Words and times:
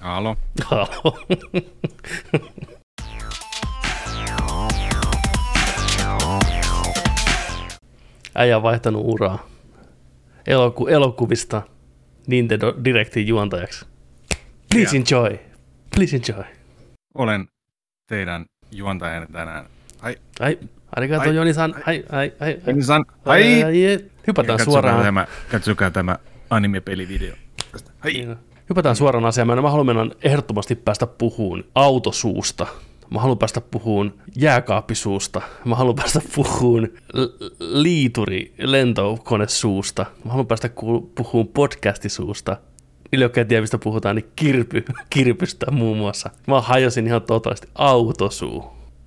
Halo. 0.00 0.36
Äijä 8.34 8.56
on 8.56 8.62
vaihtanut 8.62 9.02
uraa 9.04 9.46
Eloku- 10.46 10.88
elokuvista 10.88 11.62
Nintendo 12.26 12.74
Directin 12.84 13.26
juontajaksi. 13.26 13.86
Please 14.72 14.96
enjoy. 14.96 15.38
Please 15.94 16.16
enjoy. 16.16 16.44
Olen 17.14 17.48
teidän 18.06 18.44
juontajana 18.72 19.26
tänään. 19.32 19.66
Ai, 20.02 20.16
Ai, 20.40 20.58
arigato 20.96 21.28
Ai, 21.28 21.36
Joni-san. 21.36 21.74
Ai, 21.86 22.04
ai, 22.12 22.32
ai, 22.40 22.58
ai. 22.66 22.82
San. 22.82 23.04
ai, 23.24 23.42
Ai. 23.42 23.64
ai. 23.64 23.98
Hypätään 24.26 24.64
suoraan. 24.64 25.02
Tämä, 25.04 25.26
katsokaa 25.50 25.90
tämä 25.90 26.16
anime-pelivideo. 26.50 27.34
Ai. 28.04 28.12
Niin. 28.12 28.36
Hypätään 28.70 28.96
suoraan 28.96 29.24
asiaan. 29.26 29.62
Mä 29.62 29.70
haluan 29.70 29.86
mennä 29.86 30.06
ehdottomasti 30.22 30.74
päästä 30.74 31.06
puhuun 31.06 31.64
autosuusta. 31.74 32.66
Mä 33.10 33.20
haluan 33.20 33.38
päästä 33.38 33.60
puhuun 33.60 34.14
jääkaappisuusta. 34.36 35.42
Mä 35.64 35.74
haluan 35.74 35.96
päästä 35.96 36.20
puhuun 36.34 36.88
l- 37.14 37.46
liituri 37.60 38.54
lentokonesuusta. 38.58 40.06
Mä 40.24 40.30
haluan 40.30 40.46
päästä 40.46 40.68
ku- 40.68 41.12
puhuun 41.14 41.48
podcastisuusta. 41.48 42.56
Niille, 43.12 43.24
jotka 43.24 43.40
ei 43.40 43.44
tiedä, 43.44 43.60
mistä 43.60 43.78
puhutaan, 43.78 44.16
niin 44.16 44.30
kirpy, 44.36 44.84
kirpystä 45.14 45.70
muun 45.70 45.98
muassa. 45.98 46.30
Mä 46.46 46.60
hajosin 46.60 47.06
ihan 47.06 47.22
totaalisesti 47.22 47.68
autosuu. 47.74 48.64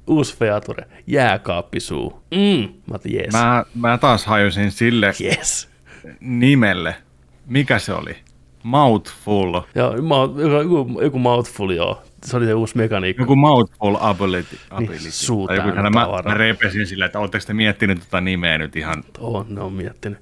Uusi 0.08 0.38
feature, 0.38 0.88
jääkaappisuu. 1.08 2.24
Mm. 2.32 2.74
Mä 2.88 2.96
otin 2.96 3.16
yes. 3.16 3.32
Mä, 3.34 3.66
mä 3.76 3.98
taas 3.98 4.26
hajosin 4.26 4.72
sille 4.72 5.14
Yes. 5.24 5.70
nimelle. 6.20 6.96
Mikä 7.46 7.80
se 7.80 7.94
oli? 7.94 8.16
Mouthful. 8.64 9.62
Joo, 9.76 10.02
mouth, 10.02 10.40
joku, 10.40 11.02
joku 11.02 11.20
mouthful, 11.20 11.70
joo. 11.70 12.02
Se 12.26 12.38
oli 12.38 12.46
se 12.46 12.54
uusi 12.54 12.78
mekaniikka. 12.78 13.24
Joku 13.24 13.36
mouthful 13.36 13.96
ability. 14.00 14.58
ability. 14.70 14.94
Niin, 14.94 15.12
suu 15.12 15.48
Tai 15.48 15.58
joku 15.58 15.70
mä, 15.70 15.90
mä 16.26 16.34
repesin 16.34 16.88
sillä, 16.88 17.06
että 17.06 17.20
ootteko 17.20 17.46
te 17.48 17.54
miettinyt 17.54 18.00
tota 18.00 18.22
nimeä 18.22 18.58
nyt 18.58 18.76
ihan... 18.76 19.04
On, 19.20 19.46
ne 19.50 19.62
on 19.62 19.74
miettinyt. 19.74 20.20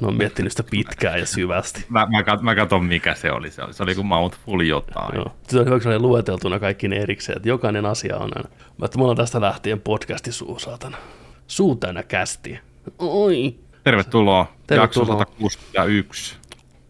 Ne 0.00 0.06
on 0.06 0.16
miettinyt 0.16 0.52
sitä 0.52 0.62
pitkään 0.70 1.18
ja 1.18 1.26
syvästi. 1.26 1.84
Mä, 1.88 2.06
mä, 2.06 2.22
kat, 2.22 2.42
mä 2.42 2.54
katson 2.54 2.84
mikä 2.84 3.14
se 3.14 3.32
oli. 3.32 3.50
Se 3.50 3.62
oli, 3.62 3.74
se 3.74 3.82
oli 3.82 3.94
kuin 3.94 4.06
mouthful 4.06 4.60
jotain. 4.60 5.14
Joo. 5.14 5.32
Se 5.48 5.58
on 5.58 5.66
hyvä, 5.66 5.74
kun 5.74 5.82
se 5.82 5.88
oli 5.88 5.98
lueteltuna 5.98 6.58
kaikki 6.58 6.88
ne 6.88 6.96
erikseen, 6.96 7.36
että 7.36 7.48
jokainen 7.48 7.86
asia 7.86 8.16
on 8.16 8.30
aina. 8.36 8.48
Mä 8.78 8.84
että 8.84 8.98
mulla 8.98 9.10
on 9.10 9.16
tästä 9.16 9.40
lähtien 9.40 9.80
podcasti 9.80 10.32
suu, 10.32 10.58
saatana. 10.58 10.96
Suu 11.46 11.76
täynnä 11.76 12.02
kästiä. 12.02 12.60
Oi. 12.98 13.54
Tervetuloa. 13.84 14.52
Tervetuloa. 14.66 14.84
Jakso 14.84 15.04
161. 15.04 16.36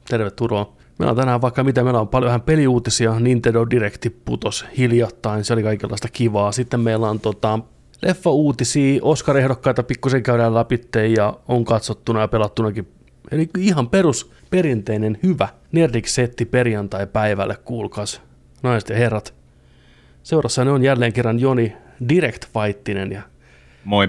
Tervetuloa. 0.08 0.76
Meillä 0.98 1.10
on 1.10 1.16
tänään 1.16 1.40
vaikka 1.40 1.64
mitä, 1.64 1.84
meillä 1.84 2.00
on 2.00 2.08
paljon 2.08 2.28
vähän 2.28 2.42
peliuutisia, 2.42 3.20
Nintendo 3.20 3.66
Directi 3.70 4.10
putos 4.10 4.66
hiljattain, 4.78 5.44
se 5.44 5.52
oli 5.52 5.62
kaikenlaista 5.62 6.08
kivaa. 6.08 6.52
Sitten 6.52 6.80
meillä 6.80 7.10
on 7.10 7.20
tota, 7.20 7.58
leffa-uutisia, 8.02 9.00
Oscar-ehdokkaita 9.02 9.82
pikkusen 9.82 10.22
käydään 10.22 10.54
läpi 10.54 10.80
ja 11.16 11.38
on 11.48 11.64
katsottuna 11.64 12.20
ja 12.20 12.28
pelattunakin. 12.28 12.88
Eli 13.30 13.48
ihan 13.58 13.88
perus, 13.88 14.30
perinteinen, 14.50 15.18
hyvä 15.22 15.48
Nerdik-setti 15.72 16.44
perjantai-päivälle, 16.44 17.56
kuulkaas, 17.64 18.22
naiset 18.62 18.88
ja 18.88 18.96
herrat. 18.96 19.34
Seurassa 20.22 20.64
ne 20.64 20.70
on 20.70 20.82
jälleen 20.82 21.12
kerran 21.12 21.40
Joni 21.40 21.76
Direct 22.08 22.44
Fighttinen 22.52 23.12
ja 23.12 23.22
Moi. 23.84 24.08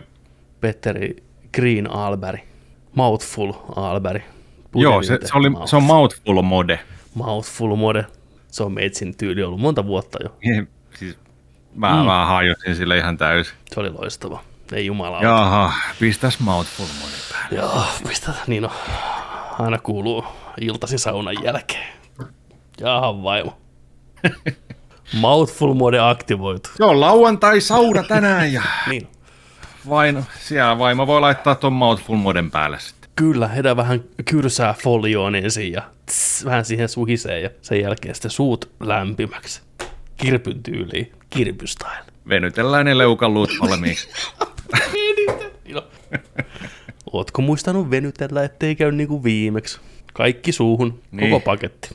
Petteri 0.62 1.16
Green 1.54 1.92
Alberg, 1.92 2.42
Mouthful 2.96 3.54
Alberg. 3.76 4.35
Joo, 4.76 5.04
se, 5.04 5.20
se, 5.26 5.38
oli, 5.38 5.52
se 5.66 5.76
on 5.76 5.84
mouthful 5.84 6.42
mode. 6.42 6.80
Mouthful 7.14 7.76
mode. 7.76 8.06
Se 8.48 8.64
on 8.64 8.72
meitsin 8.74 9.18
tyyli 9.18 9.44
ollut 9.44 9.60
monta 9.60 9.86
vuotta 9.86 10.20
jo. 10.24 10.38
siis 11.00 11.18
mä, 11.76 11.90
mm. 12.00 12.06
mä 12.06 12.26
hajosin 12.26 12.76
sille 12.76 12.98
ihan 12.98 13.18
täysin. 13.18 13.54
Se 13.74 13.80
oli 13.80 13.90
loistava. 13.90 14.44
Ei 14.74 14.86
jumala. 14.86 15.22
Jaha, 15.22 15.74
pistäs 16.00 16.40
mouthful 16.40 16.86
mode 16.86 17.16
päälle. 17.32 17.58
Joo, 17.58 17.84
mistä 18.08 18.34
niin 18.48 18.64
no, 18.64 18.72
aina 19.60 19.78
kuuluu 19.78 20.26
iltasi 20.62 20.98
saunan 20.98 21.44
jälkeen. 21.44 21.88
Jaha 22.80 23.24
vaimo. 23.24 23.58
Mouthful 25.14 25.74
mode 25.74 26.00
aktivoitu. 26.00 26.70
Joo, 26.80 27.00
lauantai 27.00 27.62
sauna 27.62 28.04
tänään 28.04 28.54
ja 28.54 28.62
Niin. 28.90 29.08
vain, 29.90 30.26
siellä 30.40 30.80
vaimo 30.80 31.08
voi 31.08 31.22
laittaa 31.22 31.56
ton 31.56 31.74
mouthful 31.74 32.16
moden 32.16 32.52
päälle 32.52 32.80
sitten. 32.80 33.05
Kyllä, 33.16 33.48
heidän 33.48 33.78
vähän 33.78 34.04
kyrsää 34.30 34.76
folioon 34.84 35.36
ensin 35.36 35.72
ja 35.72 35.82
tss, 36.06 36.46
vähän 36.46 36.66
siihen 36.66 36.90
suhisee 36.90 37.40
ja 37.40 37.50
sen 37.62 37.82
jälkeen 37.82 38.16
sitten 38.16 38.32
suut 38.32 38.72
lämpimäksi. 38.80 39.62
Kirpyn 40.18 40.64
tyyliin, 40.64 41.12
kirpystyle. 41.30 41.92
Venytellään 42.30 42.86
ne 42.86 42.98
leukaluut 42.98 43.50
valmiiksi. 43.62 44.10
No. 45.74 45.84
Ootko 47.14 47.42
muistanut 47.42 47.90
venytellä, 47.90 48.44
ettei 48.44 48.76
käy 48.76 48.92
niin 48.92 49.08
kuin 49.08 49.24
viimeksi? 49.24 49.80
Kaikki 50.14 50.52
suuhun, 50.52 51.02
Niin. 51.12 51.30
koko 51.30 51.40
paketti. 51.46 51.90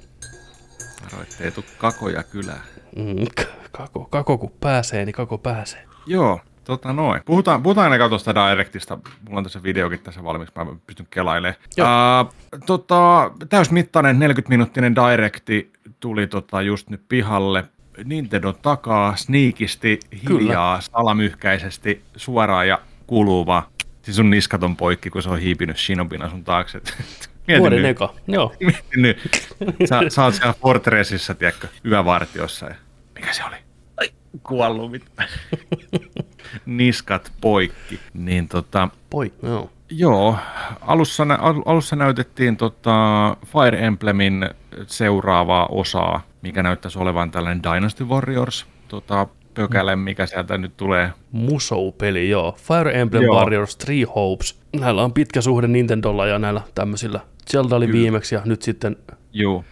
Varo, 1.12 1.22
ettei 1.22 1.50
tuu 1.50 1.64
kakoja 1.78 2.22
kylään. 2.22 2.60
Mm, 2.96 3.26
kako, 3.72 4.04
kako 4.10 4.38
kun 4.38 4.52
pääsee, 4.60 5.04
niin 5.04 5.12
kako 5.14 5.38
pääsee. 5.38 5.82
Joo, 6.06 6.40
tota 6.70 6.92
noin. 6.92 7.22
Puhutaan, 7.24 7.62
puhutaan 7.62 7.92
ennen 7.92 8.08
tuosta 8.08 8.34
Directista. 8.34 8.98
Mulla 9.24 9.38
on 9.38 9.44
tässä 9.44 9.62
videokin 9.62 10.00
tässä 10.00 10.24
valmiiksi, 10.24 10.54
mä 10.56 10.66
pystyn 10.86 11.06
kelailemaan. 11.10 11.56
Uh, 11.78 12.60
tota, 12.66 13.30
täysmittainen 13.48 14.16
40-minuuttinen 14.16 14.94
Directi 14.94 15.72
tuli 16.00 16.26
tota 16.26 16.62
just 16.62 16.90
nyt 16.90 17.02
pihalle. 17.08 17.64
Nintendo 18.04 18.52
takaa 18.52 19.16
sniikisti, 19.16 20.00
hiljaa, 20.28 20.80
salamyhkäisesti, 20.80 22.02
suoraan 22.16 22.68
ja 22.68 22.78
kuuluu 23.06 23.46
vaan. 23.46 23.62
Siis 24.02 24.16
sun 24.16 24.30
niskat 24.30 24.62
on 24.62 24.76
poikki, 24.76 25.10
kun 25.10 25.22
se 25.22 25.30
on 25.30 25.38
hiipinyt 25.38 25.78
Shinobina 25.78 26.30
sun 26.30 26.44
taakse. 26.44 26.80
Mieti 27.46 27.60
Vuoden 27.60 27.82
nyt. 27.82 27.90
eka, 27.90 28.14
joo. 28.26 28.52
Mieti 28.60 28.96
nyt. 28.96 29.18
Sä, 29.88 30.00
sä 30.08 30.24
oot 30.24 30.34
siellä 30.34 30.54
Fortressissa, 30.62 31.34
tiedätkö, 31.34 31.68
yövartiossa. 31.86 32.66
Ja... 32.66 32.74
Mikä 33.14 33.32
se 33.32 33.44
oli? 33.44 33.56
Ai, 33.96 34.10
kuollut 34.42 34.90
mitään. 34.90 35.28
Niskat 36.66 37.32
poikki. 37.40 38.00
Niin 38.14 38.48
tota, 38.48 38.88
Poi, 39.10 39.32
joo. 39.42 39.70
joo, 39.90 40.36
alussa, 40.80 41.24
nä- 41.24 41.36
al- 41.36 41.62
alussa 41.66 41.96
näytettiin 41.96 42.56
tota 42.56 43.36
Fire 43.46 43.86
Emblemin 43.86 44.50
seuraavaa 44.86 45.66
osaa, 45.66 46.22
mikä 46.42 46.62
näyttäisi 46.62 46.98
olevan 46.98 47.30
tällainen 47.30 47.62
Dynasty 47.62 48.04
Warriors 48.04 48.66
tota, 48.88 49.26
pökäle, 49.54 49.96
mikä 49.96 50.26
sieltä 50.26 50.58
nyt 50.58 50.76
tulee. 50.76 51.12
Musou-peli, 51.32 52.30
joo. 52.30 52.56
Fire 52.58 53.00
Emblem 53.00 53.22
Joo. 53.22 53.36
Warriors 53.36 53.76
Three 53.76 54.04
Hopes. 54.14 54.60
Näillä 54.80 55.02
on 55.04 55.12
pitkä 55.12 55.40
suhde 55.40 55.66
Nintendolla 55.68 56.26
ja 56.26 56.38
näillä 56.38 56.60
tämmöisillä. 56.74 57.20
Zelda 57.50 57.76
oli 57.76 57.86
Kyllä. 57.86 57.98
viimeksi 57.98 58.34
ja 58.34 58.42
nyt 58.44 58.62
sitten, 58.62 58.96
Joo, 59.32 59.64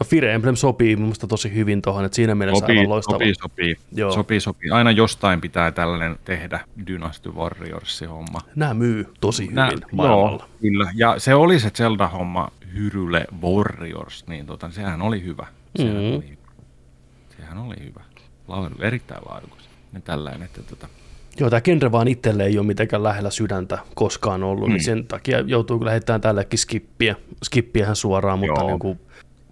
no 0.00 0.04
Fire 0.06 0.34
Emblem 0.34 0.56
sopii 0.56 0.96
mun 0.96 1.04
mielestä 1.04 1.26
tosi 1.26 1.54
hyvin 1.54 1.82
tuohon, 1.82 2.04
että 2.04 2.16
siinä 2.16 2.34
mielessä 2.34 2.60
sopii, 2.60 2.78
aivan 2.78 2.88
loistava. 2.90 3.14
sopii, 3.14 3.34
sopii, 3.34 3.76
Joo. 3.92 4.12
sopii, 4.12 4.40
sopii. 4.40 4.70
Aina 4.70 4.90
jostain 4.90 5.40
pitää 5.40 5.70
tällainen 5.72 6.16
tehdä 6.24 6.60
Dynasty 6.86 7.30
Warriors-homma. 7.30 8.40
Nämä 8.56 8.74
myy 8.74 9.06
tosi 9.20 9.48
Nää- 9.52 9.66
hyvin 9.66 9.82
maailmalla. 9.92 10.30
Joo, 10.30 10.48
kyllä. 10.60 10.90
Ja 10.94 11.14
se 11.18 11.34
oli 11.34 11.60
se 11.60 11.70
Zelda-homma 11.70 12.48
Hyrule 12.74 13.24
Warriors, 13.42 14.26
niin 14.26 14.46
tota, 14.46 14.70
sehän 14.70 15.02
oli 15.02 15.22
hyvä. 15.24 15.46
Sehän, 15.76 15.96
Mhm. 15.96 16.04
oli, 16.16 16.24
hyvä. 16.30 16.36
sehän 17.36 17.58
oli 17.58 17.74
hyvä. 17.84 18.00
Laulu, 18.48 18.70
erittäin 18.80 19.20
laadukas. 19.28 19.68
Ja 19.94 20.00
tällainen, 20.00 20.42
että 20.42 20.62
tota, 20.62 20.88
Joo, 21.40 21.50
tämä 21.50 21.60
genre 21.60 21.92
vaan 21.92 22.08
itselle 22.08 22.44
ei 22.44 22.58
ole 22.58 22.66
mitenkään 22.66 23.02
lähellä 23.02 23.30
sydäntä 23.30 23.78
koskaan 23.94 24.42
ollut, 24.44 24.68
mm. 24.68 24.72
niin 24.72 24.84
sen 24.84 25.06
takia 25.06 25.40
joutuu 25.40 25.78
kyllä 25.78 25.90
heittämään 25.90 26.20
tällekin 26.20 26.58
skippiä, 26.58 27.16
skippiähän 27.44 27.96
suoraan, 27.96 28.38
mutta 28.38 28.60
Joo. 28.60 28.68
niin 28.68 28.78
kuin 28.78 29.00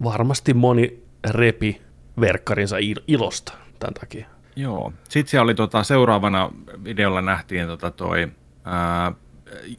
varmasti 0.03 0.53
moni 0.53 1.03
repi 1.29 1.81
verkkarinsa 2.21 2.77
il- 2.77 3.03
ilosta 3.07 3.53
tämän 3.79 3.93
takia. 3.93 4.27
Joo. 4.55 4.93
Sitten 5.09 5.31
siellä 5.31 5.43
oli 5.43 5.55
tota, 5.55 5.83
seuraavana 5.83 6.49
videolla 6.83 7.21
nähtiin 7.21 7.67
tota 7.67 7.91
toi, 7.91 8.31
ää, 8.65 9.11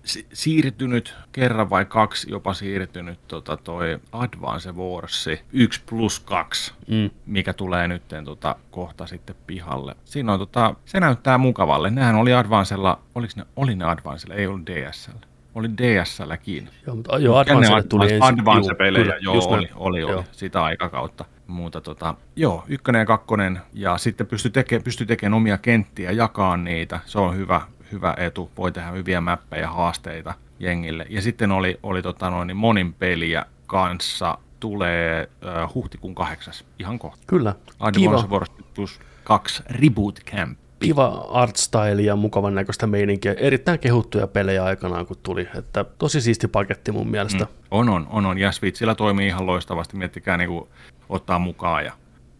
si- 0.04 0.26
siirtynyt, 0.32 1.14
kerran 1.32 1.70
vai 1.70 1.84
kaksi 1.84 2.30
jopa 2.30 2.54
siirtynyt 2.54 3.18
tota, 3.28 3.56
toi 3.56 3.98
Advance 4.12 4.72
Wars 4.72 5.26
1 5.52 5.82
plus 5.90 6.20
2, 6.20 6.72
Mm. 6.88 7.10
mikä 7.26 7.52
tulee 7.52 7.88
nyt 7.88 8.02
tota, 8.24 8.56
kohta 8.70 9.06
sitten 9.06 9.36
pihalle. 9.46 9.94
Siinä 10.04 10.32
on, 10.32 10.38
tota, 10.38 10.74
se 10.84 11.00
näyttää 11.00 11.38
mukavalle. 11.38 11.90
Nehän 11.90 12.14
oli 12.16 12.34
Advancella, 12.34 13.00
oliko 13.14 13.32
ne, 13.36 13.46
oli 13.56 13.74
ne 13.76 13.84
Advancella, 13.84 14.34
ei 14.34 14.46
ollut 14.46 14.66
DSL. 14.66 15.12
Oli 15.56 15.68
DSLkin. 15.70 16.68
Joo, 16.86 16.96
mutta 16.96 17.18
joo, 17.18 17.36
Advancelle 17.36 17.82
tuli 17.82 18.04
ensin. 18.12 18.22
Advance-pelejä, 18.22 19.16
joo, 19.20 19.34
näin. 19.34 19.48
oli, 19.48 19.68
oli, 19.74 20.02
oli, 20.02 20.12
Joo. 20.12 20.24
sitä 20.32 20.64
aikakautta. 20.64 21.24
Muuta 21.46 21.80
tota, 21.80 22.14
joo, 22.36 22.64
ykkönen 22.68 22.98
ja 22.98 23.06
kakkonen, 23.06 23.60
ja 23.72 23.98
sitten 23.98 24.26
pysty, 24.26 24.50
teke, 24.50 24.80
pysty 24.80 25.06
tekemään 25.06 25.34
omia 25.34 25.58
kenttiä, 25.58 26.12
jakaa 26.12 26.56
niitä, 26.56 27.00
se 27.06 27.18
on 27.18 27.36
hyvä, 27.36 27.60
hyvä 27.92 28.14
etu, 28.16 28.50
voi 28.56 28.72
tehdä 28.72 28.90
hyviä 28.90 29.20
mäppejä, 29.20 29.68
haasteita 29.68 30.34
jengille. 30.58 31.06
Ja 31.08 31.22
sitten 31.22 31.52
oli, 31.52 31.80
oli 31.82 32.02
tota 32.02 32.30
noin, 32.30 32.46
niin 32.46 32.56
monin 32.56 32.94
peliä 32.94 33.46
kanssa 33.66 34.38
tulee 34.60 35.28
uh, 35.66 35.74
huhtikuun 35.74 36.14
kahdeksas, 36.14 36.64
ihan 36.78 36.98
kohta. 36.98 37.22
Kyllä. 37.26 37.54
Advance 37.80 38.26
Wars 38.26 38.50
plus 38.74 39.00
2 39.24 39.62
Reboot 39.70 40.20
Camp. 40.24 40.58
Kiva 40.80 41.26
art 41.30 41.56
style 41.56 42.02
ja 42.02 42.16
mukavan 42.16 42.54
näköistä 42.54 42.86
meininkiä. 42.86 43.34
Erittäin 43.38 43.78
kehuttuja 43.78 44.26
pelejä 44.26 44.64
aikanaan, 44.64 45.06
kun 45.06 45.16
tuli. 45.22 45.48
Että 45.58 45.84
tosi 45.84 46.20
siisti 46.20 46.48
paketti 46.48 46.92
mun 46.92 47.10
mielestä. 47.10 47.44
Mm. 47.44 47.50
On, 47.70 47.88
on, 47.88 48.06
on, 48.10 48.26
on. 48.26 48.38
Ja 48.38 48.52
Switchillä 48.52 48.94
toimii 48.94 49.26
ihan 49.26 49.46
loistavasti. 49.46 49.96
Miettikää 49.96 50.36
niin 50.36 50.48
kuin, 50.48 50.68
ottaa 51.08 51.38
mukaan 51.38 51.84
ja 51.84 51.92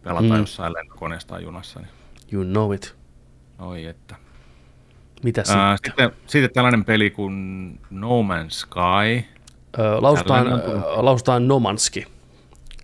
pelata 0.03 0.33
mm. 0.33 0.37
jossain 0.37 0.73
lentokoneessa 0.73 1.27
tai 1.27 1.43
junassa. 1.43 1.79
Niin. 1.79 1.89
You 2.31 2.43
know 2.43 2.73
it. 2.73 2.95
Oi 3.59 3.85
että. 3.85 4.15
Mitä 5.23 5.43
sitten? 5.43 5.61
Ää, 5.61 5.77
sitten? 5.85 6.11
Sitten 6.27 6.51
tällainen 6.53 6.85
peli 6.85 7.09
kuin 7.09 7.79
No 7.89 8.21
Man's 8.21 8.49
Sky. 8.49 9.25
Öö, 9.79 10.01
lausutaan, 10.01 10.47
öö, 10.47 10.81
lausutaan 10.95 11.47
Nomanski. 11.47 12.05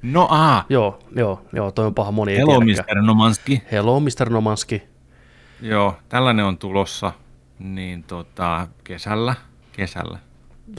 No 0.02 0.28
aa. 0.30 0.66
Joo, 0.70 1.00
joo, 1.16 1.42
joo, 1.54 1.72
toi 1.72 1.86
on 1.86 1.94
paha 1.94 2.12
moni 2.12 2.38
Hello 2.38 2.62
Mr. 2.62 3.02
Nomanski. 3.02 3.62
Hello 3.72 4.00
Mr. 4.00 4.30
Nomanski. 4.30 4.93
Joo, 5.62 5.98
tällainen 6.10 6.46
on 6.46 6.58
tulossa 6.58 7.12
niin 7.60 8.04
tota, 8.04 8.68
kesällä. 8.84 9.36
Kesällä. 9.72 10.20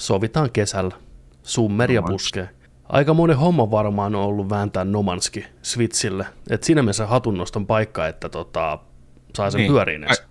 Sovitaan 0.01 0.51
kesällä. 0.51 0.97
Summeria 1.43 2.01
no, 2.01 2.07
puskee. 2.07 2.49
Aika 2.89 3.15
monen 3.15 3.37
homma 3.37 3.71
varmaan 3.71 4.15
on 4.15 4.23
ollut 4.23 4.51
vääntää 4.51 4.85
Nomanski 4.85 5.47
Switchille. 5.63 6.27
Et 6.51 6.63
siinä 6.63 6.83
mielessä 6.83 7.07
hatunnoston 7.07 7.67
paikka, 7.67 8.07
että 8.07 8.29
tota, 8.29 8.79
saa 9.37 9.51
sen 9.51 9.59
niin. 9.59 9.73
pyöriin 9.73 10.05
edes. 10.05 10.23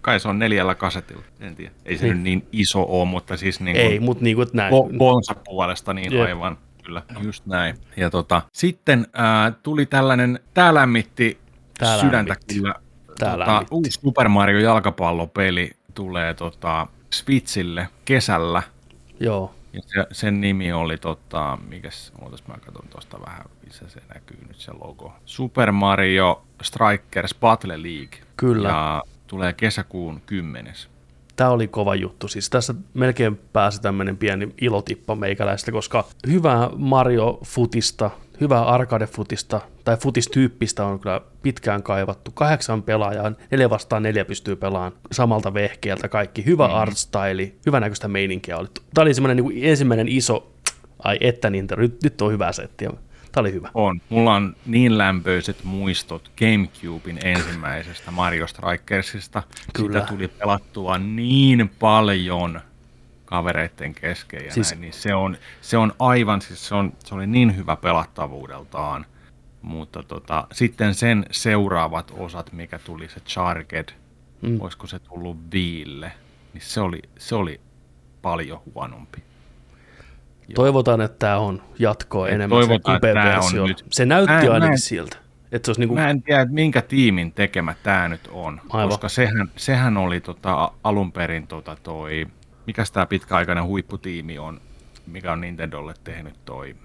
Kai 0.00 0.20
se 0.20 0.28
on 0.28 0.38
neljällä 0.38 0.74
kasetilla, 0.74 1.22
en 1.40 1.56
tiedä. 1.56 1.72
Ei 1.84 1.98
se 1.98 2.04
niin. 2.04 2.14
nyt 2.14 2.22
niin 2.22 2.48
iso 2.52 2.86
ole, 2.88 3.04
mutta 3.04 3.36
siis 3.36 3.60
niin 3.60 3.76
kuin 3.76 3.86
Ei, 3.86 4.00
mutta 4.00 4.24
niin 4.24 4.36
kuin 4.36 4.48
näin. 4.52 4.74
Konsa 4.98 5.34
puolesta 5.44 5.94
niin 5.94 6.12
Jep. 6.12 6.26
aivan, 6.26 6.58
kyllä, 6.84 7.02
just 7.22 7.46
näin. 7.46 7.76
Ja 7.96 8.10
tota, 8.10 8.42
sitten 8.52 9.06
äh, 9.18 9.56
tuli 9.62 9.86
tällainen, 9.86 10.40
tää 10.54 10.74
lämmitti 10.74 11.38
tää 11.78 11.98
sydäntä 11.98 12.30
lämmitti. 12.30 12.54
kyllä. 12.54 12.74
Tää 13.20 13.36
tota, 13.36 13.64
uusi 13.70 13.90
Super 13.90 14.28
Mario 14.28 14.58
jalkapallopeli 14.58 15.70
tulee 15.94 16.34
tota, 16.34 16.86
Switchille 17.10 17.88
kesällä. 18.04 18.62
Joo. 19.20 19.54
Ja 19.72 19.80
se, 19.86 20.06
sen 20.12 20.40
nimi 20.40 20.72
oli, 20.72 20.98
tota, 20.98 21.58
mikäs, 21.68 22.12
ootas 22.20 22.46
mä 22.46 22.54
katson 22.54 22.88
tuosta 22.90 23.20
vähän, 23.26 23.44
missä 23.64 23.88
se 23.88 24.00
näkyy 24.14 24.38
nyt 24.48 24.56
se 24.56 24.72
logo. 24.72 25.12
Super 25.24 25.72
Mario 25.72 26.42
Strikers 26.62 27.34
Battle 27.40 27.82
League. 27.82 28.18
Kyllä. 28.36 28.68
Ja 28.68 29.02
tulee 29.26 29.52
kesäkuun 29.52 30.20
10. 30.26 30.74
Tämä 31.36 31.50
oli 31.50 31.68
kova 31.68 31.94
juttu. 31.94 32.28
Siis 32.28 32.50
tässä 32.50 32.74
melkein 32.94 33.40
pääsi 33.52 33.82
tämmöinen 33.82 34.16
pieni 34.16 34.54
ilotippa 34.60 35.14
meikäläistä, 35.14 35.72
koska 35.72 36.04
hyvää 36.26 36.70
Mario-futista, 36.76 38.10
hyvää 38.40 38.64
arcade-futista 38.64 39.60
tai 39.84 39.96
futistyyppistä 39.96 40.84
on 40.84 41.00
kyllä 41.00 41.20
pitkään 41.42 41.82
kaivattu. 41.82 42.30
Kahdeksan 42.30 42.82
pelaajaa, 42.82 43.32
neljä 43.50 43.70
vastaan 43.70 44.02
neljä 44.02 44.24
pystyy 44.24 44.56
pelaamaan 44.56 44.92
samalta 45.12 45.54
vehkeeltä 45.54 46.08
kaikki. 46.08 46.44
Hyvä 46.44 46.68
mm. 46.68 46.74
art 46.74 46.96
style, 46.96 47.52
hyvä 47.66 47.80
näköistä 47.80 48.08
meininkiä 48.08 48.56
oli. 48.56 48.68
Tämä 48.94 49.02
oli 49.02 49.14
semmoinen 49.14 49.44
niin 49.44 49.64
ensimmäinen 49.64 50.08
iso, 50.08 50.52
ai 51.04 51.18
että 51.20 51.50
niin, 51.50 51.66
nyt, 51.76 52.02
nyt 52.02 52.22
on 52.22 52.32
hyvä 52.32 52.52
setti. 52.52 52.84
Tämä 53.32 53.42
oli 53.42 53.52
hyvä. 53.52 53.70
On. 53.74 54.00
Mulla 54.08 54.34
on 54.34 54.56
niin 54.66 54.98
lämpöiset 54.98 55.64
muistot 55.64 56.30
Gamecubein 56.38 57.18
ensimmäisestä 57.24 58.10
Mario 58.10 58.46
Strikersista. 58.46 59.42
Kyllä. 59.72 60.00
Sitä 60.00 60.12
tuli 60.12 60.28
pelattua 60.28 60.98
niin 60.98 61.70
paljon 61.78 62.60
kavereiden 63.24 63.94
kesken 63.94 64.44
ja 64.44 64.52
siis... 64.52 64.70
näin, 64.70 64.80
niin 64.80 64.92
se 64.92 65.14
on, 65.14 65.36
se 65.60 65.76
on 65.76 65.92
aivan, 65.98 66.42
siis 66.42 66.68
se, 66.68 66.74
on, 66.74 66.92
se 67.04 67.14
oli 67.14 67.26
niin 67.26 67.56
hyvä 67.56 67.76
pelattavuudeltaan, 67.76 69.06
mutta 69.62 70.02
tota, 70.02 70.46
sitten 70.52 70.94
sen 70.94 71.26
seuraavat 71.30 72.12
osat, 72.16 72.52
mikä 72.52 72.78
tuli 72.78 73.08
se 73.08 73.20
Charged, 73.20 73.88
mm. 74.42 74.60
olisiko 74.60 74.86
se 74.86 74.98
tullut 74.98 75.36
Viille, 75.52 76.12
niin 76.52 76.62
se 76.62 76.80
oli, 76.80 77.02
se 77.18 77.34
oli 77.34 77.60
paljon 78.22 78.60
huonompi. 78.74 79.22
Toivotaan, 80.54 81.00
että 81.00 81.18
tämä 81.18 81.38
on 81.38 81.62
jatkoa 81.78 82.28
Et 82.28 82.34
enemmän 82.34 82.62
se 82.62 82.68
versio. 83.02 83.66
Se 83.90 84.06
näytti 84.06 84.32
mä, 84.32 84.40
ainakin 84.40 84.60
mä 84.60 84.72
en, 84.72 84.78
siltä. 84.78 85.16
Että 85.52 85.66
se 85.66 85.70
olisi 85.70 85.80
niinku... 85.80 85.94
Mä 85.94 86.10
en 86.10 86.22
tiedä, 86.22 86.44
minkä 86.44 86.82
tiimin 86.82 87.32
tekemä 87.32 87.74
tämä 87.82 88.08
nyt 88.08 88.28
on, 88.32 88.60
Aivan. 88.70 88.88
koska 88.88 89.08
sehän, 89.08 89.50
sehän 89.56 89.96
oli 89.96 90.20
tota, 90.20 90.72
alun 90.84 91.12
perin 91.12 91.46
tota 91.46 91.76
toi, 91.82 92.26
mikä 92.66 92.84
tämä 92.92 93.06
pitkäaikainen 93.06 93.64
huipputiimi 93.64 94.38
on, 94.38 94.60
mikä 95.06 95.32
on 95.32 95.40
Nintendolle 95.40 95.94
tehnyt 96.04 96.34
toi 96.44 96.76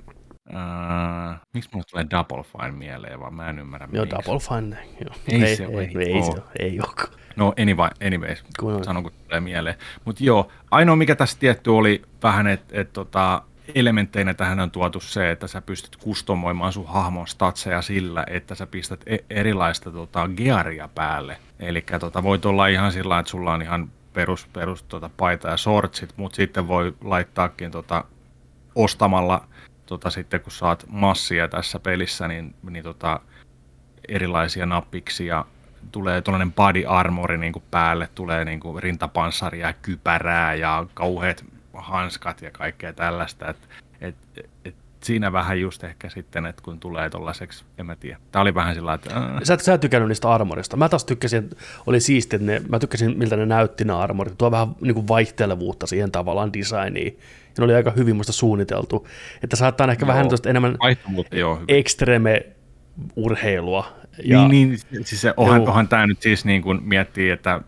Uh, 0.50 1.36
miksi 1.53 1.69
mulle 1.74 1.86
tulee 1.92 2.06
Double 2.09 2.44
Fine 2.44 2.71
mieleen, 2.71 3.19
vaan 3.19 3.33
mä 3.33 3.50
en 3.50 3.59
ymmärrä 3.59 3.88
Joo, 3.92 4.06
miksi. 4.06 4.18
Double 4.18 4.39
Fine, 4.39 4.77
joo. 5.06 5.15
Ei, 5.27 5.44
ei 5.44 5.56
se 5.56 5.68
ole. 5.68 5.81
Ei, 5.81 6.13
ei, 6.13 6.24
se 6.24 6.31
ole, 6.31 6.42
ei 6.59 6.80
ole. 6.80 7.09
No 7.36 7.53
anyway, 7.62 7.89
anyways, 8.07 8.44
kun 8.59 8.83
sanon 8.83 9.03
kun 9.03 9.12
tulee 9.27 9.39
mieleen. 9.39 9.75
Mutta 10.06 10.24
joo, 10.24 10.51
ainoa 10.71 10.95
mikä 10.95 11.15
tässä 11.15 11.39
tietty 11.39 11.69
oli 11.69 12.01
vähän, 12.24 12.47
että 12.47 12.81
et, 12.81 12.94
tota, 12.94 13.42
elementteinä 13.75 14.33
tähän 14.33 14.59
on 14.59 14.71
tuotu 14.71 15.00
se, 15.00 15.31
että 15.31 15.47
sä 15.47 15.62
pystyt 15.62 15.95
kustomoimaan 15.95 16.74
sun 16.74 16.88
hahmon 16.88 17.27
statseja 17.27 17.81
sillä, 17.81 18.24
että 18.27 18.56
sä 18.56 18.68
pistät 18.68 19.03
e- 19.06 19.18
erilaista 19.30 19.92
tota, 19.92 20.30
gearia 20.38 20.89
päälle. 20.95 21.38
Eli 21.59 21.86
tota, 22.00 22.24
voit 22.24 22.45
olla 22.45 22.68
ihan 22.68 22.92
sillä 22.92 23.19
että 23.19 23.30
sulla 23.30 23.53
on 23.53 23.62
ihan 23.62 23.92
perus, 24.13 24.47
perus 24.53 24.83
tota, 24.83 25.09
paita 25.18 25.50
ja 25.50 25.57
sortsit, 25.57 26.13
mutta 26.18 26.36
sitten 26.36 26.68
voi 26.68 26.94
laittaakin 27.03 27.71
tota, 27.71 28.03
ostamalla 28.75 29.47
tota, 29.86 30.10
sitten 30.10 30.42
kun 30.42 30.52
saat 30.52 30.86
massia 30.88 31.48
tässä 31.48 31.80
pelissä, 31.80 32.28
niin, 32.28 32.56
niin 32.70 32.84
tota, 32.84 33.20
erilaisia 34.08 34.66
nappiksia 34.66 35.46
tulee 35.92 36.22
tuollainen 36.22 36.54
body 36.54 36.84
armori 36.88 37.38
niin 37.38 37.54
kuin 37.54 37.64
päälle, 37.72 38.10
tulee 38.16 38.46
niin 38.46 38.60
kuin 38.60 38.84
rintapanssaria 38.84 39.74
kypärää 39.74 40.54
ja 40.54 40.86
kauheat 40.94 41.46
hanskat 41.74 42.42
ja 42.42 42.52
kaikkea 42.52 42.94
tällaista. 42.94 43.50
Et, 43.50 43.58
et, 44.02 44.16
et 44.66 44.76
siinä 45.04 45.32
vähän 45.32 45.62
just 45.62 45.84
ehkä 45.84 46.10
sitten, 46.10 46.46
että 46.46 46.62
kun 46.62 46.80
tulee 46.80 47.10
tollaiseksi, 47.10 47.66
en 47.78 47.86
mä 47.86 47.96
tiedä. 47.96 48.19
Tämä 48.31 48.42
oli 48.42 48.54
vähän 48.56 48.76
sillä 48.76 48.94
että... 48.94 49.16
Äh. 49.16 49.42
Sä, 49.44 49.54
et, 49.54 49.59
sä 49.59 49.74
et 49.74 49.81
tykännyt 49.81 50.09
niistä 50.09 50.31
armorista. 50.31 50.78
Mä 50.78 50.90
taas 50.90 51.06
tykkäsin, 51.06 51.50
oli 51.88 52.00
siistiä, 52.00 52.38
että 52.38 52.45
ne, 52.45 52.62
mä 52.69 52.80
tykkäsin, 52.80 53.18
miltä 53.18 53.36
ne 53.36 53.45
näytti 53.45 53.86
ne 53.86 53.94
armorit. 53.94 54.38
Tuo 54.38 54.52
vähän 54.52 54.68
niin 54.81 54.95
kuin 54.95 55.07
vaihtelevuutta 55.07 55.88
siihen 55.88 56.12
tavallaan 56.12 56.54
designiin. 56.54 57.19
Ja 57.57 57.62
ne 57.62 57.66
oli 57.66 57.76
aika 57.76 57.92
hyvin 57.92 58.16
musta 58.16 58.31
suunniteltu. 58.31 59.07
Että 59.44 59.56
saattaa 59.56 59.92
ehkä 59.92 60.06
joo, 60.06 60.14
vähän 60.14 60.28
tuosta 60.28 60.50
enemmän 60.50 60.78
extreme 61.68 62.45
urheilua. 63.16 63.88
Ja, 64.24 64.47
niin, 64.47 64.69
niin, 64.92 65.06
siis 65.06 65.21
se, 65.21 65.33
onhan, 65.38 65.62
onhan 65.62 65.88
tämä 65.88 66.07
nyt 66.07 66.21
siis 66.21 66.45
niin 66.45 66.62
kuin 66.62 66.83
miettii, 66.83 67.30
että 67.30 67.62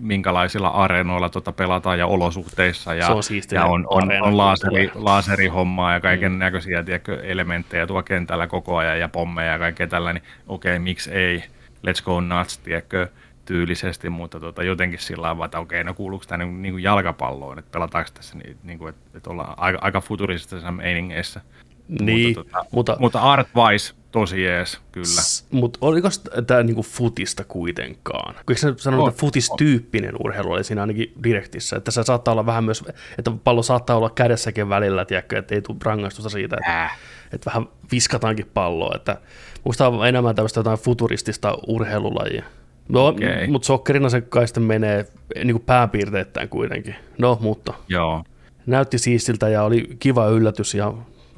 minkälaisilla 0.00 0.68
areenoilla 0.68 1.28
tuota 1.28 1.52
pelataan 1.52 1.98
ja 1.98 2.06
olosuhteissa. 2.06 2.94
Ja, 2.94 3.08
on 3.08 3.22
ja 3.52 3.64
on, 3.64 3.86
on, 3.88 4.22
on 4.22 4.36
laaseri, 4.36 4.90
laaserihommaa 4.94 5.92
ja 5.92 6.00
kaiken 6.00 6.32
mm. 6.32 6.38
näköisiä 6.38 6.82
tiedätkö, 6.82 7.22
elementtejä 7.22 7.86
tuo 7.86 8.02
kentällä 8.02 8.46
koko 8.46 8.76
ajan 8.76 9.00
ja 9.00 9.08
pommeja 9.08 9.52
ja 9.52 9.58
kaikkea 9.58 9.86
tällä, 9.86 10.12
niin 10.12 10.24
okei, 10.46 10.72
okay, 10.72 10.78
miksi 10.78 11.10
ei, 11.10 11.44
let's 11.86 12.04
go 12.04 12.20
nuts, 12.20 12.58
tiedätkö, 12.58 13.08
tyylisesti, 13.50 14.10
mutta 14.10 14.40
tota, 14.40 14.62
jotenkin 14.62 14.98
sillä 14.98 15.26
tavalla, 15.26 15.44
että 15.44 15.58
okei, 15.58 15.80
okay, 15.80 15.84
no 15.84 15.94
kuuluuko 15.94 16.24
tämä 16.28 16.44
niin, 16.44 16.62
niin 16.62 16.72
kuin 16.72 16.82
jalkapalloon, 16.82 17.58
että 17.58 17.70
pelataanko 17.72 18.10
tässä, 18.14 18.38
niin, 18.38 18.56
niin 18.62 18.78
kuin, 18.78 18.88
että, 18.88 19.00
että 19.14 19.30
ollaan 19.30 19.54
aika, 19.56 19.78
aika 19.82 20.00
futuristisessa 20.00 20.72
meiningeissä. 20.72 21.40
Niin, 21.88 22.36
mutta, 22.36 22.50
tota, 22.50 22.66
mutta, 22.72 22.96
mutta 23.00 23.20
art-wise 23.20 23.94
tosi 24.10 24.42
jees, 24.42 24.80
kyllä. 24.92 25.20
Mutta 25.50 25.78
oliko 25.82 26.08
tämä 26.46 26.62
niinku 26.62 26.82
futista 26.82 27.44
kuitenkaan? 27.44 28.34
Kun 28.46 28.56
sä 28.56 28.74
sanoit, 28.76 29.08
että 29.08 29.20
futistyyppinen 29.20 30.14
urheilu 30.24 30.52
oli 30.52 30.64
siinä 30.64 30.80
ainakin 30.80 31.12
direktissä, 31.22 31.76
että 31.76 31.90
se 31.90 32.02
saattaa 32.02 32.32
olla 32.32 32.46
vähän 32.46 32.64
myös, 32.64 32.84
että 33.18 33.30
pallo 33.44 33.62
saattaa 33.62 33.96
olla 33.96 34.10
kädessäkin 34.10 34.68
välillä, 34.68 35.04
tiedätkö, 35.04 35.38
että 35.38 35.54
ei 35.54 35.62
tule 35.62 35.76
rangaistusta 35.84 36.30
siitä, 36.30 36.56
että, 36.56 36.84
äh. 36.84 36.98
että 37.32 37.50
vähän 37.50 37.68
viskataankin 37.92 38.50
palloa, 38.54 38.96
että 38.96 39.20
muista 39.64 39.88
on 39.88 40.08
enemmän 40.08 40.34
tämmöistä 40.34 40.60
jotain 40.60 40.78
futuristista 40.78 41.58
urheilulajia. 41.66 42.44
No, 42.92 43.06
okay. 43.06 43.46
mutta 43.46 43.66
sokkerina 43.66 44.08
se 44.08 44.20
kai 44.20 44.48
sitten 44.48 44.62
menee 44.62 45.06
niin 45.34 45.52
kuin 45.52 45.64
pääpiirteittäin 45.66 46.48
kuitenkin. 46.48 46.94
No, 47.18 47.38
mutta 47.40 47.74
Joo. 47.88 48.24
näytti 48.66 48.98
siistiltä 48.98 49.48
ja 49.48 49.62
oli 49.62 49.96
kiva 49.98 50.28
yllätys 50.28 50.74
ja 50.74 50.94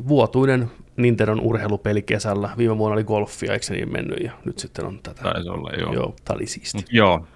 vuotuinen 0.09 0.71
Nintendon 0.97 1.41
urheilupeli 1.41 2.03
kesällä. 2.03 2.51
Viime 2.59 2.79
vuonna 2.79 2.95
oli 2.95 3.05
golfia, 3.05 3.53
eikö 3.53 3.67
se 3.67 3.75
niin 3.75 3.93
mennyt, 3.93 4.21
ja 4.21 4.33
nyt 4.45 4.59
sitten 4.59 4.85
on 4.85 4.99
tätä. 5.03 5.23
Taisi 5.23 5.49
olla, 5.49 5.71
joo. 5.73 5.93
joo 5.93 6.15
tämä 6.25 6.37
oli 6.37 6.47
siisti. 6.47 6.79
Mut 6.79 6.93
joo, 6.93 7.27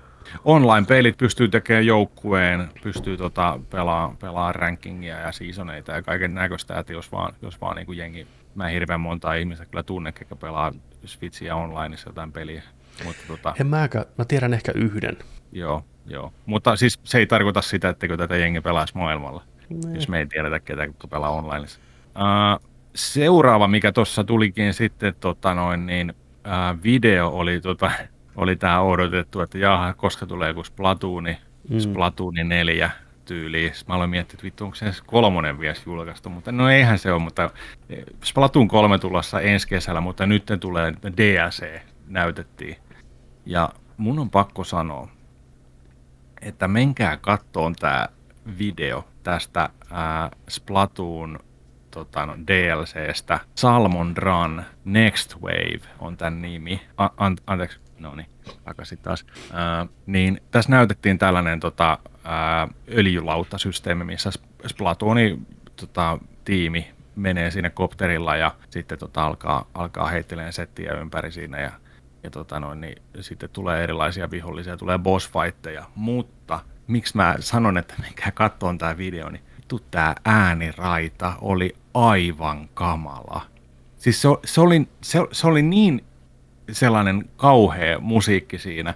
online-pelit 0.44 1.18
pystyy 1.18 1.48
tekemään 1.48 1.86
joukkueen, 1.86 2.68
pystyy 2.82 3.16
tota, 3.16 3.60
pelaamaan 3.70 4.16
pelaa 4.16 4.52
rankingia 4.52 5.18
ja 5.18 5.32
seasoneita 5.32 5.92
ja 5.92 6.02
kaiken 6.02 6.34
näköistä, 6.34 6.78
että 6.78 6.92
jos 6.92 7.12
vaan, 7.12 7.34
jos 7.42 7.60
vaan 7.60 7.76
niin 7.76 7.86
kuin 7.86 7.98
jengi, 7.98 8.26
mä 8.54 8.68
hirveän 8.68 9.00
monta 9.00 9.34
ihmistä 9.34 9.66
kyllä 9.66 9.82
tunne, 9.82 10.12
ketkä 10.12 10.36
pelaa 10.36 10.72
Switchia 11.04 11.56
onlineissa 11.56 12.08
jotain 12.08 12.32
peliä. 12.32 12.62
Mutta, 13.04 13.22
tota, 13.28 13.54
en 13.60 13.66
mäkä, 13.66 14.06
mä 14.18 14.24
tiedän 14.24 14.54
ehkä 14.54 14.72
yhden. 14.74 15.16
Joo, 15.52 15.84
joo. 16.06 16.32
Mutta 16.46 16.76
siis 16.76 17.00
se 17.04 17.18
ei 17.18 17.26
tarkoita 17.26 17.62
sitä, 17.62 17.88
että 17.88 18.16
tätä 18.16 18.36
jengi 18.36 18.60
pelaisi 18.60 18.96
maailmalla, 18.96 19.42
ne. 19.70 19.94
jos 19.94 20.08
me 20.08 20.18
ei 20.18 20.26
tiedetä 20.26 20.60
ketään, 20.60 20.94
kun 20.94 21.10
pelaa 21.10 21.30
onlineissa. 21.30 21.80
Uh, 22.16 22.68
seuraava, 22.94 23.68
mikä 23.68 23.92
tuossa 23.92 24.24
tulikin 24.24 24.74
sitten, 24.74 25.14
tota 25.20 25.54
noin, 25.54 25.86
niin, 25.86 26.14
ää, 26.44 26.76
video 26.82 27.28
oli, 27.28 27.60
tota, 27.60 27.90
oli 28.36 28.56
tämä 28.56 28.80
odotettu, 28.80 29.40
että 29.40 29.58
jaha, 29.58 29.94
koska 29.94 30.26
tulee 30.26 30.48
joku 30.48 30.64
Splatooni, 30.64 31.38
mm. 31.68 31.78
Splatooni 31.78 32.44
4 32.44 32.90
tyyliin. 33.24 33.72
Mä 33.88 33.94
aloin 33.94 34.10
miettiä, 34.10 34.34
että 34.34 34.44
vittu, 34.44 34.64
onko 34.64 34.76
se 34.76 34.92
kolmonen 35.06 35.60
vielä 35.60 35.76
julkaistu, 35.86 36.30
mutta 36.30 36.52
no 36.52 36.70
eihän 36.70 36.98
se 36.98 37.12
ole, 37.12 37.22
mutta 37.22 37.50
e, 37.90 38.02
Splatoon 38.24 38.68
3 38.68 38.98
tulossa 38.98 39.40
ensi 39.40 39.68
kesällä, 39.68 40.00
mutta 40.00 40.26
nyt 40.26 40.44
tulee 40.60 40.92
DLC 41.16 41.80
näytettiin. 42.06 42.76
Ja 43.46 43.68
mun 43.96 44.18
on 44.18 44.30
pakko 44.30 44.64
sanoa, 44.64 45.08
että 46.40 46.68
menkää 46.68 47.16
kattoon 47.16 47.74
tämä 47.74 48.08
video 48.58 49.04
tästä 49.22 49.68
ää, 49.90 50.30
Splatoon 50.48 51.38
tota, 51.90 52.26
no, 52.26 52.36
DLCstä. 52.46 53.40
Salmon 53.54 54.16
Run 54.16 54.62
Next 54.84 55.36
Wave 55.42 55.80
on 55.98 56.16
tämän 56.16 56.42
nimi. 56.42 56.80
A- 56.96 57.10
an- 57.16 57.36
anteeksi, 57.46 57.80
no 57.98 58.14
niin, 58.14 58.26
takaisin 58.64 58.98
taas. 58.98 59.26
Ää, 59.52 59.86
niin 60.06 60.40
tässä 60.50 60.70
näytettiin 60.70 61.18
tällainen 61.18 61.60
tota, 61.60 61.98
ää, 62.24 62.68
öljylautasysteemi, 62.88 64.04
missä 64.04 64.30
Splatoonin 64.66 65.46
tota, 65.76 66.18
tiimi 66.44 66.90
menee 67.16 67.50
sinne 67.50 67.70
kopterilla 67.70 68.36
ja 68.36 68.54
sitten 68.70 68.98
tota, 68.98 69.26
alkaa, 69.26 69.66
alkaa 69.74 70.06
heittelemään 70.06 70.52
settiä 70.52 70.92
ympäri 70.92 71.32
siinä 71.32 71.60
ja, 71.60 71.72
ja 72.26 72.30
tota 72.30 72.60
noin, 72.60 72.80
niin 72.80 73.02
sitten 73.20 73.50
tulee 73.52 73.82
erilaisia 73.82 74.30
vihollisia, 74.30 74.76
tulee 74.76 74.98
boss 74.98 75.30
fightteja, 75.30 75.84
mutta 75.94 76.60
miksi 76.86 77.16
mä 77.16 77.36
sanon, 77.40 77.78
että 77.78 77.94
menkää 78.00 78.30
katsomaan 78.30 78.78
tämä 78.78 78.96
video, 78.96 79.28
niin 79.28 79.42
vittu 79.56 79.80
tämä 79.90 80.14
ääniraita 80.24 81.32
oli 81.40 81.76
aivan 81.94 82.68
kamala. 82.74 83.46
Siis 83.96 84.22
se, 84.22 84.28
se, 84.44 84.60
oli, 84.60 84.88
se, 85.00 85.18
se 85.32 85.46
oli 85.46 85.62
niin 85.62 86.04
sellainen 86.72 87.30
kauhea 87.36 87.98
musiikki 87.98 88.58
siinä, 88.58 88.94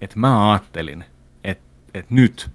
että 0.00 0.18
mä 0.18 0.52
ajattelin, 0.52 1.04
että, 1.44 1.64
että 1.94 2.14
nyt, 2.14 2.50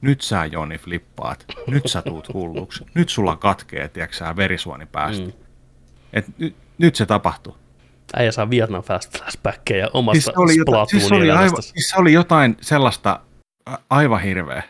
nyt 0.00 0.20
sä 0.20 0.44
Joni 0.44 0.78
flippaat, 0.78 1.46
nyt 1.66 1.82
sä 1.86 2.02
tuut 2.02 2.34
hulluksi, 2.34 2.86
nyt 2.94 3.08
sulla 3.08 3.36
katkee, 3.36 3.88
tiedätkö 3.88 4.36
verisuoni 4.36 4.86
päästä. 4.86 5.26
Mm. 5.26 5.32
Et 6.12 6.38
nyt, 6.38 6.56
nyt 6.78 6.94
se 6.94 7.06
tapahtuu. 7.06 7.59
Äijä 8.14 8.32
saa 8.32 8.50
Vietnam 8.50 8.82
fast 8.82 9.18
flashbackkejä 9.18 9.88
omasta 9.92 10.20
siis 10.20 10.36
oli, 10.36 10.56
jota, 10.56 10.84
siis 10.84 11.12
oli, 11.12 11.30
aivan, 11.30 11.62
siis 11.62 11.88
se 11.88 11.96
oli 11.96 12.12
jotain 12.12 12.56
sellaista 12.60 13.20
aivan 13.90 14.22
hirveä. 14.22 14.62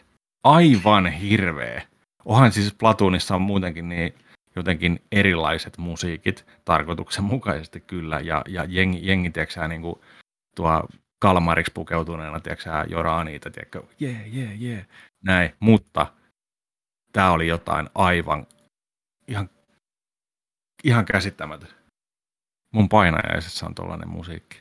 Aivan 0.45 1.07
hirveä. 1.07 1.83
Onhan 2.25 2.53
siis 2.53 2.75
Platunissa 2.75 3.35
on 3.35 3.43
muutenkin 3.43 3.89
niin 3.89 4.15
jotenkin 4.57 5.03
erilaiset 5.13 5.79
musiikit 5.79 6.47
tarkoituksenmukaisesti 6.65 7.81
kyllä, 7.81 8.21
ja, 8.21 8.43
ja 8.49 8.65
jengi, 8.69 9.01
jengi 9.03 9.31
tiedätkö, 9.31 9.69
niin 9.69 9.83
kuin 9.83 10.01
tuo 10.57 10.89
kalmariksi 11.19 11.73
pukeutuneena, 11.73 12.41
tiedätkö, 12.41 12.71
joraa 12.89 13.25
niitä, 13.25 13.51
tiedätkö, 13.51 13.83
yeah, 14.03 14.35
yeah, 14.37 14.63
yeah, 14.63 14.85
näin, 15.25 15.55
mutta 15.61 16.07
tämä 17.13 17.31
oli 17.31 17.49
jotain 17.49 17.91
aivan, 17.95 18.47
ihan, 19.29 19.51
ihan 20.85 21.05
käsittämätön. 21.05 21.80
Mun 22.71 22.89
painajaisessa 22.89 23.67
on 23.67 23.75
tollainen 23.75 24.09
musiikki. 24.09 24.61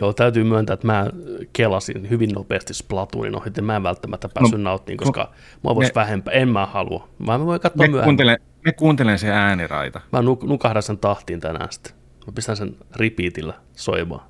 Joo, 0.00 0.12
täytyy 0.12 0.44
myöntää, 0.44 0.74
että 0.74 0.86
mä 0.86 1.06
kelasin 1.52 2.10
hyvin 2.10 2.30
nopeasti 2.30 2.74
Splatoonin 2.74 3.36
ohi, 3.36 3.50
mä 3.62 3.76
en 3.76 3.82
välttämättä 3.82 4.28
päässyt 4.28 4.60
no, 4.60 4.64
nauttimaan, 4.64 4.98
koska 4.98 5.22
no, 5.22 5.70
mä 5.70 5.74
vois 5.74 5.94
vähempää, 5.94 6.34
en 6.34 6.48
mä 6.48 6.66
halua. 6.66 7.08
Mä 7.18 7.40
voin 7.40 7.60
katsoa 7.60 7.86
me 7.86 7.90
myöhemmin. 7.90 8.04
Kuuntelen, 8.04 8.38
me 8.64 8.72
kuuntelen 8.72 9.18
se 9.18 9.30
ääniraita. 9.30 10.00
Mä 10.12 10.20
nuk- 10.20 10.46
nukahdan 10.46 10.82
sen 10.82 10.98
tahtiin 10.98 11.40
tänään 11.40 11.72
sitten. 11.72 11.92
Mä 12.26 12.32
pistän 12.34 12.56
sen 12.56 12.76
repeatillä 12.96 13.54
soimaan. 13.72 14.22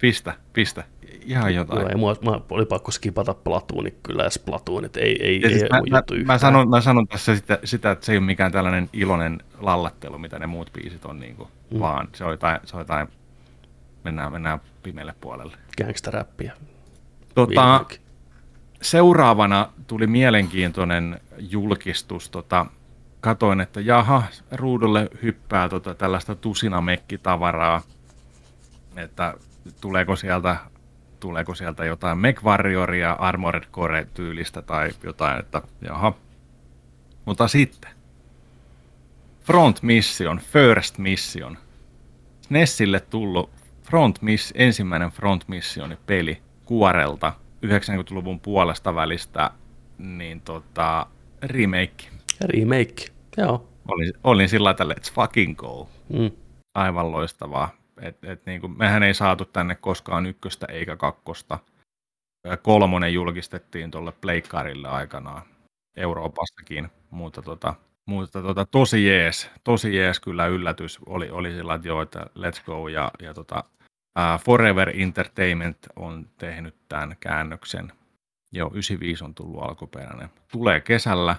Pistä, 0.00 0.34
pistä. 0.52 0.84
Ihan 1.24 1.54
jotain. 1.54 1.80
Joo, 1.80 1.88
ei, 1.88 1.96
mua, 1.96 2.16
mä 2.24 2.40
oli 2.50 2.66
pakko 2.66 2.90
skipata 2.90 3.34
Platoonit 3.34 3.96
kyllä 4.02 4.22
ja 4.22 4.30
Splatoonit, 4.30 4.96
ei, 4.96 5.22
ei, 5.22 5.40
ei 5.44 5.50
siis 5.50 5.70
mä, 5.70 5.80
mä, 5.90 6.02
mä, 6.24 6.38
sanon, 6.38 6.70
mä 6.70 6.80
sanon 6.80 7.08
tässä 7.08 7.36
sitä, 7.36 7.58
sitä, 7.64 7.90
että 7.90 8.06
se 8.06 8.12
ei 8.12 8.18
ole 8.18 8.26
mikään 8.26 8.52
tällainen 8.52 8.90
iloinen 8.92 9.42
lallattelu, 9.58 10.18
mitä 10.18 10.38
ne 10.38 10.46
muut 10.46 10.72
biisit 10.72 11.04
on, 11.04 11.20
niin 11.20 11.36
kuin, 11.36 11.48
mm. 11.70 11.80
vaan 11.80 12.08
se 12.14 12.24
on 12.24 12.30
jotain, 12.30 12.60
se 12.64 12.76
on 12.76 12.80
jotain 12.80 13.08
mennään, 14.04 14.32
mennään 14.32 14.60
pimeälle 14.82 15.14
puolelle. 15.20 15.56
Gangsteräppiä. 15.78 16.52
Tota, 17.34 17.84
seuraavana 18.82 19.68
tuli 19.86 20.06
mielenkiintoinen 20.06 21.20
julkistus. 21.38 22.30
Tota, 22.30 22.66
katoin, 23.20 23.60
että 23.60 23.80
jaha, 23.80 24.22
ruudulle 24.52 25.08
hyppää 25.22 25.68
tota, 25.68 25.94
tällaista 25.94 26.34
tusinamekkitavaraa, 26.34 27.82
että 28.96 29.34
tuleeko 29.80 30.16
sieltä, 30.16 30.56
tuleeko 31.20 31.54
sieltä 31.54 31.84
jotain 31.84 32.18
Mech 32.18 32.44
Warrioria, 32.44 33.12
Armored 33.12 33.64
Core-tyylistä 33.72 34.62
tai 34.62 34.90
jotain, 35.02 35.40
että 35.40 35.62
jaha. 35.82 36.12
Mutta 37.24 37.48
sitten, 37.48 37.90
Front 39.40 39.82
Mission, 39.82 40.40
First 40.40 40.98
Mission, 40.98 41.58
Nessille 42.48 43.00
tullut 43.00 43.50
Front 43.82 44.22
Miss, 44.22 44.52
ensimmäinen 44.56 45.10
Front 45.10 45.48
Missioni 45.48 45.98
peli 46.06 46.42
kuorelta 46.64 47.32
90-luvun 47.66 48.40
puolesta 48.40 48.94
välistä, 48.94 49.50
niin 49.98 50.40
tota, 50.40 51.06
remake. 51.42 52.08
Remake, 52.40 53.04
joo. 53.36 53.68
Olin, 53.88 54.12
olin 54.24 54.48
sillä 54.48 54.74
tavalla, 54.74 54.94
let's 54.94 55.12
fucking 55.14 55.56
go. 55.56 55.88
Mm. 56.08 56.30
Aivan 56.74 57.12
loistavaa. 57.12 57.79
Et, 58.00 58.24
et 58.24 58.46
niin 58.46 58.60
kuin, 58.60 58.78
mehän 58.78 59.02
ei 59.02 59.14
saatu 59.14 59.44
tänne 59.44 59.74
koskaan 59.74 60.26
ykköstä 60.26 60.66
eikä 60.66 60.96
kakkosta. 60.96 61.58
Kolmonen 62.62 63.14
julkistettiin 63.14 63.90
tuolle 63.90 64.12
pleikkarille 64.12 64.88
aikanaan 64.88 65.42
Euroopassakin, 65.96 66.90
mutta 67.10 67.42
tota, 67.42 67.74
mutta 68.06 68.42
tota, 68.42 68.64
tosi 68.64 69.06
jees, 69.06 69.50
tosi 69.64 69.96
jees 69.96 70.20
kyllä 70.20 70.46
yllätys 70.46 70.98
oli, 71.06 71.30
oli 71.30 71.52
sillä, 71.52 71.74
että 71.74 71.88
joo, 71.88 72.02
että 72.02 72.20
let's 72.20 72.64
go 72.66 72.88
ja, 72.88 73.10
ja 73.22 73.34
tota, 73.34 73.64
Uh, 74.18 74.40
Forever 74.40 74.92
Entertainment 74.94 75.78
on 75.96 76.28
tehnyt 76.38 76.74
tämän 76.88 77.16
käännöksen. 77.20 77.92
Jo 78.52 78.70
95 78.74 79.24
on 79.24 79.34
tullut 79.34 79.62
alkuperäinen. 79.62 80.28
Tulee 80.52 80.80
kesällä. 80.80 81.36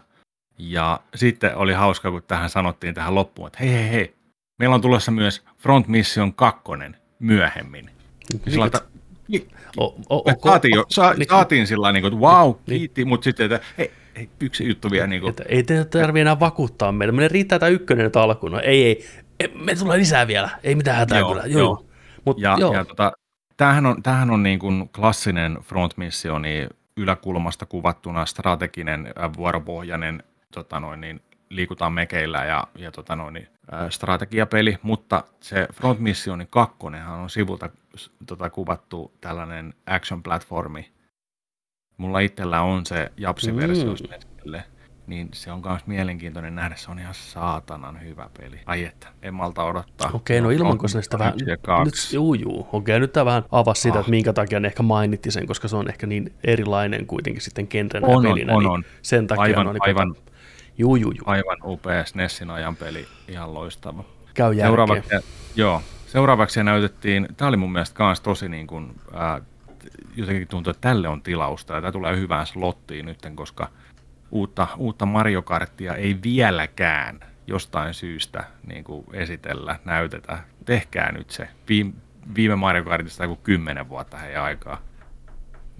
Ja 0.58 1.00
sitten 1.15 1.56
oli 1.56 1.74
hauska, 1.74 2.12
kun 2.12 2.24
tähän 2.24 2.50
sanottiin 2.50 2.94
tähän 2.94 3.15
loppuun, 3.15 3.48
että 3.48 3.60
hei 3.60 3.74
hei 3.74 3.89
hei, 3.89 4.15
meillä 4.62 4.75
on 4.75 4.82
tulossa 4.82 5.12
myös 5.12 5.44
Front 5.58 5.88
Mission 5.88 6.34
2 6.34 6.62
myöhemmin. 7.20 7.89
Sillä 8.50 8.70
saatiin, 10.44 10.75
jo, 10.75 10.86
sa, 10.89 11.13
niin, 11.13 11.27
saatiin 11.30 11.68
sillä 11.68 11.91
niin 11.91 12.01
kuin, 12.01 12.13
että 12.13 12.25
wow, 12.25 12.48
niin. 12.48 12.80
kiitti, 12.80 13.06
mutta 13.06 13.24
sitten, 13.24 13.51
että 13.51 13.68
hei, 13.77 13.91
hei, 14.15 14.30
yksi 14.39 14.68
juttu 14.68 14.91
vielä. 14.91 15.08
Niin 15.08 15.22
kuin, 15.22 15.30
että 15.30 15.44
ei 15.48 15.63
te 15.63 15.86
tarvitse 15.86 16.22
enää 16.22 16.39
vakuuttaa 16.39 16.91
meitä. 16.91 17.12
Meidän 17.12 17.32
riittää 17.32 17.60
tämä 17.60 17.70
ykkönen 17.70 18.03
nyt 18.03 18.15
alkuun. 18.15 18.51
No, 18.51 18.60
ei, 18.60 19.06
ei, 19.39 19.51
me 19.56 19.75
tulee 19.75 19.98
lisää 19.98 20.27
vielä. 20.27 20.50
Ei 20.63 20.75
mitään 20.75 20.98
hätää 20.98 21.20
joo, 21.20 21.30
kyllä. 21.30 21.44
Joo. 21.46 21.60
joo. 21.60 21.86
Mut, 22.25 22.39
ja, 22.39 22.58
joo. 22.60 22.74
ja 22.74 22.86
tota, 22.86 23.12
tämähän 23.58 23.86
on, 23.86 24.03
tämähän 24.03 24.32
on 24.32 24.44
niin 24.44 24.60
kuin 24.60 24.89
klassinen 24.89 25.58
front 25.62 25.98
missioni 25.98 26.68
yläkulmasta 26.98 27.65
kuvattuna 27.65 28.25
strateginen 28.25 29.08
äh, 29.08 29.34
vuoropohjainen 29.38 30.24
tota 30.53 30.80
noin, 30.80 31.01
niin, 31.01 31.22
liikutaan 31.51 31.93
mekeillä 31.93 32.46
ja, 32.46 32.67
ja 32.75 32.91
tota 32.91 33.15
noin, 33.15 33.34
niin, 33.34 33.48
strategiapeli, 33.89 34.77
mutta 34.81 35.24
se 35.39 35.67
Front 35.74 36.00
Missionin 36.00 36.48
kakkonenhan 36.48 37.20
on 37.20 37.29
sivulta 37.29 37.70
tota, 38.25 38.50
kuvattu 38.50 39.13
tällainen 39.22 39.74
action-platformi. 39.86 40.91
Mulla 41.98 42.20
itsellä 42.20 42.62
on 42.62 42.86
se 42.86 43.12
Japsi-versio 43.17 43.93
mm 43.93 44.62
niin 45.12 45.29
se 45.34 45.51
on 45.51 45.62
myös 45.65 45.88
mielenkiintoinen 45.88 46.55
nähdä. 46.55 46.75
Se 46.75 46.91
on 46.91 47.00
ihan 47.00 47.13
saatanan 47.13 48.01
hyvä 48.01 48.29
peli. 48.38 48.60
Ai 48.65 48.84
että, 48.84 49.08
en 49.22 49.34
malta 49.34 49.63
odottaa. 49.63 50.12
Okei, 50.13 50.39
okay, 50.39 50.48
no 50.48 50.50
ilman, 50.50 50.77
kun 50.77 50.89
sitä 50.89 51.20
vähän... 51.20 51.34
Nyt, 51.86 51.93
juu, 52.13 52.34
juu. 52.34 52.67
Okei, 52.72 53.00
nyt 53.00 53.13
tämä 53.13 53.25
vähän 53.25 53.43
avasi 53.51 53.81
sitä, 53.81 53.93
ah. 53.93 54.00
että 54.00 54.10
minkä 54.10 54.34
takia 54.34 54.60
ne 54.60 54.67
ehkä 54.67 54.84
mainitti 54.84 55.31
sen, 55.31 55.48
koska 55.48 55.67
se 55.67 55.75
on 55.75 55.89
ehkä 55.89 56.08
niin 56.08 56.34
erilainen 56.43 57.05
kuitenkin 57.05 57.41
sitten 57.41 57.67
genrenä 57.70 58.08
on, 58.08 58.24
pelinä. 58.24 58.53
On, 58.53 58.63
niin 58.63 58.72
on. 58.72 58.84
Sen 59.01 59.27
takia 59.27 59.43
aivan, 59.43 59.67
on 59.67 59.74
niin 59.74 59.84
aivan, 59.88 60.15
juu, 60.78 60.96
juu, 60.96 61.12
juu. 61.12 61.24
aivan 61.25 61.58
upea 61.63 62.06
SNESin 62.06 62.50
ajan 62.50 62.75
peli, 62.75 63.08
ihan 63.28 63.54
loistava. 63.54 64.04
Käy 64.34 64.56
Seuraavaksi, 64.56 65.10
joo, 65.56 65.82
seuraavaksi 66.08 66.63
näytettiin, 66.63 67.28
tämä 67.38 67.50
oli 67.50 67.58
mun 67.58 67.72
mielestä 67.72 68.04
myös 68.04 68.22
tosi 68.22 68.50
niin 68.50 68.68
kuin, 68.68 68.96
äh, 69.16 69.42
jotenkin 70.16 70.48
tuntuu, 70.48 70.72
että 70.72 70.90
tälle 70.90 71.08
on 71.08 71.22
tilausta 71.22 71.74
ja 71.74 71.82
tämä 71.82 71.92
tulee 71.92 72.18
hyvään 72.18 72.48
slottiin 72.48 73.06
nyt, 73.06 73.20
koska– 73.36 73.68
uutta, 74.32 74.68
uutta 74.78 75.06
Mario 75.06 75.42
Karttia 75.42 75.96
ei 75.96 76.18
vieläkään 76.24 77.20
jostain 77.48 77.94
syystä 77.94 78.44
niin 78.68 78.84
kuin 78.84 79.06
esitellä, 79.13 79.80
näytetä. 79.86 80.40
Tehkää 80.66 81.12
nyt 81.12 81.30
se. 81.30 81.48
Viime, 81.70 81.94
viime 82.36 82.56
Mario 82.56 82.84
Kartista 82.84 83.24
joku 83.24 83.36
kymmenen 83.36 83.90
vuotta 83.90 84.18
heidän 84.18 84.44
aikaa. 84.44 84.82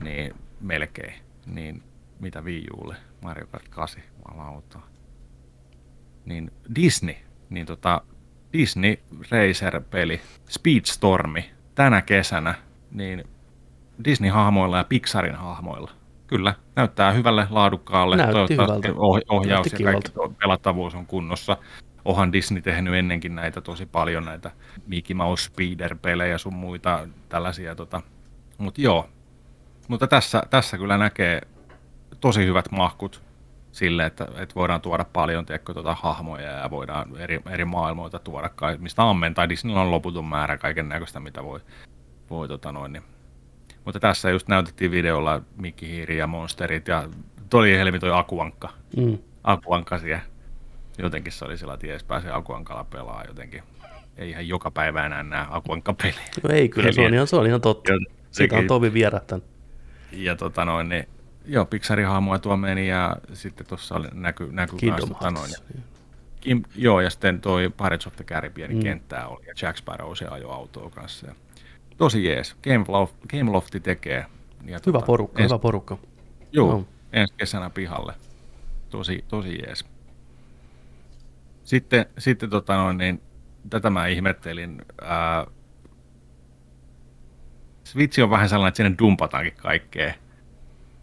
Niin 0.04 0.36
melkein. 0.62 1.14
Niin 1.46 1.84
mitä 2.20 2.42
Wii 2.42 2.68
Ulle? 2.78 2.96
Mario 3.22 3.48
Kart 3.48 3.68
8 3.70 4.04
valauta. 4.38 4.80
niin 6.26 6.52
Disney, 6.76 7.16
niin 7.50 7.66
tota, 7.66 8.02
Disney 8.54 8.96
Racer-peli 9.32 10.22
Speedstormi 10.50 11.52
tänä 11.76 12.02
kesänä, 12.02 12.56
niin 12.92 13.24
Disney-hahmoilla 14.04 14.78
ja 14.78 14.84
Pixarin 14.84 15.36
hahmoilla. 15.36 15.92
Kyllä, 16.28 16.56
näyttää 16.76 17.12
hyvälle, 17.12 17.48
laadukkaalle. 17.50 18.18
Näytti 18.18 18.34
Toivottavasti 18.34 18.88
hyvältä. 18.88 19.00
oh- 19.00 19.22
ohjaus 19.30 19.66
Näytti 19.66 19.84
ja 19.84 19.92
kaikki 19.92 20.12
pelattavuus 20.40 20.96
on 20.96 21.06
kunnossa. 21.06 21.58
Ohan 22.06 22.34
Disney 22.34 22.62
tehnyt 22.62 22.94
ennenkin 22.94 23.36
näitä 23.36 23.62
tosi 23.62 23.86
paljon, 23.86 24.26
näitä 24.26 24.52
Mickey 24.88 25.14
Mouse 25.14 25.44
Speeder-pelejä 25.44 26.38
sun 26.38 26.56
muita 26.56 27.08
tällaisia. 27.30 27.76
Tota. 27.76 28.02
Mutta 28.58 28.82
joo, 28.82 29.10
mutta 29.88 30.08
tässä, 30.08 30.44
tässä 30.50 30.78
kyllä 30.78 30.98
näkee 30.98 31.42
tosi 32.20 32.46
hyvät 32.46 32.72
mahkut 32.72 33.24
sille, 33.72 34.06
että, 34.06 34.28
että 34.38 34.56
voidaan 34.56 34.82
tuoda 34.82 35.06
paljon 35.14 35.46
tiedätkö, 35.46 35.74
tuota, 35.74 35.96
hahmoja 35.96 36.52
ja 36.52 36.70
voidaan 36.70 37.18
eri, 37.18 37.42
eri 37.50 37.66
maailmoita 37.66 38.20
tuoda, 38.20 38.50
kai- 38.50 38.78
mistä 38.78 39.10
ammentaa. 39.10 39.50
Disneyllä 39.50 39.82
on 39.82 39.92
loputon 39.92 40.26
määrä 40.26 40.58
kaiken 40.58 40.90
näköistä, 40.90 41.20
mitä 41.20 41.44
voi, 41.44 41.60
voi 42.30 42.48
tota 42.48 42.72
noin, 42.72 42.94
niin. 42.94 43.04
Mutta 43.86 44.00
tässä 44.00 44.30
just 44.30 44.48
näytettiin 44.48 44.92
videolla 44.92 45.42
Mikki 45.58 45.88
Hiiri 45.88 46.18
ja 46.18 46.28
Monsterit 46.28 46.88
ja 46.88 47.04
toi 47.50 47.72
helmi 47.72 48.00
toi 48.00 48.12
Akuankka. 48.14 48.70
Mm. 48.98 49.18
Akuankka 49.44 50.00
siellä. 50.00 50.22
Jotenkin 50.98 51.34
se 51.34 51.46
oli 51.46 51.58
sillä, 51.58 51.74
että 51.74 51.88
jes 51.88 52.04
pääsee 52.04 52.32
Akuankalla 52.32 52.84
pelaa 52.84 53.24
jotenkin. 53.26 53.64
Ei 54.18 54.30
ihan 54.30 54.48
joka 54.48 54.72
päivä 54.72 55.06
enää 55.06 55.24
näe 55.24 55.46
Akuankka-peliä. 55.50 56.20
No 56.44 56.50
ei 56.50 56.70
kyllä, 56.70 56.92
se 56.92 57.02
on 57.02 57.14
ihan, 57.14 57.28
se 57.28 57.36
on 57.36 57.48
ihan 57.48 57.62
totta. 57.62 57.92
Ja 57.92 58.00
Siitä 58.32 58.58
on 58.58 58.68
Tovi 58.68 58.94
vierähtänyt. 58.94 59.46
Ja 60.12 60.36
tota 60.36 60.66
noin, 60.66 60.90
niin, 60.90 61.08
joo, 61.46 61.66
Pixarin 61.66 62.08
hahmoja 62.08 62.40
tuo 62.40 62.58
meni 62.58 62.88
ja 62.88 63.18
sitten 63.34 63.68
tuossa 63.68 63.96
oli 63.96 64.08
näky, 64.14 64.50
Kingdom 64.78 65.10
tota 65.10 65.32
noin. 65.32 65.52
Kim, 66.42 66.64
joo, 66.76 67.02
ja 67.02 67.10
sitten 67.10 67.42
toi 67.42 67.70
Pirates 67.78 68.08
of 68.08 68.16
the 68.16 68.24
Caribbeanin 68.24 68.78
Mm. 68.78 68.84
kenttää 68.84 69.28
oli, 69.28 69.46
ja 69.48 69.54
Jack 69.62 69.78
Sparrow 69.78 70.14
se 70.16 70.28
ajoi 70.28 70.54
autoa 70.54 70.90
kanssa. 70.90 71.28
Ja 71.28 71.36
tosi 71.98 72.26
jees. 72.26 72.56
Game, 72.64 72.86
Loft, 72.88 73.16
Game 73.30 73.52
Lofti 73.52 73.80
tekee. 73.80 74.26
Ja 74.66 74.80
Hyvä 74.86 75.00
porukka, 75.00 75.42
ens, 75.42 75.50
hyvä 75.52 75.60
porukka. 75.60 75.98
Joo, 76.52 76.70
Joo. 76.70 76.88
ensi 77.14 77.34
kesänä 77.38 77.70
pihalle. 77.70 78.14
Tosi, 78.90 79.26
tosi 79.28 79.60
jees. 79.66 79.86
Sitten, 81.64 82.06
sitten 82.18 82.50
tota 82.50 82.76
noin, 82.76 82.98
niin, 82.98 83.22
tätä 83.70 83.90
mä 83.90 84.08
ihmettelin. 84.08 84.82
Ää, 85.02 85.48
Switch 87.84 88.24
on 88.24 88.30
vähän 88.30 88.50
sellainen, 88.50 88.68
että 88.70 88.78
sinne 88.84 88.96
dumpataankin 89.00 89.54
kaikkea. 89.58 90.14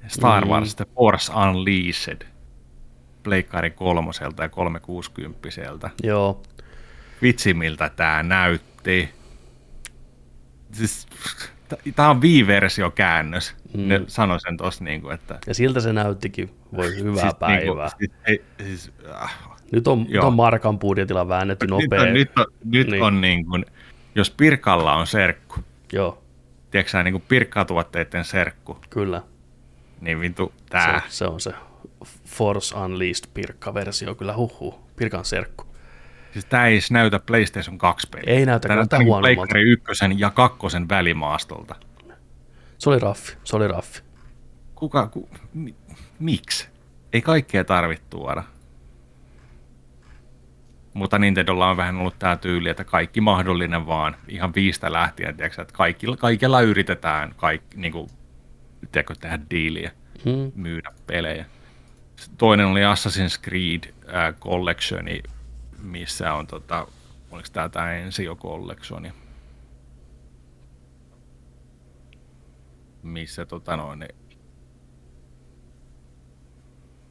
Star 0.07 0.45
Mm. 0.45 0.51
Wars 0.51 0.75
The 0.77 0.87
Force 0.95 1.33
Unleashed. 1.33 2.27
Pleikkari 3.23 3.71
kolmoselta 3.71 4.43
ja 4.43 4.49
360 4.49 5.49
Joo, 6.03 6.43
Vitsi, 7.23 7.55
miltä 7.55 7.89
tää 7.89 8.23
näytti. 8.23 9.09
Siis, 10.73 11.07
tää 11.97 12.11
on 12.11 12.23
Wii-versio 12.23 12.91
käännös. 12.91 13.57
Mm. 13.75 13.81
Mm. 13.81 13.89
Ne 13.89 14.01
sanoi 14.07 14.41
sen 14.41 14.57
tossa 14.57 14.85
niinku, 14.85 15.11
että... 15.11 15.39
ja 15.47 15.55
siltä 15.55 15.81
se 15.81 15.93
näyttikin. 15.93 16.51
Voi 16.77 16.97
hyvää 16.97 17.23
siis, 17.23 17.35
päivää. 17.35 17.89
Niinku, 17.89 17.97
siis, 17.99 18.11
ei, 18.27 18.45
siis, 18.67 18.93
äh, 19.23 19.39
Nyt 19.73 19.89
on, 19.89 20.07
nyt 20.09 20.23
on 20.25 20.35
Markan 20.35 20.79
budjetilla 20.79 21.29
väännetty 21.29 21.67
nyt 21.67 21.71
nopea. 21.71 22.03
on, 22.03 22.13
nyt 22.13 22.31
on, 22.39 22.47
nyt 22.65 22.87
Niin. 22.87 22.91
niin. 22.91 23.03
on 23.03 23.21
niin 23.21 23.47
kuin, 23.47 23.65
jos 24.15 24.31
Pirkalla 24.31 24.95
on 24.95 25.07
serkku, 25.07 25.55
Joo, 25.93 26.23
tiedätkö 26.71 27.03
niin 27.03 27.13
kuin 27.15 27.25
Pirkka-tuotteiden 27.29 28.25
serkku, 28.25 28.79
kyllä. 28.91 29.23
Niin 30.01 30.21
vittu 30.21 30.53
tää. 30.71 31.01
Se, 31.09 31.17
se 31.17 31.25
on 31.25 31.41
se 31.41 31.55
Force 32.27 32.79
Unleashed 32.79 33.31
Pirkka-versio, 33.35 34.15
kyllä 34.15 34.37
huhuu. 34.37 34.89
Pirkan 34.97 35.25
serkku. 35.25 35.65
Siis 36.33 36.45
tää 36.45 36.67
ei 36.67 36.79
näytä 36.91 37.19
PlayStation 37.19 37.79
2 37.79 38.09
peliä. 38.11 38.35
Ei 38.35 38.47
näytä, 38.47 38.69
Tää 38.69 38.77
näyttää 38.77 38.99
niin 38.99 39.07
kuin 39.07 39.13
huonommalta. 39.13 39.37
Pleikkari 39.37 39.71
ykkösen 39.71 40.19
ja 40.19 40.31
kakkosen 40.31 40.89
välimaastolta. 40.89 41.75
Se 42.79 42.91
oli 42.91 42.99
raffi, 42.99 43.37
se 43.45 43.57
oli 43.57 43.69
raffi. 43.69 44.03
Kuka, 44.75 45.07
ku, 45.07 45.29
mi, 45.55 45.75
miksi? 46.19 46.69
Ei 47.13 47.23
kaikkea 47.23 47.65
tarvitse 47.65 48.05
tuoda. 48.11 48.43
Mutta 50.95 51.19
Nintendolla 51.19 51.71
on 51.71 51.77
vähän 51.77 51.97
ollut 51.97 52.19
tämä 52.19 52.37
tyyli, 52.37 52.69
että 52.69 52.85
kaikki 52.85 53.21
mahdollinen 53.21 53.87
vaan, 53.87 54.17
ihan 54.29 54.55
viistä 54.55 54.93
lähtien, 54.93 55.37
tiedätkö, 55.37 55.63
että 55.63 55.75
kaikilla, 55.75 56.17
kaikilla 56.17 56.61
yritetään 56.61 57.35
kaikki, 57.37 57.77
niin 57.77 57.93
kuin, 57.93 58.11
tiedätkö, 58.93 59.15
tehdä 59.21 59.39
diiliä, 59.51 59.91
Hmm. 60.25 60.53
myydä 60.55 60.93
pelejä. 61.07 61.45
Toinen 62.39 62.67
oli 62.67 62.81
Assassin's 62.81 63.41
Creed 63.43 63.95
äh, 64.15 64.35
Collectioni, 64.41 65.23
missä 65.83 66.35
on, 66.35 66.47
tota, 66.47 66.87
oliko 67.31 67.49
tämä 67.53 67.69
tämä 67.69 67.93
Ensio 67.95 68.37
Collectioni, 68.37 69.13
missä 73.03 73.47
tota 73.47 73.77
noin, 73.77 73.99
niin- 73.99 74.15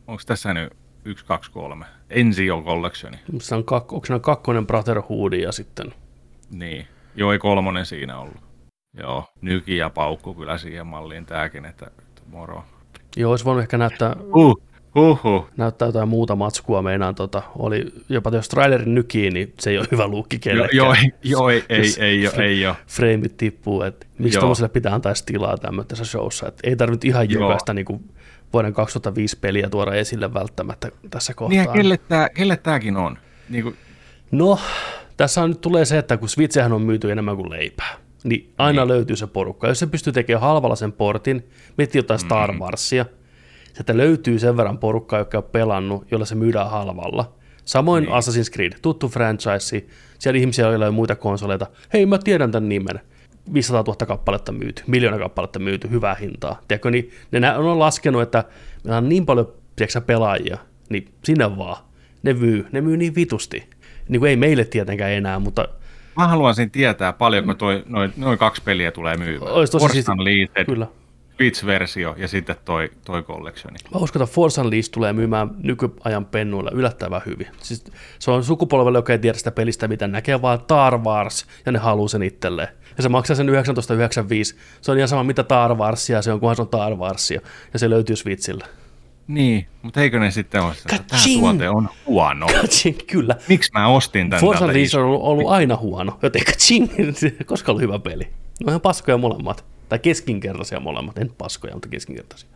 onko 0.07 0.21
tässä 0.25 0.53
nyt 0.53 0.73
1, 1.05 1.25
2, 1.25 1.51
3, 1.51 1.85
Ensio 2.09 2.61
Collectioni, 2.61 3.17
Se 3.41 3.55
on 3.55 3.63
kak, 3.65 3.93
onko 3.93 4.05
siinä 4.05 4.19
kakkonen 4.19 4.67
Brotherhood 4.67 5.33
ja 5.33 5.51
sitten... 5.51 5.93
niin, 6.49 6.87
joo 7.15 7.31
ei 7.33 7.39
kolmonen 7.39 7.85
siinä 7.85 8.19
ollut. 8.19 8.46
Joo, 8.99 9.23
nyki 9.41 9.77
ja 9.77 9.89
paukku 9.89 10.33
kyllä 10.33 10.57
siihen 10.57 10.87
malliin 10.87 11.25
tääkin, 11.25 11.65
että 11.65 11.91
moro. 12.27 12.63
Joo, 13.15 13.31
olisi 13.31 13.45
voinut 13.45 13.61
ehkä 13.61 13.77
näyttää, 13.77 14.15
huh. 14.33 14.61
näyttää 15.57 15.85
jotain 15.87 16.09
muuta 16.09 16.35
matskua. 16.35 16.81
Meinaan, 16.81 17.15
tota, 17.15 17.41
oli 17.55 17.85
jopa 18.09 18.29
jos 18.33 18.49
trailerin 18.49 18.95
nykii, 18.95 19.31
niin 19.31 19.53
se 19.59 19.69
ei 19.69 19.77
ole 19.77 19.87
hyvä 19.91 20.07
luukki 20.07 20.35
Joo, 20.35 20.41
kellekään. 20.43 20.77
joo, 20.77 20.93
ei, 20.93 21.13
joo, 21.31 21.49
ei, 21.49 21.63
ei, 21.69 21.79
ei, 21.99 22.25
ei, 22.25 22.43
ei 22.43 22.67
ole. 22.67 22.75
Freimit 22.87 23.37
tippuu, 23.37 23.81
että 23.81 24.05
miksi 24.17 24.39
tuollaiselle 24.39 24.69
pitää 24.69 24.93
antaa 24.93 25.13
tilaa 25.25 25.57
tämmöisessä 25.57 26.05
showssa. 26.05 26.47
Että 26.47 26.67
ei 26.67 26.75
tarvitse 26.75 27.07
ihan 27.07 27.29
jokaista 27.29 27.73
niin 27.73 27.85
kuin 27.85 28.09
vuoden 28.53 28.73
2005 28.73 29.37
peliä 29.41 29.69
tuoda 29.69 29.95
esille 29.95 30.33
välttämättä 30.33 30.91
tässä 31.09 31.33
kohtaa. 31.33 31.63
Niin 31.63 31.73
kelle, 31.73 31.97
tää, 31.97 32.29
kelle 32.29 32.57
tääkin 32.57 32.97
on? 32.97 33.17
Niin 33.49 33.63
kuin, 33.63 33.77
No, 34.31 34.59
tässä 35.17 35.41
on 35.43 35.49
nyt 35.49 35.61
tulee 35.61 35.85
se, 35.85 35.97
että 35.97 36.17
kun 36.17 36.29
Switchhän 36.29 36.73
on 36.73 36.81
myyty 36.81 37.11
enemmän 37.11 37.35
kuin 37.35 37.49
leipää, 37.49 37.95
niin 38.23 38.53
aina 38.57 38.81
niin. 38.81 38.87
löytyy 38.87 39.15
se 39.15 39.27
porukka. 39.27 39.67
Jos 39.67 39.79
se 39.79 39.87
pystyy 39.87 40.13
tekemään 40.13 40.41
halvalla 40.41 40.75
sen 40.75 40.91
portin, 40.91 41.49
miettii 41.77 41.99
jotain 41.99 42.19
Star 42.19 42.53
Warsia, 42.59 43.05
sieltä 43.73 43.97
löytyy 43.97 44.39
sen 44.39 44.57
verran 44.57 44.77
porukkaa, 44.77 45.19
joka 45.19 45.37
on 45.37 45.43
pelannut, 45.43 46.11
jolla 46.11 46.25
se 46.25 46.35
myydään 46.35 46.69
halvalla. 46.69 47.33
Samoin 47.65 48.03
niin. 48.03 48.13
Assassin's 48.13 48.53
Creed, 48.53 48.73
tuttu 48.81 49.07
franchise, 49.07 49.85
siellä 50.19 50.39
ihmisiä, 50.39 50.65
joilla 50.65 50.87
on 50.87 50.93
muita 50.93 51.15
konsoleita. 51.15 51.67
Hei, 51.93 52.05
mä 52.05 52.17
tiedän 52.17 52.51
tämän 52.51 52.69
nimen. 52.69 52.99
500 53.53 53.83
000 53.87 54.05
kappaletta 54.05 54.51
myyty, 54.51 54.83
miljoona 54.87 55.17
kappaletta 55.17 55.59
myyty, 55.59 55.89
hyvää 55.89 56.15
hintaa. 56.15 56.61
Tiedätkö, 56.67 56.91
niin 56.91 57.11
ne 57.31 57.57
on 57.57 57.79
laskenut, 57.79 58.21
että 58.21 58.43
meillä 58.83 58.97
on 58.97 59.09
niin 59.09 59.25
paljon 59.25 59.53
tiedätkö, 59.75 60.01
pelaajia, 60.01 60.57
niin 60.89 61.09
sinne 61.23 61.57
vaan. 61.57 61.83
Ne 62.23 62.33
myy, 62.33 62.65
ne 62.71 62.81
myy 62.81 62.97
niin 62.97 63.15
vitusti. 63.15 63.69
Niin 64.09 64.19
kuin 64.19 64.29
ei 64.29 64.35
meille 64.35 64.65
tietenkään 64.65 65.11
enää, 65.11 65.39
mutta 65.39 65.67
mä 66.17 66.27
haluaisin 66.27 66.71
tietää, 66.71 67.13
paljonko 67.13 67.53
toi, 67.53 67.83
noin 67.85 68.13
noi 68.17 68.37
kaksi 68.37 68.61
peliä 68.65 68.91
tulee 68.91 69.17
myymään. 69.17 69.51
Ois 69.51 69.69
tosi 69.69 69.83
Force 69.83 69.93
siisti- 69.93 70.11
Unleashed, 70.11 70.65
kyllä. 70.65 70.87
Switch-versio 71.37 72.15
ja 72.17 72.27
sitten 72.27 72.55
toi, 72.65 72.89
toi 73.05 73.23
collectioni. 73.23 73.77
Mä 73.93 73.99
uskon, 73.99 74.21
että 74.21 74.33
Force 74.35 74.61
Unleashed 74.61 74.91
tulee 74.93 75.13
myymään 75.13 75.49
nykyajan 75.63 76.25
pennuilla 76.25 76.71
yllättävän 76.73 77.21
hyvin. 77.25 77.47
Siis 77.59 77.83
se 78.19 78.31
on 78.31 78.43
sukupolvelle, 78.43 78.97
joka 78.97 79.13
ei 79.13 79.19
tiedä 79.19 79.37
sitä 79.37 79.51
pelistä, 79.51 79.87
mitä 79.87 80.07
näkee, 80.07 80.41
vaan 80.41 80.59
Star 80.59 80.97
Wars, 80.97 81.45
ja 81.65 81.71
ne 81.71 81.79
haluaa 81.79 82.07
sen 82.07 82.23
itselleen. 82.23 82.67
Ja 82.97 83.03
se 83.03 83.09
maksaa 83.09 83.35
sen 83.35 83.45
1995. 83.45 84.55
Se 84.81 84.91
on 84.91 84.97
ihan 84.97 85.07
sama, 85.07 85.23
mitä 85.23 85.43
Star 85.43 85.75
Warsia 85.75 86.21
se 86.21 86.33
on, 86.33 86.39
kunhan 86.39 86.55
se 86.55 86.61
on 86.61 86.67
Star 86.67 86.95
Warsia. 86.95 87.41
Ja 87.73 87.79
se 87.79 87.89
löytyy 87.89 88.15
Switchillä. 88.15 88.65
Niin, 89.27 89.67
mutta 89.81 90.01
eikö 90.01 90.19
ne 90.19 90.31
sitten 90.31 90.61
ole, 90.61 90.71
että 90.71 90.87
tämä 90.89 91.03
Ka-ching! 91.09 91.39
tuote 91.39 91.69
on 91.69 91.89
huono. 92.05 92.47
Kyllä. 93.07 93.35
Miksi 93.47 93.71
mä 93.73 93.87
ostin 93.87 94.29
Force 94.29 94.59
tältä 94.59 94.65
Unleashed 94.65 94.99
on 94.99 95.05
ollut, 95.05 95.21
ollut 95.23 95.51
aina 95.51 95.75
huono, 95.75 96.19
joten 96.21 96.41
ching, 96.57 96.89
koska 97.45 97.71
ollut 97.71 97.81
hyvä 97.81 97.99
peli. 97.99 98.23
Ne 98.23 98.31
on 98.63 98.69
ihan 98.69 98.81
paskoja 98.81 99.17
molemmat. 99.17 99.65
Tai 99.89 99.99
keskinkertaisia 99.99 100.79
molemmat, 100.79 101.17
en 101.17 101.29
paskoja, 101.37 101.73
mutta 101.73 101.89
keskinkertaisia. 101.89 102.49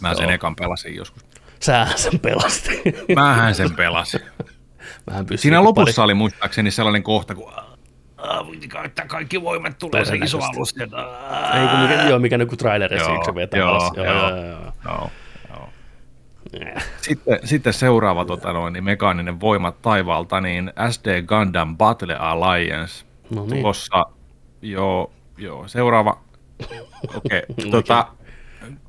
Mä 0.00 0.14
sen 0.14 0.22
Joo. 0.22 0.32
ekan 0.32 0.56
pelasin 0.56 0.96
joskus. 0.96 1.22
Sähän 1.60 1.98
sen 1.98 2.18
pelasti. 2.20 2.82
Mähän 3.16 3.54
sen 3.54 3.74
pelasin. 3.76 4.20
Mähän 5.06 5.26
Siinä 5.36 5.64
lopussa 5.64 6.02
oli 6.02 6.14
muistaakseni 6.14 6.70
sellainen 6.70 7.02
kohta, 7.02 7.34
kun 7.34 7.52
"Aa, 8.16 8.44
piti 8.50 8.68
käyttää 8.68 9.06
kaikki 9.06 9.42
voimat, 9.42 9.78
tulee 9.78 10.04
se 10.04 10.16
iso 10.16 10.38
alus. 10.38 10.70
sieltä." 10.70 10.96
Pari... 10.96 11.60
Ei 11.60 11.68
kun 11.68 11.78
mikä, 11.78 12.02
joo, 12.08 12.18
mikä 12.18 12.36
joku 12.36 12.56
trailerissa, 12.56 13.10
se 13.24 13.34
vetää 13.34 13.58
joo, 13.60 13.70
alas. 13.70 13.92
Joo, 13.96 14.06
joo. 14.06 14.28
joo, 14.28 14.36
joo, 14.36 14.72
joo. 14.84 15.10
Joo, 16.52 16.62
joo. 16.68 16.72
Eh, 16.76 16.84
Sitten, 17.00 17.38
sitten 17.44 17.72
seuraava 17.72 18.24
tota 18.24 18.52
noin, 18.52 18.72
niin 18.72 18.84
mekaaninen 18.84 19.40
voima 19.40 19.72
taivaalta, 19.72 20.40
niin 20.40 20.72
SD 20.90 21.22
Gundam 21.22 21.76
Battle 21.76 22.16
Alliance. 22.16 23.04
No 23.30 23.46
niin. 23.46 23.62
Tuossa, 23.62 24.06
joo, 24.62 25.12
joo, 25.38 25.68
seuraava. 25.68 26.20
Okei, 27.16 27.42
okay, 27.58 27.70
tota, 27.70 28.08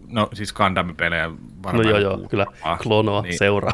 no 0.07 0.29
siis 0.33 0.53
Gundam-pelejä 0.53 1.27
No 1.27 1.35
varmaan. 1.63 1.89
joo, 1.89 1.97
joo, 1.99 2.11
kuuluu 2.11 2.29
kyllä 2.29 2.45
klonoa 2.83 3.21
Niin, 3.21 3.37
seuraa. 3.37 3.73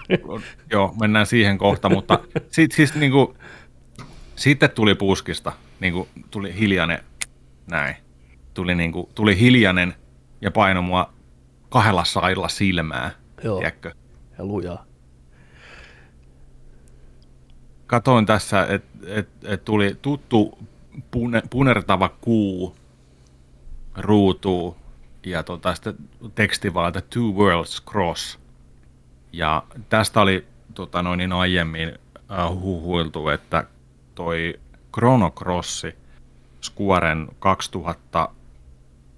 joo, 0.72 0.94
mennään 1.00 1.26
siihen 1.26 1.58
kohta, 1.58 1.88
mutta 1.88 2.18
sit, 2.50 2.72
siis 2.72 2.94
niin 2.94 3.12
kuin, 3.12 3.36
sitten 4.36 4.70
tuli 4.70 4.94
puskista, 4.94 5.52
niin 5.80 5.92
kuin, 5.92 6.08
tuli 6.30 6.54
hiljainen, 6.58 6.98
näin, 7.70 7.96
tuli, 8.54 8.74
niin 8.74 8.92
kuin, 8.92 9.08
tuli 9.14 9.38
hiljainen 9.38 9.94
ja 10.40 10.50
paino 10.50 10.82
mua 10.82 11.12
kahdella 11.72 12.04
sailla 12.04 12.48
silmää, 12.48 13.10
Joo. 13.44 13.58
tiedätkö? 13.58 13.92
Ja 14.38 14.44
lujaa. 14.44 14.84
Katoin 17.86 18.26
tässä, 18.26 18.66
että 18.66 18.98
et, 19.06 19.28
et 19.44 19.64
tuli 19.64 19.96
tuttu 20.02 20.58
pune, 21.10 21.42
punertava 21.50 22.08
kuu 22.08 22.76
ruutuun 23.96 24.76
ja 25.26 25.42
tota, 25.42 25.74
sitten 25.74 25.94
teksti 26.34 26.74
vaan, 26.74 26.88
että 26.88 27.00
Two 27.00 27.32
Worlds 27.32 27.82
Cross. 27.90 28.38
Ja 29.32 29.62
tästä 29.88 30.20
oli 30.20 30.46
tota, 30.74 31.02
noin 31.02 31.18
niin 31.18 31.32
aiemmin 31.32 31.88
äh, 31.88 32.50
huhuiltu, 32.50 33.28
että 33.28 33.64
toi 34.14 34.60
Chrono 34.94 35.30
Crossi 35.30 35.94
Squaren 36.62 37.28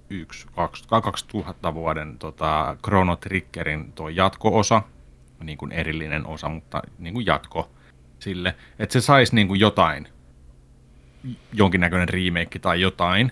2001, 0.09 0.47
2000 0.89 1.73
vuoden 1.73 2.17
tota, 2.17 2.77
Chrono 2.83 3.15
Triggerin 3.15 3.91
toi 3.91 4.15
jatko-osa, 4.15 4.81
niin 5.43 5.57
kuin 5.57 5.71
erillinen 5.71 6.27
osa, 6.27 6.49
mutta 6.49 6.81
niin 6.99 7.13
kuin 7.13 7.25
jatko 7.25 7.71
sille, 8.19 8.55
että 8.79 8.93
se 8.93 9.01
saisi 9.01 9.35
niin 9.35 9.47
kuin 9.47 9.59
jotain, 9.59 10.07
jonkinnäköinen 11.53 12.09
remake 12.09 12.59
tai 12.59 12.81
jotain, 12.81 13.31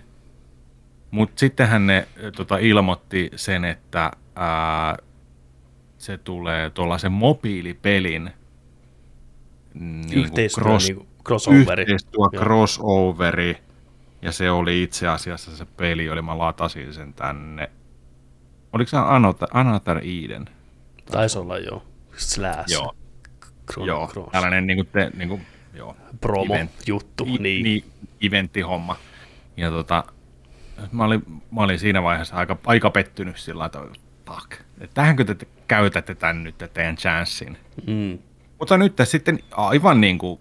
mutta 1.12 1.40
sittenhän 1.40 1.88
ne 1.88 2.08
tota, 2.36 2.58
ilmoitti 2.58 3.32
sen, 3.36 3.66
että 3.66 4.12
ää, 4.36 4.98
se 5.98 6.18
tulee 6.18 6.70
tuollaisen 6.70 7.12
mobiilipelin 7.12 8.32
niin 9.74 10.20
Yhteistyö, 10.20 10.64
cross, 10.64 10.88
niin 10.88 11.08
crossoveri. 11.26 11.82
yhteistyö 11.82 12.40
crossoveri, 12.40 13.58
ja 14.24 14.32
se 14.32 14.52
oli 14.52 14.84
itse 14.84 15.08
asiassa 15.08 15.58
se 15.58 15.66
peli, 15.66 16.10
oli 16.10 16.22
mä 16.22 16.38
latasin 16.38 16.94
sen 16.94 17.14
tänne. 17.14 17.72
Oliko 18.74 18.90
se 18.90 18.98
Another, 18.98 19.48
Another 19.52 19.98
Eden? 19.98 20.50
Taisi 21.12 21.40
olla 21.40 21.58
jo. 21.58 21.84
Slash. 22.18 22.74
Joo. 22.74 22.96
Chrono 23.72 23.88
Joo, 23.88 24.08
Cross. 24.08 24.32
tällainen 24.32 24.68
niin 24.68 24.78
kuin 24.78 24.88
te, 24.88 25.12
niin 25.18 25.30
kuin, 25.30 25.46
joo, 25.74 25.96
Promo-juttu, 26.22 27.26
I, 27.26 27.38
niin. 27.38 27.64
niin, 27.64 27.84
eventtihomma. 28.22 28.96
Ja 29.58 29.70
tota, 29.70 30.04
mä 30.92 31.04
olin, 31.04 31.24
mä 31.52 31.62
olin 31.62 31.80
siinä 31.80 32.04
vaiheessa 32.04 32.36
aika, 32.36 32.58
aika 32.66 32.90
pettynyt 32.90 33.38
sillä 33.38 33.60
lailla, 33.60 33.88
että 33.88 34.00
fuck, 34.32 34.52
että 34.82 34.94
tähänkö 34.94 35.24
te 35.24 35.48
käytätte 35.68 36.16
tän 36.16 36.44
nyt 36.44 36.56
teidän 36.74 36.96
chanssin. 36.96 37.58
Mm. 37.88 38.20
Mutta 38.60 38.78
nyt 38.78 38.94
sitten 39.04 39.40
aivan 39.52 40.02
niin 40.02 40.18
kuin, 40.18 40.40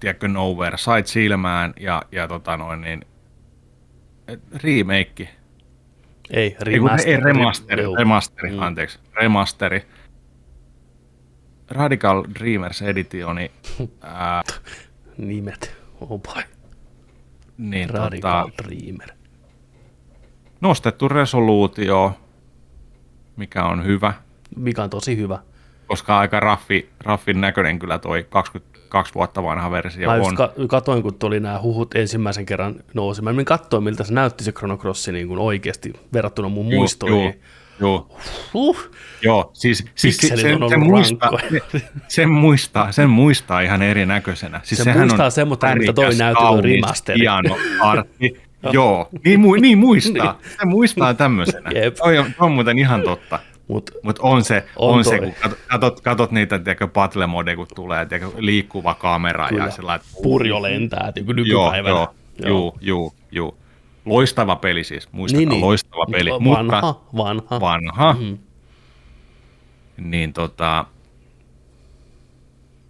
tiedätkö, 0.00 0.28
nowhere, 0.28 0.76
sait 0.78 1.06
silmään 1.06 1.74
ja, 1.80 2.02
ja 2.12 2.28
tota 2.28 2.56
noin 2.56 2.80
niin, 2.80 3.04
remake. 4.62 5.28
Ei, 6.30 6.44
Ei, 6.44 6.56
remaster. 6.60 7.10
ei 7.10 7.16
remasteri, 7.20 7.82
Joo. 7.82 7.96
remasteri, 7.96 8.50
Mm. 8.52 8.58
anteeksi, 8.62 8.98
remasteri. 9.14 9.86
Radical 11.70 12.24
Dreamers 12.38 12.82
editioni, 12.82 13.50
ää, 14.02 14.42
Nimet. 15.18 15.76
Oh 16.00 16.20
boy. 16.22 16.42
niin 17.58 17.90
Radical 17.90 18.48
tota, 18.50 18.62
Dreamer. 18.64 19.08
nostettu 20.60 21.08
resoluutio, 21.08 22.18
mikä 23.36 23.64
on 23.64 23.84
hyvä, 23.84 24.12
Mikä 24.56 24.82
on 24.82 24.90
tosi 24.90 25.16
hyvä. 25.16 25.38
koska 25.86 26.18
aika 26.18 26.40
raffi, 26.40 26.90
raffin 27.00 27.40
näköinen 27.40 27.78
kyllä 27.78 27.98
toi 27.98 28.26
22 28.90 29.14
vuotta 29.14 29.42
vanha 29.42 29.70
versio 29.70 30.06
Mä 30.10 30.14
on. 30.14 30.34
ka- 30.34 30.52
katoin, 30.68 31.02
kun 31.02 31.14
tuli 31.14 31.40
nämä 31.40 31.60
huhut 31.62 31.94
ensimmäisen 31.94 32.46
kerran 32.46 32.74
nousi. 32.94 33.22
Mä 33.22 33.32
menin 33.32 33.44
katsoa, 33.46 33.80
miltä 33.80 34.04
se 34.04 34.12
näytti 34.12 34.44
se 34.44 34.52
Chrono 34.52 34.76
Cross 34.76 35.08
niin 35.08 35.28
kuin 35.28 35.38
oikeasti 35.40 35.92
verrattuna 36.12 36.48
mun 36.48 36.70
Juu, 36.70 36.80
muistoihin. 36.80 37.40
Juu, 37.80 38.06
juu, 38.10 38.16
Huh. 38.54 38.90
joo, 39.22 39.50
siis, 39.52 39.84
siis 39.94 40.16
Pikselit 40.20 40.42
sen, 40.42 40.68
sen, 40.70 40.80
muistaa, 40.80 41.30
sen, 42.08 42.30
muistaa, 42.30 42.92
sen 42.92 43.10
muistaa 43.10 43.60
ihan 43.60 43.82
erinäköisenä. 43.82 44.60
Siis 44.64 44.82
Se 44.84 44.92
muistaa 44.94 45.24
on 45.26 45.32
semmoista, 45.32 45.74
mitä 45.76 45.92
toi 45.92 46.04
kaunis, 46.34 46.64
remasteri. 46.64 47.18
Hieno 47.20 47.56
artti. 47.80 48.40
Joo, 48.72 49.08
niin, 49.24 49.40
mu- 49.40 49.60
niin 49.60 49.78
muistaa. 49.78 50.38
Se 50.60 50.66
muistaa 50.66 51.14
tämmöisenä. 51.14 51.70
Jep. 51.74 51.94
Toi 51.96 52.18
on, 52.18 52.24
toi 52.24 52.34
on 52.46 52.52
muuten 52.52 52.78
ihan 52.78 53.02
totta. 53.02 53.38
Mut 53.70 53.90
Mutta 54.02 54.22
on 54.22 54.44
se, 54.44 54.66
On 54.76 54.94
on, 54.94 55.04
se 55.04 55.18
kun 55.18 55.32
katot, 55.68 56.00
katot, 56.00 56.30
niitä 56.30 56.58
tiedätkö, 56.58 56.88
battle 56.88 57.26
mode, 57.26 57.56
kun 57.56 57.66
tulee 57.74 58.06
tiedätkö, 58.06 58.36
liikkuva 58.38 58.94
kamera 58.94 59.48
Kyllä. 59.48 59.64
ja 59.64 59.70
sellainen, 59.70 60.06
purjo 60.22 60.62
lentää 60.62 61.12
Joo, 61.16 61.32
nykypäivänä. 61.32 61.94
joo, 61.94 62.14
joo, 62.46 62.74
joo, 62.80 63.12
joo. 63.32 63.54
Loistava 64.04 64.56
peli 64.56 64.84
siis, 64.84 65.12
muistakaa, 65.12 65.38
Niin, 65.38 65.48
niin. 65.48 65.60
loistava 65.60 66.06
peli. 66.10 66.30
Vanha, 66.30 66.44
mutta 66.50 66.94
vanha. 67.16 67.60
vanha. 67.60 68.16
Mm. 68.20 68.38
Niin 69.96 70.32
tota, 70.32 70.84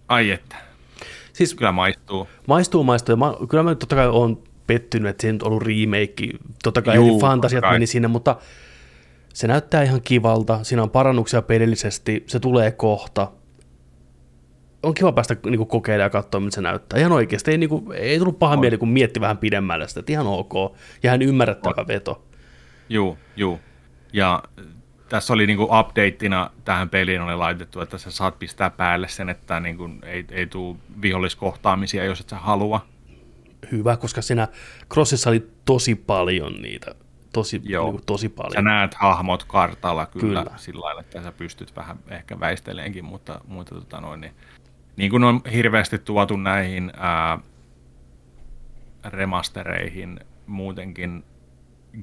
ai 0.07 0.31
että, 0.31 0.55
Siis 1.33 1.53
kyllä 1.55 1.71
maistuu. 1.71 2.27
maistuu 2.47 2.83
maistuu. 2.83 3.15
Mä, 3.15 3.33
kyllä 3.49 3.63
mä 3.63 3.75
totta 3.75 3.95
kai 3.95 4.07
on 4.07 4.37
pettynyt, 4.67 5.09
että 5.09 5.21
se 5.21 5.31
nyt 5.33 5.43
on 5.43 5.47
ollut 5.51 5.63
remake. 5.63 6.29
Totta 6.63 6.81
kai 6.81 6.95
Juu, 6.95 7.07
Juu, 7.07 7.19
fantasiat 7.19 7.61
kai. 7.61 7.71
meni 7.73 7.87
sinne, 7.87 8.07
mutta 8.07 8.35
se 9.33 9.47
näyttää 9.47 9.83
ihan 9.83 10.01
kivalta. 10.01 10.63
Siinä 10.63 10.83
on 10.83 10.89
parannuksia 10.89 11.41
pelillisesti. 11.41 12.23
Se 12.27 12.39
tulee 12.39 12.71
kohta. 12.71 13.31
On 14.83 14.93
kiva 14.93 15.11
päästä 15.11 15.35
niinku, 15.45 15.65
kokeilemaan 15.65 16.05
ja 16.05 16.09
katsoa, 16.09 16.41
miltä 16.41 16.55
se 16.55 16.61
näyttää. 16.61 16.99
Ihan 16.99 17.11
oikeasti. 17.11 17.51
Ei, 17.51 17.57
niinku, 17.57 17.91
ei 17.95 18.17
tullut 18.17 18.39
paha 18.39 18.57
mieli, 18.57 18.77
kun 18.77 18.89
mietti 18.89 19.21
vähän 19.21 19.37
pidemmälle 19.37 19.87
sitä. 19.87 19.99
Että 19.99 20.11
ihan 20.11 20.27
ok. 20.27 20.53
Ja 21.03 21.11
hän 21.11 21.21
ymmärrettävä 21.21 21.87
veto. 21.87 22.23
Juu, 22.89 23.17
juu. 23.35 23.59
Ja 24.13 24.43
äh, 24.59 24.65
tässä 25.09 25.33
oli 25.33 25.47
niinku 25.47 25.63
updateina 25.63 26.49
tähän 26.65 26.89
peliin 26.89 27.21
oli 27.21 27.35
laitettu, 27.35 27.81
että 27.81 27.97
sä 27.97 28.11
saat 28.11 28.39
pistää 28.39 28.69
päälle 28.69 29.07
sen, 29.07 29.29
että 29.29 29.59
niinku 29.59 29.89
ei, 30.03 30.25
ei 30.31 30.47
tule 30.47 30.75
viholliskohtaamisia, 31.01 32.05
jos 32.05 32.19
et 32.19 32.29
sä 32.29 32.35
halua. 32.35 32.85
Hyvä, 33.71 33.97
koska 33.97 34.21
siinä 34.21 34.47
Crossissa 34.93 35.29
oli 35.29 35.47
tosi 35.65 35.95
paljon 35.95 36.61
niitä. 36.61 36.95
Tosi, 37.33 37.61
Joo. 37.63 37.85
niinku, 37.85 38.01
tosi 38.05 38.29
paljon. 38.29 38.53
Sä 38.53 38.61
näet 38.61 38.93
hahmot 38.93 39.43
kartalla 39.43 40.05
kyllä, 40.05 40.43
Kyllä. 40.43 40.57
sillä 40.57 40.85
lailla, 40.85 41.01
että 41.01 41.23
sä 41.23 41.31
pystyt 41.31 41.75
vähän 41.75 41.97
ehkä 42.09 42.39
väisteleenkin, 42.39 43.05
mutta, 43.05 43.41
mutta 43.47 43.75
tota 43.75 44.01
noin, 44.01 44.21
niin, 44.21 44.33
niin 44.97 45.11
kuin 45.11 45.23
on 45.23 45.41
hirveästi 45.53 45.97
tuotu 45.97 46.37
näihin 46.37 46.91
ää, 46.97 47.39
remastereihin 49.03 50.19
muutenkin 50.47 51.23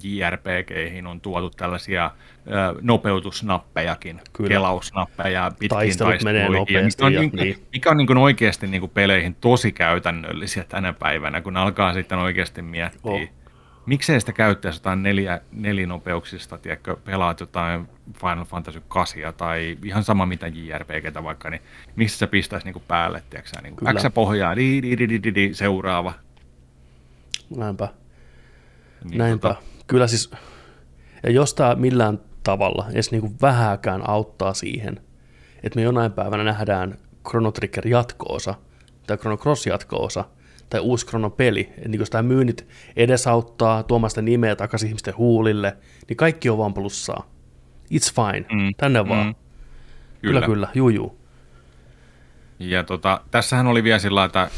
JRPGihin 0.02 1.06
on 1.06 1.20
tuotu 1.20 1.50
tällaisia 1.50 2.02
ää, 2.02 2.74
nopeutusnappejakin, 2.80 4.20
Kyllä. 4.32 4.48
kelausnappeja 4.48 5.52
pitkin 5.58 5.78
menee 5.78 5.96
taisteluihin, 5.96 6.52
ja 6.52 6.58
nopeasti 6.58 7.04
mikä 7.04 7.06
on, 7.06 7.12
ja 7.12 7.20
niin, 7.20 7.30
niin. 7.34 7.66
mikä 7.72 7.90
on 7.90 7.96
niin 7.96 8.06
kuin 8.06 8.18
oikeasti 8.18 8.66
niin 8.66 8.80
kuin 8.80 8.90
peleihin 8.90 9.34
tosi 9.34 9.72
käytännöllisiä 9.72 10.64
tänä 10.68 10.92
päivänä, 10.92 11.40
kun 11.40 11.56
alkaa 11.56 11.94
sitten 11.94 12.18
oikeasti 12.18 12.62
miettiä, 12.62 13.00
Oh. 13.02 13.20
Miksei 13.88 14.20
sitä 14.20 14.32
käyttäisi 14.32 14.78
jotain 14.78 15.02
neljä, 15.02 15.40
nelinopeuksista, 15.52 16.58
tiedätkö, 16.58 16.96
pelaat 17.04 17.40
jotain 17.40 17.88
Final 18.20 18.44
Fantasy 18.44 18.82
8 18.88 19.34
tai 19.36 19.78
ihan 19.84 20.04
sama 20.04 20.26
mitä 20.26 20.46
JRPGtä 20.46 21.24
vaikka, 21.24 21.50
niin 21.50 21.62
miksi 21.96 22.18
sä 22.18 22.26
pistäisi 22.26 22.66
niinku 22.66 22.82
päälle, 22.88 23.22
tiedätkö 23.30 23.60
niinku. 23.62 23.84
X 23.84 24.14
pohjaa, 24.14 24.56
di, 24.56 24.82
di, 24.82 24.98
di, 24.98 25.08
di, 25.08 25.22
di, 25.22 25.34
di, 25.34 25.54
seuraava. 25.54 26.12
Näinpä. 27.56 27.88
Niin, 29.04 29.18
Näinpä. 29.18 29.48
tota, 29.48 29.62
Kyllä 29.86 30.06
siis, 30.06 30.30
ja 31.22 31.30
jos 31.30 31.54
tämä 31.54 31.74
millään 31.74 32.20
tavalla 32.44 32.86
edes 32.92 33.10
niinku 33.10 33.32
vähääkään 33.42 34.10
auttaa 34.10 34.54
siihen, 34.54 35.00
että 35.62 35.76
me 35.76 35.82
jonain 35.82 36.12
päivänä 36.12 36.44
nähdään 36.44 36.98
Chrono 37.28 37.52
Trigger 37.52 37.88
jatko-osa, 37.88 38.54
tai 39.06 39.16
Chrono 39.16 39.36
Cross 39.36 39.66
jatko-osa, 39.66 40.24
tai 40.70 40.80
uusi 40.80 41.06
Chrono 41.06 41.30
peli, 41.30 41.60
että 41.60 41.88
niin 41.88 42.00
jos 42.00 42.10
tämä 42.10 42.22
myynnit 42.22 42.68
edesauttaa 42.96 43.82
tuomaan 43.82 44.10
sitä 44.10 44.22
nimeä 44.22 44.56
takaisin 44.56 44.88
ihmisten 44.88 45.16
huulille, 45.16 45.76
niin 46.08 46.16
kaikki 46.16 46.50
on 46.50 46.58
vaan 46.58 46.74
plussaa. 46.74 47.30
It's 47.94 48.14
fine, 48.14 48.46
mm. 48.52 48.62
Mm, 48.62 48.74
tänne 48.76 49.08
vaan. 49.08 49.26
mm, 49.26 49.34
Kyllä, 50.22 50.42
kyllä, 50.42 50.68
juu, 50.74 50.88
juu. 50.88 51.18
Ja 52.58 52.84
tota, 52.84 53.20
tässähän 53.30 53.66
oli 53.66 53.84
vielä 53.84 53.98
sillä 53.98 54.24
että 54.24 54.50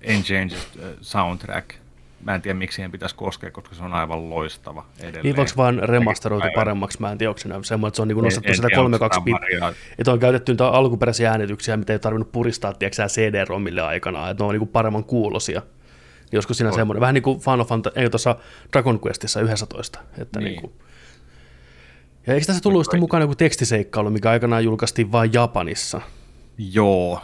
Enchanged 0.00 0.52
äh, 0.52 0.88
soundtrack. 1.00 1.83
Mä 2.24 2.34
en 2.34 2.42
tiedä, 2.42 2.58
miksi 2.58 2.76
siihen 2.76 2.90
pitäisi 2.92 3.14
koskea, 3.14 3.50
koska 3.50 3.74
se 3.74 3.84
on 3.84 3.94
aivan 3.94 4.30
loistava 4.30 4.86
edelleen. 4.98 5.22
Niin 5.22 5.36
voiko 5.36 5.50
vaan 5.56 5.78
remasteroitu 5.78 6.48
paremmaksi, 6.54 7.00
mä 7.00 7.12
en 7.12 7.18
tiedä, 7.18 7.30
onko 7.30 7.38
se 7.38 7.42
semmoinen, 7.42 7.88
että 7.88 7.96
se 7.96 8.02
on 8.02 8.08
niin 8.08 8.18
nostettu 8.18 8.48
en 8.48 8.56
sitä 8.56 8.68
tiedä, 8.68 8.82
onko 8.82 8.98
32 8.98 9.20
sitä 9.20 9.70
bit, 9.70 9.96
että 9.98 10.12
on 10.12 10.18
käytetty 10.18 10.52
niitä 10.52 10.68
alkuperäisiä 10.68 11.30
äänityksiä, 11.30 11.76
mitä 11.76 11.92
ei 11.92 11.98
tarvinnut 11.98 12.32
puristaa, 12.32 12.74
tiedätkö 12.74 13.02
CD-romille 13.06 13.82
aikana, 13.82 14.30
että 14.30 14.44
ne 14.44 14.48
on 14.48 14.54
niin 14.54 14.68
paremman 14.68 15.04
kuulosia. 15.04 15.60
Niin 15.60 16.28
joskus 16.32 16.56
siinä 16.56 16.70
On. 16.70 16.74
semmoinen, 16.74 17.00
vähän 17.00 17.14
niin 17.14 17.22
kuin 17.22 17.40
Final 17.40 17.64
Fantasy, 17.64 18.00
ei 18.00 18.10
tuossa 18.10 18.36
Dragon 18.72 19.00
Questissa 19.06 19.40
11, 19.40 20.00
että 20.18 20.40
niin. 20.40 20.44
Niin. 20.44 20.52
Niin 20.52 20.60
kuin, 20.60 20.72
ja 22.26 22.34
eikö 22.34 22.46
tässä 22.46 22.62
tullut 22.62 22.84
sitten 22.84 23.00
mukana 23.00 23.24
joku 23.24 23.34
tekstiseikkailu, 23.34 24.10
mikä 24.10 24.30
aikanaan 24.30 24.64
julkaistiin 24.64 25.12
vain 25.12 25.32
Japanissa? 25.32 26.00
Joo. 26.58 27.20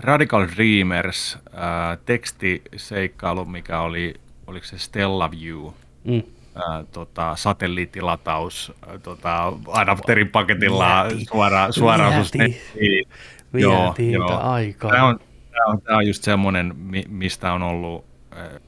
Radical 0.00 0.46
Dreamers, 0.56 1.38
äh, 1.46 1.98
tekstiseikkailu, 2.04 3.44
mikä 3.44 3.80
oli, 3.80 4.14
oliko 4.48 4.66
se 4.66 4.78
Stella 4.78 5.30
View, 5.30 5.66
Mm. 6.04 6.22
äh, 6.56 6.86
tota, 6.92 7.36
satelliittilataus, 7.36 8.72
äh, 8.88 9.00
tota, 9.02 9.52
adapterin 9.68 10.28
paketilla 10.28 11.06
suoraan, 11.28 11.72
suoraan 11.72 12.12
Vietiin. 12.12 12.40
nettiin. 12.40 13.04
Joo, 13.52 13.94
joo. 13.98 14.40
aikaa. 14.40 14.90
Tämä 14.90 15.04
on, 15.04 15.18
tämä 15.50 15.64
on, 15.66 15.80
tämä 15.82 15.96
on 15.98 16.06
just 16.06 16.22
semmoinen, 16.24 16.76
mi- 16.76 17.04
mistä 17.08 17.52
on 17.52 17.62
ollut, 17.62 18.04
äh, 18.38 18.60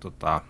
tota, 0.00 0.40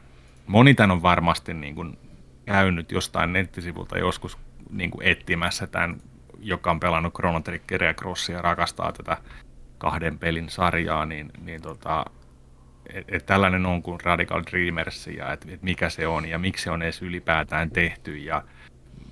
moni 0.47 0.75
tämän 0.75 0.91
on 0.91 1.03
varmasti 1.03 1.55
niin 1.55 1.75
kuin 1.75 1.99
käynyt 2.47 2.93
jostain 2.93 3.33
nettisivulta 3.33 3.99
joskus 3.99 4.39
niin 4.71 4.91
kuin 4.91 5.07
etsimässä 5.07 5.67
tämän, 5.67 6.01
joka 6.41 6.71
on 6.71 6.81
pelannut 6.81 7.15
Chrono 7.15 7.41
Triggeria 7.41 7.89
ja 7.91 7.95
Crossia 7.95 8.37
ja 8.37 8.43
rakastaa 8.43 8.93
tätä 8.93 9.17
kahden 9.79 10.19
pelin 10.19 10.49
sarjaa, 10.51 11.07
niin, 11.07 11.31
niin 11.43 11.63
tota, 11.63 12.05
et, 12.87 13.05
et 13.09 13.27
tällainen 13.27 13.67
on 13.67 13.83
kuin 13.83 14.01
Radical 14.05 14.43
Dreamers 14.51 15.07
ja 15.07 15.33
että 15.33 15.47
et 15.51 15.63
mikä 15.63 15.91
se 15.91 16.07
on 16.07 16.29
ja 16.29 16.39
miksi 16.39 16.65
se 16.65 16.71
on 16.71 16.83
edes 16.83 17.03
ylipäätään 17.03 17.71
tehty 17.71 18.17
ja 18.17 18.43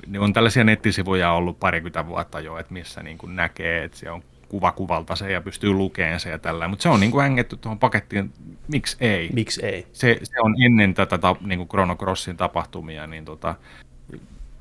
ne 0.06 0.18
on 0.18 0.32
tällaisia 0.32 0.64
nettisivuja 0.64 1.32
ollut 1.32 1.60
parikymmentä 1.60 2.06
vuotta 2.06 2.40
jo, 2.40 2.58
että 2.58 2.72
missä 2.72 3.02
niin 3.02 3.18
kuin 3.18 3.36
näkee, 3.36 3.84
että 3.84 3.98
se 3.98 4.10
on 4.10 4.22
kuva 4.48 4.72
kuvalta 4.72 5.16
se 5.16 5.32
ja 5.32 5.40
pystyy 5.40 5.72
lukemaan 5.72 6.20
se 6.20 6.30
ja 6.30 6.38
tällä, 6.38 6.68
mutta 6.68 6.82
se 6.82 6.88
on 6.88 7.00
niin 7.00 7.10
kuin 7.10 7.22
hängetty 7.22 7.56
tuohon 7.56 7.78
pakettiin, 7.78 8.32
miksi 8.68 8.96
ei? 9.00 9.30
Miksi 9.32 9.66
ei? 9.66 9.86
Se, 9.92 10.18
se 10.22 10.40
on 10.40 10.54
ennen 10.62 10.94
tätä 10.94 11.18
ta, 11.18 11.36
niin 11.40 11.58
kuin 11.58 11.68
Chrono 11.68 11.96
Crossin 11.96 12.36
tapahtumia, 12.36 13.06
niin 13.06 13.24
tota, 13.24 13.54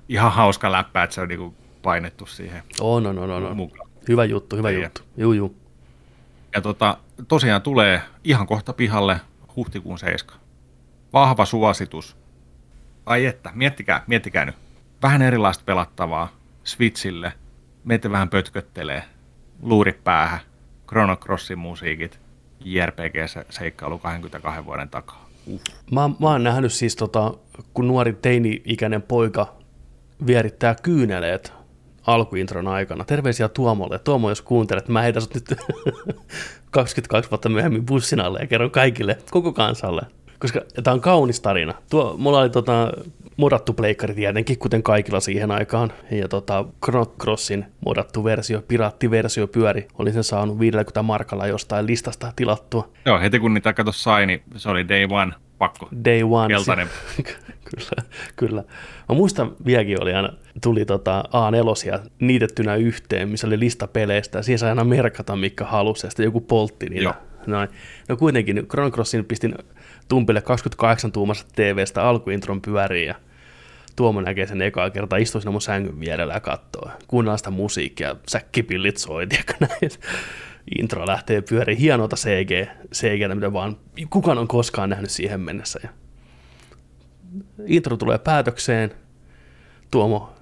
ihan 0.10 0.32
hauska 0.32 0.72
läppä, 0.72 1.04
että 1.04 1.14
se 1.14 1.22
on 1.22 1.28
niin 1.28 1.40
kuin 1.40 1.56
painettu 1.82 2.26
siihen 2.26 2.64
On, 2.82 3.08
on, 3.08 3.18
on, 3.18 3.32
on. 3.32 3.58
mukaan. 3.58 3.90
Hyvä 4.08 4.26
juttu, 4.26 4.56
hyvä 4.56 4.70
Ei. 4.70 4.82
juttu. 4.82 5.02
Juu, 5.18 5.34
juu. 5.34 5.56
Ja 6.56 6.62
tota, 6.62 6.98
tosiaan 7.28 7.62
tulee 7.62 8.02
ihan 8.24 8.48
kohta 8.48 8.74
pihalle 8.74 9.22
huhtikuun 9.56 10.00
7. 10.00 10.40
Vahva 11.14 11.46
suositus. 11.46 12.18
Ai 13.06 13.26
että, 13.26 13.52
miettikää, 13.54 14.04
miettikää 14.08 14.46
nyt. 14.46 14.56
Vähän 15.02 15.22
erilaista 15.22 15.64
pelattavaa 15.66 16.30
Switchille. 16.64 17.34
Meitä 17.84 18.12
vähän 18.12 18.30
pötköttelee. 18.30 19.04
Luurit 19.62 20.04
päähän. 20.04 20.40
Chrono 20.88 21.16
Crossin 21.16 21.60
musiikit. 21.60 22.20
JRPG-seikkailu 22.66 24.00
22 24.00 24.66
vuoden 24.66 24.90
takaa. 24.90 25.30
Uh. 25.46 25.62
Mä, 25.92 26.10
mä 26.20 26.28
oon 26.28 26.44
nähnyt 26.44 26.74
siis, 26.74 26.96
tota, 26.96 27.34
kun 27.74 27.88
nuori 27.88 28.14
teini-ikäinen 28.14 29.02
poika 29.02 29.56
vierittää 30.28 30.76
kyyneleet 30.84 31.54
alkuintron 32.08 32.68
aikana. 32.68 33.06
Terveisiä 33.06 33.50
Tuomolle. 33.50 34.00
Tuomo, 34.00 34.30
jos 34.30 34.42
kuuntelet, 34.42 34.88
mä 34.88 35.02
heitän 35.02 35.22
sut 35.22 35.34
nyt 35.34 35.46
22 36.72 37.32
vuotta 37.32 37.50
myöhemmin 37.50 37.86
bussin 37.86 38.20
alle 38.20 38.40
ja 38.40 38.48
kerron 38.48 38.72
kaikille, 38.72 39.18
koko 39.32 39.54
kansalle. 39.54 40.02
Koska 40.40 40.62
tämä 40.84 40.94
on 40.94 41.02
kaunis 41.02 41.40
tarina. 41.40 41.74
Tuo, 41.90 42.16
mulla 42.18 42.40
oli 42.40 42.50
tota, 42.50 42.92
modattu 43.38 43.74
pleikkari 43.74 44.14
tietenkin, 44.14 44.60
kuten 44.60 44.84
kaikilla 44.84 45.20
siihen 45.20 45.52
aikaan. 45.52 45.92
Ja 46.12 46.28
tota, 46.28 46.66
Chrono 46.86 47.06
Crossin 47.22 47.66
modattu 47.86 48.24
versio, 48.24 48.62
piraattiversio 48.68 49.48
pyöri. 49.48 49.88
Olin 49.98 50.14
sen 50.14 50.24
saanut 50.24 50.60
50 50.60 51.04
markalla 51.04 51.48
jostain 51.48 51.88
listasta 51.88 52.34
tilattua. 52.36 52.90
Joo, 53.06 53.20
heti 53.20 53.40
kun 53.40 53.54
niitä 53.54 53.74
kato 53.74 53.92
sai, 53.92 54.26
niin 54.26 54.42
se 54.56 54.70
oli 54.70 54.88
day 54.88 55.08
one 55.10 55.34
pakko. 55.60 55.90
Day 56.06 56.24
one. 56.24 56.54
Keltainen. 56.54 56.88
kyllä, 57.70 58.04
kyllä. 58.36 58.64
Mä 59.10 59.16
muistan 59.16 59.56
vieläkin 59.66 60.02
oli 60.02 60.14
aina, 60.14 60.34
tuli 60.62 60.86
tota 60.86 61.24
A4 61.28 62.10
niitettynä 62.20 62.76
yhteen, 62.76 63.30
missä 63.30 63.48
oli 63.48 63.60
lista 63.60 63.88
peleistä, 63.88 64.40
ja 64.40 64.44
siihen 64.44 64.60
sai 64.60 64.70
aina 64.70 64.84
merkata, 64.84 65.36
mikä 65.36 65.66
halusi, 65.66 66.08
ja 66.08 66.10
sitten 66.10 66.24
joku 66.24 66.42
poltti 66.42 66.90
niitä. 66.90 67.04
Joo. 67.04 67.14
Noin. 67.48 67.70
No 68.10 68.18
kuitenkin, 68.18 68.56
nyt 68.56 68.68
Chrono 68.70 68.92
Crossin 68.92 69.26
pistin 69.26 69.56
tumpille 70.08 70.42
28 70.42 71.12
tuumasta 71.12 71.52
TVstä 71.56 72.04
alkuintron 72.04 72.62
pyöriin, 72.62 73.08
ja 73.08 73.16
Tuomo 73.96 74.22
näkee 74.22 74.48
sen 74.48 74.62
ekaa 74.62 74.90
kertaa, 74.90 75.20
istuu 75.20 75.42
siinä 75.42 75.52
mun 75.52 75.62
sängyn 75.62 76.00
vierellä 76.00 76.34
ja 76.34 76.40
katsoo. 76.40 76.92
Kuunnellaan 77.08 77.38
sitä 77.38 77.50
musiikkia, 77.50 78.16
säkkipillit 78.28 78.98
soi, 78.98 79.28
tiedätkö 79.28 79.54
näin. 79.68 79.92
Intro 80.78 81.08
lähtee 81.08 81.42
pyöriin, 81.42 81.78
hienota 81.78 82.16
CG, 82.16 82.70
CG, 82.94 83.34
mitä 83.36 83.54
vaan 83.54 83.78
kukaan 84.10 84.38
on 84.38 84.48
koskaan 84.48 84.90
nähnyt 84.90 85.12
siihen 85.12 85.42
mennessä. 85.42 85.80
Ja 85.84 85.90
intro 87.66 87.98
tulee 87.98 88.18
päätökseen, 88.18 88.92
Tuomo 89.92 90.34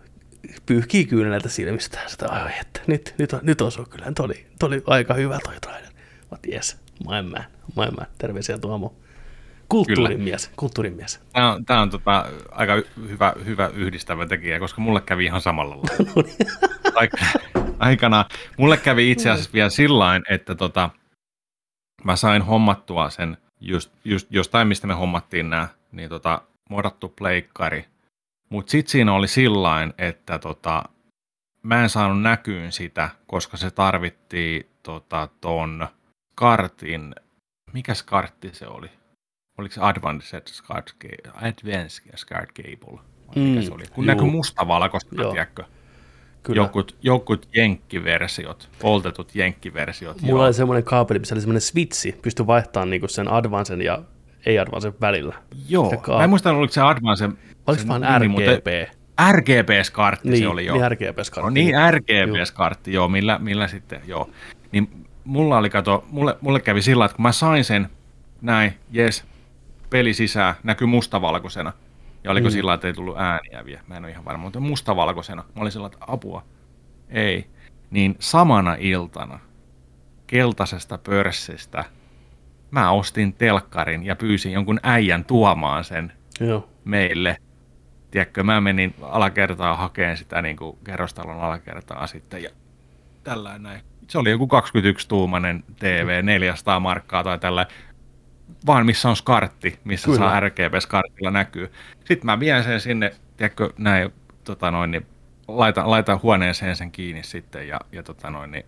pyyhkii 0.66 1.06
kyyneleitä 1.06 1.50
silmistä, 1.50 2.00
sitä 2.08 2.30
ai, 2.30 2.52
että 2.62 2.82
nyt, 2.88 3.16
nyt, 3.18 3.34
on, 3.34 3.40
nyt 3.44 3.62
osuu 3.62 3.86
kyllä, 3.86 4.06
nyt 4.06 4.20
oli, 4.64 4.84
aika 4.88 5.14
hyvä 5.14 5.40
toi 5.44 5.54
trailer. 5.62 5.92
Mä 6.32 6.38
yes, 6.54 6.78
my 7.00 7.22
man, 7.22 7.46
my 7.76 7.96
man, 7.98 8.08
terveisiä 8.18 8.58
Tuomo. 8.58 8.96
Kulttuurimies, 9.70 10.52
kulttuurimies. 10.56 11.20
Tämä 11.34 11.54
on, 11.54 11.66
tämä 11.66 11.82
on 11.82 11.90
tota, 11.90 12.26
aika 12.52 12.74
hyvä, 13.10 13.34
hyvä 13.46 13.68
yhdistävä 13.68 14.26
tekijä, 14.26 14.60
koska 14.60 14.82
mulle 14.82 15.02
kävi 15.02 15.26
ihan 15.26 15.42
samalla 15.42 15.78
lailla. 15.78 16.32
Aik- 17.02 17.67
aikana. 17.80 18.26
Mulle 18.58 18.78
kävi 18.78 19.12
itse 19.12 19.30
asiassa 19.30 19.54
vielä 19.54 19.70
sillain, 19.70 20.24
että 20.30 20.56
tota, 20.56 20.90
mä 22.04 22.16
sain 22.16 22.42
hommattua 22.42 23.10
sen 23.10 23.38
just, 23.60 23.92
just 24.06 24.28
jostain, 24.30 24.68
mistä 24.68 24.88
me 24.88 24.94
hommattiin 24.94 25.50
nämä, 25.50 25.68
niin 25.92 26.10
tota, 26.10 26.42
modattu 26.70 27.10
pleikkari. 27.10 27.86
Mutta 28.50 28.72
sitten 28.72 28.92
siinä 28.92 29.14
oli 29.14 29.28
sillain, 29.28 29.94
että 29.98 30.40
tota, 30.40 30.84
mä 31.64 31.84
en 31.84 31.90
saanut 31.90 32.22
näkyyn 32.22 32.72
sitä, 32.72 33.10
koska 33.28 33.58
se 33.58 33.72
tarvittiin 33.72 34.70
tota, 34.84 35.30
ton 35.42 35.88
kartin, 36.36 37.16
mikäs 37.74 38.04
kartti 38.04 38.50
se 38.54 38.68
oli? 38.68 38.90
Oliko 39.58 39.76
se 39.76 39.82
Advanced 39.82 40.48
Scart, 40.48 40.96
Advanced 41.34 42.18
Scart 42.18 42.50
Cable? 42.56 43.00
Vai 43.28 43.36
mikä 43.36 43.60
Mm, 43.60 43.66
se 43.66 43.74
oli? 43.74 43.84
Kun 43.94 44.06
juu. 44.06 44.16
näkyi 44.16 44.30
mustavalkoista, 44.32 45.16
tiedätkö? 45.16 45.64
Kyllä. 46.48 46.62
Jokut, 46.62 46.96
jokut 47.02 47.48
jenkkiversiot, 47.56 48.70
poltetut 48.80 49.36
jenkkiversiot. 49.36 50.22
Mulla 50.22 50.34
joo. 50.40 50.46
oli 50.46 50.54
semmoinen 50.54 50.84
kaapeli, 50.84 51.20
missä 51.20 51.36
oli 51.36 51.42
semmoinen 51.42 51.62
switchi, 51.62 52.12
pystyi 52.22 52.48
vaihtamaan 52.48 52.90
niinku 52.90 53.08
sen 53.08 53.32
advancen 53.32 53.82
ja 53.82 54.02
ei-advancen 54.46 54.94
välillä. 55.02 55.36
Joo, 55.70 55.90
se 55.90 55.96
kaap- 55.96 56.18
mä 56.18 56.24
en 56.24 56.30
muista, 56.30 56.52
oliko 56.52 56.74
se 56.74 56.82
Advanced. 56.82 57.32
Oliko 57.68 57.80
sen 57.82 57.88
vaan 57.88 58.22
RGB? 58.22 58.68
RGB-skartti 59.32 60.30
Niin, 60.30 60.40
se 60.44 60.48
oli, 60.48 60.66
joo. 60.66 60.78
niin 60.78 60.92
RGB-skartti. 60.92 61.42
No 61.42 61.50
niin, 61.50 61.76
RGB-skartti, 61.92 62.94
joo, 62.94 63.08
millä, 63.08 63.40
millä 63.40 63.68
sitten, 63.68 64.02
joo. 64.06 64.30
Niin 64.72 65.06
mulla 65.24 65.58
oli, 65.58 65.70
kato, 65.70 66.06
mulle, 66.12 66.38
mulle 66.42 66.60
kävi 66.60 66.82
sillä, 66.82 67.06
että 67.06 67.16
kun 67.16 67.24
mä 67.24 67.32
sain 67.32 67.64
sen, 67.64 67.90
näin, 68.42 68.74
jes, 68.92 69.26
peli 69.90 70.14
sisään, 70.14 70.56
näkyy 70.64 70.88
mustavalkoisena. 70.88 71.74
Ja 72.24 72.32
oliko 72.32 72.48
Mm. 72.48 72.52
sillä, 72.52 72.74
että 72.74 72.88
ei 72.88 72.94
tullut 72.94 73.18
ääniä 73.18 73.66
vielä, 73.66 73.82
mä 73.88 73.96
en 73.98 74.04
ole 74.04 74.12
ihan 74.12 74.26
varma, 74.26 74.44
mutta 74.44 74.60
mustavalkoisena. 74.60 75.44
Mä 75.56 75.62
olin 75.62 75.72
sillä, 75.72 75.86
että 75.88 75.98
apua, 76.08 76.44
ei. 77.10 77.48
Niin 77.92 78.16
samana 78.20 78.76
iltana 78.80 79.40
keltaisesta 80.28 80.98
pörssistä 80.98 81.86
mä 82.72 82.92
ostin 82.92 83.34
telkkarin 83.34 84.04
ja 84.06 84.16
pyysin 84.16 84.52
jonkun 84.52 84.80
äijän 84.84 85.26
tuomaan 85.26 85.84
sen 85.84 86.12
Joo. 86.40 86.70
meille. 86.86 87.38
Tiedätkö, 88.12 88.44
mä 88.44 88.62
menin 88.62 88.96
alakertaa 89.02 89.76
hakeen 89.76 90.18
sitä 90.18 90.42
niin 90.42 90.58
kuin 90.58 90.78
kerrostalon 90.84 91.42
alakertaa 91.42 92.08
sitten 92.08 92.44
ja 92.44 92.50
tällä 93.24 93.58
näin. 93.60 93.82
Se 94.08 94.18
oli 94.18 94.30
joku 94.30 94.48
21-tuumainen 94.48 95.64
TV, 95.80 96.24
400 96.24 96.80
markkaa 96.80 97.24
tai 97.24 97.40
tällä 97.40 97.66
vaan 98.66 98.86
missä 98.86 99.10
on 99.10 99.16
skartti, 99.16 99.80
missä 99.84 100.06
Kyllä. 100.06 100.18
Saa 100.18 100.40
RGB-skartilla 100.40 101.32
näkyy. 101.32 101.72
Sitten 102.00 102.26
mä 102.26 102.40
vien 102.40 102.64
sen 102.64 102.82
sinne, 102.82 103.12
tiedätkö, 103.38 103.70
näin, 103.78 104.14
tota 104.44 104.72
noin, 104.72 104.92
niin 104.92 105.06
laitan, 105.48 105.90
laitan 105.90 106.20
huoneeseen 106.24 106.76
sen 106.76 106.92
kiinni 106.92 107.24
sitten 107.24 107.68
ja, 107.68 107.80
ja 107.92 108.04
tota 108.04 108.30
noin, 108.30 108.52
niin 108.52 108.66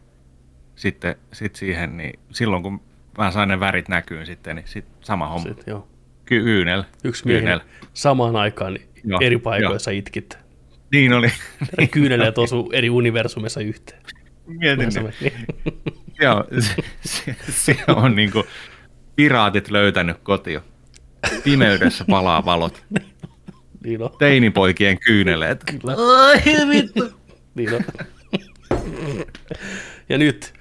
sitten 0.76 1.15
sit 1.34 1.56
siihen, 1.56 1.98
niin 1.98 2.20
silloin 2.32 2.63
kun 2.63 2.82
mä 3.18 3.32
sain 3.32 3.50
ne 3.50 3.60
värit 3.60 3.89
näkyyn 3.89 4.26
sitten, 4.26 4.56
niin 4.56 4.68
sit 4.68 4.86
sama 5.02 5.28
homma. 5.28 5.48
Sit, 5.50 5.63
joo. 5.68 5.88
Kyynel. 6.26 6.84
Yksi 7.04 7.26
miehen 7.26 7.44
Kyynel. 7.44 7.60
samaan 7.94 8.36
aikaan 8.36 8.74
niin 8.74 8.89
Joo, 9.04 9.20
eri 9.22 9.38
paikoissa 9.38 9.92
itkit. 9.92 10.38
Niin 10.92 11.13
oli. 11.13 11.32
Kyyneleet 11.92 12.38
osu 12.38 12.70
eri 12.74 12.89
universumissa 12.89 13.62
yhteen. 13.62 14.02
Mietin, 14.48 14.89
niin. 15.22 15.34
on, 16.30 16.62
se, 16.62 16.76
se, 17.02 17.36
se 17.50 17.78
on 17.88 18.15
niin 18.15 18.32
kuin 18.32 18.44
piraatit 19.20 19.72
löytänyt 19.72 20.18
kotio. 20.24 20.62
Pimeydessä 21.44 22.06
palaa 22.10 22.46
valot. 22.46 22.84
niin 23.84 24.02
on. 24.04 24.10
Teinipoikien 24.20 25.00
kyyneleet. 25.00 25.64
Kyllä. 25.64 25.96
Ai 26.26 26.68
vittu. 26.70 27.10
Niin 27.56 27.70
on. 27.74 27.82
ja 30.10 30.18
nyt 30.18 30.54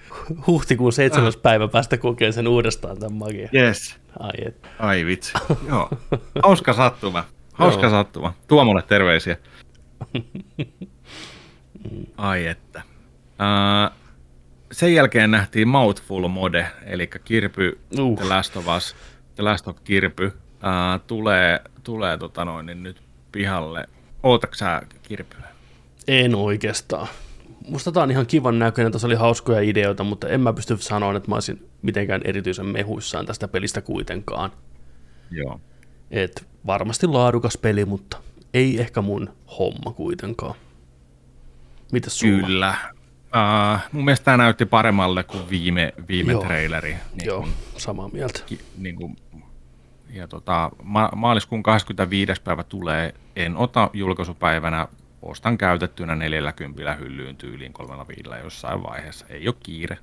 huhtikuun 0.47 0.93
seitsemäs 0.93 1.37
päivä 1.37 1.69
päästä 1.69 1.97
kokeen 1.97 2.33
sen 2.33 2.49
uudestaan 2.49 2.99
tämän 2.99 3.19
magia. 3.19 3.49
Yes. 3.55 3.97
Ai 4.19 4.47
et. 4.47 4.67
Ai 4.79 5.07
vitsi. 5.07 5.33
Joo. 5.69 5.89
Hauska 6.43 6.73
sattuma. 6.73 7.25
Hauska 7.53 7.83
Joo. 7.83 7.91
sattuma. 7.91 8.35
Tuomolle 8.49 8.83
terveisiä. 8.83 9.37
Ai 12.17 12.47
että. 12.47 12.83
Uh, 13.29 14.08
sen 14.73 14.95
jälkeen 14.95 15.31
nähtiin 15.31 15.69
Mouthful 15.69 16.29
Mode, 16.29 16.67
eli 16.87 17.11
Kirpy 17.25 17.79
Uh. 17.99 18.17
The 18.17 18.29
Last 18.29 18.57
of 18.57 18.65
Us, 18.77 18.97
The 19.35 19.43
Last 19.43 19.69
of 19.69 19.77
Kirpy, 19.85 20.33
ää, 20.63 20.99
tulee, 20.99 21.61
tulee 21.85 22.17
tota 22.17 22.45
noin, 22.45 22.67
niin 22.67 22.83
nyt 22.83 23.03
pihalle. 23.33 23.89
Ootatko 24.23 24.55
sä 24.55 24.83
Kirpyä? 25.03 25.45
En 26.09 26.35
oikeastaan. 26.35 27.09
Musta 27.69 27.93
tää 27.93 28.03
on 28.03 28.11
ihan 28.11 28.27
kivan 28.27 28.59
näköinen, 28.59 28.93
tässä 28.93 29.07
oli 29.07 29.15
hauskoja 29.15 29.61
ideoita, 29.61 30.05
mutta 30.05 30.29
en 30.29 30.41
mä 30.41 30.53
pysty 30.53 30.77
sanoa, 30.77 31.17
että 31.17 31.29
mä 31.29 31.37
olisin 31.37 31.69
mitenkään 31.83 32.21
erityisen 32.25 32.67
mehuissaan 32.67 33.27
tästä 33.27 33.49
pelistä 33.49 33.81
kuitenkaan. 33.81 34.53
Joo. 35.31 35.61
Et 36.11 36.47
varmasti 36.67 37.07
laadukas 37.07 37.59
peli, 37.59 37.85
mutta 37.85 38.17
ei 38.55 38.81
ehkä 38.81 39.03
mun 39.03 39.31
homma 39.59 39.93
kuitenkaan. 39.93 40.55
Mitäs 41.93 42.19
sulla? 42.19 42.47
Kyllä. 42.47 42.75
Uh, 43.39 43.81
mun 43.93 44.05
mielestä 44.05 44.25
tämä 44.25 44.37
näytti 44.37 44.67
paremmalle 44.67 45.25
kuin 45.25 45.51
viime, 45.51 45.93
viime 46.09 46.33
Joo. 46.33 46.43
traileri. 46.43 46.97
Niin 47.15 47.27
Joo, 47.27 47.41
kuin, 47.41 47.53
samaa 47.77 48.09
mieltä. 48.09 48.41
ki, 48.47 48.61
niin 48.79 48.97
kuin, 48.97 49.17
ja 50.11 50.29
tota, 50.29 50.71
ma- 50.83 51.11
maaliskuun 51.17 51.63
25. 51.63 52.43
päivä 52.43 52.63
tulee. 52.63 53.15
En 53.37 53.57
ota 53.57 53.91
julkaisupäivänä. 53.93 54.89
Ostan 55.23 55.59
käytettynä 55.59 56.17
40 56.17 56.95
hyllyyn 56.95 57.37
tyyliin 57.37 57.73
kolmella 57.73 58.09
viidellä 58.09 58.39
jossain 58.39 58.83
vaiheessa. 58.83 59.27
Ei 59.29 59.49
ole 59.49 59.55
kiire. 59.63 59.99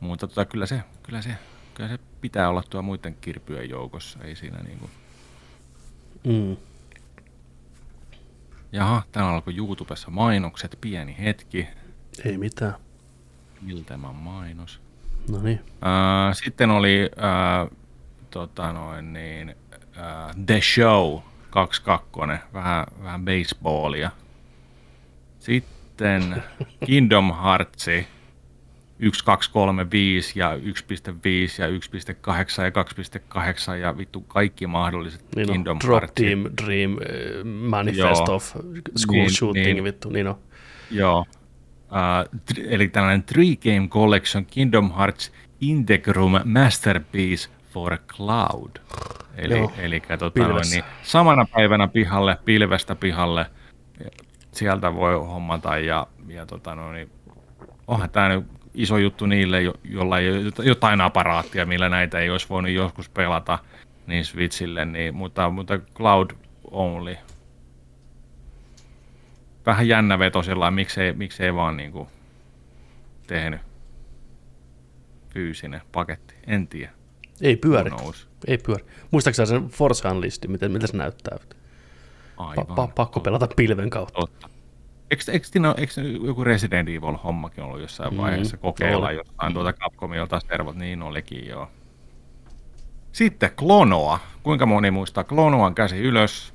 Mutta 0.00 0.26
tota, 0.26 0.44
kyllä, 0.44 0.66
se, 0.66 0.82
kyllä, 1.02 1.22
se, 1.22 1.30
kyllä 1.74 1.88
se 1.88 1.98
pitää 2.20 2.48
olla 2.48 2.62
tuo 2.70 2.82
muiden 2.82 3.16
kirpyjen 3.20 3.70
joukossa. 3.70 4.18
Ei 4.24 4.36
siinä 4.36 4.58
niinku. 4.58 4.90
Mm. 6.24 6.56
Jaha, 8.72 9.02
täällä 9.12 9.30
alkoi 9.32 9.56
YouTubessa 9.56 10.10
mainokset. 10.10 10.78
Pieni 10.80 11.16
hetki. 11.18 11.66
Ei 12.24 12.38
mitään. 12.38 12.74
Ilteman 13.68 14.14
mainos. 14.14 14.80
No 15.30 15.42
niin. 15.42 15.60
Äh, 15.66 16.36
sitten 16.36 16.70
oli 16.70 17.10
äh, 17.18 17.76
tota 18.30 18.72
noin 18.72 19.12
niin, 19.12 19.48
äh, 19.98 20.36
The 20.46 20.60
Show 20.60 21.20
22, 21.50 22.20
vähän, 22.52 22.86
vähän 23.02 23.24
baseballia. 23.24 24.10
Sitten 25.38 26.42
Kingdom 26.86 27.32
Hearts 27.42 27.86
1, 28.98 29.24
2, 29.24 29.50
3, 29.52 29.86
5 29.90 30.38
ja 30.38 30.56
1.5 30.56 30.62
ja 31.58 31.68
1.8 31.68 32.62
ja 32.62 32.70
2.8 33.72 33.76
ja 33.80 33.98
vittu 33.98 34.20
kaikki 34.20 34.66
mahdolliset 34.66 35.24
Niin 35.36 35.48
on, 35.48 35.52
Kingdom 35.52 35.78
Drop 35.84 36.00
Heartsit. 36.00 36.26
Team, 36.26 36.44
Dream, 36.64 36.92
eh, 36.92 37.44
Manifest 37.44 38.26
Joo. 38.26 38.36
of 38.36 38.44
School 38.96 39.18
Niin, 39.18 39.30
Shooting, 39.34 39.64
niin. 39.64 39.84
vittu, 39.84 40.10
niin 40.10 40.26
on. 40.26 40.38
Joo. 40.90 41.26
Uh, 41.90 42.40
eli 42.68 42.88
tällainen 42.88 43.22
Three 43.22 43.56
Game 43.56 43.88
Collection 43.88 44.46
Kingdom 44.46 44.92
Hearts 44.96 45.32
Integrum 45.60 46.32
Masterpiece 46.44 47.50
for 47.72 47.98
Cloud. 48.08 48.70
Eli, 49.36 49.58
Joo, 49.58 49.72
eli 49.78 50.00
tota 50.00 50.30
pilvessä. 50.30 50.74
niin, 50.74 50.84
samana 51.02 51.46
päivänä 51.54 51.88
pihalle, 51.88 52.38
pilvestä 52.44 52.94
pihalle, 52.94 53.46
sieltä 54.52 54.94
voi 54.94 55.14
hommata 55.14 55.78
ja, 55.78 56.06
ja 56.28 56.46
tota 56.46 56.74
noin, 56.74 56.94
niin, 56.94 57.10
onhan 57.86 58.10
tämä 58.10 58.28
nyt 58.28 58.44
iso 58.74 58.98
juttu 58.98 59.26
niille, 59.26 59.62
jo- 59.62 59.74
jolla 59.84 60.18
ei 60.18 60.30
ole 60.30 60.38
jot- 60.42 60.64
jotain 60.68 61.00
aparaattia, 61.00 61.66
millä 61.66 61.88
näitä 61.88 62.18
ei 62.18 62.30
olisi 62.30 62.48
voinut 62.48 62.72
joskus 62.72 63.08
pelata 63.08 63.58
niin 64.06 64.24
Switchille, 64.24 64.84
niin, 64.84 65.14
mutta, 65.14 65.50
mutta 65.50 65.78
Cloud 65.78 66.30
only 66.70 67.16
vähän 69.66 69.88
jännä 69.88 70.18
veto 70.18 70.42
sillä 70.42 70.70
miksei, 70.70 71.12
miksei 71.12 71.54
vaan 71.54 71.76
niinku 71.76 72.08
tehnyt 73.26 73.60
fyysinen 75.28 75.80
paketti. 75.92 76.34
En 76.46 76.68
tiedä. 76.68 76.92
Ei 77.40 77.56
pyöri, 77.56 77.90
ei 78.46 78.58
pyöri. 78.58 78.84
Muistaakseni 79.10 79.46
sen 79.46 79.68
Force 79.68 80.08
Unleashed, 80.08 80.48
miten, 80.50 80.72
miltä 80.72 80.86
se 80.86 80.96
näyttää? 80.96 81.38
Aivan. 82.36 82.66
Pa- 82.66 82.88
pa- 82.88 82.92
pakko 82.94 83.20
pelata 83.20 83.48
pilven 83.56 83.90
kautta. 83.90 84.20
Totta. 84.20 84.48
Eikö, 85.10 85.32
eikö, 85.32 85.46
siinä, 85.46 85.74
eikö 85.78 85.92
joku 86.26 86.44
Resident 86.44 86.88
Evil-hommakin 86.88 87.60
ollut 87.64 87.80
jossain 87.80 88.14
Mm, 88.14 88.20
vaiheessa 88.20 88.56
kokeilla 88.56 89.06
oli. 89.08 89.16
jotain 89.16 89.52
tuota 89.54 89.72
Capcomilta 89.72 90.40
servot? 90.40 90.76
Niin 90.76 91.02
olikin, 91.02 91.46
joo. 91.46 91.70
Sitten 93.12 93.50
Klonoa. 93.56 94.20
Kuinka 94.42 94.66
moni 94.66 94.90
muistaa 94.90 95.24
Klonoan 95.24 95.74
käsi 95.74 95.98
ylös? 95.98 96.54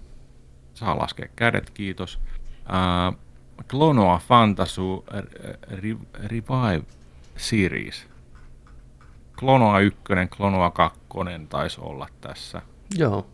Saa 0.73 0.97
laskea 0.97 1.27
kädet, 1.35 1.69
kiitos. 1.69 2.19
Uh, 2.65 3.19
Klonoa 3.67 4.17
Fantasy 4.27 4.81
Re- 5.71 6.27
Revive 6.27 6.85
Series. 7.37 8.07
Klonoa 9.39 9.79
1, 9.79 10.01
Klonoa 10.37 10.71
2 10.71 10.99
taisi 11.49 11.81
olla 11.81 12.07
tässä. 12.21 12.61
Joo. 12.97 13.27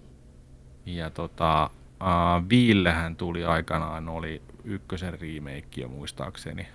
Ja 0.85 1.09
tota, 1.09 1.69
uh, 2.01 2.49
Viillehän 2.49 3.15
tuli 3.15 3.45
aikanaan, 3.45 4.09
oli 4.09 4.41
ykkösen 4.63 5.19
remake 5.19 5.81
jo 5.81 5.87
muistaakseni. 5.87 6.67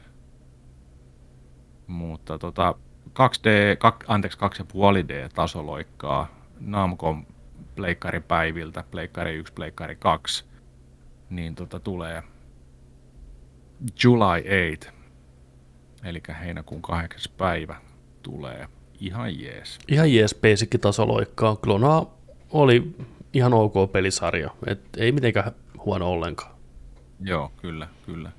Mutta 1.87 2.38
tota, 2.38 2.75
2D, 3.09 3.77
kak, 3.79 4.05
anteeksi 4.09 4.38
2,5D 4.38 5.29
tasoloikkaa 5.35 6.29
Namcon 6.61 7.27
pleikkaripäiviltä, 7.77 8.85
pleikkari 8.90 9.35
1, 9.35 9.53
pleikkari 9.53 9.97
2, 9.97 10.45
niin 11.31 11.55
tota 11.55 11.81
tulee 11.81 12.23
July 14.05 14.43
8, 14.77 14.95
eli 16.05 16.23
heinäkuun 16.41 16.83
8. 16.83 17.33
päivä 17.37 17.77
tulee 18.23 18.69
ihan 19.01 19.41
jees. 19.41 19.79
Ihan 19.89 20.12
jees 20.15 20.35
basic 20.35 20.81
tasoloikkaa. 20.81 21.57
Klonoa 21.57 22.15
oli 22.51 22.97
ihan 23.33 23.55
ok 23.55 23.93
pelisarja. 23.93 24.51
Et 24.67 24.81
ei 24.97 25.12
mitenkään 25.12 25.53
huono 25.85 26.11
ollenkaan. 26.11 26.57
Joo, 27.21 27.53
kyllä, 27.57 27.89
kyllä. 28.07 28.31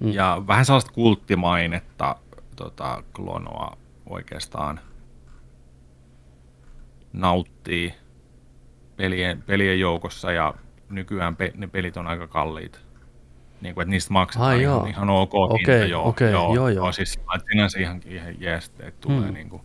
Mm. 0.00 0.06
Mm. 0.06 0.12
Ja 0.12 0.42
vähän 0.46 0.64
sellaista 0.64 0.92
kulttimainetta 0.92 2.16
tota, 2.56 3.02
klonoa 3.12 3.76
oikeastaan 4.06 4.80
nauttii 7.12 7.94
pelien, 8.96 9.42
pelien 9.42 9.80
joukossa 9.80 10.32
ja 10.32 10.54
nykyään 10.90 11.36
pe, 11.36 11.52
ne 11.56 11.66
pelit 11.66 11.96
on 11.96 12.06
aika 12.06 12.26
kalliit. 12.26 12.80
Niin 13.60 13.74
kuin, 13.74 13.82
että 13.82 13.90
niistä 13.90 14.12
maksetaan 14.12 14.50
Ai 14.50 14.62
ihan, 14.62 14.88
ihan 14.88 15.10
ok 15.10 15.34
Okei, 15.34 15.58
hinta, 15.58 15.90
joo, 15.90 16.08
okei, 16.08 16.32
joo, 16.32 16.54
joo, 16.54 16.54
joo. 16.54 16.68
joo. 16.68 16.92
Siis 16.92 17.16
että 17.34 17.48
sinänsä 17.50 17.80
ihan, 17.80 18.00
ihan 18.06 18.40
jees, 18.40 18.72
että 18.78 19.00
tulee 19.00 19.18
Hmm. 19.18 19.26
hmm. 19.26 19.34
niin 19.34 19.48
kuin, 19.48 19.62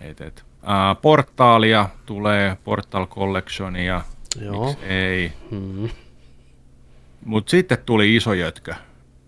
et, 0.00 0.20
et. 0.20 0.44
Uh, 0.62 1.00
portaalia 1.02 1.88
tulee, 2.06 2.56
Portal 2.64 3.06
Collectionia, 3.06 4.02
Joo. 4.40 4.66
miksi 4.66 4.84
ei. 4.84 5.32
Mm. 5.50 5.88
Mutta 7.24 7.50
sitten 7.50 7.78
tuli 7.86 8.16
iso 8.16 8.32
jötkö. 8.34 8.74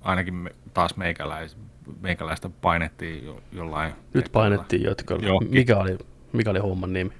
Ainakin 0.03 0.35
me, 0.35 0.51
taas 0.75 0.97
meikäläis, 0.97 1.57
meikäläistä 2.01 2.51
painettiin 2.61 3.25
jo, 3.25 3.41
jollain. 3.53 3.93
Nyt 4.15 4.29
painettiin 4.33 4.83
jotkolla. 4.83 5.27
Joo. 5.27 5.41
Mikä 5.49 5.77
oli, 5.77 5.99
mikä 6.33 6.51
oli 6.51 6.59
homman 6.59 6.93
nimi? 6.93 7.13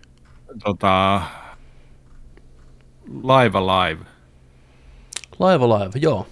Tota, 0.65 1.23
live 3.07 3.59
Alive. 3.59 4.05
Live, 5.39 5.99
joo. 6.01 6.27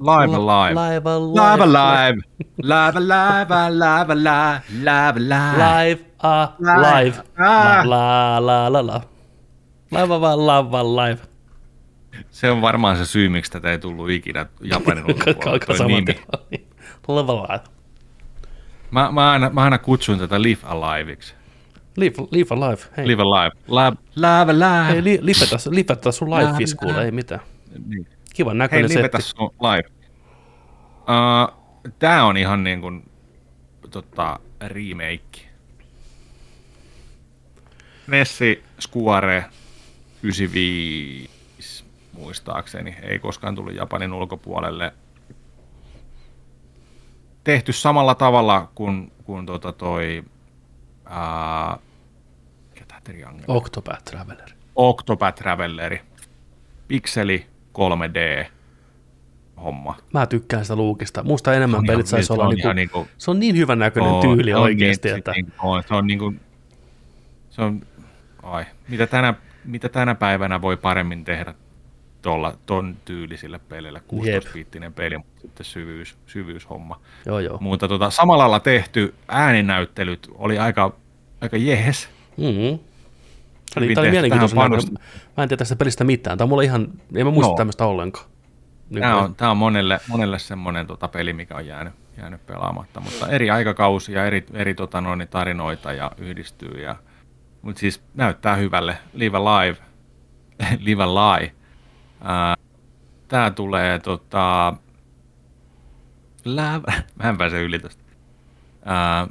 Live 0.00 0.36
Alive. 0.36 0.74
Live 0.74 1.08
Alive. 1.10 1.40
Live 1.40 1.62
Alive. 1.62 2.22
Live 2.62 2.98
Alive. 2.98 3.54
Live 3.70 4.12
Alive. 4.12 4.64
Live, 5.56 6.04
a, 6.22 6.48
Live. 6.58 7.04
live. 7.04 7.22
La, 7.88 8.46
la, 8.46 8.72
la, 8.72 8.86
la. 8.86 9.00
Laiva 9.90 10.20
vaan 10.20 10.46
lava 10.46 10.84
live. 10.84 11.20
Se 12.30 12.50
on 12.50 12.62
varmaan 12.62 12.96
se 12.96 13.04
syy, 13.06 13.28
miksi 13.28 13.52
tätä 13.52 13.70
ei 13.70 13.78
tullut 13.78 14.10
ikinä 14.10 14.46
Japanin. 14.60 15.04
Lava 17.08 17.34
live. 17.34 17.60
Mä, 18.90 19.12
mä, 19.12 19.30
aina, 19.30 19.50
mä 19.50 19.62
aina 19.62 19.78
kutsun 19.78 20.18
tätä 20.18 20.42
Live 20.42 20.60
Aliveiksi. 20.62 21.34
Live, 21.96 22.14
live 22.30 22.54
alive. 22.54 22.82
Hei, 22.96 23.06
Live 23.06 23.22
Alive. 23.22 23.50
Live, 23.68 23.96
live 24.16 24.52
Alive. 24.52 24.92
hei 24.92 25.04
li, 25.04 25.18
lipetä, 25.22 25.56
lipetä 25.70 26.12
sun 26.12 26.30
live 26.30 26.52
Live 26.58 26.74
alive. 26.82 27.04
ei 27.04 27.10
mitään. 27.10 27.40
Niin. 27.86 28.06
Kivan 28.34 28.52
Hei, 28.52 28.58
näköinen 28.58 28.90
livetä 28.90 29.20
setti. 29.20 29.32
sun 29.36 29.50
live. 29.60 29.88
Uh, 31.00 31.60
tää 31.98 32.24
on 32.24 32.36
ihan 32.36 32.64
niin 32.64 32.80
kuin, 32.80 33.10
tota, 33.90 34.38
remake. 34.66 35.50
Nessi 38.06 38.64
Square 38.80 39.44
95 40.22 41.84
muistaakseni. 42.12 42.96
Ei 43.02 43.18
koskaan 43.18 43.54
tullut 43.54 43.74
Japanin 43.74 44.12
ulkopuolelle. 44.12 44.92
Tehty 47.44 47.72
samalla 47.72 48.14
tavalla 48.14 48.70
kuin, 48.74 49.12
kuin 49.24 49.46
tota 49.46 49.72
toi... 49.72 50.24
Ketä 52.74 53.00
Triangle? 53.04 53.44
Octopath 53.48 54.04
Traveler. 54.04 54.50
Octopath 54.76 55.38
Traveleri. 55.42 56.00
Pikseli 56.88 57.46
3D 57.78 58.46
homma. 59.62 59.96
Mä 60.12 60.26
tykkään 60.26 60.64
sitä 60.64 60.76
luukista. 60.76 61.22
Musta 61.22 61.54
enemmän 61.54 61.78
On 61.78 61.86
pelit 61.86 62.06
saisi 62.06 62.26
se 62.26 62.32
olla, 62.32 62.44
on 62.44 62.54
niinku, 62.54 62.72
niinku- 62.72 63.06
se 63.18 63.30
on 63.30 63.40
niin 63.40 63.56
hyvän 63.56 63.78
näköinen 63.78 64.12
Oo, 64.12 64.22
tyyli 64.22 64.54
on 64.54 64.62
oikeasti, 64.62 65.08
niin, 65.08 65.18
että 65.18 65.32
Se, 65.32 65.42
niin, 65.42 65.52
on, 65.62 65.82
se 65.88 65.94
on 65.94 66.06
niin 66.06 66.18
kuin, 66.18 66.40
se 67.50 67.62
on, 67.62 67.80
ai, 68.42 68.64
mitä 68.88 69.06
tänä, 69.06 69.34
mitä 69.64 69.88
tänä 69.88 70.14
päivänä 70.14 70.62
voi 70.62 70.76
paremmin 70.76 71.24
tehdä 71.24 71.54
tuolla 72.22 72.58
ton 72.66 72.96
tyylisillä 73.04 73.58
peleillä, 73.58 74.00
16-biittinen 74.12 74.92
peli, 74.92 75.18
mutta 75.18 75.40
sitten 75.40 75.66
syvyys, 75.66 76.16
syvyyshomma. 76.26 77.00
joo 77.26 77.38
joo. 77.38 77.58
Mutta 77.60 77.88
tota, 77.88 78.10
samalla 78.10 78.42
lailla 78.42 78.60
tehty 78.60 79.14
ääninäyttelyt 79.28 80.28
oli 80.34 80.58
aika, 80.58 80.92
aika 81.40 81.56
jees. 81.56 82.08
Mm-hmm. 82.36 82.78
Tämä 83.74 83.84
oli, 83.86 83.94
tämä 83.94 84.06
oli 84.08 84.28
näköinen. 84.28 84.92
Mä 85.36 85.42
en 85.42 85.48
tiedä 85.48 85.58
tästä 85.58 85.76
pelistä 85.76 86.04
mitään. 86.04 86.38
Tämä 86.38 86.44
on 86.44 86.48
mulle 86.48 86.64
ihan, 86.64 86.88
en 87.16 87.26
mä 87.26 87.30
muista 87.32 87.50
No. 87.50 87.56
tämmöistä 87.56 87.86
ollenkaan. 87.86 88.26
Niin 88.90 89.00
Tämä 89.02 89.16
on, 89.16 89.34
tämä 89.34 89.50
on 89.50 89.56
monelle, 89.56 90.00
monelle 90.08 90.38
semmoinen 90.38 90.86
tota, 90.86 91.08
peli, 91.08 91.32
mikä 91.32 91.54
on 91.56 91.66
jäänyt, 91.66 91.94
jäänyt 92.18 92.46
pelaamatta, 92.46 93.00
mutta 93.00 93.28
eri 93.28 93.50
aikakausia, 93.50 94.26
eri, 94.26 94.46
eri 94.52 94.74
tota, 94.74 95.00
noin, 95.00 95.28
tarinoita 95.30 95.92
ja 95.92 96.12
yhdistyy. 96.18 96.82
Ja, 96.82 96.96
mutta 97.62 97.80
siis 97.80 98.02
näyttää 98.14 98.56
hyvälle. 98.56 98.96
Live 99.12 99.36
Alive, 99.36 99.76
Live 100.86 101.02
Alive. 101.02 101.52
Tämä 103.28 103.50
tulee 103.50 103.98
tota, 103.98 104.74
lä- 106.44 106.80
mä 107.22 107.28
en 107.28 107.38
pääse 107.38 107.62
yli 107.62 107.78
tästä. 107.78 108.02
Ää, 108.84 109.26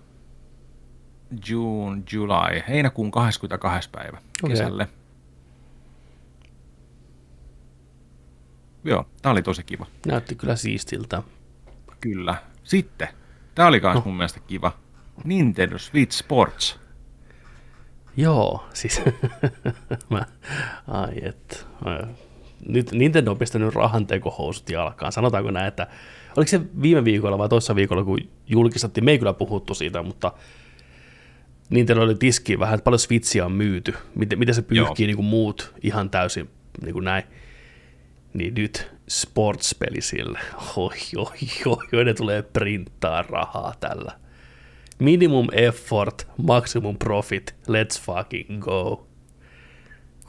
June, 1.50 2.02
July, 2.12 2.62
heinäkuun 2.68 3.12
22. 3.12 3.90
päivä 3.90 4.18
Okei. 4.44 4.50
kesälle. 4.50 4.88
Joo, 8.84 9.06
tämä 9.22 9.32
oli 9.32 9.42
tosi 9.42 9.64
kiva. 9.64 9.86
Näytti 10.08 10.36
kyllä 10.36 10.56
siistiltä. 10.56 11.24
Kyllä. 12.02 12.36
Sitten, 12.64 13.08
tämä 13.56 13.68
oli 13.68 13.80
myös 13.80 13.96
No. 13.96 14.02
mun 14.06 14.18
mielestä 14.18 14.40
kiva. 14.40 14.72
Nintendo 15.24 15.78
Switch 15.78 16.18
Sports. 16.18 16.80
Joo, 18.18 18.66
siis 18.74 19.02
mä, 20.10 20.26
ai 20.88 21.14
et. 21.22 21.68
Nyt 22.68 22.92
Nintendo 22.92 23.32
on 23.32 23.38
pistänyt 23.38 23.76
rahantekohousut 23.76 24.70
jalkaan. 24.70 25.12
Sanotaanko 25.12 25.52
näin, 25.52 25.68
että 25.68 25.88
oliko 26.38 26.50
se 26.50 26.62
viime 26.82 27.04
viikolla 27.04 27.38
vai 27.38 27.50
toissa 27.50 27.76
viikolla, 27.76 28.04
kun 28.04 28.20
julkistettiin, 28.48 29.06
me 29.06 29.12
ei 29.12 29.20
kyllä 29.20 29.34
puhuttu 29.34 29.74
siitä, 29.74 30.04
mutta 30.04 30.32
Nintendo 31.70 32.04
oli 32.04 32.16
tiski 32.16 32.60
vähän, 32.60 32.76
että 32.76 32.84
paljon 32.84 33.00
Switchia 33.00 33.46
on 33.46 33.52
myyty, 33.52 33.94
miten, 34.16 34.40
miten 34.40 34.56
se 34.56 34.62
pyyhkii 34.62 35.08
niin 35.08 35.16
kuin 35.16 35.26
muut 35.26 35.74
ihan 35.84 36.10
täysin 36.10 36.50
niin 36.82 36.94
kuin 36.94 37.06
näin. 37.06 37.24
Niin 38.34 38.54
nyt 38.54 38.92
sports-peli 39.10 40.02
sille. 40.02 40.40
Oi, 40.76 40.96
oi, 41.18 41.38
oi, 41.66 41.88
oi, 41.94 42.06
ne 42.06 42.14
tulee 42.14 42.42
printtaa 42.42 43.22
rahaa 43.22 43.74
tällä. 43.80 44.20
Minimum 45.00 45.48
effort, 45.52 46.28
maximum 46.38 46.98
profit, 46.98 47.56
let's 47.68 48.02
fucking 48.02 48.62
go. 48.62 49.08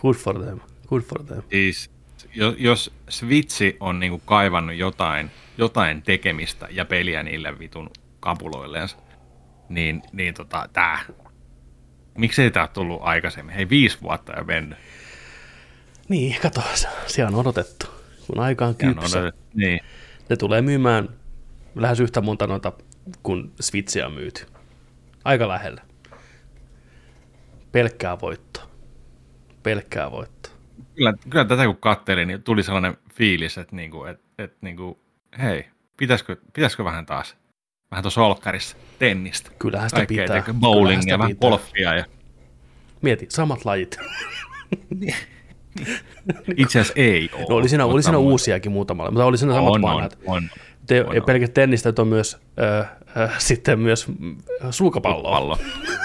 Good 0.01 0.14
for 0.14 0.45
them, 0.45 0.59
good 0.86 1.03
for 1.03 1.24
them. 1.24 1.43
Siis, 1.51 1.91
jos, 2.34 2.55
jos 2.59 2.93
Switchi 3.09 3.76
on 3.80 4.01
niinku 4.01 4.22
kaivannut 4.24 4.76
jotain, 4.76 5.30
jotain 5.59 6.03
tekemistä 6.03 6.68
ja 6.70 6.84
peliä 6.84 7.22
niille 7.22 7.59
vitun 7.59 7.91
kapuloilleensa, 8.20 8.97
niin, 9.68 10.03
niin 10.12 10.34
tota, 10.34 10.68
tää. 10.72 10.99
Miksei 12.21 12.53
ole 12.57 12.68
tullut 12.68 13.01
aikaisemmin? 13.03 13.55
Hei, 13.55 13.68
viisi 13.68 13.99
vuotta 14.03 14.33
jo 14.37 14.45
mennyt. 14.45 14.79
Niin, 16.09 16.37
kato, 16.43 16.62
siellä 17.07 17.29
on 17.29 17.41
odotettu. 17.41 17.87
Kun 18.27 18.41
aika 18.41 18.66
on 18.66 18.75
kypsä, 18.75 19.23
ne- 19.23 19.33
niin. 19.55 19.81
ne 20.29 20.37
tulee 20.37 20.62
myymään 20.62 21.09
lähes 21.75 22.01
yhtä 22.01 22.21
monta 22.21 22.47
noita 22.47 22.73
kuin 23.23 23.53
Switchia 23.61 24.07
on 24.07 24.12
myyty. 24.12 24.47
Aika 25.25 25.49
lähellä. 25.49 25.83
Pelkkää 27.73 28.21
voittoa. 28.21 28.64
Pelkkää 29.62 30.11
voittoa. 30.11 30.53
Kyllä, 30.95 31.14
kyllä 31.31 31.45
tätä 31.45 31.64
kun 31.64 31.77
kattelin, 31.77 32.29
niin 32.29 32.43
tuli 32.43 32.62
sellainen 32.62 32.97
fiilis, 33.14 33.59
että, 33.59 33.77
niinku, 33.77 34.05
että, 34.05 34.25
että 34.39 34.59
niinku, 34.61 35.01
hei, 35.43 35.66
pitäisikö, 35.97 36.37
pitäisikö 36.53 36.85
vähän 36.85 37.07
taas, 37.07 37.37
vähän 37.91 38.03
tuossa 38.03 38.22
olkkarissa, 38.22 38.76
tennistä, 38.99 39.51
Kyllähän 39.59 39.91
sitä 39.91 39.99
kaikkea, 40.01 40.24
pitää. 40.24 40.41
Kyllähän 40.41 40.61
bowlingia, 40.61 41.18
vähän 41.18 41.36
golfia 41.41 41.95
ja 41.95 42.05
Mieti, 43.03 43.26
samat 43.28 43.64
lajit. 43.64 43.99
itse 46.57 46.80
asiassa 46.80 46.93
ei 46.97 47.30
ole. 47.32 47.47
No 47.49 47.57
oli 47.57 47.68
siinä, 47.68 47.84
oli 47.84 48.03
siinä 48.03 48.18
mu- 48.18 48.20
uusiakin 48.20 48.72
muutamalla, 48.72 49.11
mutta 49.11 49.24
oli 49.24 49.38
siinä 49.38 49.55
samat 49.55 49.74
on, 49.74 49.82
vanhat. 49.82 50.18
on, 50.26 50.49
Te, 50.86 51.05
on, 51.05 51.14
ja 51.14 51.20
on. 51.22 51.26
pelkät 51.26 51.55
tennistä 51.55 51.93
on 51.99 52.09
myös, 52.09 52.38
äh, 52.62 53.22
äh, 53.22 53.38
sitten 53.38 53.78
myös 53.78 54.07
sulkapalloa. 54.70 55.30
pallo. 55.30 55.59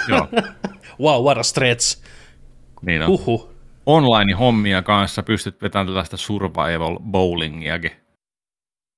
Joo, 0.08 0.28
Wow, 1.02 1.24
what 1.24 1.38
a 1.38 1.44
stretch. 1.44 2.04
niin 2.82 3.02
on. 3.02 3.08
Huhhuh. 3.08 3.56
Online-hommia 3.86 4.82
kanssa 4.82 5.24
pystyt 5.24 5.62
vetämään 5.62 5.88
tällaista 5.88 6.18
survival 6.18 7.00
bowlingiakin, 7.00 7.92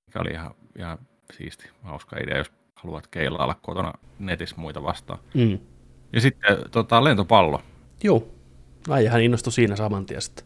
mikä 0.08 0.20
oli 0.20 0.30
ihan, 0.32 0.52
ihan 0.80 0.98
siisti, 1.38 1.70
hauska 1.84 2.18
idea, 2.24 2.38
jos 2.38 2.52
haluat 2.84 3.08
keilailla 3.08 3.56
kotona 3.62 3.94
netissä 4.20 4.56
muita 4.58 4.84
vastaan. 4.84 5.20
Mm. 5.34 5.60
Ja 6.14 6.22
sitten 6.22 6.58
tota, 6.72 7.04
lentopallo. 7.04 7.62
Joo. 8.04 8.28
Äijähän 8.90 9.22
innostui 9.22 9.54
siinä 9.54 9.76
saman 9.76 10.06
tien 10.06 10.22
sitten. 10.22 10.46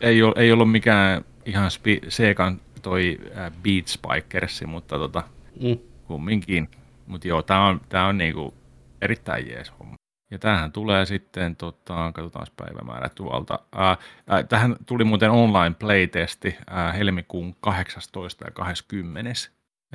Ei, 0.00 0.22
ole, 0.22 0.34
ei 0.36 0.52
ollut 0.52 0.70
mikään 0.70 1.24
ihan 1.44 1.70
spi, 1.70 2.00
Segan 2.08 2.60
toi 2.82 3.18
äh, 3.38 3.52
Beat 3.62 3.86
Spikersi, 3.88 4.66
mutta 4.66 4.98
tota, 4.98 5.22
Mm. 5.60 5.78
kumminkin. 6.06 6.68
Mutta 7.06 7.28
joo, 7.28 7.42
tää 7.42 7.64
on, 7.66 7.80
tää 7.88 8.06
on 8.06 8.18
niinku 8.18 8.54
erittäin 9.02 9.48
jees 9.48 9.72
homma. 9.78 9.94
Ja 10.30 10.38
tämähän 10.38 10.72
tulee 10.72 11.06
sitten, 11.06 11.56
tota, 11.56 12.12
katsotaan 12.14 12.46
päivämäärä 12.56 13.08
tuolta. 13.08 13.58
Ää, 13.72 13.96
ää, 14.26 14.42
tähän 14.42 14.76
tuli 14.86 15.04
muuten 15.04 15.30
online 15.30 15.74
playtesti 15.78 16.56
ää, 16.70 16.92
helmikuun 16.92 17.54
18 17.60 18.44
ja 18.44 18.50
20. 18.50 19.30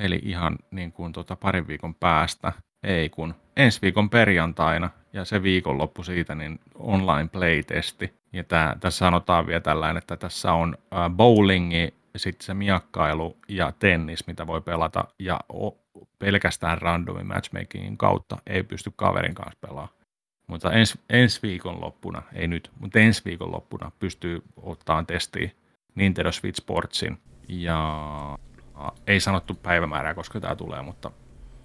Eli 0.00 0.20
ihan 0.22 0.58
niin 0.70 0.92
kuin 0.92 1.12
tota 1.12 1.36
parin 1.36 1.66
viikon 1.66 1.94
päästä, 1.94 2.52
ei 2.82 3.08
kun 3.08 3.34
ensi 3.56 3.82
viikon 3.82 4.10
perjantaina 4.10 4.90
ja 5.12 5.24
se 5.24 5.42
viikonloppu 5.42 6.02
siitä, 6.02 6.34
niin 6.34 6.60
online 6.74 7.28
playtesti. 7.28 8.14
Ja 8.32 8.44
tää, 8.44 8.76
tässä 8.80 8.98
sanotaan 8.98 9.46
vielä 9.46 9.60
tällainen, 9.60 9.96
että 9.96 10.16
tässä 10.16 10.52
on 10.52 10.78
bowlingi, 11.16 11.94
sitten 12.16 12.46
se 12.46 12.54
miakkailu 12.54 13.36
ja 13.48 13.72
tennis, 13.78 14.26
mitä 14.26 14.46
voi 14.46 14.60
pelata, 14.60 15.04
ja 15.18 15.40
o, 15.54 15.70
pelkästään 16.18 16.78
randomin 16.78 17.26
matchmakingin 17.26 17.96
kautta 17.96 18.36
ei 18.46 18.62
pysty 18.62 18.92
kaverin 18.96 19.34
kanssa 19.34 19.58
pelaamaan. 19.60 20.00
Mutta 20.46 20.72
ens, 20.72 20.98
ensi 21.10 21.42
viikon 21.42 21.80
loppuna, 21.80 22.22
ei 22.32 22.48
nyt, 22.48 22.70
mutta 22.80 22.98
ensi 22.98 23.22
viikon 23.24 23.52
loppuna 23.52 23.92
pystyy 23.98 24.42
ottaa 24.56 25.04
testiin 25.04 25.52
Nintendo 25.94 26.32
Switch 26.32 26.62
Sportsin. 26.62 27.18
Ja 27.48 28.38
ei 29.06 29.20
sanottu 29.20 29.54
päivämäärää, 29.54 30.14
koska 30.14 30.40
tämä 30.40 30.56
tulee, 30.56 30.82
mutta 30.82 31.10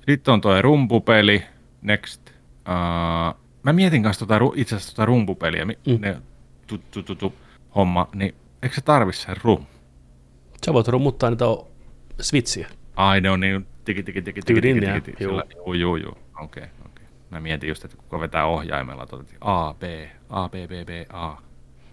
sitten 0.06 0.34
on 0.34 0.42
tuo 0.42 0.62
rumpupeli, 0.62 1.44
Next. 1.82 2.30
Uh, 2.30 3.40
mä 3.64 3.74
mietin 3.74 4.04
kanssa 4.04 4.26
tota, 4.26 4.40
itse 4.56 4.76
asiassa 4.76 4.96
tota 4.96 5.06
rumpupeliä, 5.06 5.66
Mm. 5.66 5.76
ne 6.00 6.18
tu, 6.68 6.78
tu, 6.92 7.04
tu, 7.04 7.16
tu, 7.16 7.34
homma, 7.76 8.08
niin 8.16 8.36
eikö 8.64 8.76
se 8.76 8.82
tarvi 8.82 9.14
sen 9.14 9.36
rum? 9.44 9.66
Sä 10.66 10.74
voit 10.74 10.88
rummuttaa 10.88 11.30
niitä 11.30 11.46
switchiä. 12.22 12.68
Ai 12.96 13.22
ne 13.22 13.30
on 13.30 13.40
niin 13.40 13.68
tiki 13.86 14.04
tiki 14.04 14.22
tiki 14.22 14.42
tiki 14.42 14.62
Tyydin, 14.62 14.76
tiki 14.80 14.86
ja, 14.92 15.02
tiki 15.02 15.24
juu. 15.24 15.42
Juu, 15.66 15.74
juu, 15.74 15.96
juu. 15.96 16.18
Okei, 16.42 16.64
okei. 16.86 17.06
Mä 17.30 17.40
mietin 17.40 17.70
just, 17.70 17.86
että 17.86 17.98
kuka 17.98 18.20
vetää 18.20 18.46
ohjaimella 18.46 19.06
tuota, 19.06 19.26
A, 19.42 19.74
B, 19.74 19.84
A, 20.30 20.50
B, 20.50 20.54
B, 20.54 20.72
B, 20.88 20.90
A. 21.14 21.38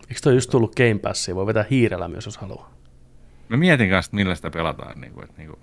Eikö 0.01 0.21
toi 0.23 0.35
just 0.35 0.51
tullut 0.51 0.75
Game 0.77 0.99
Passia? 0.99 1.35
Voi 1.35 1.47
vetää 1.47 1.65
hiirellä 1.71 2.09
myös, 2.09 2.27
jos 2.27 2.39
haluaa. 2.39 2.72
Mä 3.49 3.57
mietin 3.57 3.91
kanssa, 3.91 4.09
että 4.09 4.17
millä 4.17 4.35
sitä 4.35 4.51
pelataan. 4.51 5.01
Niin 5.01 5.13
kuin, 5.13 5.25
että, 5.25 5.37
niin 5.39 5.49
kuin, 5.49 5.59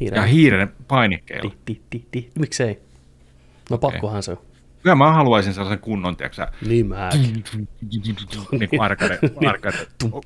Hiirellä. 0.00 0.22
ja 0.22 0.26
hiiren 0.26 0.72
painikkeilla. 0.88 1.50
Ti, 1.50 1.58
ti, 1.64 1.82
ti, 1.90 2.06
ti. 2.10 2.30
Miksei? 2.38 2.78
No 3.70 3.78
pakkohan 3.78 4.22
se 4.22 4.30
on. 4.30 4.38
Kyllä 4.82 4.96
mä 4.96 5.12
haluaisin 5.12 5.54
sellaisen 5.54 5.78
kunnon, 5.78 6.16
tiedätkö 6.16 6.46
Niin 6.66 6.86
mäkin. 6.86 7.44
niin 8.58 8.68
kuin 8.70 8.80
arcade, 8.80 9.18
arcade. 9.46 9.76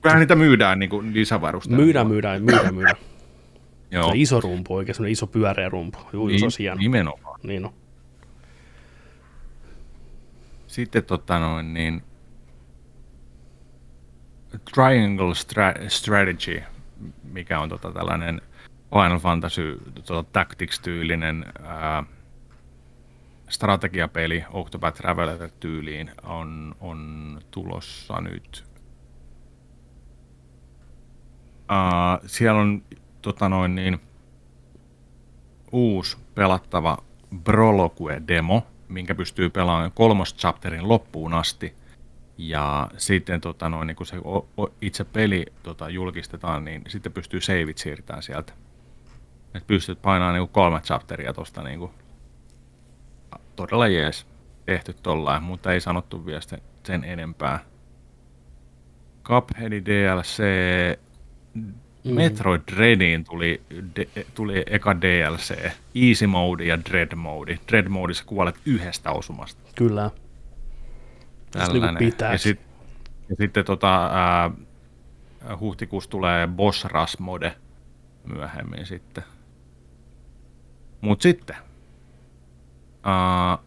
Kyllähän 0.03 0.21
niitä 0.21 0.35
myydään 0.35 0.79
niin 0.79 0.91
kuin 0.91 1.15
lisävarusteena. 1.15 1.83
Myydään, 1.83 2.07
myydään, 2.07 2.43
myydään, 2.43 2.75
myydään. 2.75 2.97
Joo. 3.91 4.13
Iso 4.15 4.41
rumpu 4.41 4.75
oikein, 4.75 4.95
semmoinen 4.95 5.13
iso 5.13 5.27
pyöreä 5.27 5.69
rumpu. 5.69 5.99
Juu, 6.13 6.27
Niin, 6.27 6.39
se 6.41 6.45
on 6.47 6.51
hieno. 6.59 6.77
nimenomaan. 6.77 7.41
Niin 7.43 7.65
on. 7.65 7.73
Sitten 10.67 11.05
tota 11.05 11.39
noin, 11.39 11.75
niin 11.75 12.03
Triangle 14.75 15.33
Stra- 15.33 15.89
Strategy, 15.89 16.63
mikä 17.23 17.61
on 17.61 17.69
tota 17.69 17.93
tällainen 17.93 18.41
Final 18.93 19.19
Fantasy 19.19 19.79
tota 20.07 20.25
Tactics-tyylinen 20.33 21.47
ää, 21.63 22.05
strategiapeli 23.49 24.45
Octopath 24.53 24.97
Traveler-tyyliin, 25.01 26.11
on, 26.23 26.75
on 26.81 27.41
tulossa 27.51 28.21
nyt. 28.21 28.65
Ää, 31.69 32.19
siellä 32.27 32.61
on 32.61 32.83
tota 33.23 33.49
noin 33.49 33.75
niin, 33.75 34.01
uusi 35.73 36.17
pelattava 36.35 36.99
Brologue-demo, 37.45 38.67
minkä 38.89 39.15
pystyy 39.15 39.51
pelaamaan 39.51 39.93
kolmos 39.93 40.37
chapterin 40.37 40.89
loppuun 40.89 41.35
asti. 41.35 41.78
Ja 42.39 42.91
sitten 42.97 43.41
tota 43.41 43.69
noin, 43.69 43.87
niin 43.87 43.97
kun 43.97 44.07
se 44.07 44.17
o, 44.25 44.49
o, 44.57 44.75
itse 44.81 45.05
peli 45.05 45.47
tota, 45.63 45.91
julkistetaan, 45.91 46.65
niin 46.65 46.83
sitten 46.89 47.13
pystyy 47.13 47.41
saveit 47.41 47.79
siirtämään 47.79 48.23
sieltä. 48.23 48.53
Et 49.55 49.67
pystyt 49.67 50.03
painamaan 50.03 50.35
niin 50.35 50.49
kolme 50.49 50.81
chapteria 50.81 51.33
tuosta 51.33 51.63
niin 51.63 51.91
todella 53.57 53.89
jees 53.89 54.27
tehty 54.67 54.95
tollain, 55.03 55.43
mutta 55.43 55.73
ei 55.73 55.81
sanottu 55.81 56.27
vielä 56.27 56.41
sen, 56.87 57.05
enempää. 57.05 57.65
Cupheadin 59.25 59.85
DLC, 59.85 60.43
mm. 61.55 61.75
Metroid 62.05 62.61
Dreadiin 62.77 63.25
tuli, 63.25 63.63
de, 63.97 64.09
tuli 64.35 64.63
eka 64.67 65.01
DLC, 65.01 65.73
Easy 65.95 66.27
Mode 66.27 66.65
ja 66.65 66.79
Dread 66.85 67.15
Mode. 67.15 67.59
Dread 67.69 67.89
Modeissa 67.89 68.25
kuolet 68.25 68.55
yhdestä 68.67 69.11
osumasta. 69.11 69.63
Kyllä. 69.75 70.11
Tällainen. 71.51 71.95
Niin 71.95 72.15
ja, 72.21 72.39
sit, 72.39 72.61
ja 73.29 73.37
sitten 73.39 73.65
tota, 73.65 74.07
ää, 74.07 74.51
huhtikuussa 75.61 76.11
tulee 76.11 76.47
Boss 76.47 76.85
Rush 76.85 77.19
Mode 77.19 77.57
myöhemmin 78.25 78.87
sitten. 78.87 79.25
Mut 81.01 81.21
sitten 81.21 81.57
uh, 83.07 83.65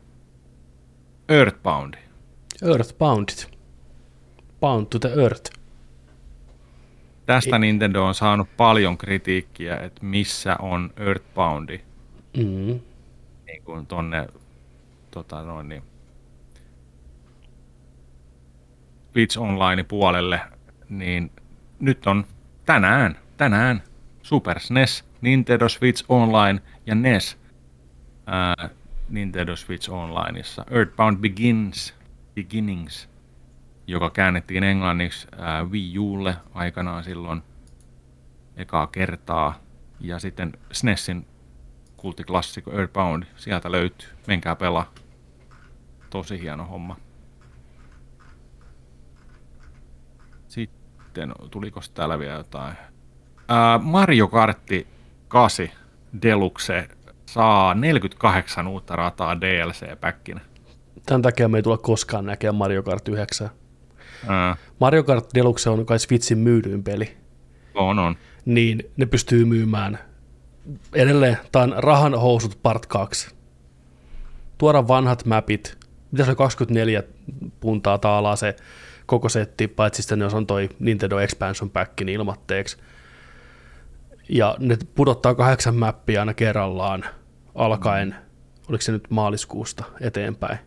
Earthbound. 1.30 1.94
Earthbound. 2.64 3.30
Bound 4.60 4.88
to 4.90 5.00
the 5.00 5.22
Earth. 5.22 5.52
Tästä 7.26 7.56
Ei. 7.56 7.60
Nintendo 7.60 8.06
on 8.06 8.16
saanut 8.16 8.48
paljon 8.58 8.98
kritiikkiä, 8.98 9.78
että 9.78 10.06
missä 10.06 10.56
on 10.60 10.94
Earthboundi. 10.98 11.80
Mm. 12.38 12.80
Niin 13.46 13.64
kuin 13.64 13.86
tonne 13.86 14.28
tota 15.12 15.42
noin, 15.44 15.70
niin, 15.70 15.84
Switch 19.12 19.40
Online 19.40 19.84
puolelle, 19.84 20.42
niin 20.90 21.32
nyt 21.80 22.08
on 22.08 22.26
tänään, 22.66 23.18
tänään 23.38 23.84
Super 24.22 24.60
SNES, 24.60 25.06
Nintendo 25.22 25.70
Switch 25.70 26.06
Online 26.10 26.62
ja 26.86 26.96
NES 26.96 27.38
ää, 28.26 28.70
Nintendo 29.10 29.56
Switch 29.56 29.92
Onlineissa. 29.92 30.66
Earthbound 30.72 31.18
Begins, 31.18 31.96
Beginnings, 32.36 33.10
joka 33.88 34.10
käännettiin 34.10 34.64
englanniksi 34.64 35.28
ää, 35.38 35.64
Wii 35.64 36.00
Ulle 36.00 36.36
aikanaan 36.54 37.04
silloin 37.04 37.42
ekaa 38.56 38.88
kertaa. 38.88 39.60
Ja 40.00 40.20
sitten 40.20 40.54
SNESin 40.72 41.28
kultiklassikko 41.98 42.72
Earthbound, 42.72 43.24
sieltä 43.36 43.72
löytyy. 43.72 44.10
Menkää 44.28 44.56
pelaa. 44.56 44.94
Tosi 46.10 46.42
hieno 46.42 46.66
homma. 46.66 46.98
Sitten, 51.12 51.34
tuliko 51.52 51.82
täällä 51.94 52.20
vielä 52.20 52.34
jotain? 52.34 52.74
Ää, 53.48 53.78
Mario 53.78 54.28
Kartti 54.28 54.88
8 55.28 55.70
Deluxe 56.22 56.88
saa 57.26 57.74
48 57.74 58.68
uutta 58.68 58.96
rataa 58.96 59.42
DLC-päkkinä. 59.42 60.42
Tämän 61.06 61.22
takia 61.22 61.48
me 61.48 61.58
ei 61.58 61.64
tule 61.64 61.78
koskaan 61.78 62.26
näkemään 62.26 62.56
Mario 62.56 62.84
Kart 62.84 63.08
9. 63.08 63.50
Ää. 64.28 64.56
Mario 64.80 65.04
Kart 65.04 65.26
Deluxe 65.36 65.70
on 65.70 65.86
kai 65.86 66.00
Switchin 66.00 66.38
myydyin 66.38 66.84
peli. 66.84 67.18
On, 67.74 68.00
on. 68.00 68.16
Niin 68.46 68.92
ne 68.98 69.06
pystyy 69.06 69.46
myymään 69.46 70.00
edelleen, 70.94 71.38
tämä 71.52 71.64
on 71.64 71.74
rahan 71.78 72.14
housut 72.14 72.60
part 72.64 72.86
2. 72.86 73.36
Tuoda 74.58 74.88
vanhat 74.88 75.26
mapit, 75.26 75.78
mitä 76.12 76.24
se 76.24 76.30
on 76.32 76.38
24 76.38 77.04
puntaa 77.60 77.98
taalaa 77.98 78.36
se 78.36 78.56
koko 79.06 79.30
setti, 79.30 79.68
paitsi 79.68 80.02
sitten 80.02 80.20
jos 80.20 80.34
on 80.34 80.48
toi 80.48 80.70
Nintendo 80.80 81.20
Expansion 81.20 81.70
Pack 81.70 82.02
niin 82.02 82.10
ilmatteeksi. 82.10 82.78
Ja 84.30 84.56
ne 84.60 84.78
pudottaa 84.96 85.36
kahdeksan 85.36 85.76
mappia 85.76 86.20
aina 86.20 86.34
kerrallaan 86.34 87.06
alkaen, 87.56 88.16
oliko 88.70 88.82
se 88.82 88.92
nyt 88.92 89.10
maaliskuusta 89.10 89.84
eteenpäin. 90.02 90.58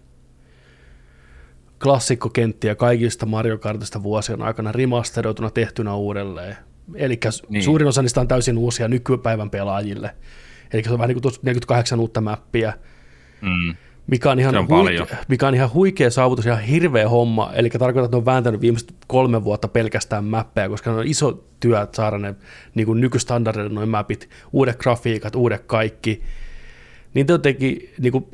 Klassikkokenttiä 1.82 2.74
kaikista 2.74 3.26
Mario 3.26 3.58
Kartista 3.58 4.02
vuosien 4.02 4.42
aikana 4.42 4.72
rimasteroituna 4.72 5.50
tehtynä 5.50 5.94
uudelleen. 5.94 6.56
Eli 6.94 7.20
niin. 7.48 7.62
suurin 7.62 7.88
osa 7.88 8.02
niistä 8.02 8.20
on 8.20 8.28
täysin 8.28 8.58
uusia 8.58 8.88
nykypäivän 8.88 9.50
pelaajille. 9.50 10.16
Eli 10.72 10.84
se 10.84 10.92
on 10.92 10.98
vähän 10.98 11.08
niin 11.08 11.22
kuin 11.22 11.34
48 11.42 12.00
uutta 12.00 12.20
mappia. 12.20 12.72
Mm 13.40 13.76
mikä 14.06 14.30
on, 14.30 14.40
ihan 14.40 14.56
on 14.56 14.68
huikea, 14.68 15.06
mikä 15.28 15.48
on 15.48 15.54
ihan 15.54 15.72
huikea 15.72 16.10
saavutus 16.10 16.44
ja 16.44 16.56
hirveä 16.56 17.08
homma. 17.08 17.52
Eli 17.54 17.70
tarkoittaa, 17.70 18.04
että 18.04 18.16
ne 18.16 18.18
on 18.18 18.24
vääntänyt 18.24 18.60
viimeiset 18.60 18.94
kolme 19.06 19.44
vuotta 19.44 19.68
pelkästään 19.68 20.24
mappeja, 20.24 20.68
koska 20.68 20.90
ne 20.90 20.96
on 20.96 21.06
iso 21.06 21.44
työ 21.60 21.88
saada 21.92 22.18
ne 22.18 22.34
niin 22.74 22.86
kuin 22.86 23.10
noin 23.70 23.88
mapit, 23.88 24.30
uudet 24.52 24.78
grafiikat, 24.78 25.36
uudet 25.36 25.64
kaikki. 25.66 26.22
Niin 27.14 27.26
teki, 27.42 27.94
niin 27.98 28.12
kuin, 28.12 28.24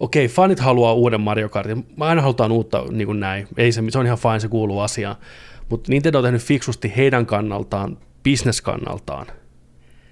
okei, 0.00 0.24
okay, 0.24 0.34
fanit 0.34 0.60
haluaa 0.60 0.92
uuden 0.92 1.20
Mario 1.20 1.48
Kartin, 1.48 1.86
mä 1.96 2.04
aina 2.04 2.22
halutaan 2.22 2.52
uutta 2.52 2.84
niin 2.90 3.06
kuin 3.06 3.20
näin, 3.20 3.48
ei 3.56 3.72
se, 3.72 3.82
se 3.88 3.98
on 3.98 4.06
ihan 4.06 4.18
fine, 4.18 4.40
se 4.40 4.48
kuuluu 4.48 4.80
asiaan, 4.80 5.16
mutta 5.68 5.92
Nintendo 5.92 6.18
on 6.18 6.24
tehnyt 6.24 6.42
fiksusti 6.42 6.92
heidän 6.96 7.26
kannaltaan, 7.26 7.98
bisneskannaltaan, 8.22 9.26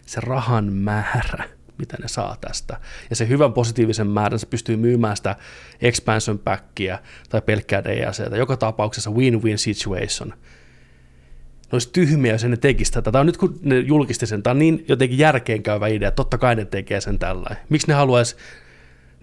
se 0.06 0.20
rahan 0.20 0.72
määrä 0.72 1.55
mitä 1.78 1.96
ne 2.00 2.08
saa 2.08 2.36
tästä. 2.40 2.80
Ja 3.10 3.16
se 3.16 3.28
hyvän 3.28 3.52
positiivisen 3.52 4.06
määrän 4.06 4.38
se 4.38 4.46
pystyy 4.46 4.76
myymään 4.76 5.16
sitä 5.16 5.36
expansion 5.80 6.38
packia 6.38 6.98
tai 7.28 7.42
pelkkää 7.42 7.84
DLCtä. 7.84 8.36
Joka 8.36 8.56
tapauksessa 8.56 9.10
win-win 9.10 9.58
situation. 9.58 10.28
Ne 10.28 11.70
olisi 11.72 11.90
tyhmiä, 11.92 12.32
jos 12.32 12.44
ne 12.44 12.56
tekisi 12.56 12.92
tätä. 12.92 13.12
Tämä 13.12 13.20
on 13.20 13.26
nyt 13.26 13.36
kun 13.36 13.58
ne 13.62 13.78
julkisti 13.78 14.26
sen, 14.26 14.42
tämä 14.42 14.52
on 14.52 14.58
niin 14.58 14.84
jotenkin 14.88 15.18
järkeenkäyvä 15.18 15.86
idea, 15.86 16.10
totta 16.10 16.38
kai 16.38 16.54
ne 16.54 16.64
tekee 16.64 17.00
sen 17.00 17.18
tällä. 17.18 17.56
Miksi 17.68 17.86
ne 17.86 17.94
haluaisi 17.94 18.36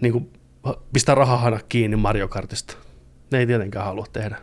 niin 0.00 0.12
kuin, 0.12 0.30
pistää 0.92 1.14
rahahana 1.14 1.60
kiinni 1.68 1.96
Mario 1.96 2.28
Kartista? 2.28 2.76
Ne 3.30 3.38
ei 3.38 3.46
tietenkään 3.46 3.84
halua 3.84 4.06
tehdä. 4.12 4.36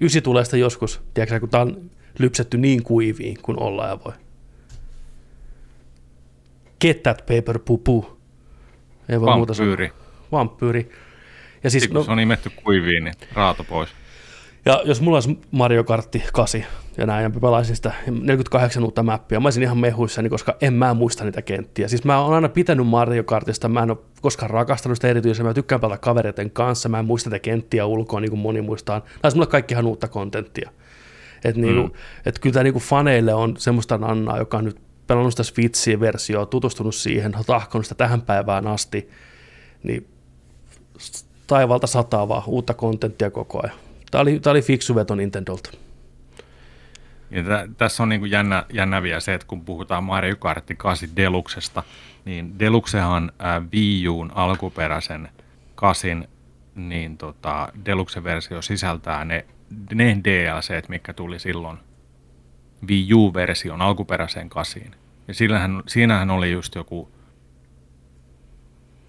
Ysi 0.00 0.20
tulee 0.20 0.44
sitä 0.44 0.56
joskus, 0.56 1.00
tiedätkö, 1.14 1.40
kun 1.40 1.48
tämä 1.48 1.62
on 1.62 1.90
lypsetty 2.18 2.58
niin 2.58 2.82
kuiviin 2.82 3.38
kuin 3.42 3.62
ollaan 3.62 3.90
ja 3.90 3.98
voi. 4.04 4.12
Get 6.80 7.02
that 7.02 7.18
paper 7.18 7.58
pupu. 7.58 8.18
Ei 9.08 9.20
voi 9.20 9.36
muuta 9.36 9.54
sanoa. 9.54 9.76
Vampyyri. 10.32 10.90
Ja 11.64 11.70
siis, 11.70 11.90
no, 11.90 12.04
se 12.04 12.10
on 12.10 12.16
nimetty 12.16 12.50
kuiviin, 12.64 13.04
niin 13.04 13.14
raato 13.32 13.64
pois. 13.64 13.88
Ja 14.64 14.82
jos 14.84 15.00
mulla 15.00 15.16
olisi 15.16 15.38
Mario 15.50 15.84
Kartti 15.84 16.22
8 16.32 16.64
ja 16.96 17.06
näin, 17.06 17.22
ja 17.22 17.30
pelaisin 17.40 17.76
sitä 17.76 17.92
48 18.20 18.84
uutta 18.84 19.02
mappia, 19.02 19.40
mä 19.40 19.46
olisin 19.46 19.62
ihan 19.62 19.78
mehuissani, 19.78 20.28
koska 20.28 20.56
en 20.60 20.74
mä 20.74 20.94
muista 20.94 21.24
niitä 21.24 21.42
kenttiä. 21.42 21.88
Siis 21.88 22.04
mä 22.04 22.20
oon 22.20 22.34
aina 22.34 22.48
pitänyt 22.48 22.86
Mario 22.86 23.24
Kartista, 23.24 23.68
mä 23.68 23.82
en 23.82 23.90
ole 23.90 23.98
koskaan 24.20 24.50
rakastanut 24.50 24.96
sitä 24.96 25.08
erityisesti, 25.08 25.42
mä 25.42 25.54
tykkään 25.54 25.80
pelata 25.80 25.98
kavereiden 25.98 26.50
kanssa, 26.50 26.88
mä 26.88 26.98
en 26.98 27.04
muista 27.04 27.30
niitä 27.30 27.42
kenttiä 27.42 27.86
ulkoa 27.86 28.20
niin 28.20 28.30
kuin 28.30 28.40
moni 28.40 28.60
muistaa. 28.60 29.04
Nämä 29.22 29.34
mulle 29.34 29.46
kaikki 29.46 29.74
ihan 29.74 29.86
uutta 29.86 30.08
kontenttia. 30.08 30.70
Että 31.44 31.60
niinku, 31.60 31.82
mm. 31.82 31.94
et 32.26 32.38
kyllä 32.38 32.54
tämä 32.54 32.64
niinku 32.64 32.80
faneille 32.80 33.34
on 33.34 33.54
semmoista 33.56 33.98
nannaa, 33.98 34.38
joka 34.38 34.62
nyt 34.62 34.87
pelannut 35.08 35.32
sitä 35.32 35.42
Switchiin 35.42 36.00
versioa, 36.00 36.46
tutustunut 36.46 36.94
siihen, 36.94 37.32
tahkonut 37.46 37.86
sitä 37.86 37.94
tähän 37.94 38.22
päivään 38.22 38.66
asti, 38.66 39.10
niin 39.82 40.08
taivalta 41.46 41.86
sataa 41.86 42.28
vaan 42.28 42.42
uutta 42.46 42.74
kontenttia 42.74 43.30
koko 43.30 43.60
ajan. 43.62 43.78
Tämä 44.10 44.22
oli, 44.22 44.40
tämä 44.40 44.52
oli 44.52 44.62
fiksu 44.62 44.94
veto 44.94 45.14
Nintendolta. 45.14 45.70
Ja 47.30 47.42
t- 47.42 47.76
tässä 47.76 48.02
on 48.02 48.08
niin 48.08 48.20
kuin 48.20 48.30
jännä, 48.30 48.64
jännä 48.72 49.02
vielä 49.02 49.20
se, 49.20 49.34
että 49.34 49.46
kun 49.46 49.64
puhutaan 49.64 50.04
Mario 50.04 50.36
Kart 50.36 50.64
8 50.76 51.08
Deluxesta, 51.16 51.82
niin 52.24 52.58
Deluxehan 52.58 53.32
äh, 53.44 53.62
Wii 53.72 54.08
Uun 54.08 54.32
alkuperäisen 54.34 55.28
kasin 55.74 56.28
niin 56.74 57.18
tota, 57.18 57.68
Deluxe-versio 57.86 58.62
sisältää 58.62 59.24
ne, 59.24 59.46
ne 59.94 60.20
DLC, 60.24 60.88
mitkä 60.88 61.12
tuli 61.12 61.38
silloin 61.38 61.78
Wii 62.88 63.14
U-version 63.14 63.82
alkuperäiseen 63.82 64.48
kasiin. 64.48 64.94
Ja 65.28 65.34
sillähän, 65.34 65.82
siinähän 65.86 66.30
oli 66.30 66.52
just 66.52 66.74
joku, 66.74 67.08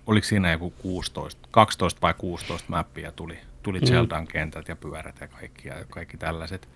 oliko 0.07 0.27
siinä 0.27 0.51
joku 0.51 0.69
16, 0.69 1.47
12 1.51 2.01
vai 2.01 2.13
16 2.17 2.65
mappia 2.69 3.11
tuli, 3.11 3.39
tuli 3.63 3.79
mm. 3.79 3.87
Zeldan 3.87 4.27
kentät 4.27 4.67
ja 4.67 4.75
pyörät 4.75 5.21
ja 5.21 5.27
kaikki, 5.27 5.67
ja 5.67 5.75
kaikki 5.89 6.17
tällaiset. 6.17 6.69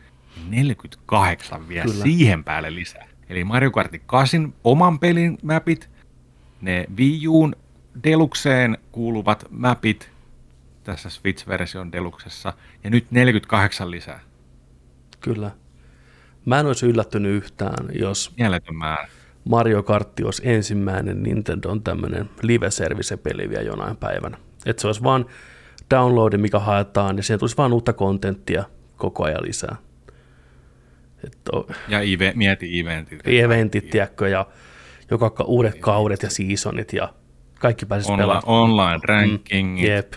48 0.50 1.68
vielä 1.68 1.86
Kyllä. 1.86 2.04
siihen 2.04 2.44
päälle 2.44 2.76
lisää. 2.76 3.08
Eli 3.30 3.44
Mario 3.44 3.72
Kart 3.72 3.92
8 4.06 4.54
oman 4.64 5.00
pelin 5.00 5.38
mapit, 5.44 5.90
ne 6.62 6.86
Wii 6.98 7.28
Uun 7.28 7.56
Deluxeen 8.04 8.78
kuuluvat 8.92 9.46
mapit 9.50 10.12
tässä 10.84 11.10
Switch-version 11.10 11.92
Deluxessa, 11.92 12.54
ja 12.84 12.90
nyt 12.90 13.12
48 13.12 13.92
lisää. 13.92 14.20
Kyllä. 15.20 15.52
Mä 16.46 16.60
en 16.60 16.66
olisi 16.66 16.86
yllättynyt 16.86 17.32
yhtään, 17.32 17.86
jos 18.00 18.34
Mieletön 18.38 18.76
määrä. 18.76 19.08
Mario 19.50 19.84
Kart 19.84 20.20
olisi 20.26 20.42
ensimmäinen 20.46 21.24
Nintendon 21.24 21.84
tämmöinen 21.84 22.30
live-service-peli 22.42 23.50
vielä 23.50 23.62
jonain 23.64 23.98
päivänä. 23.98 24.38
Että 24.66 24.82
se 24.82 24.88
olisi 24.88 25.04
vaan 25.04 25.26
downloadi, 25.96 26.38
mikä 26.38 26.60
haetaan, 26.60 27.18
ja 27.18 27.24
siihen 27.24 27.40
tulisi 27.40 27.58
vaan 27.58 27.74
uutta 27.74 27.94
kontenttia 27.94 28.64
koko 28.98 29.24
ajan 29.24 29.44
lisää. 29.44 29.76
Et 31.24 31.38
o- 31.54 31.68
Ja 31.88 32.02
ive, 32.02 32.32
mieti 32.36 32.80
eventit. 32.80 33.20
eventit, 33.26 33.90
tiedätkö, 33.90 34.28
ja 34.30 34.48
joka 35.12 35.30
ka- 35.30 35.44
uudet 35.44 35.76
kaudet 35.80 36.24
ja 36.24 36.30
seasonit, 36.30 36.94
ja 36.94 37.14
kaikki 37.60 37.86
pääsisi 37.86 38.12
Online, 38.12 38.24
pelaamaan. 38.28 38.62
online 38.62 39.00
rankingit, 39.08 39.88
Jep, 39.88 40.14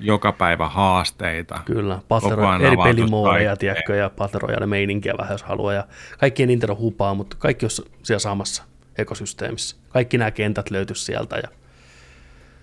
joka 0.00 0.32
päivä 0.32 0.68
haasteita. 0.68 1.60
kyllä. 1.64 1.94
Koko 1.94 2.04
Patero, 2.08 2.48
ajan 2.48 2.62
eri 2.62 2.76
pelimoodeja, 2.76 3.32
kaikkea. 3.50 3.56
tiedätkö, 3.56 3.94
ja 3.96 4.10
pateroja 4.10 4.56
ja 4.60 4.66
meininkiä 4.66 5.14
vähän, 5.18 5.32
jos 5.34 5.42
haluaa. 5.42 5.72
Ja 5.72 5.84
kaikki 6.18 6.42
ei 6.42 6.46
Nintendo 6.46 6.76
hupaa, 6.76 7.14
mutta 7.14 7.36
kaikki 7.40 7.64
olisi 7.64 7.84
siellä 8.02 8.18
samassa 8.18 8.62
ekosysteemissä. 8.98 9.76
Kaikki 9.88 10.18
nämä 10.18 10.30
kentät 10.30 10.70
löytyisi 10.70 11.04
sieltä. 11.04 11.36
Ja 11.36 11.48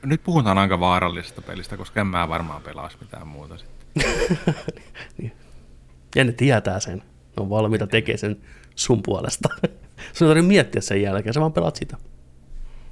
Nyt 0.04 0.24
puhutaan 0.24 0.58
aika 0.58 0.80
vaarallisesta 0.80 1.42
pelistä, 1.42 1.78
koska 1.78 2.02
en 2.02 2.08
mä 2.08 2.30
varmaan 2.30 2.62
pelaisi 2.62 2.98
mitään 3.02 3.28
muuta 3.28 3.58
sitten. 3.58 4.06
Ja 6.16 6.24
ne 6.24 6.32
tietää 6.32 6.80
sen. 6.80 6.98
Ne 6.98 7.04
on 7.38 7.50
valmiita 7.50 7.88
tekemään 7.88 8.20
sen 8.20 8.38
sun 8.76 9.04
puolesta. 9.04 9.50
Sun 10.14 10.28
ei 10.28 10.30
tarvitse 10.30 10.48
miettiä 10.48 10.82
sen 10.82 11.02
jälkeen, 11.02 11.34
sä 11.34 11.40
vaan 11.40 11.54
pelaat 11.54 11.76
sitä. 11.76 11.98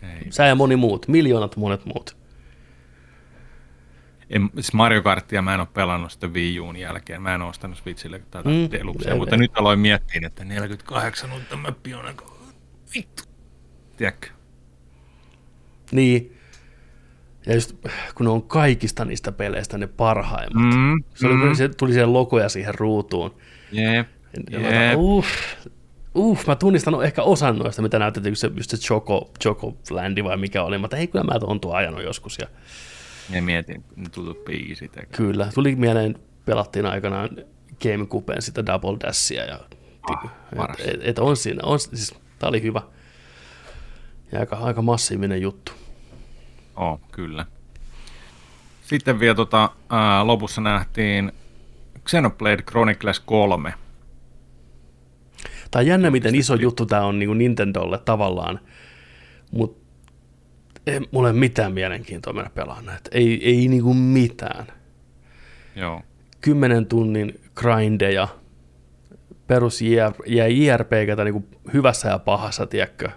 Ei. 0.02 0.28
Sä 0.30 0.46
ja 0.46 0.56
moni 0.56 0.76
muut, 0.76 1.08
miljoonat 1.08 1.56
monet 1.58 1.86
muut. 1.86 2.18
En, 4.34 4.50
siis 4.54 4.74
Mario 4.74 5.02
Kartia 5.02 5.42
mä 5.42 5.54
en 5.54 5.60
ole 5.60 5.68
pelannut 5.74 6.12
sitten 6.12 6.34
Wii 6.34 6.60
Uun 6.60 6.76
jälkeen. 6.76 7.22
Mä 7.22 7.36
en 7.36 7.42
ole 7.42 7.50
ostanut 7.50 7.78
Switchille 7.78 8.20
tätä 8.32 8.50
Mm, 8.50 8.72
Deluxea, 8.72 9.16
mutta 9.16 9.38
nyt 9.38 9.52
aloin 9.56 9.80
miettiä, 9.80 10.22
että 10.28 10.46
48 10.46 11.32
uutta 11.32 11.58
mäppiä 11.58 12.00
on 12.00 12.06
aika 12.06 12.26
vittu. 12.96 13.24
Tiedätkö? 13.98 14.28
Niin. 15.92 16.38
Ja 17.46 17.54
just 17.54 17.76
kun 18.16 18.26
ne 18.26 18.32
on 18.32 18.44
kaikista 18.44 19.06
niistä 19.06 19.32
peleistä 19.32 19.78
ne 19.78 19.88
parhaimmat. 19.88 20.76
Mm, 20.76 21.04
Se, 21.16 21.28
oli, 21.28 21.36
mm. 21.36 21.54
se 21.54 21.70
tuli 21.70 21.94
siellä 21.94 22.14
logoja 22.14 22.50
siihen 22.50 22.76
ruutuun. 22.76 23.36
Jep, 23.72 24.08
jep. 24.52 24.96
uff, 24.96 25.30
uff, 26.16 26.48
mä 26.48 26.56
tunnistan 26.56 27.06
ehkä 27.06 27.24
osan 27.24 27.58
noista, 27.60 27.82
mitä 27.82 28.00
näytettiin, 28.00 28.36
se, 28.36 28.52
just 28.56 28.70
se 28.70 28.78
Choco, 28.78 29.32
Choco 29.44 29.78
Landi 29.90 30.24
vai 30.24 30.38
mikä 30.38 30.64
oli. 30.64 30.78
Mä 30.78 30.86
että 30.86 30.98
ei 30.98 31.08
kyllä 31.08 31.26
mä 31.26 31.40
tuon 31.40 31.60
tuon 31.60 31.76
ajanut 31.76 32.04
joskus. 32.04 32.38
Ja 32.38 32.48
Ja 33.30 33.42
mietin, 33.42 33.84
ne 33.96 34.10
tullut 34.10 34.46
biisit. 34.46 34.92
kyllä, 35.12 35.50
tuli 35.54 35.76
mieleen, 35.76 36.16
pelattiin 36.46 36.86
aikanaan 36.86 37.30
GameCubeen 37.84 38.42
sitä 38.42 38.66
Double 38.66 38.98
Dashia. 39.08 39.46
Ja, 39.46 39.60
Ah, 40.12 40.30
et, 40.80 40.88
et, 40.88 41.00
et, 41.04 41.20
on 41.20 41.38
siinä, 41.38 41.60
on, 41.64 41.80
siis, 41.80 42.16
tää 42.40 42.50
oli 42.50 42.62
hyvä. 42.62 42.82
Ja 44.32 44.40
aika, 44.40 44.56
aika 44.56 44.82
massiivinen 44.82 45.42
juttu. 45.42 45.72
Oh, 46.76 47.00
kyllä. 47.12 47.46
Sitten 48.82 49.20
vielä 49.20 49.36
tota, 49.36 49.70
ää, 49.90 50.28
lopussa 50.28 50.62
nähtiin 50.62 51.32
Xenoblade 52.06 52.62
Chronicles 52.62 53.20
3. 53.20 53.74
Tämä 55.72 55.82
on 55.82 55.88
jännä, 55.88 56.12
miten 56.12 56.36
iso 56.36 56.56
juttu 56.56 56.86
tämä 56.86 57.06
on 57.06 57.20
niin 57.20 57.38
Nintendolle 57.38 57.98
tavallaan, 57.98 58.60
mutta 59.52 59.83
ei 60.88 61.00
mulla 61.12 61.30
ole 61.30 61.38
mitään 61.40 61.74
mielenkiintoa 61.74 62.34
mennä 62.34 62.50
pelaamaan 62.50 62.86
näitä. 62.86 63.10
Ei, 63.12 63.50
ei 63.50 63.68
niinku 63.68 63.94
mitään. 63.94 64.68
Joo. 65.76 66.02
10 66.42 66.86
tunnin 66.86 67.40
grindeja, 67.56 68.28
perus 69.48 69.82
JRPGtä 70.48 71.24
niinku 71.24 71.48
hyvässä 71.74 72.10
ja 72.10 72.20
pahassa, 72.20 72.66
tiedätkö? 72.66 73.10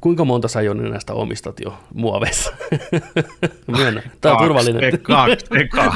Kuinka 0.00 0.24
monta 0.24 0.48
sä 0.48 0.62
Joni 0.62 0.90
näistä 0.90 1.12
omistat 1.12 1.60
jo 1.60 1.78
muoveissa? 1.94 2.52
Myönnä. 3.76 4.02
Tämä 4.20 4.34
on 4.34 4.38
Kaksi, 4.38 4.46
turvallinen. 4.46 5.00
Kaksi, 5.00 5.46
eka. 5.60 5.94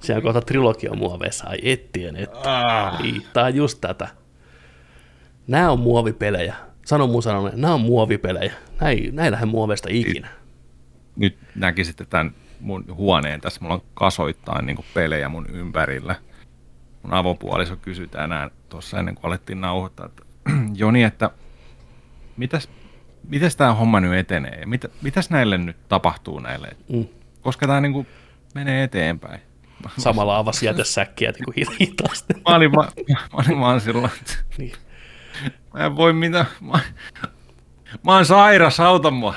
Siellä 0.00 0.18
on 0.18 0.22
kohta 0.22 0.40
trilogia 0.40 0.94
muoveissa. 0.94 1.48
Ai 1.48 1.58
ettien, 1.62 2.16
et. 2.16 2.30
Ah. 2.44 3.02
Niin, 3.02 3.22
tää 3.32 3.44
on 3.44 3.54
just 3.54 3.80
tätä. 3.80 4.21
Nämä 5.46 5.70
on 5.70 5.80
muovipelejä. 5.80 6.54
Sano 6.86 7.06
mun 7.06 7.22
sanonen, 7.22 7.60
nämä 7.60 7.74
on 7.74 7.80
muovipelejä. 7.80 8.52
Näin, 8.80 9.16
näin 9.16 9.32
lähde 9.32 9.46
muoveista 9.46 9.88
ikinä. 9.90 10.28
Nyt 11.16 11.38
näkisitte 11.54 12.04
tämän 12.04 12.34
mun 12.60 12.84
huoneen 12.94 13.40
tässä. 13.40 13.60
Mulla 13.62 13.74
on 13.74 13.82
kasoittain 13.94 14.66
niin 14.66 14.78
pelejä 14.94 15.28
mun 15.28 15.46
ympärillä. 15.50 16.14
Mun 17.02 17.14
avopuoliso 17.14 17.76
kysyi 17.76 18.06
tänään 18.08 18.50
tuossa 18.68 18.98
ennen 18.98 19.14
kuin 19.14 19.26
alettiin 19.26 19.60
nauhoittaa, 19.60 20.06
että 20.06 20.22
Joni, 20.74 21.02
että 21.02 21.30
mitäs, 22.36 22.68
mitäs 23.28 23.56
tämä 23.56 23.74
homma 23.74 24.00
nyt 24.00 24.14
etenee? 24.14 24.60
Ja 24.60 24.66
Mitä, 24.66 24.88
mitäs 25.02 25.30
näille 25.30 25.58
nyt 25.58 25.76
tapahtuu 25.88 26.38
näille? 26.40 26.68
Mm. 26.92 27.04
Koska 27.40 27.66
tämä 27.66 27.80
niin 27.80 28.06
menee 28.54 28.82
eteenpäin. 28.84 29.40
Samalla 29.98 30.36
avasi 30.38 30.66
jätesäkkiä 30.66 31.32
niin 31.32 31.68
hitaasti. 31.80 32.34
Mä 32.34 32.56
olin, 32.56 32.72
va- 32.72 32.92
mä 33.08 33.16
olin 33.32 33.60
vaan 33.60 33.80
silloin, 33.80 34.10
että 34.20 34.34
Niin. 34.58 34.72
Mä 35.74 35.86
en 35.86 35.96
voi 35.96 36.12
mitään. 36.12 36.46
Mä, 36.60 36.80
mä 38.06 38.14
oon 38.14 38.26
sairas, 38.26 38.80
auta 38.80 39.10
mua. 39.10 39.34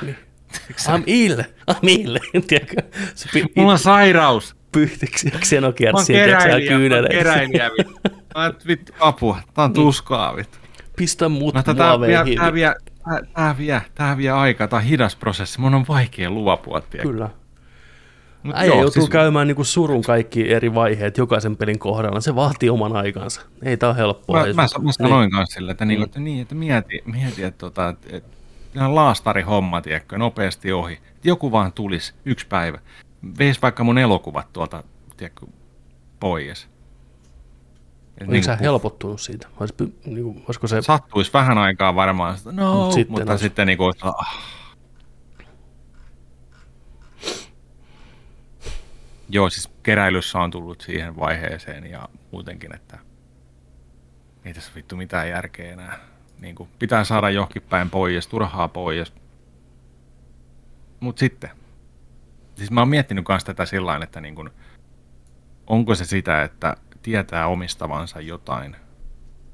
I'm 0.72 1.04
ill, 1.06 1.40
I'm 1.72 1.88
ill. 1.88 2.18
Tiedätkö, 2.48 2.76
pi- 3.34 3.46
Mulla 3.56 3.72
on 3.72 3.80
sairaus. 3.80 4.56
pyyhtiksi 4.72 5.28
ja 5.28 5.62
Mä 5.62 5.98
oon 5.98 6.06
keräilijä, 6.08 6.78
mä 6.90 6.96
oon 6.96 7.08
keräilijä. 7.10 7.70
Mä 8.36 8.44
oon, 8.44 8.54
vittu 8.68 8.94
apua, 9.00 9.40
tää 9.54 9.66
on 9.66 9.74
tuskaa 9.74 10.36
vittu. 10.36 10.58
Pistä 10.96 11.30
mut 11.30 11.56
No, 11.56 11.64
tää, 11.64 11.76
tää, 11.76 12.00
vie, 12.00 12.36
tää, 12.36 12.54
vie, 12.54 12.76
tää, 13.06 13.20
tää, 13.34 13.58
vie, 13.58 13.82
tää 13.96 14.18
vie 14.18 14.30
aikaa, 14.30 14.68
tää 14.68 14.78
on 14.80 14.86
hidas 14.86 15.16
prosessi. 15.16 15.60
Mun 15.62 15.74
on 15.76 15.86
vaikea 15.88 16.30
luopua, 16.30 16.82
tiedätkö? 16.82 17.12
Kyllä. 17.12 17.30
Mut 18.46 18.56
Äijä 18.56 18.68
joo, 18.74 18.76
joutuu 18.82 19.02
siis- 19.02 19.10
käymään 19.10 19.48
niin 19.48 19.56
kuin 19.56 19.66
surun 19.66 20.02
kaikki 20.02 20.52
eri 20.54 20.74
vaiheet 20.76 21.18
jokaisen 21.18 21.58
pelin 21.58 21.80
kohdalla. 21.80 22.22
Se 22.22 22.36
vaatii 22.36 22.70
oman 22.70 22.96
aikansa. 22.96 23.42
Ei 23.64 23.78
tää 23.78 23.90
ole 23.90 23.98
helppoa. 23.98 24.40
Mä, 24.40 24.46
Ei 24.46 24.54
mä, 24.54 24.68
mä 24.82 24.92
sanoin 24.92 25.32
kanssa 25.32 25.54
sille, 25.54 25.72
että, 25.72 25.86
niinku, 25.86 26.04
että, 26.06 26.20
niin, 26.20 26.42
että 26.42 26.56
mieti, 26.56 27.02
mieti 27.06 27.44
että, 27.44 27.58
tota, 27.58 27.90
että, 27.90 28.18
että 28.18 28.30
ihan 28.76 28.96
laastari 28.96 29.42
homma, 29.42 29.82
tiedätkö, 29.82 30.18
nopeasti 30.18 30.72
ohi. 30.72 31.00
Joku 31.24 31.52
vaan 31.52 31.74
tulisi 31.74 32.14
yksi 32.26 32.48
päivä. 32.48 32.80
Veis 33.40 33.62
vaikka 33.62 33.84
mun 33.84 33.98
elokuvat 33.98 34.54
tuolta, 34.54 34.84
tiedätkö, 35.18 35.46
pois. 36.20 36.68
Oliko 38.28 38.44
sä 38.44 38.52
niinku, 38.52 38.64
helpottunut 38.64 39.22
siitä? 39.22 39.48
Olis, 39.60 39.74
niin 40.06 40.24
kuin, 40.24 40.44
olisiko 40.48 40.68
se... 40.68 40.82
Sattuisi 40.82 41.34
vähän 41.34 41.58
aikaa 41.58 41.96
varmaan, 41.96 42.38
no, 42.52 42.74
Mut 42.74 42.84
sitten 42.84 42.94
sitten 42.94 43.12
mutta 43.12 43.32
olisi- 43.34 43.44
sitten 43.44 43.68
niinku, 43.68 43.90
että, 43.90 44.08
ah. 44.08 44.38
Joo, 49.30 49.50
siis 49.50 49.72
keräilyssä 49.84 50.40
on 50.40 50.52
tullut 50.52 50.82
siihen 50.82 51.16
vaiheeseen 51.16 51.86
ja 51.86 52.10
muutenkin, 52.32 52.76
että 52.76 53.00
ei 54.46 54.54
tässä 54.54 54.72
vittu 54.76 54.96
mitään 54.96 55.30
järkeä 55.30 55.74
enää. 55.74 56.00
Niin 56.40 56.56
kuin, 56.56 56.70
pitää 56.80 57.04
saada 57.04 57.30
johonkin 57.30 57.62
päin 57.62 57.90
pois, 57.90 58.28
turhaa 58.28 58.68
pois. 58.68 59.14
Mutta 61.00 61.20
sitten, 61.20 61.50
siis 62.56 62.72
mä 62.72 62.82
oon 62.82 62.90
miettinyt 62.90 63.26
myös 63.30 63.44
tätä 63.44 63.66
sillä 63.66 64.00
että 64.04 64.22
niin 64.22 64.36
kuin, 64.36 64.50
onko 65.68 65.96
se 65.96 66.06
sitä, 66.06 66.44
että 66.44 66.78
tietää 67.02 67.48
omistavansa 67.48 68.22
jotain, 68.22 68.76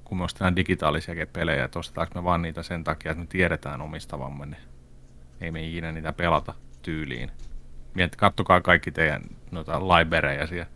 kun 0.03 0.17
me 0.17 0.23
ostetaan 0.23 0.55
digitaalisia 0.55 1.27
pelejä, 1.33 1.65
että 1.65 1.79
ostetaanko 1.79 2.13
me 2.15 2.23
vaan 2.23 2.41
niitä 2.41 2.63
sen 2.63 2.83
takia, 2.83 3.11
että 3.11 3.21
me 3.21 3.27
tiedetään 3.27 3.81
omistavamme 3.81 4.45
ne. 4.45 4.57
Ei 5.41 5.51
me 5.51 5.67
ikinä 5.67 5.91
niitä 5.91 6.13
pelata 6.13 6.53
tyyliin. 6.81 7.31
Miet, 7.93 8.15
kattokaa 8.15 8.61
kaikki 8.61 8.91
teidän 8.91 9.21
noita 9.51 9.79
libraryja 9.79 10.47
siellä. 10.47 10.69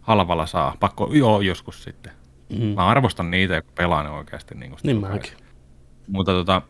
Halvalla 0.00 0.46
saa. 0.46 0.76
Pakko, 0.80 1.10
joo, 1.12 1.40
joskus 1.40 1.82
sitten. 1.84 2.12
Mm. 2.58 2.64
Mä 2.64 2.86
arvostan 2.86 3.30
niitä, 3.30 3.54
jotka 3.54 3.72
pelaa 3.74 4.02
ne 4.02 4.08
oikeasti. 4.10 4.54
Niin, 4.54 4.76
Niin 4.82 5.00
mäkin. 5.00 5.32
mutta 6.08 6.32
tota, 6.32 6.62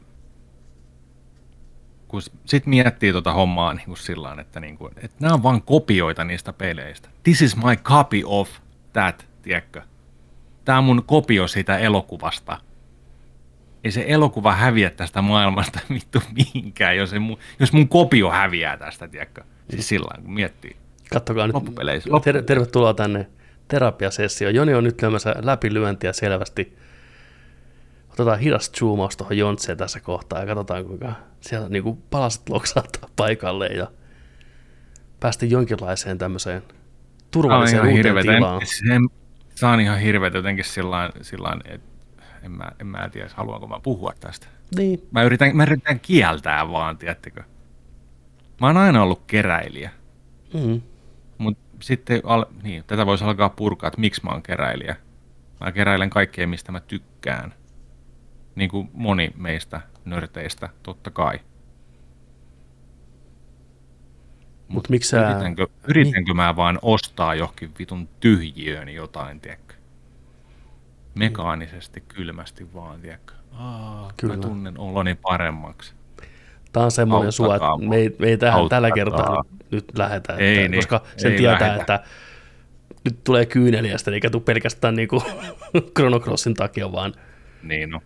kun 2.09 2.23
sit 2.45 2.67
miettii 2.67 3.13
tota 3.13 3.33
hommaa 3.33 3.75
niin 3.75 3.87
kuin 3.87 3.97
sillä 3.97 4.37
että, 4.41 4.61
niin 4.61 4.79
kuin, 4.79 4.93
että 4.97 5.17
nämä 5.21 5.35
on 5.35 5.43
vain 5.43 5.63
kopioita 5.63 6.25
niistä 6.25 6.53
peleistä. 6.53 7.09
This 7.23 7.43
is 7.43 7.57
my 7.57 7.77
copy 7.77 8.23
of 8.25 8.51
that, 8.93 9.27
tiedätkö? 9.43 9.83
Tämä 10.65 10.79
on 10.79 10.85
mun 10.85 11.03
kopio 11.07 11.49
siitä 11.49 11.79
elokuvasta. 11.79 12.61
Ei 13.85 13.91
se 13.91 14.05
elokuva 14.09 14.53
häviä 14.53 14.91
tästä 14.91 15.23
maailmasta 15.23 15.81
vittu 15.95 16.23
mihinkään, 16.33 16.97
jos, 16.97 17.13
ei 17.13 17.19
mun, 17.19 17.39
jos 17.61 17.73
mun 17.73 17.89
kopio 17.89 18.31
häviää 18.31 18.77
tästä, 18.77 19.09
tiedätkö? 19.09 19.45
Siis 19.71 19.89
sillä 19.89 20.23
kun 20.23 20.33
miettii. 20.35 20.77
Kattokaa 21.15 21.47
nyt. 21.47 21.55
Loppupeleissä. 21.55 22.11
Ter- 22.25 22.43
tervetuloa 22.43 22.95
tänne 22.95 23.27
terapiasessioon. 23.69 24.55
Joni 24.55 24.75
on 24.75 24.85
nyt 24.85 25.03
lyömässä 25.03 25.35
läpilyöntiä 25.43 26.13
selvästi. 26.13 26.77
Otetaan 28.13 28.39
hidas 28.39 28.73
zoomaus 28.79 29.17
tuohon 29.17 29.39
Jontseen 29.39 29.79
tässä 29.79 30.01
kohtaa 30.01 30.41
ja 30.41 30.47
katsotaan 30.47 30.85
kuinka 30.85 31.13
siellä 31.41 31.69
niinku 31.69 31.99
palaset 32.11 32.49
loksahtaa 32.49 33.09
paikalle 33.17 33.67
ja 33.67 33.87
päästä 35.21 35.47
jonkinlaiseen 35.47 36.19
tämmöiseen 36.19 36.63
turvalliseen 37.31 37.83
uuteen 37.87 38.17
tilaan. 38.23 38.63
En- 38.93 39.09
Se 39.55 39.67
on 39.67 39.81
ihan 39.81 39.99
hirveetä 39.99 40.39
jotenkin 40.39 40.65
sillä 40.65 41.61
että 41.65 41.95
en 42.43 42.51
mä, 42.51 42.71
en 42.81 42.87
mä 42.87 43.09
tiedä, 43.13 43.31
haluanko 43.35 43.67
mä 43.67 43.81
puhua 43.83 44.13
tästä. 44.21 44.47
Niin, 44.77 45.03
Mä 45.11 45.23
yritän, 45.23 45.57
mä 45.57 45.63
yritän 45.63 46.01
kieltää 46.01 46.71
vaan, 46.71 46.99
tiedättekö. 46.99 47.43
Mä 48.61 48.67
oon 48.67 48.77
aina 48.77 49.03
ollut 49.03 49.23
keräilijä, 49.27 49.91
mm. 50.55 50.81
Mutta 51.39 51.63
sitten 51.81 52.21
al, 52.25 52.45
niin, 52.63 52.85
tätä 52.87 53.07
voisi 53.07 53.25
alkaa 53.25 53.49
purkaa, 53.49 53.89
että 53.89 54.01
miksi 54.01 54.21
mä 54.25 54.31
oon 54.31 54.43
keräilijä. 54.43 54.97
Mä 55.61 55.73
keräilen 55.73 56.11
kaikkea, 56.11 56.47
mistä 56.47 56.73
mä 56.73 56.81
tykkään. 56.81 57.55
Niin 58.55 58.71
kuin 58.71 58.91
moni 58.93 59.33
meistä 59.37 59.81
nörteistä, 60.05 60.69
totta 60.83 61.11
kai. 61.11 61.41
mutta 64.69 64.89
sä... 65.03 65.31
Yritänkö, 65.31 65.67
yritänkö 65.89 66.35
mä 66.35 66.57
vaan 66.57 66.79
ostaa 66.83 67.35
johonkin 67.35 67.71
vitun 67.79 68.09
tyhjiöön 68.21 68.89
jotain, 68.89 69.41
tiedätkö? 69.41 69.75
Mekaanisesti, 71.15 72.01
kylmästi 72.01 72.75
vaan, 72.75 73.01
tiedätkö? 73.01 73.33
Aa, 73.53 74.13
Kyllä. 74.17 74.37
Mä 74.37 74.43
tunnen 74.43 74.79
oloni 74.79 75.15
paremmaksi. 75.15 75.95
Tämä 76.73 76.85
on 76.85 76.91
semmoinen 76.91 77.33
sua, 77.33 77.55
että 77.55 77.67
Auttakaa 77.67 77.89
me 77.91 77.97
ei, 77.97 78.17
me 78.19 78.27
ei 78.27 78.37
tähän 78.37 78.61
Auttakaa. 78.61 78.77
tällä 78.77 78.91
kertaa 78.91 79.43
nyt, 79.75 79.93
että, 80.17 80.33
Ei 80.37 80.69
niin, 80.69 80.79
koska 80.79 81.03
sen 81.17 81.33
ei 81.33 81.39
tietää, 81.39 81.61
lähetä. 81.69 81.81
että 81.95 82.05
nyt 83.05 83.25
tulee 83.25 83.47
kyyneliästä, 83.47 84.11
eikä 84.11 84.31
tule 84.31 84.43
pelkästään 84.43 84.95
niin 84.95 85.09
Chrono 85.97 86.21
Crossin 86.21 86.55
takia, 86.55 86.93
vaan 86.93 87.15
Niin 87.63 87.91
no. 87.91 88.01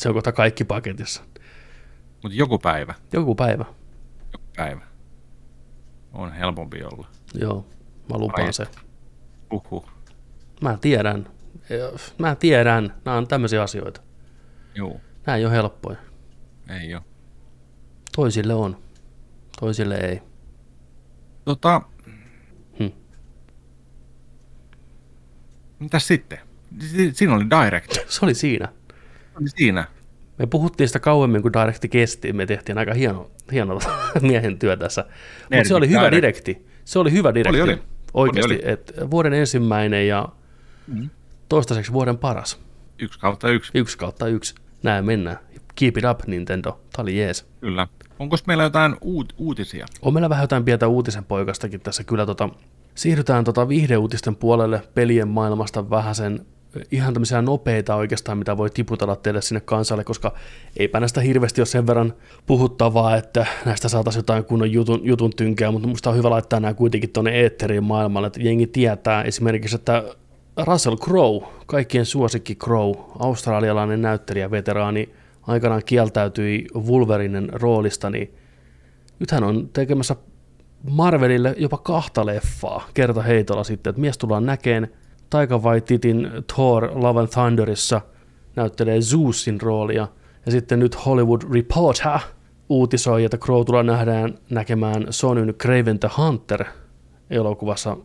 se 0.00 0.08
on 0.08 0.14
kohta 0.14 0.32
kaikki 0.32 0.64
paketissa. 0.64 1.22
Mutta 2.22 2.38
joku 2.38 2.58
päivä, 2.58 2.94
Joku 3.12 3.34
päivä, 3.34 3.64
joku 4.32 4.44
päivä 4.56 4.80
on 6.12 6.32
helpompi 6.32 6.82
olla. 6.84 7.08
joo, 7.34 7.66
mä 8.12 8.18
lupaan 8.18 8.46
Ai. 8.46 8.52
se. 8.52 8.66
Uhu. 9.52 9.88
Mä 10.60 10.78
tiedän, 10.80 11.28
mä 12.18 12.34
tiedän, 12.34 12.94
nämä 13.04 13.16
on 13.16 13.28
tämmöisiä 13.28 13.62
asioita. 13.62 14.00
Juu, 14.74 15.00
Nämä 15.26 15.36
ei 15.36 15.44
ole 15.44 15.52
helppoja. 15.52 15.98
ei 16.80 16.94
ole. 16.94 17.02
Toisille 18.16 18.54
on, 18.54 18.76
toisille 19.60 19.94
ei. 19.96 20.22
Tota, 21.48 21.82
Hmm. 22.78 22.92
mitäs 25.78 26.06
sitten? 26.06 26.38
Si- 26.80 27.12
Siinä 27.14 27.34
oli 27.34 27.44
Direct. 27.64 27.92
Se 28.12 28.24
oli 28.24 28.34
siinä. 28.34 28.68
Oli 29.40 29.48
siinä. 29.48 29.86
Me 30.38 30.46
puhuttiin 30.46 30.88
sitä 30.88 31.00
kauemmin, 31.00 31.42
kun 31.42 31.52
Directi 31.52 31.88
kesti. 31.88 32.32
Me 32.32 32.46
tehtiin 32.46 32.78
aika 32.78 32.94
hieno, 32.94 33.30
hieno 33.52 33.78
miehen 34.20 34.58
työ 34.58 34.76
tässä. 34.76 35.04
Mutta 35.54 35.68
se 35.68 35.74
oli 35.74 35.88
hyvä 35.88 36.00
Direct. 36.00 36.16
direkti. 36.16 36.66
Se 36.84 36.98
oli 36.98 37.12
hyvä 37.12 37.34
direkti. 37.34 37.60
Oli, 37.62 37.72
oli. 37.72 37.82
Oikeasti, 38.14 38.54
Oli, 38.54 38.62
oli. 38.62 38.72
että 38.72 39.10
vuoden 39.10 39.32
ensimmäinen 39.32 40.08
ja 40.08 40.28
Mm. 40.86 41.10
toistaiseksi 41.48 41.92
vuoden 41.92 42.18
paras. 42.18 42.60
Yksi 42.98 43.18
kautta 43.18 43.48
yksi, 43.50 43.70
Yksi 43.74 43.98
kautta 43.98 44.26
yksi. 44.26 44.54
Näin 44.82 45.04
mennään. 45.04 45.38
Keep 45.74 45.96
it 45.98 46.04
up, 46.10 46.20
Nintendo. 46.26 46.70
Tämä 46.72 47.02
oli 47.02 47.18
jees. 47.18 47.46
kyllä. 47.60 47.86
Onko 48.18 48.36
meillä 48.46 48.62
jotain 48.62 48.92
uut- 48.92 49.34
uutisia? 49.38 49.86
On 50.02 50.14
meillä 50.14 50.28
vähän 50.28 50.42
jotain 50.42 50.64
pientä 50.64 50.88
uutisen 50.88 51.24
poikastakin 51.24 51.80
tässä. 51.80 52.04
Kyllä 52.04 52.26
tota, 52.26 52.48
siirrytään 52.94 53.44
tota 53.44 53.68
viihdeuutisten 53.68 54.36
puolelle 54.36 54.82
pelien 54.94 55.28
maailmasta 55.28 55.90
vähän 55.90 56.14
sen 56.14 56.46
ihan 56.90 57.14
tämmöisiä 57.14 57.42
nopeita 57.42 57.94
oikeastaan, 57.94 58.38
mitä 58.38 58.56
voi 58.56 58.70
tiputella 58.70 59.16
teille 59.16 59.42
sinne 59.42 59.60
kansalle, 59.60 60.04
koska 60.04 60.34
eipä 60.76 61.00
näistä 61.00 61.20
hirveästi 61.20 61.60
ole 61.60 61.66
sen 61.66 61.86
verran 61.86 62.14
puhuttavaa, 62.46 63.16
että 63.16 63.46
näistä 63.64 63.88
saataisiin 63.88 64.20
jotain 64.20 64.44
kunnon 64.44 64.72
jutun, 64.72 65.00
jutun 65.02 65.30
tynkeä, 65.36 65.70
mutta 65.70 65.88
musta 65.88 66.10
on 66.10 66.16
hyvä 66.16 66.30
laittaa 66.30 66.60
nämä 66.60 66.74
kuitenkin 66.74 67.10
tuonne 67.10 67.30
eetteriin 67.40 67.84
maailmalle, 67.84 68.26
että 68.26 68.42
jengi 68.42 68.66
tietää 68.66 69.22
esimerkiksi, 69.22 69.76
että 69.76 70.04
Russell 70.56 70.96
Crowe, 70.96 71.46
kaikkien 71.66 72.06
suosikki 72.06 72.54
Crowe, 72.54 72.96
australialainen 73.18 74.02
näyttelijä, 74.02 74.50
veteraani, 74.50 75.08
aikanaan 75.48 75.82
kieltäytyi 75.86 76.66
Wolverinen 76.74 77.48
roolista, 77.52 78.10
niin 78.10 78.34
nyt 79.18 79.30
hän 79.30 79.44
on 79.44 79.68
tekemässä 79.72 80.16
Marvelille 80.90 81.54
jopa 81.58 81.78
kahta 81.78 82.26
leffaa 82.26 82.88
kerta 82.94 83.22
heitolla 83.22 83.64
sitten, 83.64 83.90
että 83.90 84.00
mies 84.00 84.18
tullaan 84.18 84.46
näkeen 84.46 84.88
Taika 85.30 85.58
Waititin 85.58 86.30
Thor 86.54 86.90
Love 86.94 87.20
and 87.20 87.28
Thunderissa 87.28 88.00
näyttelee 88.56 89.00
Zeusin 89.00 89.60
roolia, 89.60 90.08
ja 90.46 90.52
sitten 90.52 90.78
nyt 90.78 91.06
Hollywood 91.06 91.42
Reporter 91.52 92.18
uutisoi, 92.68 93.24
että 93.24 93.38
Crow 93.38 93.64
tullaan 93.64 93.86
nähdään 93.86 94.34
näkemään 94.50 95.06
Sonyn 95.10 95.54
Craven 95.54 95.98
the 95.98 96.10
Hunter 96.18 96.64
elokuvassa 97.30 97.96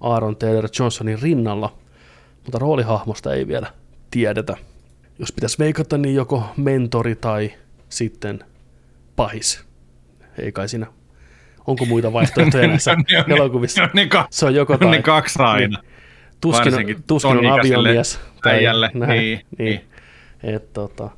Aaron 0.00 0.36
Taylor 0.36 0.68
Johnsonin 0.78 1.22
rinnalla, 1.22 1.78
mutta 2.44 2.58
roolihahmosta 2.58 3.34
ei 3.34 3.48
vielä 3.48 3.66
tiedetä. 4.10 4.56
Jos 5.18 5.32
pitäisi 5.32 5.58
veikata, 5.58 5.98
niin 5.98 6.14
joko 6.14 6.44
mentori 6.56 7.14
tai 7.14 7.52
sitten 7.88 8.44
pahis. 9.16 9.64
Ei 10.38 10.52
kai 10.52 10.68
siinä. 10.68 10.86
Onko 11.66 11.84
muita 11.84 12.12
vaihtoehtoja 12.12 12.68
näissä 12.68 12.94
Ne 12.96 13.18
on 13.18 13.32
elokuvissa? 13.32 13.80
ne 13.80 13.84
on 13.84 13.90
ne 13.94 14.06
ka- 14.06 14.26
Se 14.30 14.46
on 14.46 14.54
joko 14.54 14.72
ne 14.72 14.76
on 14.76 14.80
tai. 14.80 14.90
ne 14.98 15.02
kaksi 15.02 15.42
aina. 15.42 15.82
Tuskin, 16.40 16.72
Varsinkin 16.72 17.02
tuskin 17.06 17.30
on 17.38 17.46
aviomies. 17.46 18.20
äijälle. 18.46 18.90
näin, 18.94 19.10
Niin, 19.20 19.40
niin. 19.58 19.80
Et, 20.42 20.72
tota, 20.72 21.10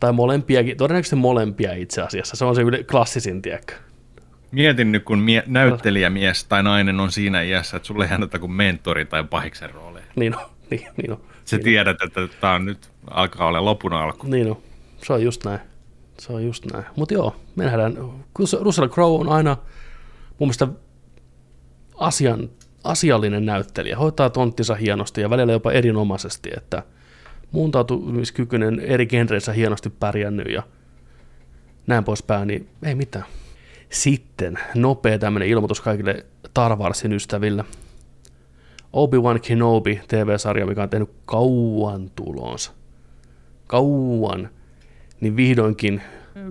tai 0.00 0.12
molempiakin, 0.12 0.76
todennäköisesti 0.76 1.16
molempia 1.16 1.72
itse 1.74 2.02
asiassa. 2.02 2.36
Se 2.36 2.44
on 2.44 2.54
se 2.56 2.62
yle- 2.62 2.84
klassisin, 2.84 3.42
tiedäkö? 3.42 3.74
Mietin 4.50 4.92
nyt, 4.92 5.04
kun 5.04 5.18
mie- 5.18 5.42
näyttelijämies 5.46 6.44
tai 6.44 6.62
nainen 6.62 7.00
on 7.00 7.12
siinä 7.12 7.42
iässä, 7.42 7.76
että 7.76 7.86
sulle 7.86 8.04
ei 8.04 8.10
anneta 8.12 8.38
kuin 8.38 8.52
mentori 8.52 9.04
tai 9.04 9.24
pahiksen 9.24 9.70
rooleja. 9.70 10.04
Niin 10.16 10.36
on, 10.36 10.42
niin, 10.70 10.86
niin 10.96 11.12
on. 11.12 11.20
Sä 11.44 11.58
tiedät, 11.58 11.96
että 12.06 12.20
tämä 12.40 12.52
on 12.54 12.64
nyt 12.64 12.89
alkaa 13.06 13.46
olla 13.46 13.64
lopun 13.64 13.92
alku. 13.92 14.26
Niin 14.26 14.50
on. 14.50 14.56
Se 15.04 15.12
on 15.12 15.22
just 15.22 15.44
näin. 15.44 15.60
Se 16.18 16.32
on 16.32 16.44
just 16.44 16.66
näin. 16.72 16.84
Mutta 16.96 17.14
joo, 17.14 17.36
me 17.56 17.64
nähdään. 17.64 17.96
Russell 18.60 18.88
Crowe 18.88 19.20
on 19.20 19.28
aina 19.28 19.56
mun 20.38 20.48
mielestä 20.48 20.68
asian, 21.94 22.50
asiallinen 22.84 23.46
näyttelijä. 23.46 23.96
Hoitaa 23.96 24.30
tonttinsa 24.30 24.74
hienosti 24.74 25.20
ja 25.20 25.30
välillä 25.30 25.52
jopa 25.52 25.72
erinomaisesti, 25.72 26.50
että 26.56 26.82
muuntautumiskykyinen 27.52 28.80
eri 28.80 29.06
genreissä 29.06 29.52
hienosti 29.52 29.90
pärjännyt 29.90 30.46
ja 30.52 30.62
näin 31.86 32.04
poispäin, 32.04 32.48
niin 32.48 32.68
ei 32.82 32.94
mitään. 32.94 33.24
Sitten 33.90 34.58
nopea 34.74 35.18
tämmöinen 35.18 35.48
ilmoitus 35.48 35.80
kaikille 35.80 36.26
Star 36.48 36.76
Warsin 36.76 37.12
ystäville. 37.12 37.64
Obi-Wan 38.92 39.40
Kenobi 39.40 40.00
TV-sarja, 40.08 40.66
mikä 40.66 40.82
on 40.82 40.90
tehnyt 40.90 41.10
kauan 41.24 42.10
tulonsa. 42.10 42.72
Kauan. 43.70 44.50
Niin 45.20 45.36
vihdoinkin 45.36 46.02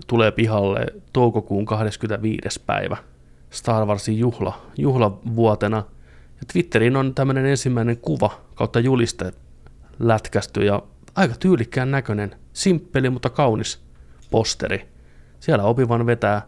tulee 0.08 0.32
pihalle 0.32 0.86
toukokuun 1.14 1.66
25. 1.66 2.62
päivä 2.66 2.98
Star 3.50 3.86
Warsin 3.86 4.20
juhla, 4.20 4.62
juhlavuotena. 4.78 5.78
Ja 6.28 6.42
Twitteriin 6.54 6.96
on 6.96 7.16
tämmöinen 7.16 7.46
ensimmäinen 7.46 7.98
kuva 7.98 8.42
kautta 8.56 8.80
juliste 8.80 9.32
lätkästy 10.00 10.66
ja 10.66 10.84
aika 11.16 11.36
tyylikkään 11.40 11.92
näköinen, 11.92 12.36
simppeli, 12.54 13.10
mutta 13.10 13.30
kaunis 13.30 13.82
posteri. 14.32 14.90
Siellä 15.40 15.64
Obi-Wan 15.64 16.06
vetää 16.06 16.42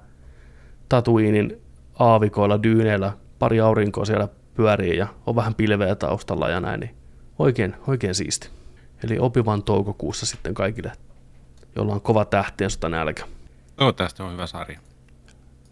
Tatuinin 0.89 1.61
aavikoilla, 1.99 2.63
dyyneillä, 2.63 3.13
pari 3.39 3.59
aurinkoa 3.59 4.05
siellä 4.05 4.27
pyörii 4.53 4.97
ja 4.97 5.07
on 5.25 5.35
vähän 5.35 5.55
pilveä 5.55 5.95
taustalla 5.95 6.49
ja 6.49 6.59
näin, 6.59 6.79
niin 6.79 6.95
oikein, 7.39 7.75
oikein 7.87 8.15
siisti. 8.15 8.60
Eli 9.03 9.17
Obi-Wan 9.19 9.63
toukokuussa 9.63 10.25
sitten 10.25 10.53
kaikille, 10.53 10.91
jolla 11.75 11.93
on 11.93 12.01
kova 12.01 12.25
tähtien 12.25 12.69
sota 12.69 12.89
nälkä. 12.89 13.23
Toivottavasti 13.75 14.23
on 14.23 14.31
hyvä 14.31 14.47
sarja. 14.47 14.79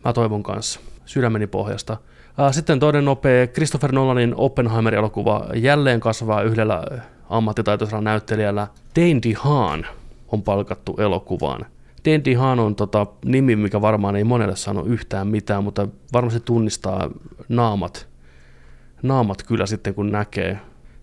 Mä 0.06 0.14
toivon 0.14 0.44
kanssa 0.44 0.80
sydämeni 1.06 1.48
pohjasta. 1.48 1.98
Sitten 2.52 2.80
toinen 2.80 3.06
nopea, 3.06 3.48
Christopher 3.48 3.92
Nolanin 3.92 4.36
Oppenheimer-elokuva 4.36 5.48
jälleen 5.56 6.00
kasvaa 6.00 6.42
yhdellä 6.42 6.84
ammattitaitoisella 7.30 8.02
näyttelijällä. 8.02 8.68
Dane 8.96 9.20
DeHaan 9.24 9.86
on 10.28 10.44
palkattu 10.44 10.96
elokuvaan. 11.00 11.66
Dane 12.06 12.22
DeHaan 12.26 12.60
on 12.60 12.76
tota, 12.76 13.08
nimi, 13.26 13.56
mikä 13.56 13.82
varmaan 13.82 14.16
ei 14.16 14.24
monelle 14.24 14.56
sano 14.56 14.84
yhtään 14.86 15.28
mitään, 15.28 15.64
mutta 15.64 15.88
varmasti 16.14 16.40
tunnistaa 16.40 17.10
naamat, 17.50 18.08
naamat 19.04 19.44
kyllä 19.44 19.66
sitten 19.66 19.94
kun 19.94 20.12
näkee. 20.12 20.60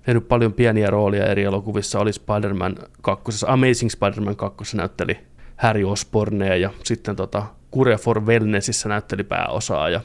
Tehnyt 0.07 0.29
paljon 0.29 0.53
pieniä 0.53 0.91
roolia 0.91 1.27
eri 1.27 1.43
elokuvissa, 1.43 1.99
oli 1.99 2.13
Spider-Man 2.13 2.77
2, 3.03 3.47
Amazing 3.47 3.91
Spider-Man 3.91 4.37
2 4.37 4.77
näytteli 4.77 5.19
Harry 5.57 5.85
Osbornea 5.85 6.57
ja 6.57 6.71
sitten 6.85 7.17
tota, 7.17 7.43
Cure 7.75 7.97
for 7.97 8.21
Wellnessissä 8.21 8.89
näytteli 8.89 9.25
pääosaa 9.25 9.89
ja 9.89 10.01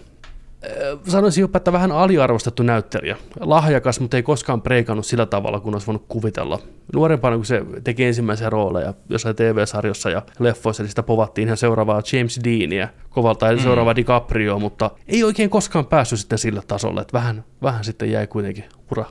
sanoisin 1.08 1.42
jopa, 1.42 1.58
että 1.58 1.72
vähän 1.72 1.92
aliarvostettu 1.92 2.64
näyttelijä. 2.64 3.18
Lahjakas, 3.40 4.00
mutta 4.00 4.18
ei 4.18 4.24
koskaan 4.24 4.62
preikannut 4.62 5.06
sillä 5.06 5.26
tavalla, 5.26 5.60
kun 5.60 5.76
olisi 5.76 5.88
voinut 5.88 6.06
kuvitella. 6.08 6.60
Nuorempana, 6.94 7.36
kun 7.36 7.46
se 7.46 7.66
teki 7.84 8.06
ensimmäisiä 8.06 8.50
rooleja 8.50 8.94
jossain 9.10 9.36
TV-sarjossa 9.36 10.10
ja 10.10 10.22
leffoissa, 10.40 10.84
niin 10.84 10.90
sitä 10.90 11.04
povattiin 11.04 11.48
ihan 11.48 11.58
seuraavaa 11.58 12.02
James 12.14 12.40
Deania 12.44 12.88
kovalta 13.10 13.48
ja 13.48 13.58
mm. 13.58 13.64
seuraavaa 13.64 13.96
DiCaprio, 13.96 14.60
mutta 14.60 14.92
ei 15.08 15.24
oikein 15.24 15.50
koskaan 15.50 15.86
päässyt 15.86 16.20
sitten 16.20 16.38
sillä 16.38 16.62
tasolle, 16.68 17.02
että 17.02 17.14
vähän, 17.14 17.44
vähän 17.62 17.84
sitten 17.84 18.12
jäi 18.12 18.28
kuitenkin 18.28 18.66
ura 18.92 19.06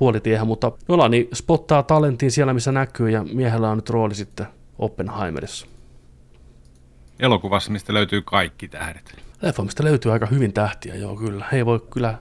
puolitiehen, 0.00 0.46
mutta 0.46 0.72
Nolani 0.88 1.28
spottaa 1.34 1.82
talentin 1.82 2.30
siellä, 2.30 2.54
missä 2.54 2.72
näkyy, 2.72 3.10
ja 3.10 3.24
miehellä 3.32 3.70
on 3.70 3.78
nyt 3.78 3.90
rooli 3.90 4.14
sitten 4.14 4.46
Oppenheimerissa. 4.78 5.66
Elokuvassa, 7.18 7.72
mistä 7.72 7.94
löytyy 7.94 8.22
kaikki 8.22 8.68
tähdet. 8.68 9.16
Leffa, 9.42 9.62
mistä 9.62 9.84
löytyy 9.84 10.12
aika 10.12 10.26
hyvin 10.26 10.52
tähtiä, 10.52 10.94
joo 10.94 11.16
kyllä. 11.16 11.46
Ei 11.52 11.66
voi 11.66 11.80
kyllä, 11.90 12.18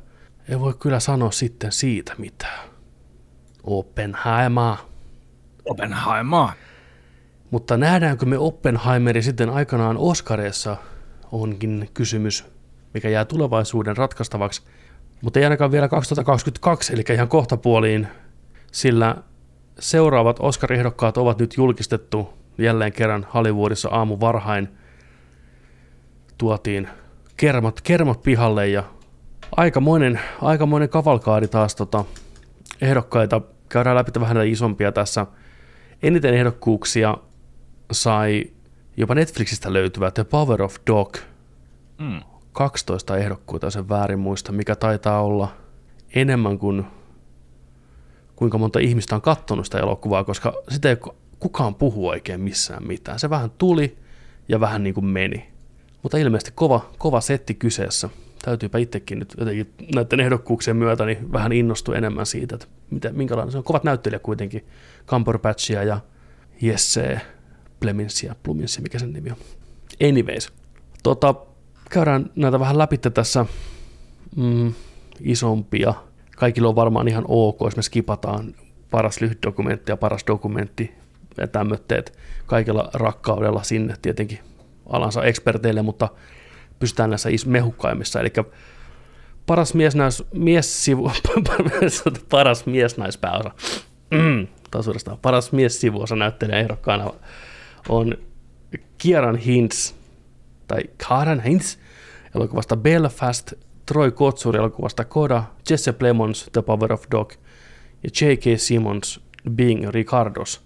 ei 0.50 0.60
voi 0.60 0.74
kyllä 0.80 1.00
sanoa 1.00 1.32
sitten 1.32 1.72
siitä 1.72 2.16
mitään. 2.18 2.70
Oppenheimer. 3.64 4.76
Oppenheimer. 5.66 6.50
Mutta 7.52 7.78
nähdäänkö 7.78 8.26
me 8.26 8.38
Oppenheimeri 8.38 9.22
sitten 9.22 9.50
aikanaan 9.50 9.98
Oscareissa, 9.98 10.78
onkin 11.32 11.90
kysymys, 11.94 12.46
mikä 12.94 13.10
jää 13.10 13.26
tulevaisuuden 13.26 13.98
ratkaistavaksi. 13.98 14.62
Mutta 15.22 15.40
ei 15.40 15.46
ainakaan 15.46 15.72
vielä 15.72 15.88
2022, 15.88 16.94
eli 16.94 17.04
ihan 17.14 17.28
kohtapuoliin, 17.28 18.08
sillä 18.72 19.16
seuraavat 19.80 20.40
Oscar-ehdokkaat 20.40 21.18
ovat 21.18 21.40
nyt 21.40 21.58
julkistettu 21.58 22.34
jälleen 22.58 22.92
kerran 22.92 23.28
Hollywoodissa 23.34 23.90
aamu 23.90 24.20
varhain. 24.20 24.70
Tuotiin 26.38 26.88
kermat, 27.38 27.82
kermat 27.82 28.22
pihalle 28.22 28.68
ja 28.68 28.84
aikamoinen, 29.58 30.20
aikamoinen 30.42 30.90
kavalkaadi 30.90 31.48
taas 31.48 31.76
tota, 31.76 32.06
ehdokkaita. 32.82 33.42
Käydään 33.70 33.96
läpi 33.96 34.12
vähän 34.20 34.36
näitä 34.36 34.52
isompia 34.52 34.92
tässä. 34.92 35.26
Eniten 36.04 36.34
ehdokkuuksia 36.34 37.18
sai 37.92 38.44
jopa 38.98 39.16
Netflixistä 39.16 39.74
löytyvä 39.74 40.12
The 40.12 40.24
Power 40.24 40.62
of 40.62 40.76
Dog. 40.88 41.18
Mm. 41.98 42.22
12 42.52 43.18
ehdokkuutta, 43.18 43.70
sen 43.70 43.90
väärin 43.90 44.20
muista, 44.20 44.52
mikä 44.52 44.76
taitaa 44.76 45.22
olla 45.22 45.52
enemmän 46.16 46.60
kuin 46.60 46.86
kuinka 48.36 48.58
monta 48.58 48.80
ihmistä 48.80 49.16
on 49.16 49.22
katsonut 49.22 49.66
sitä 49.66 49.80
elokuvaa, 49.80 50.24
koska 50.24 50.54
sitä 50.70 50.90
ei 50.90 50.98
kukaan 51.40 51.76
puhu 51.76 52.08
oikein 52.08 52.42
missään 52.42 52.88
mitään. 52.88 53.20
Se 53.20 53.30
vähän 53.30 53.52
tuli 53.58 53.98
ja 54.48 54.60
vähän 54.60 54.84
niin 54.84 54.94
kuin 54.94 55.06
meni. 55.06 55.50
Mutta 56.04 56.18
ilmeisesti 56.18 56.52
kova, 56.56 56.90
kova 56.98 57.22
setti 57.22 57.54
kyseessä. 57.54 58.10
Täytyypä 58.46 58.78
itsekin 58.78 59.20
nyt 59.20 59.36
jotenkin 59.38 59.74
näiden 59.96 60.20
ehdokkuuksien 60.20 60.78
myötä 60.78 61.06
niin 61.06 61.32
vähän 61.32 61.52
innostua 61.52 61.96
enemmän 61.96 62.26
siitä, 62.26 62.56
että 62.56 62.68
mitä, 62.90 63.12
minkälainen 63.12 63.52
se 63.52 63.58
on. 63.58 63.64
Kovat 63.64 63.84
näyttelijät 63.84 64.24
kuitenkin. 64.24 64.68
Cumberbatchia 65.08 65.84
ja 65.84 66.00
Jesse 66.62 67.22
Pleminsia, 67.80 68.36
Pluminsia, 68.44 68.82
mikä 68.82 69.00
sen 69.00 69.14
nimi 69.14 69.32
on. 69.32 69.38
Anyways, 70.10 70.54
tota, 71.04 71.36
käydään 71.90 72.30
näitä 72.36 72.60
vähän 72.60 72.78
läpi 72.78 72.98
tässä 72.98 73.46
mm, 74.36 74.74
isompia. 75.22 75.94
Kaikilla 76.38 76.70
on 76.70 76.76
varmaan 76.76 77.08
ihan 77.08 77.26
ok, 77.28 77.58
jos 77.62 77.76
me 77.76 77.82
skipataan 77.82 78.56
paras 78.92 79.22
lyhyt 79.22 79.44
dokumentti 79.46 79.92
ja 79.92 79.98
paras 79.98 80.24
dokumentti 80.28 80.94
ja 81.38 81.48
tämmöitteet 81.48 82.18
kaikella 82.46 82.90
rakkaudella 82.94 83.64
sinne 83.64 83.96
tietenkin 84.02 84.40
alansa 84.90 85.24
eksperteille, 85.24 85.82
mutta 85.82 86.10
pystytään 86.80 87.10
näissä 87.10 87.30
mehukkaimmissa. 87.46 88.20
Eli 88.20 88.34
paras 89.46 89.74
mies, 89.74 89.96
nais, 89.96 90.24
mies 90.34 90.86
sivu, 90.86 91.12
paras 92.32 92.66
mies 92.66 92.98
naispääosa. 92.98 93.52
Mm, 94.12 94.48
paras 95.22 95.52
mies 95.52 95.82
sivuosa 95.82 96.16
näyttelijä 96.16 96.60
ehdokkaana 96.60 97.12
on 97.90 98.18
Kieran 98.98 99.36
Hintz, 99.36 99.94
tai 100.70 100.82
Kieran 101.08 101.40
Hintz, 101.40 101.78
elokuvasta 102.36 102.78
Belfast, 102.78 103.54
Troy 103.86 104.12
Kotsur 104.12 104.58
elokuvasta 104.58 105.06
Koda, 105.06 105.44
Jesse 105.70 105.94
Plemons 105.94 106.50
The 106.54 106.62
Power 106.62 106.94
of 106.94 107.04
Dog 107.12 107.34
ja 108.04 108.10
J.K. 108.22 108.44
Simmons 108.58 109.20
Being 109.50 109.90
Ricardos, 109.90 110.62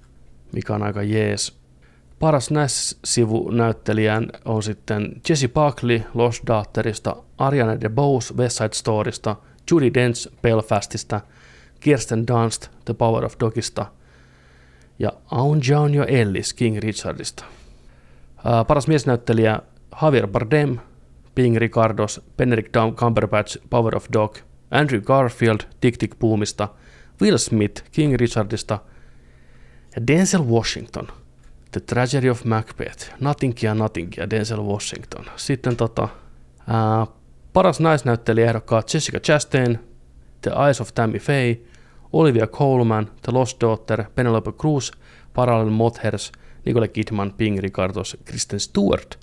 mikä 0.51 0.76
on 0.76 0.84
aika 0.84 1.04
jees 1.04 1.64
Paras 2.24 2.51
Nash-sivunäyttelijän 2.51 4.30
on 4.45 4.64
sitten 4.64 5.22
Jesse 5.30 5.47
Buckley 5.47 6.01
Lost 6.14 6.43
Daughterista, 6.47 7.16
Ariana 7.38 7.82
DeBose 7.82 8.34
West 8.34 8.58
Side 8.58 8.74
Storysta, 8.74 9.36
Judy 9.72 9.93
Dench 9.93 10.30
Belfastista, 10.41 11.22
Kirsten 11.80 12.28
Dunst 12.28 12.68
The 12.86 12.93
Power 12.93 13.26
of 13.26 13.34
Dogista 13.39 13.86
ja 14.99 15.12
Aun 15.32 15.62
Jaunio 15.70 16.06
Ellis 16.08 16.54
King 16.54 16.78
Richardista. 16.78 17.45
paras 18.68 18.88
miesnäyttelijä 18.88 19.60
Javier 20.01 20.27
Bardem, 20.27 20.79
Ping 21.35 21.59
Ricardos, 21.59 22.21
Benedict 22.37 22.75
Cumberbatch 22.95 23.57
Power 23.69 23.95
of 23.95 24.07
Dog, 24.13 24.37
Andrew 24.71 25.01
Garfield 25.01 25.59
Tick 25.81 25.97
Tick 25.97 26.15
Boomista, 26.19 26.69
Will 27.21 27.37
Smith 27.37 27.83
King 27.91 28.15
Richardista 28.15 28.79
ja 29.95 30.07
Denzel 30.07 30.41
Washington– 30.41 31.07
The 31.73 31.79
Tragedy 31.79 32.29
of 32.29 32.43
Macbeth, 32.43 33.11
Nothing 33.19 33.53
ja 34.17 34.29
Denzel 34.29 34.61
Washington. 34.61 35.25
Sitten 35.35 35.75
tota, 35.75 36.07
ää, 36.67 37.07
paras 37.53 37.79
naisnäyttelijä 37.79 38.47
ehdokkaat 38.47 38.93
Jessica 38.93 39.19
Chastain, 39.19 39.79
The 40.41 40.51
Eyes 40.65 40.81
of 40.81 40.93
Tammy 40.93 41.19
Faye, 41.19 41.59
Olivia 42.11 42.47
Colman, 42.47 43.05
The 43.21 43.31
Lost 43.31 43.61
Daughter, 43.61 44.03
Penelope 44.15 44.51
Cruz, 44.51 44.91
Parallel 45.33 45.69
Mothers, 45.69 46.31
Nicole 46.65 46.87
Kidman, 46.87 47.33
Ping 47.37 47.59
Ricardos, 47.59 48.17
Kristen 48.25 48.59
Stewart, 48.59 49.19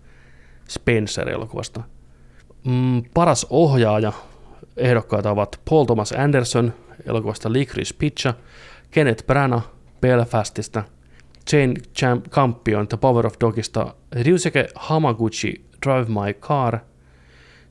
Spencer-elokuvasta. 0.70 1.82
Mm, 2.64 3.02
paras 3.14 3.46
ohjaaja 3.50 4.12
ehdokkaita 4.76 5.30
ovat 5.30 5.60
Paul 5.70 5.84
Thomas 5.84 6.12
Anderson 6.12 6.74
elokuvasta 7.06 7.52
Licorice 7.52 7.94
Pizza, 7.98 8.34
Kenneth 8.90 9.26
Branagh 9.26 9.66
Belfastista– 10.00 10.82
Jane 11.52 11.74
Champ 11.94 12.28
Campion 12.28 12.88
The 12.88 12.96
Power 12.96 13.26
of 13.26 13.34
Dogista, 13.40 13.94
Ryusuke 14.12 14.68
Hamaguchi 14.74 15.64
Drive 15.86 16.08
My 16.08 16.34
Car, 16.34 16.78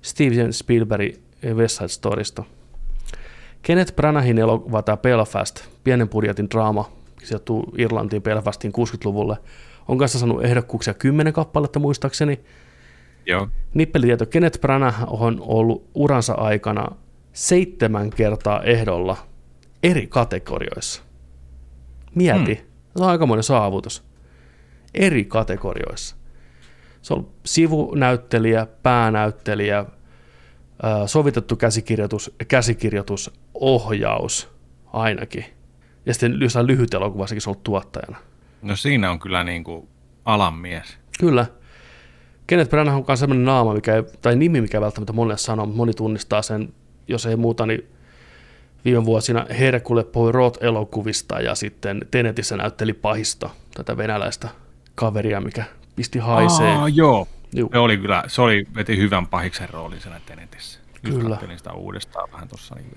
Steven 0.01 0.53
Spielberg 0.53 1.15
West 1.53 1.77
Side 1.77 1.87
Storysta. 1.87 2.43
Kenneth 3.61 3.93
Branahin 3.95 4.37
elokuva 4.39 4.81
tämä 4.81 4.97
Belfast, 4.97 5.61
pienen 5.83 6.09
budjetin 6.09 6.49
draama, 6.49 6.91
sijoittuu 7.23 7.73
Irlantiin 7.77 8.21
Belfastiin 8.21 8.73
60-luvulle, 8.73 9.37
on 9.87 9.97
kanssa 9.97 10.19
saanut 10.19 10.43
ehdokkuuksia 10.43 10.93
kymmenen 10.93 11.33
kappaletta 11.33 11.79
muistaakseni. 11.79 12.39
Joo. 13.29 13.47
Nippelitieto, 13.73 14.25
Kenneth 14.25 14.59
Branagh 14.59 15.03
on 15.07 15.37
ollut 15.41 15.89
uransa 15.93 16.33
aikana 16.33 16.87
seitsemän 17.33 18.09
kertaa 18.09 18.63
ehdolla 18.63 19.17
eri 19.83 20.07
kategorioissa. 20.07 21.03
Mieti, 22.15 22.55
hmm. 22.55 22.65
Se 22.97 23.03
on 23.03 23.09
aikamoinen 23.09 23.43
saavutus. 23.43 24.03
Eri 24.93 25.25
kategorioissa. 25.25 26.15
Se 27.01 27.13
on 27.13 27.29
sivunäyttelijä, 27.45 28.67
päänäyttelijä, 28.83 29.85
sovitettu 31.05 31.55
käsikirjoitus, 31.55 32.35
käsikirjoitus, 32.47 33.31
ohjaus 33.53 34.49
ainakin. 34.93 35.45
Ja 36.05 36.13
sitten 36.13 36.37
jossain 36.41 36.67
lyhyt 36.67 36.93
elokuvassakin 36.93 37.41
se 37.41 37.49
on 37.49 37.57
tuottajana. 37.63 38.17
No 38.61 38.75
siinä 38.75 39.11
on 39.11 39.19
kyllä 39.19 39.43
niin 39.43 39.63
kuin 39.63 39.87
alan 40.25 40.53
mies. 40.53 40.97
Kyllä. 41.19 41.45
Kenneth 42.49 42.69
Branagh 42.69 43.09
on 43.09 43.17
sellainen 43.17 43.45
naama, 43.45 43.73
mikä 43.73 43.95
ei, 43.95 44.03
tai 44.21 44.35
nimi, 44.35 44.61
mikä 44.61 44.81
välttämättä 44.81 45.13
monelle 45.13 45.37
sanoo, 45.37 45.65
mutta 45.65 45.77
moni 45.77 45.93
tunnistaa 45.93 46.41
sen, 46.41 46.73
jos 47.07 47.25
ei 47.25 47.35
muuta, 47.35 47.65
niin 47.65 47.87
viime 48.85 49.05
vuosina 49.05 49.45
Herkule 49.59 50.03
Poirot-elokuvista 50.03 51.41
ja 51.41 51.55
sitten 51.55 52.01
Tenetissä 52.11 52.57
näytteli 52.57 52.93
pahista 52.93 53.49
tätä 53.73 53.97
venäläistä 53.97 54.49
kaveria, 54.95 55.41
mikä 55.41 55.63
pisti 55.95 56.19
haisee. 56.19 56.75
Aa, 56.75 56.89
joo. 56.89 57.27
Juu. 57.55 57.69
Se 57.71 57.77
oli 57.77 57.97
kyllä, 57.97 58.23
se 58.27 58.41
oli, 58.41 58.65
veti 58.75 58.97
hyvän 58.97 59.27
pahiksen 59.27 59.69
roolin 59.69 60.01
siinä 60.01 60.21
Tenetissä. 60.25 60.79
Kyllä. 61.03 61.37
Sitä 61.57 61.73
uudestaan 61.73 62.29
vähän 62.31 62.47
tuossa. 62.47 62.75
Niin 62.75 62.91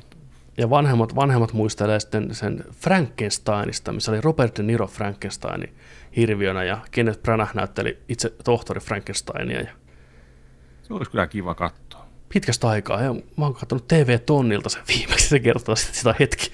ja 0.57 0.70
vanhemmat, 0.70 1.14
vanhemmat 1.14 1.53
muistelee 1.53 2.00
sitten 2.00 2.34
sen 2.34 2.64
Frankensteinista, 2.70 3.92
missä 3.92 4.12
oli 4.12 4.20
Robert 4.20 4.59
De 4.59 4.62
Niro 4.62 4.86
Frankenstein 4.86 5.74
hirviönä 6.17 6.65
ja 6.65 6.79
Kenneth 6.91 7.23
Branagh 7.23 7.55
näytteli 7.55 7.99
itse 8.09 8.33
tohtori 8.45 8.81
Frankensteinia. 8.81 9.61
Ja... 9.61 9.71
Se 10.83 10.95
olisi 10.95 11.11
kyllä 11.11 11.27
kiva 11.27 11.55
katsoa 11.55 11.83
pitkästä 12.33 12.69
aikaa. 12.69 13.03
Ja 13.03 13.15
mä 13.15 13.45
oon 13.45 13.55
katsonut 13.55 13.89
TV-tonnilta 13.89 14.69
sen 14.69 14.83
viimeksi, 14.89 15.29
se 15.29 15.41
kertoo 15.41 15.77
sitä 15.77 16.15
hetki. 16.21 16.53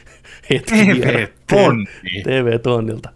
hetki 0.50 1.00
TV-tonni? 1.00 1.86
TV-tonnilta. 2.24 3.08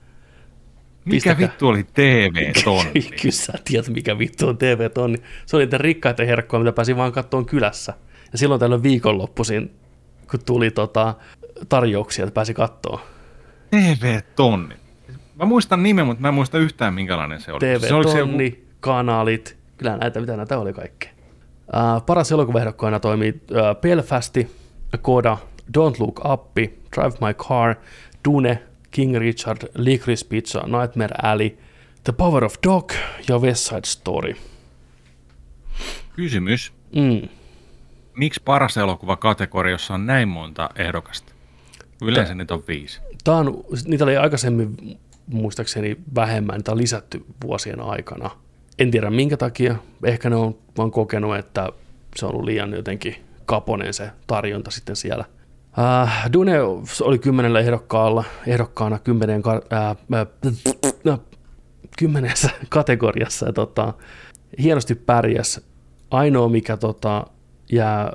Mikä 1.05 1.38
vittu 1.38 1.68
oli 1.68 1.84
TV-tonni? 1.84 3.03
Kyllä 3.22 3.32
sä 3.32 3.53
tiedät, 3.64 3.88
mikä 3.88 4.18
vittu 4.18 4.49
on 4.49 4.59
TV-tonni. 4.59 5.18
Se 5.47 5.57
oli 5.57 5.64
niitä 5.64 5.78
rikkaita 5.78 6.24
herkkoja, 6.24 6.61
mitä 6.61 6.72
pääsi 6.72 6.97
vaan 6.97 7.12
kattoon 7.12 7.47
kylässä. 7.47 7.95
Ja 8.32 8.38
silloin 8.38 8.61
tällöin 8.61 8.82
viikonloppuisin, 8.82 9.74
kun 10.30 10.40
tuli 10.47 10.70
tota, 10.70 11.14
tarjouksia, 11.68 12.24
että 12.24 12.34
pääsi 12.34 12.55
kattoon. 12.55 13.01
TV-tonni. 13.70 14.74
Mä 15.43 15.47
muistan 15.47 15.82
nimen, 15.82 16.07
mutta 16.07 16.20
mä 16.22 16.28
en 16.28 16.34
muista 16.34 16.59
yhtään 16.59 16.95
minkälainen 16.95 17.40
se 17.40 17.53
oli. 17.53 17.61
Se 17.61 17.95
oli 17.95 18.09
se 18.11 18.18
joku- 18.18 18.32
TV-tonni, 18.32 18.64
kanalit, 18.80 19.57
kyllä 19.76 19.97
näitä, 19.97 20.20
mitä 20.20 20.36
näitä 20.36 20.59
oli 20.59 20.72
kaikkea. 20.72 21.11
Uh, 21.66 22.07
paras 22.07 22.32
elokuvaehdokkaana 22.32 23.01
toimii 23.01 23.30
uh, 23.51 23.80
Belfasti, 23.80 24.51
Koda, 25.03 25.38
Don't 25.78 25.97
Look 25.99 26.20
Up, 26.32 26.55
Drive 26.97 27.26
My 27.26 27.34
Car, 27.34 27.74
Dune, 28.28 28.62
King 28.90 29.16
Richard, 29.16 29.57
Licorice 29.74 30.26
Pizza, 30.28 30.61
Nightmare 30.61 31.14
Alley, 31.22 31.59
The 32.05 32.12
Power 32.12 32.45
of 32.45 32.55
Dog 32.66 32.93
ja 33.28 33.38
West 33.38 33.68
Side 33.68 33.84
Story. 33.84 34.34
Kysymys. 36.16 36.72
Mm. 36.97 37.28
Miksi 38.16 38.43
paras 38.45 38.76
elokuva 38.76 39.16
kategoriassa 39.16 39.95
on 39.95 40.07
näin 40.07 40.28
monta 40.28 40.70
ehdokasta? 40.76 41.32
Yleensä 42.03 42.34
niitä 42.34 42.55
on 42.55 42.62
viisi. 42.68 43.01
Tää 43.24 43.34
on, 43.34 43.64
niitä 43.86 44.05
oli 44.05 44.16
aikaisemmin 44.16 44.99
muistaakseni 45.26 45.96
vähemmän, 46.14 46.60
on 46.68 46.78
lisätty 46.78 47.24
vuosien 47.44 47.80
aikana. 47.80 48.30
En 48.78 48.90
tiedä 48.90 49.10
minkä 49.10 49.36
takia, 49.36 49.76
ehkä 50.04 50.30
ne 50.30 50.36
on 50.36 50.58
vaan 50.78 50.90
kokenut, 50.90 51.36
että 51.36 51.68
se 52.16 52.26
on 52.26 52.32
ollut 52.32 52.44
liian 52.44 52.72
jotenkin 52.72 53.16
kaponen 53.46 53.94
se 53.94 54.10
tarjonta 54.26 54.70
sitten 54.70 54.96
siellä. 54.96 55.24
Äh, 55.78 56.30
Dune 56.32 56.60
oli 57.02 57.18
kymmenellä 57.18 57.60
ehdokkaalla, 57.60 58.24
ehdokkaana 58.46 58.98
kymmeneen, 58.98 59.42
ka- 59.42 59.62
äh, 59.72 59.90
äh, 61.08 61.18
kymmenessä 61.98 62.50
kategoriassa 62.68 63.46
ja 63.46 63.52
tota, 63.52 63.94
hienosti 64.58 64.94
pärjäs. 64.94 65.60
Ainoa, 66.10 66.48
mikä 66.48 66.76
tota, 66.76 67.26
jää 67.72 68.12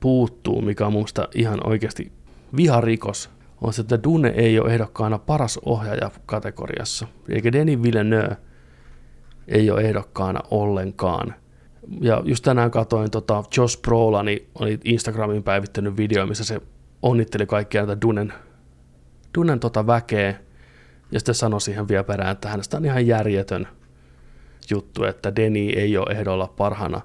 puuttuu, 0.00 0.62
mikä 0.62 0.86
on 0.86 0.92
mun 0.92 1.06
ihan 1.34 1.66
oikeasti 1.66 2.12
viharikos, 2.56 3.30
on 3.60 3.72
se, 3.72 3.80
että 3.80 4.02
Dune 4.02 4.28
ei 4.28 4.60
ole 4.60 4.72
ehdokkaana 4.72 5.18
paras 5.18 5.58
ohjaaja 5.64 6.10
kategoriassa. 6.26 7.06
Eikä 7.28 7.52
Denis 7.52 7.82
Villeneuve 7.82 8.36
ei 9.48 9.70
ole 9.70 9.80
ehdokkaana 9.80 10.40
ollenkaan. 10.50 11.34
Ja 12.00 12.22
just 12.24 12.44
tänään 12.44 12.70
katsoin, 12.70 13.10
tota, 13.10 13.44
Josh 13.56 13.80
Brolani 13.82 14.48
oli 14.54 14.80
Instagramin 14.84 15.42
päivittänyt 15.42 15.96
video, 15.96 16.26
missä 16.26 16.44
se 16.44 16.60
onnitteli 17.02 17.46
kaikkia 17.46 17.86
näitä 17.86 18.00
Dunen, 18.02 18.32
Dunen 19.34 19.60
tota 19.60 19.86
väkeä. 19.86 20.34
Ja 21.12 21.20
sitten 21.20 21.34
sanoi 21.34 21.60
siihen 21.60 21.88
vielä 21.88 22.04
perään, 22.04 22.32
että 22.32 22.48
hänestä 22.48 22.76
on 22.76 22.84
ihan 22.84 23.06
järjetön 23.06 23.68
juttu, 24.70 25.04
että 25.04 25.36
Deni 25.36 25.72
ei 25.72 25.96
ole 25.96 26.12
ehdolla 26.12 26.54
parhana 26.56 27.00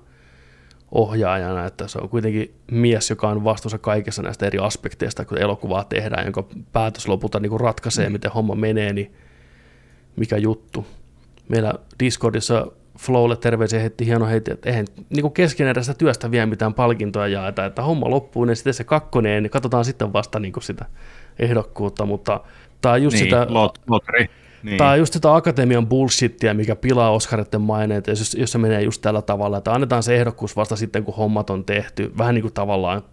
ohjaajana, 0.93 1.65
että 1.65 1.87
se 1.87 1.99
on 1.99 2.09
kuitenkin 2.09 2.55
mies, 2.71 3.09
joka 3.09 3.29
on 3.29 3.43
vastuussa 3.43 3.77
kaikessa 3.77 4.21
näistä 4.21 4.45
eri 4.45 4.59
aspekteista, 4.59 5.25
kun 5.25 5.37
elokuvaa 5.37 5.83
tehdään, 5.83 6.25
jonka 6.25 6.43
päätös 6.71 7.07
lopulta 7.07 7.39
niin 7.39 7.59
ratkaisee, 7.59 8.09
miten 8.09 8.31
homma 8.31 8.55
menee, 8.55 8.93
niin 8.93 9.13
mikä 10.15 10.37
juttu. 10.37 10.87
Meillä 11.49 11.73
Discordissa 11.99 12.67
Flowlle 12.99 13.37
terveisiä 13.37 13.79
heitti 13.79 14.05
hieno 14.05 14.25
heitti, 14.25 14.51
että 14.51 14.69
eihän 14.69 14.85
niin 15.09 15.31
keskeneräistä 15.31 15.93
työstä 15.93 16.31
vielä 16.31 16.45
mitään 16.45 16.73
palkintoja 16.73 17.27
jaeta, 17.27 17.65
että 17.65 17.81
homma 17.81 18.09
loppuu, 18.09 18.45
niin 18.45 18.55
sitten 18.55 18.73
se 18.73 18.83
kakkonen, 18.83 19.43
niin 19.43 19.51
katsotaan 19.51 19.85
sitten 19.85 20.13
vasta 20.13 20.39
niin 20.39 20.53
sitä 20.61 20.85
ehdokkuutta, 21.39 22.05
mutta 22.05 22.39
tämä 22.81 22.93
on 22.93 23.03
just 23.03 23.13
niin, 23.13 23.23
sitä... 23.23 23.45
lot, 23.49 23.79
lotri. 23.89 24.29
Niin. 24.63 24.77
Tämä 24.77 24.91
on 24.91 24.99
just 24.99 25.13
sitä 25.13 25.35
akatemian 25.35 25.87
bullshittia, 25.87 26.53
mikä 26.53 26.75
pilaa 26.75 27.11
Oscaritten 27.11 27.61
maineet, 27.61 28.07
jos, 28.07 28.35
jos 28.35 28.51
se 28.51 28.57
menee 28.57 28.81
just 28.81 29.01
tällä 29.01 29.21
tavalla, 29.21 29.57
että 29.57 29.73
annetaan 29.73 30.03
se 30.03 30.15
ehdokkuus 30.15 30.55
vasta 30.55 30.75
sitten, 30.75 31.03
kun 31.03 31.15
hommat 31.15 31.49
on 31.49 31.65
tehty. 31.65 32.11
Vähän 32.17 32.35
niin 32.35 32.41
kuin 32.41 32.53
tavallaan, 32.53 33.03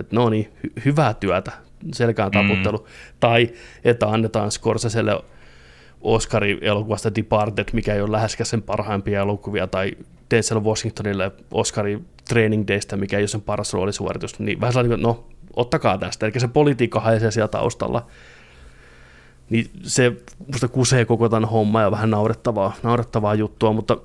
että 0.00 0.16
no 0.16 0.30
niin, 0.30 0.52
hy- 0.66 0.82
hyvää 0.84 1.14
työtä, 1.14 1.52
selkään 1.92 2.30
taputtelu. 2.30 2.78
Mm. 2.78 2.84
Tai 3.20 3.50
että 3.84 4.06
annetaan 4.08 4.50
Scorseselle 4.50 5.22
Oscari-elokuvasta 6.00 7.14
Departed, 7.14 7.68
mikä 7.72 7.94
ei 7.94 8.00
ole 8.00 8.12
läheskään 8.12 8.46
sen 8.46 8.62
parhaimpia 8.62 9.20
elokuvia, 9.20 9.66
tai 9.66 9.92
Denzel 10.30 10.64
Washingtonille 10.64 11.32
Oscari 11.50 11.98
Training 12.28 12.68
Daystä, 12.68 12.96
mikä 12.96 13.16
ei 13.16 13.22
ole 13.22 13.28
sen 13.28 13.42
paras 13.42 13.72
roolisuoritus. 13.72 14.38
Niin 14.38 14.60
vähän 14.60 14.72
sellainen, 14.72 14.94
että 14.94 15.06
no, 15.06 15.24
ottakaa 15.56 15.98
tästä. 15.98 16.26
Eli 16.26 16.40
se 16.40 16.48
politiikka 16.48 17.00
haisee 17.00 17.30
siellä 17.30 17.48
taustalla 17.48 18.06
niin 19.50 19.70
se 19.82 20.12
musta 20.46 20.68
kusee 20.68 21.04
koko 21.04 21.28
tämän 21.28 21.48
homma 21.48 21.82
ja 21.82 21.90
vähän 21.90 22.10
naurettavaa, 22.10 22.72
naurettavaa 22.82 23.34
juttua, 23.34 23.72
mutta 23.72 23.96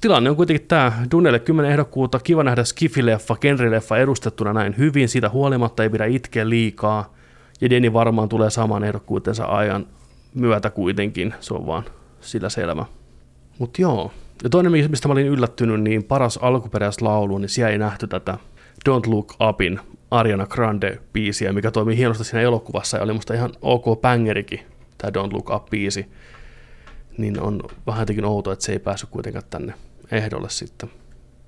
tilanne 0.00 0.30
on 0.30 0.36
kuitenkin 0.36 0.68
tämä. 0.68 0.92
Dunelle 1.10 1.38
10 1.38 1.72
ehdokkuutta, 1.72 2.18
kiva 2.18 2.44
nähdä 2.44 2.62
Skifi-leffa, 2.62 3.36
genrileffa 3.40 3.98
edustettuna 3.98 4.52
näin 4.52 4.74
hyvin, 4.78 5.08
siitä 5.08 5.28
huolimatta 5.28 5.82
ei 5.82 5.90
pidä 5.90 6.04
itkeä 6.04 6.48
liikaa, 6.48 7.14
ja 7.60 7.70
Deni 7.70 7.92
varmaan 7.92 8.28
tulee 8.28 8.50
saamaan 8.50 8.84
ehdokkuutensa 8.84 9.44
ajan 9.44 9.86
myötä 10.34 10.70
kuitenkin, 10.70 11.34
se 11.40 11.54
on 11.54 11.66
vaan 11.66 11.84
sillä 12.20 12.48
selvä. 12.48 12.84
Mutta 13.58 13.82
joo, 13.82 14.12
ja 14.42 14.50
toinen, 14.50 14.72
mistä 14.72 15.08
mä 15.08 15.12
olin 15.12 15.26
yllättynyt, 15.26 15.80
niin 15.80 16.04
paras 16.04 16.38
alkuperäislaulu, 16.42 17.38
niin 17.38 17.48
siellä 17.48 17.72
ei 17.72 17.78
nähty 17.78 18.06
tätä 18.06 18.38
Don't 18.88 19.10
Look 19.10 19.34
Upin 19.48 19.80
Ariana 20.10 20.46
Grande-biisiä, 20.46 21.52
mikä 21.52 21.70
toimii 21.70 21.96
hienosti 21.96 22.24
siinä 22.24 22.40
elokuvassa 22.40 22.96
ja 22.96 23.02
oli 23.02 23.12
musta 23.12 23.34
ihan 23.34 23.52
ok 23.62 24.00
bangerikin, 24.00 24.60
tämä 24.98 25.10
Don't 25.10 25.32
Look 25.32 25.50
Up-biisi. 25.50 26.06
Niin 27.18 27.40
on 27.40 27.62
vähän 27.86 28.02
jotenkin 28.02 28.24
outoa, 28.24 28.52
että 28.52 28.64
se 28.64 28.72
ei 28.72 28.78
päässyt 28.78 29.10
kuitenkaan 29.10 29.44
tänne 29.50 29.74
ehdolle 30.10 30.50
sitten. 30.50 30.90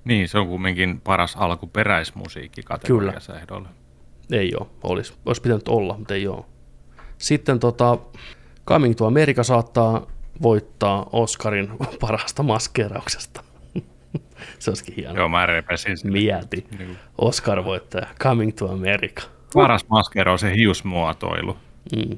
Niin, 0.05 0.29
se 0.29 0.37
on 0.37 0.47
kumminkin 0.47 1.01
paras 1.01 1.35
alkuperäismusiikki 1.35 2.63
kategoriassa 2.63 3.39
ehdolle. 3.39 3.67
Ei 4.31 4.55
ole, 4.59 4.67
olisi. 4.83 5.13
Olisi 5.25 5.41
pitänyt 5.41 5.67
olla, 5.67 5.97
mutta 5.97 6.13
ei 6.13 6.27
ole. 6.27 6.45
Sitten 7.17 7.59
tota, 7.59 7.97
Coming 8.67 8.95
to 8.95 9.05
America 9.05 9.43
saattaa 9.43 10.07
voittaa 10.41 11.09
Oscarin 11.11 11.69
parasta 12.01 12.43
maskeerauksesta. 12.43 13.43
Se 14.59 14.71
olisikin 14.71 14.95
hienoa. 14.95 15.17
Joo, 15.17 15.29
mä 15.29 15.45
repesin 15.45 15.97
sen. 15.97 16.11
Mieti. 16.11 16.65
Niin. 16.79 16.97
Oscar 17.17 17.63
voittaja, 17.63 18.07
Coming 18.19 18.51
to 18.55 18.71
America. 18.71 19.21
Paras 19.53 19.87
maskero 19.87 20.31
on 20.31 20.39
se 20.39 20.55
hiusmuotoilu. 20.55 21.57
Mm. 21.95 22.17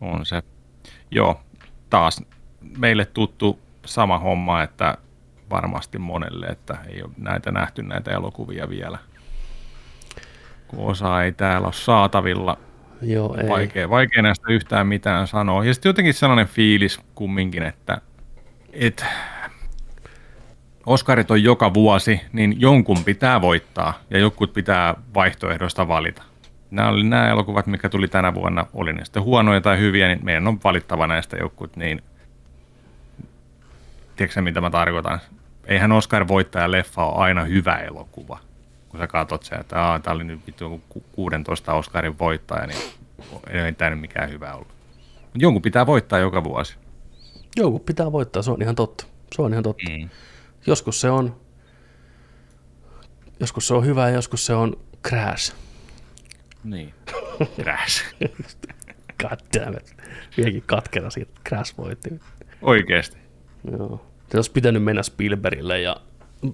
On 0.00 0.26
se. 0.26 0.42
Joo, 1.10 1.40
taas 1.90 2.22
meille 2.78 3.04
tuttu 3.04 3.58
sama 3.84 4.18
homma, 4.18 4.62
että 4.62 4.98
varmasti 5.50 5.98
monelle, 5.98 6.46
että 6.46 6.78
ei 6.88 7.02
ole 7.02 7.10
näitä 7.16 7.50
nähty 7.52 7.82
näitä 7.82 8.10
elokuvia 8.10 8.68
vielä. 8.68 8.98
Kun 10.68 10.90
osa 10.90 11.22
ei 11.22 11.32
täällä 11.32 11.66
ole 11.66 11.72
saatavilla. 11.72 12.58
Joo, 13.02 13.36
ei. 13.42 13.48
Vaikea, 13.48 13.90
vaikea 13.90 14.22
näistä 14.22 14.52
yhtään 14.52 14.86
mitään 14.86 15.26
sanoa. 15.26 15.64
Ja 15.64 15.74
sitten 15.74 15.90
jotenkin 15.90 16.14
sellainen 16.14 16.46
fiilis 16.46 17.00
kumminkin, 17.14 17.62
että 17.62 18.00
et, 18.72 19.04
Oskarit 20.88 21.30
on 21.30 21.42
joka 21.42 21.74
vuosi, 21.74 22.20
niin 22.32 22.60
jonkun 22.60 23.04
pitää 23.04 23.40
voittaa 23.40 24.00
ja 24.10 24.18
jotkut 24.18 24.52
pitää 24.52 24.94
vaihtoehdoista 25.14 25.88
valita. 25.88 26.22
Nämä 26.70 26.88
oli 26.88 27.04
nämä 27.04 27.28
elokuvat, 27.28 27.66
mikä 27.66 27.88
tuli 27.88 28.08
tänä 28.08 28.34
vuonna, 28.34 28.66
oli 28.74 28.92
ne 28.92 29.04
sitten 29.04 29.22
huonoja 29.22 29.60
tai 29.60 29.78
hyviä, 29.78 30.08
niin 30.08 30.18
meidän 30.22 30.48
on 30.48 30.60
valittava 30.64 31.06
näistä 31.06 31.36
jotkut, 31.36 31.76
niin 31.76 32.02
tiedätkö 34.16 34.42
mitä 34.42 34.60
mä 34.60 34.70
tarkoitan? 34.70 35.20
Eihän 35.66 35.92
Oscar-voittaja 35.92 36.70
leffa 36.70 37.04
ole 37.04 37.24
aina 37.24 37.44
hyvä 37.44 37.76
elokuva. 37.76 38.38
Kun 38.88 39.00
sä 39.00 39.06
katsot 39.06 39.42
sen, 39.42 39.60
että 39.60 40.00
tämä 40.02 40.14
oli 40.14 40.24
nyt 40.24 40.46
vittu 40.46 40.82
16 41.12 41.74
Oscarin 41.74 42.18
voittaja, 42.18 42.66
niin 42.66 42.80
ei 43.64 43.72
tämä 43.72 43.90
nyt 43.90 44.00
mikään 44.00 44.30
hyvä 44.30 44.54
ollut. 44.54 44.68
Jonkun 45.34 45.62
pitää 45.62 45.86
voittaa 45.86 46.18
joka 46.18 46.44
vuosi. 46.44 46.76
Joku 47.56 47.78
pitää 47.78 48.12
voittaa, 48.12 48.42
se 48.42 48.50
on 48.50 48.62
ihan 48.62 48.74
totta. 48.74 49.06
Se 49.36 49.42
on 49.42 49.52
ihan 49.52 49.64
totta. 49.64 49.90
Mm. 49.90 50.08
Joskus 50.68 51.00
se 51.00 51.10
on, 51.10 51.40
joskus 53.40 53.68
se 53.68 53.74
on 53.74 53.86
hyvä 53.86 54.08
ja 54.08 54.14
joskus 54.14 54.46
se 54.46 54.54
on 54.54 54.76
crash. 55.08 55.54
Niin. 56.64 56.94
Crash. 57.62 58.04
God 59.22 59.38
damn 59.58 59.76
it. 59.76 59.96
Vieläkin 60.36 60.62
katkera 60.66 61.10
siitä, 61.10 61.32
crash 61.48 61.78
voitti. 61.78 62.10
Oikeesti. 62.62 63.18
Joo. 63.70 64.06
Se 64.30 64.38
olisi 64.38 64.50
pitänyt 64.50 64.82
mennä 64.84 65.02
Spielbergille 65.02 65.80
ja 65.80 65.96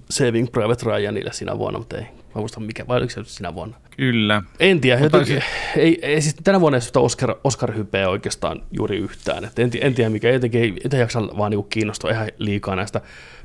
Saving 0.09 0.51
Private 0.51 0.85
Ryanille 0.85 1.33
sinä 1.33 1.57
vuonna, 1.57 1.79
mutta 1.79 1.97
ei. 1.97 2.05
Mä 2.35 2.39
muistan 2.39 2.63
mikä, 2.63 2.87
vai 2.87 2.97
oliko 2.97 3.09
se 3.09 3.23
sinä 3.23 3.55
vuonna? 3.55 3.77
Kyllä. 3.97 4.41
En 4.59 4.81
tiedä, 4.81 5.01
Mutta 5.01 5.17
jotenkin, 5.17 5.43
ei, 5.77 5.99
ei, 6.01 6.21
siis 6.21 6.35
tänä 6.43 6.61
vuonna 6.61 6.77
ei 6.77 6.81
sitä 6.81 6.99
Oscar, 6.99 7.35
Oscar-hypeä 7.43 8.09
oikeastaan 8.09 8.61
juuri 8.71 8.97
yhtään. 8.97 9.45
Et 9.45 9.59
en, 9.59 9.71
en 9.81 9.93
tiedä 9.93 10.09
mikä, 10.09 10.31
jotenkin 10.31 10.61
ei, 10.61 10.73
ei 10.93 10.99
jaksa 10.99 11.21
vaan 11.37 11.51
niinku 11.51 11.63
kiinnostua 11.63 12.11
ihan 12.11 12.27
liikaa 12.37 12.75
näistä. 12.75 13.01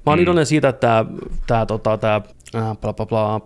Mä 0.07 0.13
oon 0.13 0.19
mm. 0.19 0.23
iloinen 0.23 0.47
siitä, 0.47 0.69
että 0.69 0.81
tämä 0.81 1.11
tää, 1.47 1.67
tota, 1.67 1.99
tää, 1.99 2.21
äh, 2.55 2.79
bla, 2.81 2.93
bla, 2.93 3.07
bla, 3.07 3.41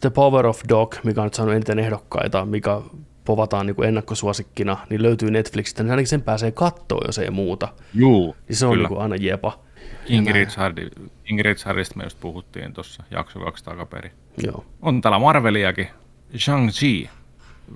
The 0.00 0.10
Power 0.10 0.46
of 0.46 0.60
Dog, 0.68 0.94
mikä 1.04 1.20
on 1.20 1.26
nyt 1.26 1.34
saanut 1.34 1.54
eniten 1.54 1.78
ehdokkaita, 1.78 2.46
mikä 2.46 2.80
povataan 3.24 3.66
niin 3.66 3.84
ennakkosuosikkina, 3.84 4.76
niin 4.90 5.02
löytyy 5.02 5.30
Netflixistä, 5.30 5.82
niin 5.82 5.90
ainakin 5.90 6.08
sen 6.08 6.22
pääsee 6.22 6.52
kattoon, 6.52 7.02
jos 7.06 7.18
ei 7.18 7.30
muuta. 7.30 7.68
Juu, 7.94 8.36
Niin 8.48 8.56
se 8.56 8.66
on 8.66 8.72
kyllä. 8.74 8.88
niin 8.88 9.00
aina 9.00 9.16
jepa. 9.16 9.58
King 10.06 11.40
Richardista 11.40 11.96
me 11.96 12.04
just 12.04 12.20
puhuttiin 12.20 12.72
tuossa 12.72 13.02
jakso 13.10 13.40
kaksi 13.40 13.64
takaperin. 13.64 14.12
Joo. 14.46 14.64
On 14.82 15.00
täällä 15.00 15.18
Marveliakin. 15.18 15.88
Shang-Chi 16.36 17.08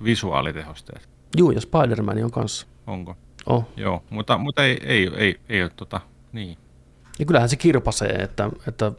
visuaalitehosteet. 0.03 1.09
Juu, 1.37 1.51
ja 1.51 1.61
Spider-Man 1.61 2.23
on 2.23 2.31
kanssa. 2.31 2.67
Onko? 2.87 3.15
Oh. 3.45 3.67
Joo, 3.77 4.03
mutta, 4.09 4.37
mutta 4.37 4.65
ei, 4.65 4.79
ei, 4.83 5.11
ei, 5.15 5.39
ei 5.49 5.61
ole 5.61 5.71
tota, 5.75 6.01
niin. 6.33 6.57
Ja 7.19 7.25
kyllähän 7.25 7.49
se 7.49 7.55
kirpasee, 7.55 8.09
että, 8.09 8.49
että 8.67 8.91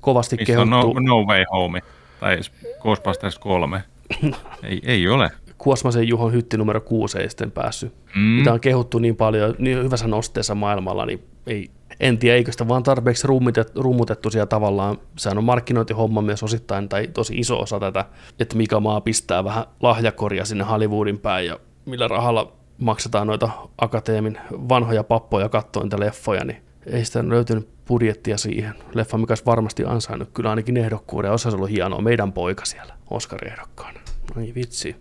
kovasti 0.00 0.36
Missä 0.36 0.60
on 0.60 0.68
kehuttu. 0.68 1.00
no, 1.00 1.16
no 1.16 1.26
Way 1.26 1.44
Home 1.50 1.82
tai 2.20 2.40
Ghostbusters 2.80 3.38
3? 3.38 3.82
ei, 4.62 4.80
ei 4.82 5.08
ole. 5.08 5.30
Kuosmasen 5.58 6.08
Juhon 6.08 6.32
hytti 6.32 6.56
numero 6.56 6.80
kuusi 6.80 7.18
ei 7.18 7.28
sitten 7.30 7.50
päässyt. 7.50 7.94
Mm. 8.14 8.20
Mitä 8.20 8.52
on 8.52 8.60
kehuttu 8.60 8.98
niin 8.98 9.16
paljon, 9.16 9.54
niin 9.58 9.84
hyvässä 9.84 10.06
nosteessa 10.06 10.54
maailmalla, 10.54 11.06
niin 11.06 11.24
ei, 11.46 11.70
en 12.00 12.18
tiedä, 12.18 12.36
eikö 12.36 12.52
sitä 12.52 12.68
vaan 12.68 12.82
tarpeeksi 12.82 13.26
rummutettu, 13.74 14.30
siellä 14.30 14.46
tavallaan. 14.46 14.98
Sehän 15.16 15.38
on 15.38 15.44
markkinointihomma 15.44 16.22
myös 16.22 16.42
osittain, 16.42 16.88
tai 16.88 17.06
tosi 17.06 17.34
iso 17.38 17.60
osa 17.60 17.80
tätä, 17.80 18.04
että 18.40 18.56
mikä 18.56 18.80
maa 18.80 19.00
pistää 19.00 19.44
vähän 19.44 19.64
lahjakoria 19.80 20.44
sinne 20.44 20.64
Hollywoodin 20.64 21.18
päin, 21.18 21.46
ja 21.46 21.58
millä 21.84 22.08
rahalla 22.08 22.52
maksetaan 22.78 23.26
noita 23.26 23.50
akateemin 23.78 24.38
vanhoja 24.50 25.04
pappoja 25.04 25.48
katsoa 25.48 25.82
niitä 25.82 26.00
leffoja, 26.00 26.44
niin 26.44 26.62
ei 26.86 27.04
sitä 27.04 27.28
löytynyt 27.28 27.68
budjettia 27.88 28.38
siihen. 28.38 28.74
Leffa, 28.94 29.18
mikä 29.18 29.30
olisi 29.30 29.46
varmasti 29.46 29.84
ansainnut 29.84 30.28
kyllä 30.34 30.50
ainakin 30.50 30.76
ehdokkuuden, 30.76 31.32
osa 31.32 31.48
ollut 31.48 31.70
hienoa, 31.70 32.00
meidän 32.00 32.32
poika 32.32 32.64
siellä 32.64 32.94
Oscar-ehdokkaana. 33.10 34.00
Ai 34.36 34.52
vitsi. 34.54 34.96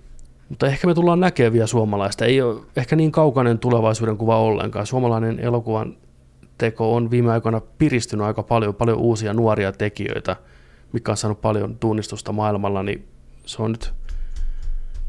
Mutta 0.49 0.67
ehkä 0.67 0.87
me 0.87 0.93
tullaan 0.93 1.19
näkemään 1.19 1.53
vielä 1.53 1.67
suomalaista. 1.67 2.25
Ei 2.25 2.41
ole 2.41 2.61
ehkä 2.75 2.95
niin 2.95 3.11
kaukainen 3.11 3.59
tulevaisuuden 3.59 4.17
kuva 4.17 4.37
ollenkaan. 4.37 4.85
Suomalainen 4.85 5.39
elokuvan 5.39 5.97
teko 6.57 6.95
on 6.95 7.11
viime 7.11 7.31
aikoina 7.31 7.61
piristynyt 7.61 8.25
aika 8.25 8.43
paljon, 8.43 8.75
paljon 8.75 8.97
uusia 8.97 9.33
nuoria 9.33 9.71
tekijöitä, 9.71 10.35
mikä 10.93 11.11
on 11.11 11.17
saanut 11.17 11.41
paljon 11.41 11.77
tunnistusta 11.79 12.31
maailmalla, 12.31 12.83
niin 12.83 13.07
se 13.45 13.61
on 13.61 13.71
nyt 13.71 13.93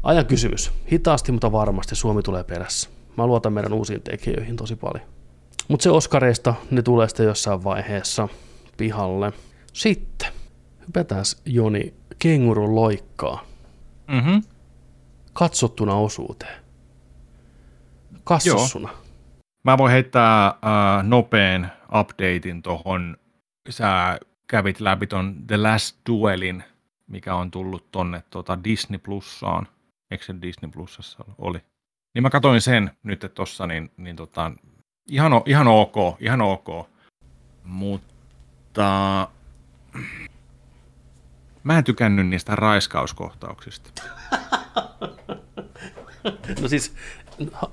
ajan 0.03 0.25
kysymys. 0.25 0.71
Hitaasti, 0.91 1.31
mutta 1.31 1.51
varmasti 1.51 1.95
Suomi 1.95 2.21
tulee 2.23 2.43
perässä. 2.43 2.89
Mä 3.17 3.27
luotan 3.27 3.53
meidän 3.53 3.73
uusiin 3.73 4.01
tekijöihin 4.01 4.55
tosi 4.55 4.75
paljon. 4.75 5.07
Mutta 5.67 5.83
se 5.83 5.89
Oskareista, 5.89 6.53
ne 6.71 6.81
tulee 6.81 7.07
sitten 7.07 7.25
jossain 7.25 7.63
vaiheessa 7.63 8.27
pihalle. 8.77 9.33
Sitten 9.73 10.27
hypätään 10.87 11.23
Joni 11.45 11.93
kengurun 12.19 12.75
loikkaa 12.75 13.49
Mm-hmm. 14.07 14.43
katsottuna 15.33 15.95
osuuteen. 15.95 16.63
Kassassuna. 18.23 18.89
Mä 19.69 19.77
voin 19.77 19.91
heittää 19.91 20.47
äh, 20.47 20.53
nopean 21.03 21.71
updatein 21.99 22.61
tuohon. 22.61 23.17
Sä 23.69 24.19
kävit 24.47 24.79
läpi 24.79 25.07
ton 25.07 25.47
The 25.47 25.57
Last 25.57 25.97
Duelin, 26.09 26.63
mikä 27.07 27.35
on 27.35 27.51
tullut 27.51 27.91
tonne 27.91 28.23
tota 28.29 28.63
Disney 28.63 28.99
Plussaan. 28.99 29.67
Eikö 30.11 30.25
se 30.25 30.35
Disney 30.41 30.71
Plussassa 30.71 31.25
oli? 31.37 31.59
Niin 32.13 32.23
mä 32.23 32.29
katsoin 32.29 32.61
sen 32.61 32.91
nyt 33.03 33.31
tossa, 33.33 33.67
niin, 33.67 33.91
niin 33.97 34.15
tota, 34.15 34.51
ihan, 35.09 35.31
ihan 35.45 35.67
ok, 35.67 35.95
ihan 36.19 36.41
ok. 36.41 36.89
Mutta 37.63 39.27
mä 41.63 41.77
en 41.77 41.83
tykännyt 41.83 42.27
niistä 42.27 42.55
raiskauskohtauksista. 42.55 44.01
No 46.61 46.67
siis, 46.67 46.95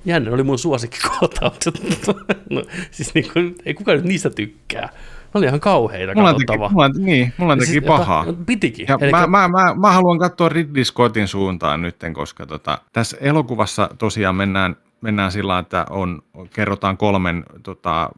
jännä 0.05 0.31
oli 0.31 0.43
mun 0.43 0.59
suosikkikohtaukset. 0.59 1.75
no, 2.51 2.63
siis 2.91 3.15
niin 3.15 3.33
kuin, 3.33 3.55
ei 3.65 3.75
kukaan 3.75 3.97
nyt 3.99 4.07
niistä 4.07 4.31
tykkää. 4.31 4.89
Ne 5.35 5.39
oli 5.39 5.47
ihan 5.47 5.61
kauheita 5.61 6.15
Mulla 6.15 6.33
teki, 6.33 6.45
katsottavaa. 6.45 6.71
mulla, 6.71 6.89
niin, 6.89 7.33
mulla 7.39 7.57
teki 7.57 7.67
Siis, 7.67 7.85
pahaa. 7.85 8.25
jota- 8.27 8.39
Pitikin. 8.47 8.87
Ja 8.89 8.99
Elikkä- 9.01 9.27
mä, 9.27 9.49
mä, 9.49 9.49
mä, 9.49 9.75
mä, 9.75 9.93
haluan 9.93 10.19
katsoa 10.19 10.49
Ridley 10.49 10.85
Scottin 10.85 11.29
suuntaan 11.29 11.83
nyt, 11.83 11.97
koska 12.13 12.47
tota, 12.47 12.79
tässä 12.93 13.17
elokuvassa 13.21 13.91
tosiaan 13.99 14.35
mennään, 14.35 14.77
mennään 15.01 15.33
sillä, 15.33 15.59
että 15.59 15.87
on, 15.91 16.23
kerrotaan 16.55 16.97
kolmen 16.97 17.45
tota, 17.63 18.11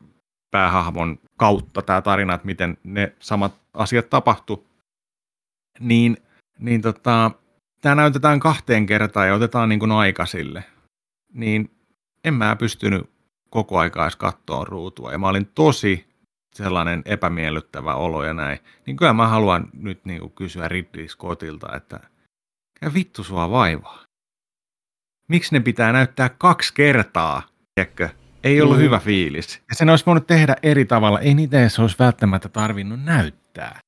päähahmon 0.50 1.18
kautta 1.36 1.82
tämä 1.82 2.02
tarina, 2.02 2.34
että 2.34 2.46
miten 2.46 2.76
ne 2.84 3.12
samat 3.20 3.52
asiat 3.74 4.10
tapahtuu. 4.10 4.66
Niin, 5.80 6.16
niin 6.58 6.82
tota, 6.82 7.30
tämä 7.80 7.94
näytetään 7.94 8.40
kahteen 8.40 8.86
kertaan 8.86 9.28
ja 9.28 9.34
otetaan 9.34 9.68
niin 9.68 9.78
kuin 9.80 9.92
aika 9.92 10.26
sille. 10.26 10.64
Niin 11.34 11.70
en 12.24 12.34
mä 12.34 12.56
pystynyt 12.56 13.10
koko 13.50 13.78
aikaa 13.78 14.04
edes 14.04 14.16
katsoa 14.16 14.64
ruutua. 14.64 15.12
Ja 15.12 15.18
mä 15.18 15.28
olin 15.28 15.46
tosi 15.54 16.08
sellainen 16.54 17.02
epämiellyttävä 17.04 17.94
olo 17.94 18.24
ja 18.24 18.34
näin, 18.34 18.58
niin 18.86 18.96
kyllä 18.96 19.12
mä 19.12 19.28
haluan 19.28 19.68
nyt 19.72 20.04
niin 20.04 20.20
kuin 20.20 20.32
kysyä 20.32 20.68
Ridley 20.68 21.08
Scottilta, 21.08 21.76
että 21.76 22.00
ja 22.82 22.94
vittu 22.94 23.24
sua 23.24 23.50
vaivaa. 23.50 24.04
Miksi 25.28 25.54
ne 25.54 25.60
pitää 25.60 25.92
näyttää 25.92 26.28
kaksi 26.28 26.74
kertaa, 26.74 27.42
tiedätkö? 27.74 28.08
Ei 28.44 28.60
ollut 28.60 28.76
Mm. 28.76 28.80
mm. 28.80 28.84
hyvä 28.84 28.98
fiilis. 28.98 29.62
Ja 29.68 29.74
sen 29.74 29.90
olisi 29.90 30.06
voinut 30.06 30.26
tehdä 30.26 30.56
eri 30.62 30.84
tavalla. 30.84 31.20
Ei 31.20 31.34
niitä 31.34 31.60
edes 31.60 31.78
olisi 31.78 31.96
välttämättä 31.98 32.48
tarvinnut 32.48 33.02
näyttää. 33.04 33.78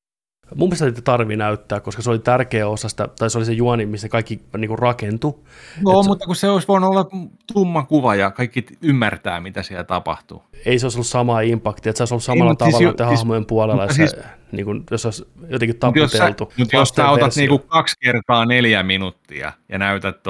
Mun 0.55 0.67
mielestä 0.69 0.85
niitä 0.85 1.01
tarvii 1.01 1.37
näyttää, 1.37 1.79
koska 1.79 2.01
se 2.01 2.09
oli 2.09 2.19
tärkeä 2.19 2.67
osa 2.67 2.89
sitä, 2.89 3.07
tai 3.19 3.29
se 3.29 3.37
oli 3.37 3.45
se 3.45 3.53
juoni, 3.53 3.85
missä 3.85 4.09
kaikki 4.09 4.41
niin 4.57 4.79
rakentui. 4.79 5.33
Joo, 5.81 5.99
Et 5.99 6.03
se- 6.03 6.09
mutta 6.09 6.25
kun 6.25 6.35
se 6.35 6.49
olisi 6.49 6.67
voinut 6.67 6.89
olla 6.89 7.05
tumma 7.53 7.83
kuva 7.83 8.15
ja 8.15 8.31
kaikki 8.31 8.65
ymmärtää, 8.81 9.39
mitä 9.39 9.63
siellä 9.63 9.83
tapahtuu. 9.83 10.43
Ei 10.65 10.79
se 10.79 10.85
olisi 10.85 10.97
ollut 10.97 11.07
samaa 11.07 11.41
impaktia, 11.41 11.89
että 11.89 11.97
se 11.97 12.03
olisi 12.03 12.13
ollut 12.13 12.23
samalla 12.23 12.51
mutta 12.51 12.65
siis 12.65 12.75
tavalla 12.77 12.97
siis, 12.97 13.07
siis- 13.09 13.19
hahmojen 13.19 13.45
puolella, 13.45 13.81
mutta 13.81 13.95
se, 13.95 14.07
siis- 14.07 14.23
niin 14.51 14.65
kuin, 14.65 14.83
jos 14.91 15.05
olisi 15.05 15.25
jotenkin 15.49 15.75
Mutta 15.83 15.99
jos, 15.99 16.11
sä, 16.11 16.17
taputeltu. 16.17 16.53
mut 16.57 16.73
jos 16.73 16.89
sä 16.89 17.09
otat 17.09 17.23
versio. 17.23 17.41
niinku 17.41 17.59
kaksi 17.59 17.95
kertaa 17.99 18.45
neljä 18.45 18.83
minuuttia 18.83 19.51
ja 19.69 19.77
näytät 19.79 20.23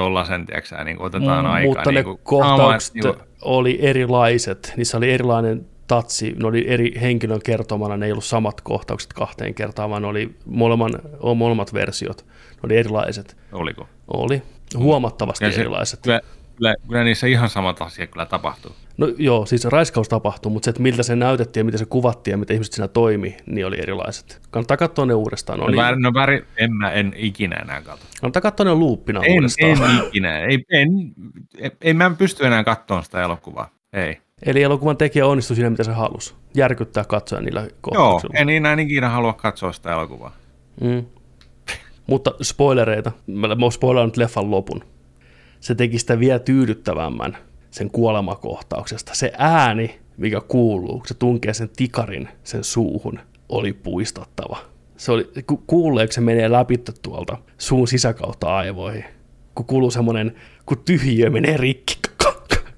tiedätkö 0.46 0.84
niin 0.84 1.02
otetaan 1.02 1.44
Mm, 1.44 1.50
aika. 1.50 1.66
Mutta 1.68 1.92
ne 1.92 2.02
niinku, 2.02 2.20
kohtaukset 2.22 2.92
sama- 3.02 3.12
niinku- 3.14 3.32
oli 3.42 3.78
erilaiset, 3.82 4.72
niissä 4.76 4.96
oli 4.96 5.10
erilainen 5.12 5.66
tatsi, 5.96 6.34
ne 6.38 6.46
oli 6.46 6.64
eri 6.68 6.92
henkilön 7.00 7.40
kertomana, 7.44 7.96
ne 7.96 8.06
ei 8.06 8.12
ollut 8.12 8.24
samat 8.24 8.60
kohtaukset 8.60 9.12
kahteen 9.12 9.54
kertaan, 9.54 9.90
vaan 9.90 10.02
ne 10.02 10.08
oli 10.08 10.36
molemmat, 10.46 10.92
molemmat 11.34 11.74
versiot, 11.74 12.24
ne 12.50 12.58
oli 12.64 12.76
erilaiset. 12.76 13.36
Oliko? 13.52 13.88
Oli 14.08 14.42
huomattavasti 14.76 15.44
Ja 15.44 15.52
se- 15.52 15.60
erilaiset. 15.60 16.00
Kyllä, 16.02 16.20
kyllä, 16.56 16.74
kyllä 16.88 17.04
niissä 17.04 17.26
ihan 17.26 17.48
samat 17.50 17.82
asiat 17.82 18.10
kyllä 18.10 18.26
tapahtuu. 18.26 18.72
No 18.98 19.08
joo, 19.18 19.46
siis 19.46 19.64
raiskaus 19.64 20.08
tapahtuu, 20.08 20.50
mutta 20.52 20.64
se, 20.64 20.70
että 20.70 20.82
miltä 20.82 21.02
se 21.02 21.16
näytettiin 21.16 21.60
ja 21.60 21.64
miten 21.64 21.78
se 21.78 21.84
kuvattiin 21.84 22.32
ja 22.32 22.38
miten 22.38 22.54
ihmiset 22.54 22.72
siinä 22.72 22.88
toimi, 22.88 23.36
niin 23.46 23.66
oli 23.66 23.78
erilaiset. 23.82 24.40
Kannattaa 24.50 24.76
katsoa 24.76 25.06
ne 25.06 25.14
uudestaan. 25.14 25.58
No, 25.58 25.64
No, 25.64 25.70
niin, 25.70 25.76
väri, 25.82 25.96
no 26.00 26.14
väri, 26.14 26.44
en 26.56 26.72
mä 26.72 26.90
en 26.90 27.12
ikinä 27.16 27.56
enää 27.56 27.80
katso. 27.82 28.06
kannattaa 28.20 28.42
katsoa 28.42 28.64
ne 28.66 28.74
luuppina 28.74 29.20
En, 29.24 29.32
uudestaan. 29.32 29.70
en 29.70 30.06
ikinä. 30.06 30.38
Ei, 30.40 30.58
en, 30.70 30.88
en, 31.58 31.72
en, 31.80 31.96
mä 31.96 32.10
pysty 32.18 32.46
enää 32.46 32.64
katsomaan 32.64 33.04
sitä 33.04 33.22
elokuvaa. 33.22 33.68
Ei. 33.92 34.18
Eli 34.46 34.62
elokuvan 34.62 34.96
tekijä 34.96 35.26
onnistui 35.26 35.56
siinä, 35.56 35.70
mitä 35.70 35.84
se 35.84 35.92
halusi. 35.92 36.34
Järkyttää 36.54 37.04
katsoja 37.04 37.42
niillä 37.42 37.60
Joo, 37.60 37.70
kohtauksilla. 37.80 38.34
en 38.36 38.48
enää 38.50 38.76
ikinä 38.80 39.08
halua 39.08 39.32
katsoa 39.32 39.72
sitä 39.72 39.92
elokuvaa. 39.92 40.36
Mm. 40.80 41.04
Mutta 42.06 42.34
spoilereita. 42.42 43.12
Mä 43.26 43.54
mä 43.54 43.70
spoilaan 43.70 44.06
nyt 44.08 44.16
leffan 44.16 44.50
lopun. 44.50 44.84
Se 45.60 45.74
teki 45.74 45.98
sitä 45.98 46.18
vielä 46.18 46.38
tyydyttävämmän 46.38 47.36
sen 47.70 47.90
kuolemakohtauksesta. 47.90 49.14
Se 49.14 49.32
ääni, 49.38 49.98
mikä 50.16 50.40
kuuluu, 50.40 50.98
kun 50.98 51.06
se 51.08 51.14
tunkee 51.14 51.54
sen 51.54 51.70
tikarin 51.76 52.28
sen 52.44 52.64
suuhun, 52.64 53.18
oli 53.48 53.72
puistattava. 53.72 54.58
Se 54.96 55.12
oli, 55.12 55.30
ku- 55.46 55.62
kuulee, 55.66 56.06
kun 56.06 56.12
se 56.12 56.20
menee 56.20 56.52
läpi 56.52 56.78
tuolta 57.02 57.38
suun 57.58 57.88
sisäkautta 57.88 58.56
aivoihin. 58.56 59.04
Kun 59.54 59.66
kuuluu 59.66 59.90
semmoinen, 59.90 60.34
kun 60.66 60.78
tyhjiö 60.84 61.30
menee 61.30 61.56
rikki, 61.56 61.94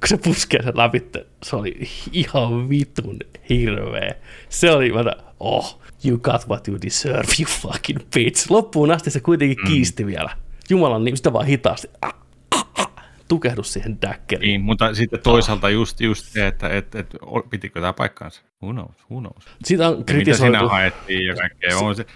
kun 0.05 0.09
se 0.09 0.17
puskee 0.25 0.63
sen 0.63 0.77
läpi. 0.77 1.03
Se 1.43 1.57
oli 1.57 1.89
ihan 2.13 2.69
vitun 2.69 3.17
hirveä. 3.49 4.15
Se 4.49 4.71
oli, 4.71 4.93
mä 4.93 5.05
oh, 5.41 5.81
you 6.05 6.19
got 6.19 6.49
what 6.49 6.69
you 6.69 6.79
deserve, 6.83 7.33
you 7.41 7.47
fucking 7.49 7.99
bitch. 8.15 8.51
Loppuun 8.51 8.91
asti 8.91 9.11
se 9.11 9.21
kuitenkin 9.21 9.59
Mm. 9.59 9.69
kiisti 9.69 10.07
vielä. 10.07 10.31
Jumalan 10.71 11.05
niin 11.05 11.17
sitä 11.17 11.33
vaan 11.33 11.47
hitaasti. 11.47 11.89
Ah, 12.03 12.15
ah, 12.55 12.67
ah. 12.79 12.91
Tukehdus 13.29 13.73
siihen 13.73 13.99
däkkeriin. 14.03 14.49
Niin, 14.49 14.61
mutta 14.61 14.95
sitten 14.95 15.21
toisaalta 15.21 15.71
just, 15.71 16.01
just 16.01 16.25
se, 16.27 16.47
että 16.47 16.69
et, 16.69 16.95
et, 16.95 17.17
pitikö 17.51 17.81
tämä 17.81 17.93
paikkaansa? 17.93 18.43
Who 18.63 18.73
knows, 18.73 18.97
who 19.11 19.21
knows. 19.21 19.45
Sitä 19.65 19.89
on 19.89 19.93
Ja 19.93 19.97
mitä 19.99 20.13
kritisoitu. 20.13 20.53
siinä 20.57 20.69
haettiin 20.69 21.27
ja 21.27 21.35
kaikkea. 21.35 21.79
On 21.79 21.95
se, 21.97 22.07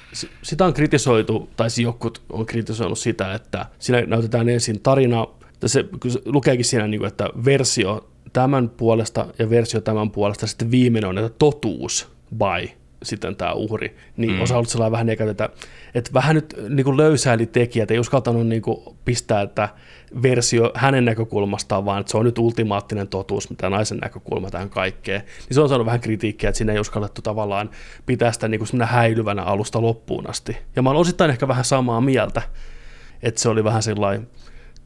sitä 0.43 0.65
on 0.65 0.75
kritisoitu, 0.75 1.51
tai 1.57 1.71
siis 1.71 1.85
jotkut 1.85 2.23
on 2.31 2.47
kritisoinut 2.47 2.99
sitä, 2.99 3.35
että 3.35 3.67
siinä 3.79 4.03
näytetään 4.07 4.49
ensin 4.49 4.81
tarina, 4.81 5.27
tai 5.27 5.38
se, 5.67 5.85
lukeekin 6.25 6.65
siinä, 6.65 6.87
niin 6.87 6.99
kuin, 6.99 7.09
että 7.09 7.31
versio 7.45 8.11
tämän 8.33 8.69
puolesta 8.69 9.27
ja 9.39 9.51
versio 9.51 9.81
tämän 9.81 10.11
puolesta, 10.11 10.47
sitten 10.47 10.71
viimeinen 10.71 11.11
on, 11.11 11.19
että 11.19 11.37
totuus 11.39 12.09
by 12.35 12.79
sitten 13.03 13.37
tämä 13.37 13.53
uhri, 13.53 13.97
niin 14.17 14.33
mm. 14.33 14.41
osa 14.41 14.57
ollut 14.57 14.69
sellainen 14.69 14.93
vähän 14.93 15.07
negativinen, 15.07 15.31
että, 15.31 15.51
että 15.95 16.11
vähän 16.15 16.35
nyt 16.35 16.55
niin 16.69 16.85
kuin 16.85 16.97
löysäili 16.97 17.47
tekijät, 17.47 17.91
ei 17.91 17.99
uskaltanut 17.99 18.47
niin 18.47 18.63
kuin 18.63 18.97
pistää, 19.05 19.43
että 19.43 19.69
versio 20.23 20.71
hänen 20.75 21.05
näkökulmastaan, 21.05 21.85
vaan 21.85 22.01
että 22.01 22.11
se 22.11 22.17
on 22.17 22.25
nyt 22.25 22.39
ultimaattinen 22.39 23.09
totuus, 23.09 23.51
mitä 23.51 23.71
naisen 23.71 23.99
näkökulma 23.99 24.51
tähän 24.51 24.71
kaikkeen. 24.71 25.21
Niin 25.21 25.55
se 25.55 25.61
on 25.61 25.69
saanut 25.69 25.87
vähän 25.87 26.01
kritiikkiä, 26.01 26.49
että 26.49 26.59
siinä 26.59 26.73
ei 26.73 26.79
uskallettu 26.79 27.23
tavallaan 27.23 27.71
pitää 28.07 28.33
sitä 28.33 28.49
niin 28.49 28.59
kuin 28.59 28.83
häilyvänä 28.83 29.43
alusta 29.43 29.83
loppuun 29.83 30.31
asti. 30.31 30.57
Ja 30.77 30.83
mä 30.83 30.91
olen 30.91 31.01
osittain 31.01 31.31
ehkä 31.31 31.49
vähän 31.49 31.65
samaa 31.65 32.01
mieltä, 32.01 32.43
että 33.23 33.41
se 33.41 33.49
oli 33.49 33.65
vähän 33.65 33.83
sellainen 33.83 34.29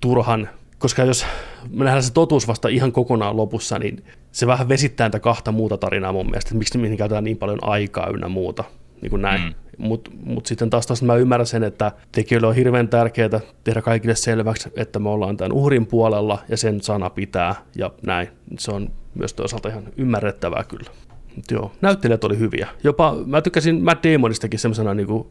turhan 0.01 0.49
koska 0.83 1.05
jos 1.05 1.27
me 1.71 1.85
nähdään 1.85 2.03
se 2.03 2.13
totuus 2.13 2.49
vasta 2.49 2.69
ihan 2.69 2.93
kokonaan 2.93 3.37
lopussa, 3.37 3.79
niin 3.79 4.05
se 4.33 4.47
vähän 4.47 4.69
vesittää 4.69 5.11
tätä 5.11 5.21
kahta 5.21 5.53
muuta 5.53 5.79
tarinaa 5.79 6.13
mun 6.13 6.27
mielestä, 6.27 6.49
että 6.49 6.59
miksi 6.59 6.79
niihin 6.79 6.99
käytetään 6.99 7.25
niin 7.25 7.37
paljon 7.37 7.59
aikaa 7.63 8.11
ynnä 8.15 8.29
muuta, 8.29 8.65
niin 9.01 9.11
kuin 9.11 9.23
näin. 9.23 9.43
Mm. 9.43 9.55
Mutta 9.79 10.11
mut 10.25 10.47
sitten 10.47 10.71
taas, 10.71 10.87
taas 10.87 11.03
mä 11.03 11.15
ymmärrän 11.15 11.47
sen, 11.47 11.65
että 11.65 11.93
tekijöille 12.13 12.47
on 12.47 12.55
hirveän 12.55 12.89
tärkeää 12.89 13.41
tehdä 13.65 13.83
kaikille 13.83 14.15
selväksi, 14.15 14.69
että 14.77 14.99
me 14.99 15.09
ollaan 15.09 15.37
tämän 15.37 15.53
uhrin 15.53 15.87
puolella 15.87 16.39
ja 16.49 16.57
sen 16.57 16.81
sana 16.81 17.11
pitää 17.11 17.55
ja 17.77 17.91
näin. 18.07 18.29
Se 18.59 18.71
on 18.71 18.93
myös 19.15 19.35
toisaalta 19.35 19.69
ihan 19.69 19.85
ymmärrettävää 19.97 20.65
kyllä. 20.65 20.91
Mut 21.37 21.51
joo, 21.51 21.73
näyttelijät 21.81 22.25
oli 22.25 22.39
hyviä. 22.39 22.69
Jopa 22.85 23.17
mä 23.27 23.43
tykkäsin 23.43 23.85
Matt 23.85 24.05
Damonistakin 24.05 24.61
semmoisena 24.61 24.95
niin 24.95 25.27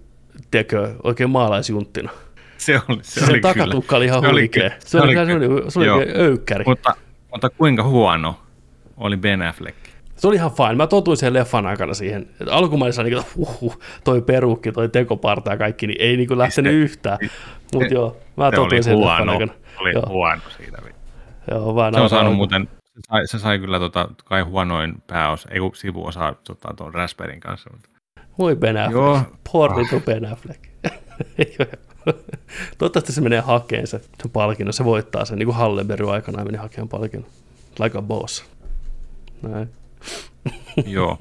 tekö 0.52 0.96
oikein 1.04 1.30
maalaisjunttina 1.30 2.10
se 2.66 2.82
oli, 2.90 3.00
se, 3.02 3.26
se 3.26 3.32
oli 3.32 3.42
takatukka 3.42 3.88
kyllä. 3.88 3.98
oli 3.98 4.06
ihan 4.06 4.32
huikea. 4.32 4.70
Se, 4.70 4.90
se 4.90 5.02
oli, 5.02 5.16
se 5.16 5.22
oli, 5.22 5.72
se 5.72 5.80
oli 5.80 6.12
öykkäri. 6.16 6.64
Mutta, 6.68 6.94
mutta 7.32 7.50
kuinka 7.50 7.84
huono 7.84 8.40
oli 8.98 9.18
Ben 9.18 9.42
Affleck? 9.42 9.78
Se 10.16 10.28
oli 10.28 10.36
ihan 10.36 10.52
fine. 10.52 10.76
Mä 10.76 10.88
totuin 10.88 11.18
sen 11.18 11.34
leffan 11.34 11.66
aikana 11.66 11.94
siihen. 11.94 12.30
Alkumaissa 12.50 13.04
niin, 13.04 13.24
uhuh, 13.36 13.80
toi 14.04 14.22
perukki, 14.22 14.72
toi 14.72 14.90
tekoparta 14.90 15.52
ja 15.52 15.58
kaikki, 15.58 15.88
niin 15.88 16.02
ei 16.02 16.18
niin 16.18 16.38
lähtenyt 16.38 16.72
se, 16.72 16.76
yhtään. 16.76 17.18
Mutta 17.74 17.94
joo, 17.94 18.18
mä 18.38 18.52
totuin 18.52 18.84
sen 18.84 18.96
huono, 18.96 19.12
leffan 19.12 19.30
aikana. 19.30 19.54
Oli 19.80 19.94
joo. 19.94 20.06
huono 20.08 20.42
siitä. 20.58 20.78
Joo, 21.52 21.76
vaan 21.76 21.94
se 21.94 22.00
on 22.00 22.10
saanut 22.10 22.36
muuten, 22.36 22.70
se 22.86 23.00
sai, 23.10 23.28
se 23.28 23.40
sai 23.40 23.60
kyllä 23.60 23.80
tota, 23.80 24.10
kai 24.26 24.42
huonoin 24.42 24.96
pääos, 25.08 25.48
ei 25.52 25.60
kun 25.60 25.76
sivuosa 25.76 26.36
tota, 26.44 26.74
tuon 26.78 26.94
Rasperin 26.94 27.40
kanssa. 27.40 27.70
Mutta... 27.74 27.90
Voi 28.40 28.56
Ben 28.56 28.78
Affleck. 28.78 28.94
Joo. 28.94 29.14
Ah. 29.14 30.04
Ben 30.06 30.26
Affleck. 30.26 30.71
Toivottavasti 32.78 33.12
se 33.12 33.22
menee 33.22 33.40
hakeen 33.40 33.88
se, 33.88 34.02
se 34.24 34.30
palkinnon. 34.34 34.74
Se 34.74 34.86
voittaa 34.86 35.26
sen, 35.26 35.38
niin 35.40 35.46
kuin 35.46 35.56
Hallenberg 35.56 36.08
aikanaan 36.08 36.48
meni 36.48 36.58
hakemaan 36.58 36.90
palkinnon. 36.90 37.30
Like 37.80 37.98
a 37.98 38.02
boss. 38.02 38.46
Näin. 39.42 39.70
Joo. 40.86 41.18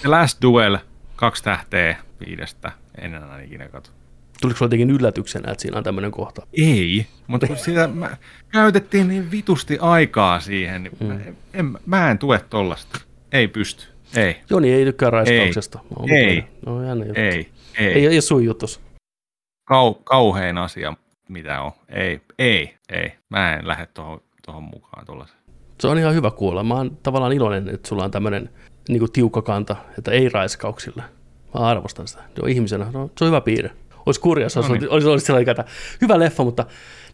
The 0.00 0.08
Last 0.08 0.42
Duel, 0.42 0.78
kaksi 1.16 1.44
tähteä 1.44 1.96
viidestä. 2.26 2.72
En 2.98 3.14
enää 3.14 3.42
ikinä 3.42 3.68
katso. 3.68 3.92
Tuliko 4.40 4.58
sulla 4.58 4.66
jotenkin 4.66 4.90
yllätyksenä, 4.90 5.52
että 5.52 5.62
siinä 5.62 5.78
on 5.78 5.84
tämmöinen 5.84 6.10
kohta? 6.10 6.46
Ei, 6.52 7.06
mutta 7.26 7.46
kun 7.46 7.56
sitä 7.56 7.88
mä, 7.88 8.16
käytettiin 8.48 9.08
niin 9.08 9.30
vitusti 9.30 9.78
aikaa 9.80 10.40
siihen, 10.40 10.82
niin 10.82 10.92
mm. 11.00 11.06
mä, 11.06 11.20
en, 11.54 11.78
mä 11.86 12.10
en 12.10 12.18
tue 12.18 12.44
tollasta. 12.50 13.00
Ei 13.32 13.48
pysty. 13.48 13.84
Ei. 14.16 14.36
Joni 14.50 14.72
ei 14.72 14.84
tykkää 14.84 15.10
raiskauksesta. 15.10 15.78
Ei. 16.10 16.18
Ei. 16.18 16.44
No. 16.66 16.80
Ei. 17.14 17.50
Ei. 17.78 17.92
Ei, 17.92 18.06
ei 18.06 18.20
sun 18.20 18.44
jutus 18.44 18.80
kau, 19.64 19.94
kauhein 19.94 20.58
asia, 20.58 20.94
mitä 21.28 21.60
on. 21.60 21.72
Ei, 21.88 22.20
ei, 22.38 22.74
ei. 22.88 23.12
Mä 23.28 23.54
en 23.54 23.68
lähde 23.68 23.86
tuohon 23.86 24.62
mukaan 24.62 25.06
tuollaisen. 25.06 25.36
Se 25.80 25.88
on 25.88 25.98
ihan 25.98 26.14
hyvä 26.14 26.30
kuulla. 26.30 26.62
Mä 26.62 26.74
oon 26.74 26.96
tavallaan 27.02 27.32
iloinen, 27.32 27.68
että 27.68 27.88
sulla 27.88 28.04
on 28.04 28.10
tämmöinen 28.10 28.50
niin 28.88 29.12
tiukka 29.12 29.42
kanta, 29.42 29.76
että 29.98 30.10
ei 30.10 30.28
raiskauksille. 30.28 31.02
Mä 31.54 31.60
arvostan 31.60 32.08
sitä. 32.08 32.22
Se 32.22 32.42
on 32.42 32.48
ihmisenä. 32.48 32.86
No, 32.92 33.10
se 33.18 33.24
on 33.24 33.28
hyvä 33.28 33.40
piirre. 33.40 33.70
Olisi 34.06 34.20
kurja, 34.20 34.44
olisi, 34.44 34.58
no 34.58 34.74
niin. 34.74 34.90
olisi, 34.90 35.08
olisi 35.08 35.26
sellainen 35.26 35.50
että 35.50 35.64
hyvä 36.00 36.18
leffa, 36.18 36.44
mutta 36.44 36.66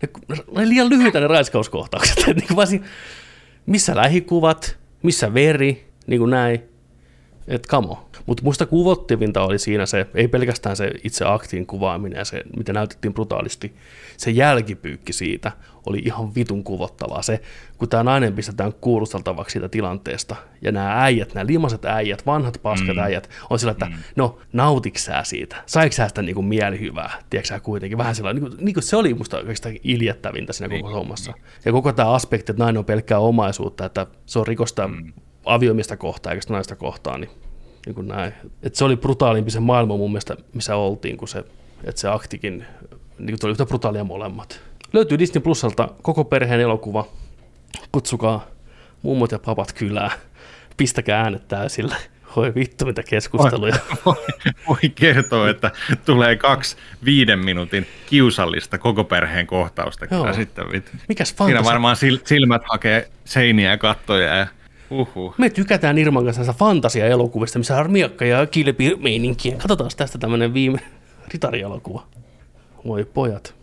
ne, 0.02 0.08
ne 0.56 0.68
liian 0.68 0.88
lyhyitä 0.88 1.20
ne 1.20 1.26
raiskauskohtaukset. 1.26 2.26
niin 2.26 2.46
kuin 2.54 2.84
missä 3.66 3.96
lähikuvat, 3.96 4.78
missä 5.02 5.34
veri, 5.34 5.88
niin 6.06 6.18
kuin 6.18 6.30
näin. 6.30 6.62
Että 7.48 7.68
kamo. 7.68 8.08
Mutta 8.26 8.42
musta 8.42 8.66
kuvottivinta 8.66 9.42
oli 9.42 9.58
siinä 9.58 9.86
se, 9.86 10.06
ei 10.14 10.28
pelkästään 10.28 10.76
se 10.76 10.90
itse 11.04 11.24
aktin 11.28 11.66
kuvaaminen 11.66 12.18
ja 12.18 12.24
se, 12.24 12.42
mitä 12.56 12.72
näytettiin 12.72 13.14
brutaalisti, 13.14 13.74
se 14.16 14.30
jälkipyykki 14.30 15.12
siitä 15.12 15.52
oli 15.86 15.98
ihan 16.04 16.34
vitun 16.34 16.64
kuvottavaa. 16.64 17.22
Se, 17.22 17.40
kun 17.78 17.88
tämä 17.88 18.02
nainen 18.02 18.32
pistetään 18.32 18.72
kuulusteltavaksi 18.72 19.52
siitä 19.52 19.68
tilanteesta, 19.68 20.36
ja 20.62 20.72
nämä 20.72 21.02
äijät, 21.02 21.34
nämä 21.34 21.46
limaset 21.46 21.84
äijät, 21.84 22.26
vanhat 22.26 22.58
paskat 22.62 22.96
mm. 22.96 23.02
äijät, 23.02 23.30
on 23.50 23.58
sillä, 23.58 23.70
että 23.70 23.86
mm. 23.86 23.96
no, 24.16 24.38
nautiks 24.52 25.04
sä 25.04 25.22
siitä? 25.24 25.56
Saiko 25.66 25.92
sä 25.92 26.08
sitä 26.08 26.22
niin 26.22 26.44
mielihyvää? 26.44 27.22
Tiedätkö 27.30 27.60
kuitenkin? 27.60 27.98
Vähän 27.98 28.14
sillä 28.14 28.32
niin 28.32 28.42
kuin, 28.42 28.52
niin 28.60 28.74
kuin 28.74 28.84
se 28.84 28.96
oli 28.96 29.14
musta 29.14 29.36
oikeastaan 29.36 29.74
iljettävintä 29.84 30.52
siinä 30.52 30.68
niin, 30.68 30.82
koko 30.82 30.94
hommassa. 30.94 31.32
Niin. 31.32 31.42
Ja 31.64 31.72
koko 31.72 31.92
tämä 31.92 32.10
aspekti, 32.10 32.52
että 32.52 32.62
nainen 32.62 32.78
on 32.78 32.84
pelkkää 32.84 33.18
omaisuutta, 33.18 33.84
että 33.84 34.06
se 34.26 34.38
on 34.38 34.46
rikosta 34.46 34.88
mm. 34.88 35.12
Aviomista 35.54 35.96
kohtaan 35.96 36.36
eikä 36.36 36.52
naista 36.52 36.76
kohtaan, 36.76 37.20
niin 37.20 37.30
niin 37.86 37.94
kuin 37.94 38.08
näin. 38.08 38.32
Et 38.62 38.74
se 38.74 38.84
oli 38.84 38.96
brutaalimpi 38.96 39.50
se 39.50 39.60
maailma 39.60 39.96
mun 39.96 40.10
mielestä, 40.10 40.36
missä 40.54 40.76
oltiin, 40.76 41.16
kun 41.16 41.28
se, 41.28 41.44
että 41.84 42.00
se 42.00 42.08
aktikin, 42.08 42.64
niin 43.18 43.26
kuin 43.26 43.38
oli 43.42 43.50
yhtä 43.50 43.66
brutaalia 43.66 44.04
molemmat. 44.04 44.60
Löytyy 44.92 45.18
Disney 45.18 45.40
Plusalta 45.42 45.88
koko 46.02 46.24
perheen 46.24 46.60
elokuva. 46.60 47.06
Kutsukaa 47.92 48.46
mummot 49.02 49.32
ja 49.32 49.38
papat 49.38 49.72
kylää. 49.72 50.10
Pistäkää 50.76 51.20
äänet 51.20 51.48
täysillä. 51.48 51.96
Voi 52.36 52.54
vittu, 52.54 52.86
mitä 52.86 53.02
keskusteluja. 53.02 53.76
Voi, 54.06 54.14
voi 54.68 54.88
kertoa, 54.94 55.50
että 55.50 55.70
tulee 56.04 56.36
kaksi 56.36 56.76
viiden 57.04 57.38
minuutin 57.38 57.86
kiusallista 58.06 58.78
koko 58.78 59.04
perheen 59.04 59.46
kohtausta. 59.46 60.06
Joo. 60.10 60.32
Sitten, 60.32 60.64
Mikäs 61.08 61.34
fantasia? 61.34 61.58
Siinä 61.58 61.72
varmaan 61.72 61.96
silmät 62.24 62.62
hakee 62.70 63.10
seiniä 63.24 63.70
ja 63.70 63.78
kattoja 63.78 64.36
ja 64.36 64.46
Uhuh. 64.90 65.34
Me 65.38 65.50
tykätään 65.50 65.98
Irman 65.98 66.24
kanssa 66.24 66.52
fantasia-elokuvista, 66.52 67.58
missä 67.58 67.76
on 67.76 67.90
miakka 67.90 68.24
ja 68.24 68.46
kilpi-meininkiä. 68.46 69.56
Katsotaan 69.56 69.90
tästä 69.96 70.18
tämmöinen 70.18 70.54
viime 70.54 70.78
ritari-elokuva. 71.32 72.06
Voi 72.86 73.04
pojat. 73.04 73.54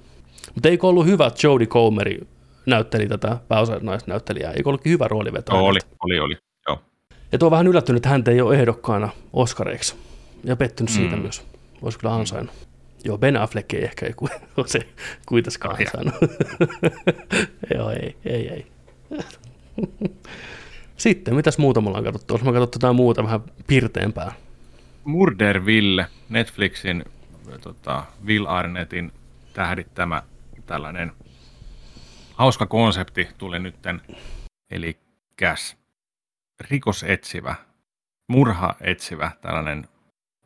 Mutta 0.54 0.70
eikö 0.70 0.88
ollut 0.88 1.06
hyvä, 1.06 1.28
että 1.28 1.48
Jodie 1.48 1.68
Comeri 1.68 2.20
näytteli 2.66 3.08
tätä 3.08 3.38
pääosanaisnäyttelijää? 3.48 4.52
Eikö 4.52 4.70
ollutkin 4.70 4.92
hyvä 4.92 5.08
rooliveto? 5.08 5.54
No, 5.54 5.66
oli, 5.66 5.80
oli, 6.04 6.20
oli, 6.20 6.38
joo. 6.68 6.82
Ja 7.32 7.38
tuo 7.38 7.52
vähän 7.52 7.68
yllättynyt, 7.68 7.98
että 7.98 8.10
häntä 8.10 8.32
ei 8.32 8.42
ole 8.42 8.56
ehdokkaana 8.56 9.10
Oscareiksi. 9.34 9.96
Ja 10.44 10.56
pettynyt 10.56 10.92
mm. 10.92 10.96
siitä 10.96 11.16
myös. 11.16 11.46
Olisi 11.82 12.00
kyllä 12.00 12.16
ansainnut. 12.16 12.56
Joo, 13.04 13.18
Ben 13.18 13.38
Affleck 13.38 13.74
ei 13.74 13.84
ehkä 13.84 14.06
ole 14.58 14.68
se 14.68 14.80
kuitenkaan 15.26 15.78
ansainnut. 15.80 16.16
joo, 17.76 17.90
ei, 17.90 18.16
ei, 18.26 18.50
ei. 18.50 18.66
Sitten, 20.98 21.36
mitäs 21.36 21.58
muuta 21.58 21.82
mulla 21.82 21.98
on 21.98 22.04
katsottu? 22.04 22.34
Olisi 22.34 22.46
katsottu 22.46 22.76
jotain 22.76 22.96
muuta 22.96 23.24
vähän 23.24 23.42
pirteempää. 23.68 24.34
Murderville, 25.04 26.08
Netflixin 26.30 27.06
tota, 27.62 28.06
Will 28.26 28.46
Arnettin 28.46 29.12
tähdittämä 29.54 30.24
tällainen 30.66 31.12
hauska 32.34 32.66
konsepti 32.66 33.28
tuli 33.38 33.60
nytten, 33.60 34.02
eli 34.72 34.98
käs 35.38 35.78
rikosetsivä, 36.70 37.56
murha 38.28 38.76
etsivä, 38.82 39.32
tällainen 39.42 39.88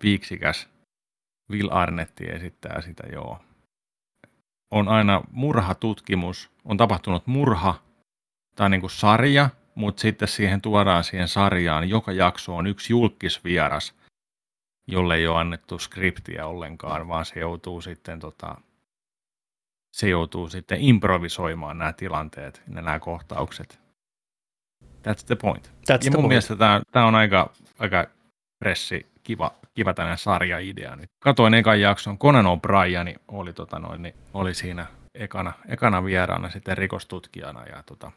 viiksikäs 0.04 0.70
Will 1.52 1.70
Arnetti 1.72 2.24
esittää 2.26 2.82
sitä, 2.82 3.04
joo. 3.12 3.40
On 4.72 4.88
aina 4.88 5.22
murhatutkimus, 5.32 6.52
on 6.66 6.78
tapahtunut 6.78 7.28
murha, 7.28 7.76
tai 8.56 8.70
niin 8.70 8.82
kuin 8.82 8.92
sarja, 8.92 9.50
mutta 9.80 10.02
sitten 10.02 10.28
siihen 10.28 10.62
tuodaan 10.62 11.04
siihen 11.04 11.28
sarjaan, 11.28 11.90
joka 11.90 12.12
jakso 12.12 12.56
on 12.56 12.68
yksi 12.68 12.94
julkisvieras, 12.94 13.96
jolle 14.88 15.16
ei 15.16 15.28
ole 15.28 15.40
annettu 15.40 15.80
skriptiä 15.80 16.46
ollenkaan, 16.46 17.08
vaan 17.08 17.26
se 17.26 17.40
joutuu 17.40 17.82
sitten, 17.82 18.20
tota, 18.20 18.56
se 19.92 20.10
joutuu 20.10 20.50
sitten 20.50 20.82
improvisoimaan 20.82 21.78
nämä 21.78 21.94
tilanteet 21.94 22.62
ja 22.76 22.82
nämä 22.82 23.00
kohtaukset. 23.00 23.80
That's 24.84 25.26
the 25.26 25.36
point. 25.36 25.68
That's 25.68 25.92
ja 25.92 25.98
the 25.98 26.10
mun 26.10 26.16
point. 26.16 26.28
mielestä 26.28 26.56
tämä, 26.56 26.82
tämä 26.92 27.06
on 27.06 27.16
aika, 27.16 27.54
aika 27.80 28.06
pressi, 28.60 29.06
kiva, 29.24 29.52
kiva 29.74 29.94
tämmöinen 29.94 30.18
sarja-idea. 30.18 30.96
Nyt. 30.96 31.10
Katoin 31.20 31.54
ekan 31.54 31.82
jakson, 31.82 32.18
Conan 32.18 32.46
O'Brien 32.46 33.20
oli, 33.28 33.54
tota 33.54 33.80
noin, 33.80 34.02
niin 34.02 34.16
oli 34.34 34.54
siinä 34.54 34.86
ekana, 35.16 35.54
ekana 35.68 36.04
vieraana 36.04 36.50
sitten 36.50 36.78
rikostutkijana 36.78 37.66
ja 37.66 37.84
tota, 37.86 38.12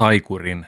taikurin. 0.00 0.66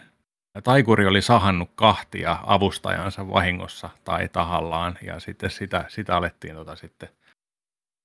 Ja 0.54 0.62
taikuri 0.62 1.06
oli 1.06 1.22
sahannut 1.22 1.70
kahtia 1.74 2.38
avustajansa 2.46 3.28
vahingossa 3.28 3.90
tai 4.04 4.28
tahallaan, 4.28 4.98
ja 5.02 5.20
sitten 5.20 5.50
sitä, 5.50 5.84
sitä 5.88 6.16
alettiin 6.16 6.54
tota 6.54 6.76
sitten, 6.76 7.08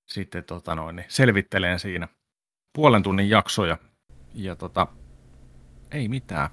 sitten 0.05 0.43
tota 0.43 0.75
noin, 0.75 0.95
niin 0.95 1.05
selvitteleen 1.07 1.79
siinä 1.79 2.07
puolen 2.73 3.03
tunnin 3.03 3.29
jaksoja. 3.29 3.77
Ja 4.33 4.55
tota, 4.55 4.87
ei 5.91 6.07
mitään. 6.07 6.49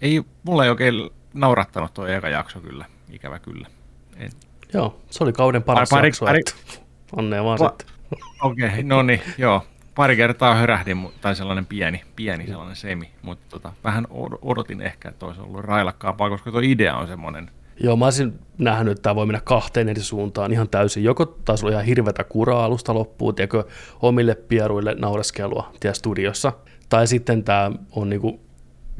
Ei, 0.00 0.22
mulla 0.42 0.64
ei 0.64 0.70
oikein 0.70 1.10
naurattanut 1.34 1.94
tuo 1.94 2.06
eka 2.06 2.28
jakso 2.28 2.60
kyllä. 2.60 2.84
ikävä 3.10 3.38
kyllä. 3.38 3.68
En. 4.16 4.30
Joo, 4.72 5.00
se 5.10 5.24
oli 5.24 5.32
kauden 5.32 5.62
paras 5.62 5.90
pari, 5.90 6.08
jakso, 6.08 6.24
pari, 6.24 6.42
onnea 7.16 7.44
vaan 7.44 7.58
pa- 7.58 7.68
sitten. 7.68 7.86
Okei, 8.42 8.68
okay, 8.68 8.82
no 8.82 9.02
niin, 9.02 9.22
joo. 9.38 9.66
Pari 9.94 10.16
kertaa 10.16 10.54
hörähdin, 10.54 11.08
tai 11.20 11.36
sellainen 11.36 11.66
pieni, 11.66 12.02
pieni 12.16 12.46
sellainen 12.46 12.76
semi, 12.76 13.10
mutta 13.22 13.44
tota, 13.50 13.72
vähän 13.84 14.06
odotin 14.42 14.80
ehkä, 14.80 15.08
että 15.08 15.26
olisi 15.26 15.40
ollut 15.40 15.64
railakkaampaa, 15.64 16.30
koska 16.30 16.50
tuo 16.50 16.60
idea 16.60 16.96
on 16.96 17.06
semmoinen 17.06 17.50
Joo, 17.80 17.96
mä 17.96 18.04
olisin 18.04 18.38
nähnyt, 18.58 18.92
että 18.92 19.02
tämä 19.02 19.14
voi 19.14 19.26
mennä 19.26 19.40
kahteen 19.44 19.88
eri 19.88 20.00
suuntaan 20.00 20.52
ihan 20.52 20.68
täysin. 20.68 21.04
Joko 21.04 21.26
taas 21.26 21.64
oli 21.64 21.72
ihan 21.72 21.84
hirveätä 21.84 22.24
kuraa 22.24 22.64
alusta 22.64 22.94
loppuun, 22.94 23.34
tiedätkö, 23.34 23.64
omille 24.02 24.34
pieruille 24.34 24.94
naureskelua 24.98 25.72
tiedä, 25.80 25.94
studiossa. 25.94 26.52
Tai 26.88 27.06
sitten 27.06 27.44
tämä 27.44 27.70
on 27.92 28.10
niinku 28.10 28.40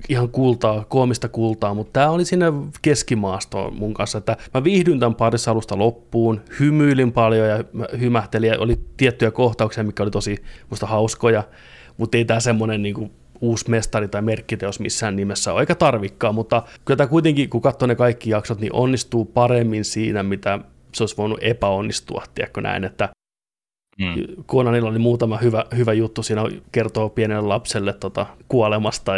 ihan 0.09 0.29
kultaa, 0.29 0.85
koomista 0.89 1.29
kultaa, 1.29 1.75
mutta 1.75 1.93
tämä 1.93 2.11
oli 2.11 2.25
sinne 2.25 2.47
keskimaastoon 2.83 3.75
mun 3.75 3.95
kanssa, 3.95 4.19
että 4.19 4.37
mä 4.55 4.65
viihdyin 4.65 5.01
tämän 5.01 5.15
parissa 5.15 5.51
alusta 5.51 5.79
loppuun, 5.79 6.41
hymyilin 6.61 7.13
paljon 7.13 7.49
ja 7.49 7.65
hymähtelin 8.01 8.49
ja 8.49 8.61
oli 8.61 8.81
tiettyjä 8.97 9.31
kohtauksia, 9.31 9.85
mikä 9.85 10.03
oli 10.03 10.11
tosi 10.11 10.37
musta 10.71 10.87
hauskoja, 10.87 11.43
mutta 11.97 12.17
ei 12.17 12.25
tämä 12.25 12.41
semmoinen 12.41 12.83
niinku 12.83 13.11
uusi 13.41 13.71
mestari 13.71 14.09
tai 14.09 14.23
merkkiteos 14.23 14.81
missään 14.81 15.17
nimessä 15.17 15.53
ole, 15.53 15.61
eikä 15.61 15.75
tarvikkaan, 15.75 16.35
mutta 16.35 16.63
kyllä 16.85 16.97
tämä 16.97 17.09
kuitenkin, 17.09 17.51
kun 17.51 17.63
katsoo 17.63 17.87
ne 17.87 17.95
kaikki 17.95 18.31
jaksot, 18.31 18.61
niin 18.61 18.73
onnistuu 18.73 19.25
paremmin 19.25 19.85
siinä, 19.85 20.23
mitä 20.23 20.59
se 20.95 21.03
olisi 21.03 21.17
voinut 21.17 21.39
epäonnistua, 21.43 22.25
tiedätkö 22.35 22.61
näin, 22.61 22.85
että 22.85 23.09
Mm. 23.99 24.45
Oli 24.89 24.99
muutama 24.99 25.39
hyvä, 25.39 25.65
hyvä 25.77 25.93
juttu, 25.93 26.23
siinä 26.23 26.43
kertoo 26.73 27.09
pienelle 27.09 27.49
lapselle 27.49 27.93
tota, 27.93 28.27
kuolemasta, 28.49 29.13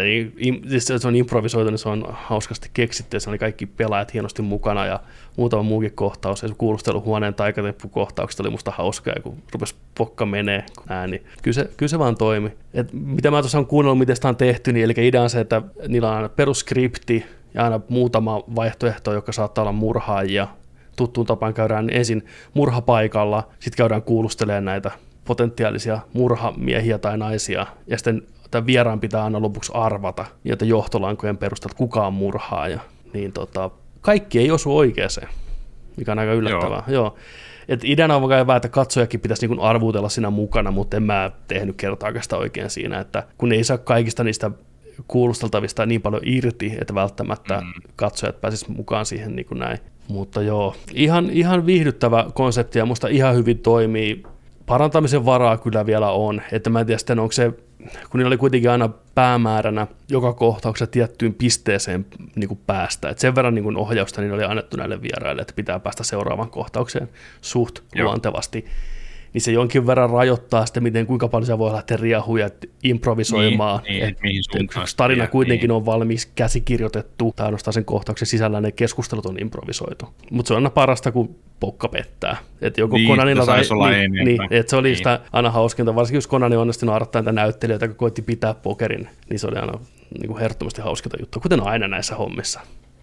siis 0.69 0.87
se 0.87 1.09
on 1.09 1.17
improvisoitu, 1.17 1.71
niin 1.71 1.79
se 1.79 1.89
on 1.89 2.05
hauskasti 2.11 2.71
keksitty, 2.75 3.21
se 3.21 3.31
oli 3.31 3.39
kaikki 3.39 3.67
pelaajat 3.67 4.15
hienosti 4.15 4.43
mukana 4.43 4.87
ja 4.87 5.01
muutama 5.37 5.63
muukin 5.63 5.93
kohtaus, 5.95 6.43
ja 6.43 6.49
kuulusteluhuoneen 6.59 7.35
taikatemppukohtaukset 7.35 8.41
oli 8.41 8.51
musta 8.51 8.71
hauskaa, 8.71 9.15
kun 9.23 9.37
rupesi 9.53 9.75
pokka 9.99 10.27
menee, 10.27 10.65
niin 11.09 11.23
kyllä 11.43 11.55
se, 11.55 11.71
kyllä 11.77 11.91
se 11.91 11.99
vaan 11.99 12.17
toimi. 12.17 12.53
Et 12.75 12.93
mitä 12.93 13.31
mä 13.31 13.43
tuossa 13.43 13.59
on 13.59 13.67
kuunnellut, 13.67 13.99
miten 13.99 14.17
sitä 14.17 14.29
on 14.29 14.37
tehty, 14.37 14.73
niin 14.73 14.85
eli 14.85 15.09
idea 15.09 15.23
on 15.23 15.31
se, 15.31 15.41
että 15.41 15.63
niillä 15.89 16.13
on 16.13 16.31
perusskripti, 16.37 17.25
ja 17.55 17.65
aina 17.65 17.81
muutama 17.89 18.43
vaihtoehto, 18.57 19.13
joka 19.13 19.33
saattaa 19.33 19.63
olla 19.63 19.73
murhaajia, 19.73 20.49
tuttuun 20.97 21.27
tapaan 21.27 21.55
käydään 21.55 21.91
ensin 21.91 22.27
murhapaikalla, 22.55 23.49
sitten 23.61 23.77
käydään 23.77 24.03
kuulustelemaan 24.03 24.65
näitä 24.65 24.91
potentiaalisia 25.25 25.99
murhamiehiä 26.13 26.99
tai 26.99 27.19
naisia, 27.19 27.67
ja 27.87 27.97
sitten 27.99 28.23
tämän 28.51 28.67
vieraan 28.67 29.01
pitää 29.01 29.25
aina 29.25 29.43
lopuksi 29.43 29.73
arvata 29.75 30.25
niitä 30.45 30.65
johtolankojen 30.65 31.37
perusteella, 31.37 31.73
että 31.73 31.79
kuka 31.79 32.07
on 32.07 32.15
murhaaja. 32.15 32.81
Niin 33.15 33.33
tota, 33.33 33.71
kaikki 34.01 34.39
ei 34.39 34.51
osu 34.51 34.77
oikeeseen, 34.77 35.29
mikä 35.97 36.13
on 36.13 36.19
aika 36.19 36.33
yllättävää. 36.33 36.83
Joo. 36.87 37.03
Joo. 37.03 37.17
Et 37.69 37.85
ideana 37.85 38.17
on 38.17 38.23
hyvä, 38.41 38.57
että 38.57 38.69
katsojakin 38.69 39.21
pitäisi 39.21 39.49
niin 39.49 39.61
arvuutella 39.61 40.09
siinä 40.09 40.31
mukana, 40.31 40.71
mutta 40.71 40.97
en 40.97 41.03
mä 41.03 41.31
tehnyt 41.49 41.77
kertaakaan 41.77 42.23
sitä 42.23 42.37
oikein 42.37 42.71
siinä, 42.71 43.01
että 43.01 43.23
kun 43.39 43.53
ei 43.53 43.65
saa 43.65 43.79
kaikista 43.79 44.25
niistä 44.25 44.51
kuulusteltavista 45.09 45.87
niin 45.87 46.03
paljon 46.03 46.23
irti, 46.25 46.77
että 46.81 46.95
välttämättä 46.95 47.61
mm. 47.61 47.83
katsojat 47.97 48.41
pääsisivät 48.41 48.77
mukaan 48.77 49.07
siihen 49.07 49.37
niin 49.37 49.47
kuin 49.47 49.59
näin. 49.59 49.79
Mutta 50.09 50.43
joo, 50.43 50.75
ihan, 50.95 51.31
ihan 51.31 51.67
viihdyttävä 51.67 52.27
konsepti 52.35 52.79
ja 52.79 52.87
musta 52.87 53.09
ihan 53.09 53.35
hyvin 53.35 53.59
toimii. 53.59 54.23
Parantamisen 54.67 55.25
varaa 55.25 55.59
kyllä 55.59 55.87
vielä 55.87 56.11
on, 56.11 56.43
että 56.53 56.71
mä 56.71 56.81
en 56.81 56.87
tiedä 56.87 56.99
sitten 56.99 57.19
onko 57.19 57.33
se, 57.33 57.53
kun 58.11 58.19
niillä 58.19 58.29
oli 58.29 58.37
kuitenkin 58.37 58.71
aina 58.71 58.89
päämääränä 59.15 59.87
joka 60.09 60.33
kohtauksessa 60.33 60.93
tiettyyn 60.93 61.35
pisteeseen 61.35 62.07
niin 62.37 62.49
kuin 62.49 62.61
päästä. 62.67 63.09
Et 63.09 63.19
sen 63.19 63.35
verran 63.35 63.55
niin 63.55 63.63
kuin 63.63 63.77
ohjausta 63.77 64.21
niin 64.21 64.33
oli 64.33 64.45
annettu 64.45 64.77
näille 64.77 65.03
vieraille, 65.03 65.43
että 65.43 65.55
pitää 65.57 65.81
päästä 65.81 66.05
seuraavaan 66.05 66.51
kohtaukseen 66.51 67.09
suht 67.41 67.79
Joo. 67.95 68.05
luontevasti 68.05 68.65
niin 69.37 69.43
se 69.43 69.53
jonkin 69.53 69.87
verran 69.87 70.11
rajoittaa 70.11 70.67
sitten, 70.67 70.83
miten 70.83 71.07
kuinka 71.07 71.29
paljon 71.29 71.47
se 71.47 71.59
voi 71.59 71.73
lähteä 71.73 71.97
riahuja 71.97 72.51
improvisoimaan. 72.83 73.81
Niin, 73.89 74.03
niin, 74.03 74.17
mihin 74.23 74.43
tarina 74.97 75.25
ja, 75.25 75.29
kuitenkin 75.29 75.69
niin. 75.69 75.77
on 75.77 75.87
valmis 75.87 76.27
käsikirjoitettu, 76.27 77.33
tai 77.37 77.47
ainoastaan 77.47 77.73
sen 77.73 77.85
kohtauksen 77.85 78.27
sisällä 78.27 78.61
ne 78.61 78.73
keskustelut 78.73 79.27
on 79.27 79.37
improvisoitu. 79.41 80.09
Mutta 80.31 80.49
se 80.49 80.55
on 80.55 80.59
aina 80.59 80.71
parasta, 80.71 81.13
kun 81.13 81.37
pokka 81.61 81.89
pettää. 81.89 82.37
Että 82.61 82.81
joko 82.81 82.97
niin, 82.97 83.09
Konanilla 83.09 83.47
tai... 83.47 83.63
Niin, 83.91 84.25
niin, 84.25 84.39
että 84.51 84.71
se 84.71 84.77
oli 84.77 84.89
niin. 84.89 84.97
sitä 84.97 85.21
aina 85.33 85.51
hauskinta, 85.51 85.95
varsinkin 85.95 86.17
jos 86.17 86.27
Konani 86.27 86.57
onnistui 86.57 86.87
naurattaa 86.87 87.23
niitä 87.23 87.33
näyttelijöitä, 87.33 87.85
jotka 87.85 87.99
koitti 87.99 88.23
pitää 88.23 88.55
pokerin, 88.55 89.09
niin 89.31 89.39
se 89.39 89.47
oli 89.47 89.57
aina 89.57 89.79
niin 90.19 90.27
kuin 90.27 90.41
herttomasti 90.41 90.83
hauskinta 90.83 91.17
juttu, 91.21 91.41
kuten 91.41 91.63
aina 91.63 91.89
näissä 91.89 92.15
hommissa. 92.15 92.61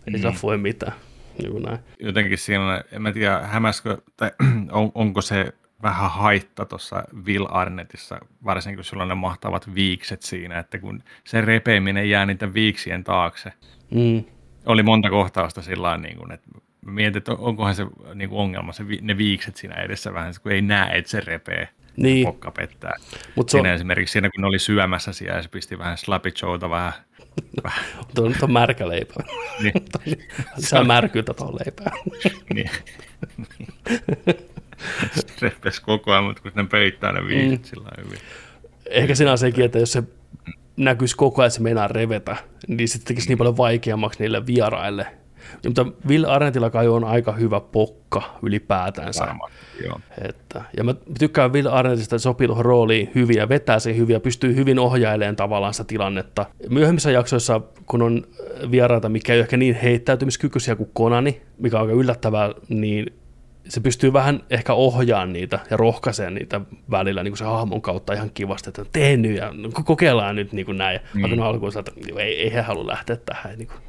Ei 0.08 0.14
mm. 0.14 0.18
sillä 0.18 0.34
voi 0.44 0.58
mitään. 0.58 0.94
Niin 1.38 1.64
näin. 1.64 1.80
Jotenkin 2.00 2.38
siinä, 2.38 2.84
en 2.92 3.02
mä 3.02 3.12
tiedä, 3.12 3.40
hämäskö, 3.40 3.98
tai 4.18 4.32
on, 4.72 4.92
onko 4.96 5.22
se 5.22 5.54
vähän 5.84 6.12
haitta 6.12 6.66
tuossa 6.66 7.04
Will 7.26 7.46
Arnettissa, 7.50 8.20
varsinkin 8.46 8.78
kun 8.78 8.84
sulla 8.86 9.04
on 9.04 9.10
ne 9.10 9.16
mahtavat 9.16 9.76
viikset 9.76 10.22
siinä, 10.22 10.60
että 10.60 10.80
kun 10.80 11.04
se 11.24 11.42
repeiminen 11.42 12.10
jää 12.10 12.26
niiden 12.26 12.54
viiksien 12.54 13.04
taakse. 13.04 13.54
Mm. 13.92 14.24
Oli 14.66 14.84
monta 14.84 15.10
kohtausta 15.10 15.62
sillä 15.62 15.98
niin 15.98 16.18
kuin, 16.18 16.32
että 16.32 16.48
mietin, 16.86 17.18
että 17.18 17.34
onkohan 17.34 17.76
se 17.76 17.86
niin 18.16 18.30
kuin 18.30 18.40
ongelma, 18.40 18.74
se, 18.74 18.84
ne 19.02 19.18
viikset 19.18 19.56
siinä 19.56 19.76
edessä 19.76 20.14
vähän, 20.14 20.34
kun 20.44 20.52
ei 20.52 20.62
näe, 20.62 20.98
että 20.98 21.12
se 21.12 21.20
repee. 21.20 21.70
Niin. 21.98 22.26
Pokka 22.26 22.52
pettää. 22.52 22.94
Mut 23.36 23.50
siinä 23.50 23.70
on... 23.70 23.76
esimerkiksi 23.76 24.12
siinä, 24.12 24.30
kun 24.30 24.42
ne 24.42 24.48
oli 24.48 24.60
syömässä 24.60 25.14
siellä, 25.14 25.42
se 25.42 25.50
pisti 25.50 25.80
vähän 25.80 25.98
slappy 25.98 26.32
showta 26.38 26.70
vähän 26.70 26.94
Tuo 28.16 28.30
nyt 28.30 28.44
on 28.44 28.52
märkä 28.52 28.88
leipä. 28.88 29.14
Niin. 29.64 29.74
Sä 30.70 30.84
märkyyttä 30.84 31.34
tuohon 31.34 31.56
leipään. 31.56 31.98
niin. 32.54 32.70
repes 35.42 35.80
koko 35.80 36.12
ajan, 36.12 36.24
mutta 36.24 36.42
kun 36.42 36.52
ne 36.56 36.64
peittää 36.64 37.12
ne 37.12 37.28
viisit 37.28 37.62
mm. 37.62 37.66
sillä 37.66 37.90
hyvin. 38.06 38.20
Ehkä 38.86 39.16
siinä 39.16 39.32
on 39.32 39.38
sekin, 39.38 39.66
että 39.66 39.80
jos 39.80 39.92
se 39.92 40.04
näkyisi 40.78 41.18
koko 41.18 41.42
ajan, 41.42 41.48
että 41.48 41.56
se 41.56 41.64
meinaa 41.64 41.88
revetä, 41.88 42.36
niin 42.68 42.90
se 42.90 43.00
tekisi 43.04 43.28
niin 43.28 43.38
paljon 43.38 43.58
vaikeammaksi 43.58 44.20
niille 44.20 44.46
vieraille. 44.46 45.08
Ja, 45.64 45.70
mutta 45.70 45.86
Will 46.08 46.26
Arnettilla 46.26 46.70
kai 46.70 46.88
on 46.88 47.04
aika 47.04 47.32
hyvä 47.32 47.60
pokka 47.60 48.40
ylipäätänsä. 48.42 49.36
Joo. 49.84 50.00
Että, 50.22 50.62
ja 50.78 50.84
mä 50.84 50.96
tykkään 51.20 51.54
Will 51.54 51.68
Arnettista, 51.68 52.16
että 52.16 52.24
sopii 52.24 52.48
tuohon 52.48 52.66
rooliin 52.66 53.12
hyvin 53.16 53.38
ja 53.38 53.50
vetää 53.50 53.80
sen 53.80 53.98
hyvin 53.98 54.14
ja 54.14 54.20
pystyy 54.20 54.56
hyvin 54.56 54.80
ohjailemaan 54.80 55.36
tavallaan 55.36 55.74
sitä 55.74 55.88
tilannetta. 55.88 56.46
Myöhemmissä 56.70 57.12
jaksoissa, 57.12 57.62
kun 57.86 58.02
on 58.02 58.28
vieraita, 58.72 59.10
mikä 59.10 59.34
ei 59.34 59.38
ole 59.40 59.44
ehkä 59.44 59.58
niin 59.58 59.76
heittäytymiskykyisiä 59.76 60.76
kuin 60.76 60.90
Konani, 60.94 61.42
mikä 61.58 61.78
on 61.78 61.82
aika 61.82 61.94
yllättävää, 61.94 62.52
niin 62.70 63.14
se 63.70 63.80
pystyy 63.80 64.14
vähän 64.14 64.44
ehkä 64.50 64.74
ohjaamaan 64.74 65.34
niitä 65.34 65.60
ja 65.70 65.78
rohkaisemaan 65.78 66.34
niitä 66.34 66.62
välillä 66.92 67.24
niin 67.24 67.32
kuin 67.32 67.38
se 67.38 67.46
hahmon 67.46 67.82
kautta 67.82 68.14
ihan 68.14 68.32
kivasti, 68.34 68.70
että 68.70 68.86
tee 68.92 69.18
nyt 69.18 69.38
ja 69.38 69.54
kokeillaan 69.86 70.36
nyt 70.36 70.54
niin 70.54 70.66
kuin 70.66 70.78
näin. 70.78 71.00
Mm. 71.14 71.22
Vaikka 71.22 71.46
alkuun 71.46 71.72
että 71.80 71.92
ei, 72.18 72.42
ei 72.42 72.54
he 72.54 72.62
halua 72.62 72.88
lähteä 72.88 73.16
tähän. 73.16 73.58
Niin 73.58 73.68
kuin, 73.68 73.80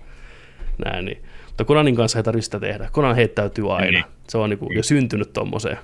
näin, 0.84 1.04
niin. 1.04 1.24
Mutta 1.46 1.64
Konanin 1.64 1.96
kanssa 1.96 2.18
ei 2.18 2.22
tarvitse 2.22 2.44
sitä 2.44 2.60
tehdä. 2.60 2.88
Konan 2.92 3.16
heittäytyy 3.16 3.76
aina. 3.76 3.90
Niin. 3.90 4.04
Se 4.28 4.38
on 4.38 4.50
niin 4.50 4.58
kuin 4.58 4.76
jo 4.76 4.82
syntynyt 4.82 5.32
tuommoiseen 5.32 5.78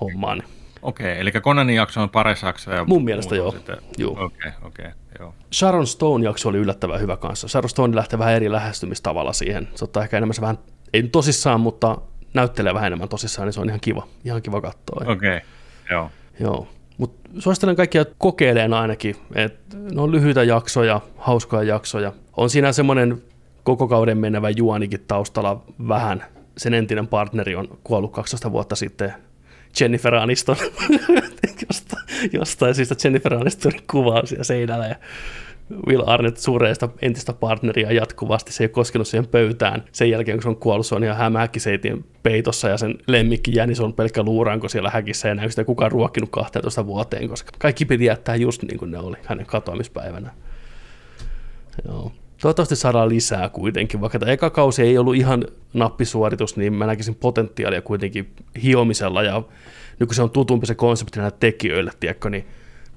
hommaan. 0.00 0.42
Okei, 0.82 1.12
okay, 1.12 1.20
eli 1.20 1.32
Konanin 1.32 1.76
jakso 1.76 2.02
on 2.02 2.10
paras 2.10 2.42
jakso. 2.42 2.72
Ja 2.72 2.84
Mun 2.84 3.04
mielestä 3.04 3.36
joo. 3.36 3.48
Okei, 3.48 3.60
okei, 3.60 4.20
okay, 4.22 4.52
okay, 4.62 4.90
joo. 5.18 5.34
Sharon 5.52 5.86
Stone 5.86 6.24
jakso 6.24 6.48
oli 6.48 6.58
yllättävän 6.58 7.00
hyvä 7.00 7.16
kanssa. 7.16 7.48
Sharon 7.48 7.70
Stone 7.70 7.96
lähtee 7.96 8.18
vähän 8.18 8.34
eri 8.34 8.52
lähestymistavalla 8.52 9.32
siihen. 9.32 9.68
Se 9.74 9.84
ottaa 9.84 10.02
ehkä 10.02 10.16
enemmän 10.16 10.34
se 10.34 10.40
vähän, 10.40 10.58
ei 10.92 11.02
tosissaan, 11.02 11.60
mutta 11.60 11.98
näyttelee 12.34 12.74
vähän 12.74 12.86
enemmän 12.86 13.08
tosissaan, 13.08 13.46
niin 13.46 13.52
se 13.52 13.60
on 13.60 13.68
ihan 13.68 13.80
kiva, 13.80 14.06
ihan 14.24 14.42
kiva 14.42 14.60
katsoa. 14.60 15.12
Okei, 15.12 15.36
okay. 15.36 15.40
joo. 15.90 16.10
Joo, 16.40 16.68
mutta 16.98 17.30
suosittelen 17.38 17.76
kaikkia 17.76 18.04
kokeileen 18.18 18.74
ainakin, 18.74 19.16
että 19.34 19.76
ne 19.76 20.00
on 20.00 20.12
lyhyitä 20.12 20.42
jaksoja, 20.42 21.00
hauskoja 21.16 21.62
jaksoja. 21.62 22.12
On 22.36 22.50
siinä 22.50 22.72
semmoinen 22.72 23.22
koko 23.62 23.88
kauden 23.88 24.18
menevä 24.18 24.50
juonikin 24.50 25.04
taustalla 25.08 25.64
vähän. 25.88 26.24
Sen 26.56 26.74
entinen 26.74 27.06
partneri 27.08 27.54
on 27.54 27.78
kuollut 27.84 28.12
12 28.12 28.52
vuotta 28.52 28.76
sitten, 28.76 29.14
Jennifer 29.80 30.14
Aniston, 30.14 30.56
jostain, 31.68 32.04
jostain 32.32 32.74
syystä 32.74 32.94
Jennifer 33.04 33.34
Anistonin 33.34 33.82
kuvaus 33.90 34.28
siellä 34.28 34.44
seinällä 34.44 34.86
ja 34.86 34.96
Will 35.86 36.02
Arnett 36.06 36.36
sureista 36.36 36.88
entistä 37.02 37.32
partneria 37.32 37.92
jatkuvasti. 37.92 38.52
Se 38.52 38.64
ei 38.64 38.66
ole 38.66 38.70
koskenut 38.70 39.08
siihen 39.08 39.26
pöytään. 39.26 39.84
Sen 39.92 40.10
jälkeen, 40.10 40.36
kun 40.36 40.42
se 40.42 40.48
on 40.48 40.56
kuollut, 40.56 40.86
se 40.86 40.94
on 40.94 41.04
ihan 41.04 41.16
hämähäkkiseitin 41.16 42.04
peitossa 42.22 42.68
ja 42.68 42.78
sen 42.78 42.98
lemmikki 43.06 43.54
Jänis 43.54 43.80
on 43.80 43.92
pelkkä 43.92 44.22
luuranko 44.22 44.68
siellä 44.68 44.90
häkissä 44.90 45.28
ja 45.28 45.34
näy 45.34 45.50
sitä 45.50 45.64
kukaan 45.64 45.92
ruokkinut 45.92 46.30
12 46.30 46.86
vuoteen, 46.86 47.28
koska 47.28 47.52
kaikki 47.58 47.84
piti 47.84 48.04
jättää 48.04 48.36
just 48.36 48.62
niin 48.62 48.78
kuin 48.78 48.90
ne 48.90 48.98
oli 48.98 49.16
hänen 49.24 49.46
katoamispäivänä. 49.46 50.30
Joo. 51.88 52.12
Toivottavasti 52.40 52.76
saadaan 52.76 53.08
lisää 53.08 53.48
kuitenkin, 53.48 54.00
vaikka 54.00 54.18
tämä 54.18 54.32
eka 54.32 54.50
kausi 54.50 54.82
ei 54.82 54.98
ollut 54.98 55.14
ihan 55.14 55.44
nappisuoritus, 55.72 56.56
niin 56.56 56.72
mä 56.72 56.86
näkisin 56.86 57.14
potentiaalia 57.14 57.82
kuitenkin 57.82 58.32
hiomisella 58.62 59.22
ja 59.22 59.42
nyt 60.00 60.06
kun 60.06 60.14
se 60.14 60.22
on 60.22 60.30
tutumpi 60.30 60.66
se 60.66 60.74
konsepti 60.74 61.18
näille 61.18 61.36
tekijöille, 61.40 61.90
tiedätkö, 62.00 62.30
niin 62.30 62.46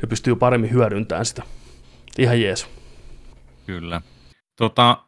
ne 0.02 0.07
pystyy 0.10 0.35
paremmin 0.35 0.72
hyödyntämään 0.72 1.26
sitä. 1.26 1.44
Ihan 2.18 2.41
jees. 2.41 2.68
Kyllä. 3.65 4.02
Tota, 4.56 5.03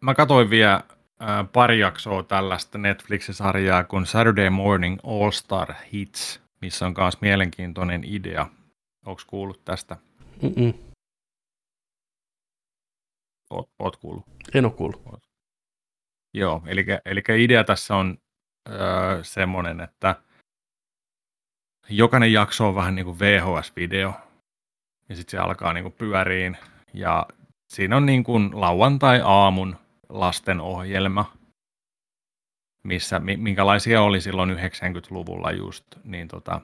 mä 0.00 0.14
katsoin 0.14 0.50
vielä 0.50 0.84
ää, 1.20 1.44
pari 1.44 1.78
jaksoa 1.78 2.22
tällaista 2.22 2.78
Netflix-sarjaa 2.78 3.84
kuin 3.84 4.06
Saturday 4.06 4.50
Morning 4.50 4.98
All 5.04 5.30
Star 5.30 5.74
Hits, 5.92 6.40
missä 6.60 6.86
on 6.86 6.94
myös 6.98 7.20
mielenkiintoinen 7.20 8.04
idea. 8.04 8.46
Onko 9.06 9.22
kuullut 9.26 9.64
tästä? 9.64 9.96
Mm-mm. 10.42 10.74
Oot, 13.50 13.70
oot 13.78 13.96
kuullut? 13.96 14.24
En 14.54 14.64
ole 14.64 14.72
kuullut. 14.72 15.22
Joo, 16.34 16.62
eli, 16.66 16.86
eli 17.04 17.22
idea 17.44 17.64
tässä 17.64 17.96
on 17.96 18.18
öö, 18.68 19.24
semmoinen, 19.24 19.80
että 19.80 20.22
jokainen 21.88 22.32
jakso 22.32 22.68
on 22.68 22.74
vähän 22.74 22.94
niin 22.94 23.04
kuin 23.04 23.18
VHS-video, 23.18 24.27
ja 25.08 25.16
sitten 25.16 25.30
se 25.30 25.38
alkaa 25.38 25.72
niin 25.72 25.84
kuin 25.84 25.94
pyöriin, 25.98 26.56
ja 26.94 27.26
siinä 27.68 27.96
on 27.96 28.06
niin 28.06 28.24
kuin 28.24 28.50
lauantai-aamun 28.60 29.76
lastenohjelma, 30.08 31.32
missä, 32.82 33.18
minkälaisia 33.18 34.02
oli 34.02 34.20
silloin 34.20 34.50
90-luvulla 34.50 35.50
just, 35.52 35.84
niin 36.04 36.28
tota, 36.28 36.60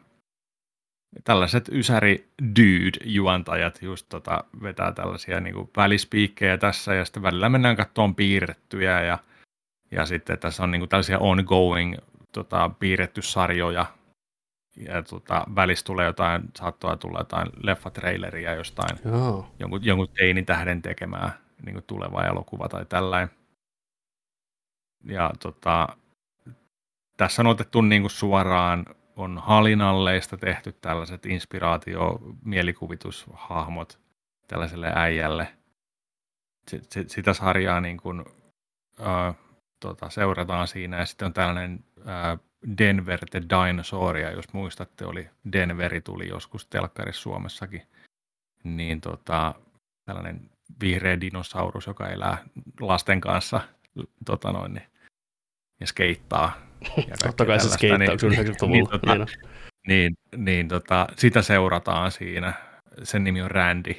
tällaiset 1.25 1.69
ysäri 1.69 2.29
dude 2.43 2.99
juontajat 3.05 3.83
just 3.83 4.07
tota, 4.09 4.45
vetää 4.63 4.93
tällaisia 4.93 5.41
niin 5.41 5.55
kuin 5.55 5.71
välispiikkejä 5.77 6.59
tässä 6.59 6.95
ja 6.95 7.05
sitten 7.05 7.23
välillä 7.23 7.49
mennään 7.49 7.77
katsomaan 7.77 8.15
piirrettyjä 8.15 9.03
ja, 9.03 9.19
ja 9.91 10.07
sitten 10.07 10.39
tässä 10.39 10.63
on 10.63 10.71
niin 10.71 10.81
kuin 10.81 10.89
tällaisia 10.89 11.19
ongoing 11.19 11.95
tota, 12.33 12.71
piirretty 12.79 13.23
sarjoja 13.23 13.87
ja 14.77 15.03
tota, 15.03 15.45
välissä 15.57 15.85
tulee 15.85 16.07
jotain, 16.07 16.43
saattaa 16.57 16.97
tulla 16.97 17.19
jotain 17.19 17.49
leffatraileria 17.63 18.55
jostain 18.55 18.99
Joo. 19.05 19.55
jonkun, 19.59 19.85
jonkun 19.85 20.09
teinitähden 20.09 20.83
tekemää 20.83 21.39
niin 21.65 21.75
kuin 21.75 21.85
tuleva 21.87 22.25
elokuva 22.25 22.69
tai 22.69 22.87
tällainen. 22.87 23.31
Ja 25.05 25.31
tota, 25.41 25.89
tässä 27.17 27.43
on 27.43 27.47
otettu 27.47 27.81
niin 27.81 28.03
kuin 28.03 28.11
suoraan, 28.11 28.87
on 29.17 29.39
halinalleista 29.39 30.37
tehty 30.37 30.73
tällaiset 30.73 31.27
inspiraatio, 31.27 32.19
mielikuvitushahmot 32.45 34.01
tällaiselle 34.49 34.93
äijälle. 34.95 35.49
Sitä 37.07 37.35
sarjaa 37.35 37.81
niin 37.81 37.97
kuin, 37.97 38.25
äh, 39.01 39.35
tota, 39.81 40.11
seurataan 40.11 40.69
siinä 40.69 40.99
ja 40.99 41.07
sitten 41.07 41.27
on 41.27 41.33
tällainen 41.33 41.85
äh, 42.09 42.39
Denver 42.79 43.21
the 43.31 43.43
Dinosaur, 43.43 44.17
ja 44.17 44.31
jos 44.31 44.53
muistatte, 44.53 45.07
oli 45.07 45.31
Denveri 45.53 46.01
tuli 46.01 46.29
joskus 46.29 46.67
telkkarissa 46.67 47.23
Suomessakin, 47.23 47.83
niin 48.65 49.01
tota, 49.01 49.55
tällainen 50.05 50.51
vihreä 50.81 51.21
dinosaurus, 51.21 51.87
joka 51.87 52.09
elää 52.09 52.39
lasten 52.81 53.21
kanssa 53.21 53.61
tota 54.25 54.53
noin, 54.53 54.75
niin, 54.75 54.87
ja 55.81 55.87
skeittaa. 55.87 56.53
Ja 57.09 57.17
Totta 57.23 57.47
kai 57.47 57.61
se 57.61 57.69
skeittaa, 57.69 57.99
niin, 57.99 58.19
niin, 58.31 58.71
niin, 58.71 58.89
tota, 58.89 59.15
niin, 59.17 59.27
niin, 59.87 60.17
niin 60.37 60.69
tota, 60.69 61.07
sitä 61.17 61.43
seurataan 61.43 62.13
siinä. 62.13 62.53
Sen 63.03 63.25
nimi 63.25 63.43
on 63.43 63.51
Randy. 63.51 63.95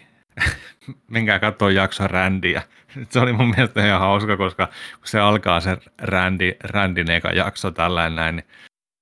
Menkää 1.07 1.39
katsoa 1.39 1.71
jakson 1.71 2.09
Randyä. 2.09 2.61
Se 3.09 3.19
oli 3.19 3.33
mun 3.33 3.49
mielestä 3.49 3.85
ihan 3.85 3.99
hauska, 3.99 4.37
koska 4.37 4.67
kun 4.67 5.07
se 5.07 5.19
alkaa 5.19 5.59
se 5.59 5.77
Randy, 6.01 6.57
Randin 6.63 7.11
eka 7.11 7.29
jakso 7.29 7.71
tällainen 7.71 8.15
näin, 8.15 8.35
niin 8.35 8.47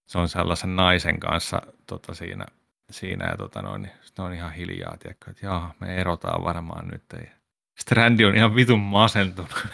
se 0.07 0.19
on 0.19 0.29
sellaisen 0.29 0.75
naisen 0.75 1.19
kanssa 1.19 1.61
tota, 1.87 2.13
siinä, 2.13 2.45
siinä 2.91 3.25
ja 3.25 3.37
tota 3.37 3.61
noin, 3.61 3.81
niin 3.81 3.93
on 4.19 4.33
ihan 4.33 4.53
hiljaa, 4.53 4.97
tiedätkö, 4.97 5.31
että 5.31 5.45
jaa, 5.45 5.73
me 5.79 5.95
erotaan 5.95 6.43
varmaan 6.43 6.87
nyt. 6.87 7.03
Ei. 7.13 7.29
Sitten 7.79 7.97
Randy 7.97 8.25
on 8.25 8.35
ihan 8.35 8.55
vitun 8.55 8.79
masentunut. 8.79 9.51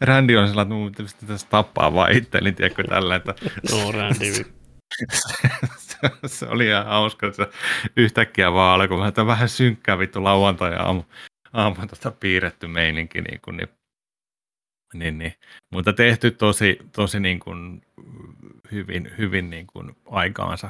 Randy 0.00 0.36
on 0.36 0.48
sellainen, 0.48 0.86
että 0.86 1.02
mun 1.02 1.12
pitäisi 1.20 1.46
tappaa 1.50 1.94
vaan 1.94 2.12
itseäni, 2.12 2.52
tiedätkö, 2.52 2.84
tällä, 2.84 3.16
että... 3.16 3.34
No, 3.70 3.92
Randy. 3.92 4.32
se, 6.26 6.46
oli 6.46 6.66
ihan 6.66 6.86
hauska, 6.86 7.26
että 7.26 7.44
se 7.44 7.50
yhtäkkiä 7.96 8.52
vaan 8.52 8.80
alkoi 8.80 8.98
vähän, 8.98 9.26
vähän 9.26 9.48
synkkää 9.48 9.98
vittu 9.98 10.24
lauantai 10.24 10.76
aamu, 10.76 11.02
aamu 11.52 11.76
tota 11.86 12.10
piirretty 12.10 12.66
meininki, 12.66 13.20
niin, 13.20 13.40
kuin, 13.40 13.56
niin, 13.56 13.68
niin, 14.94 15.18
niin, 15.18 15.34
mutta 15.72 15.92
tehty 15.92 16.30
tosi, 16.30 16.78
tosi 16.92 17.20
niin 17.20 17.40
kuin 17.40 17.82
hyvin, 18.72 19.14
hyvin 19.18 19.50
niin 19.50 19.66
kuin 19.66 19.96
aikaansa 20.10 20.68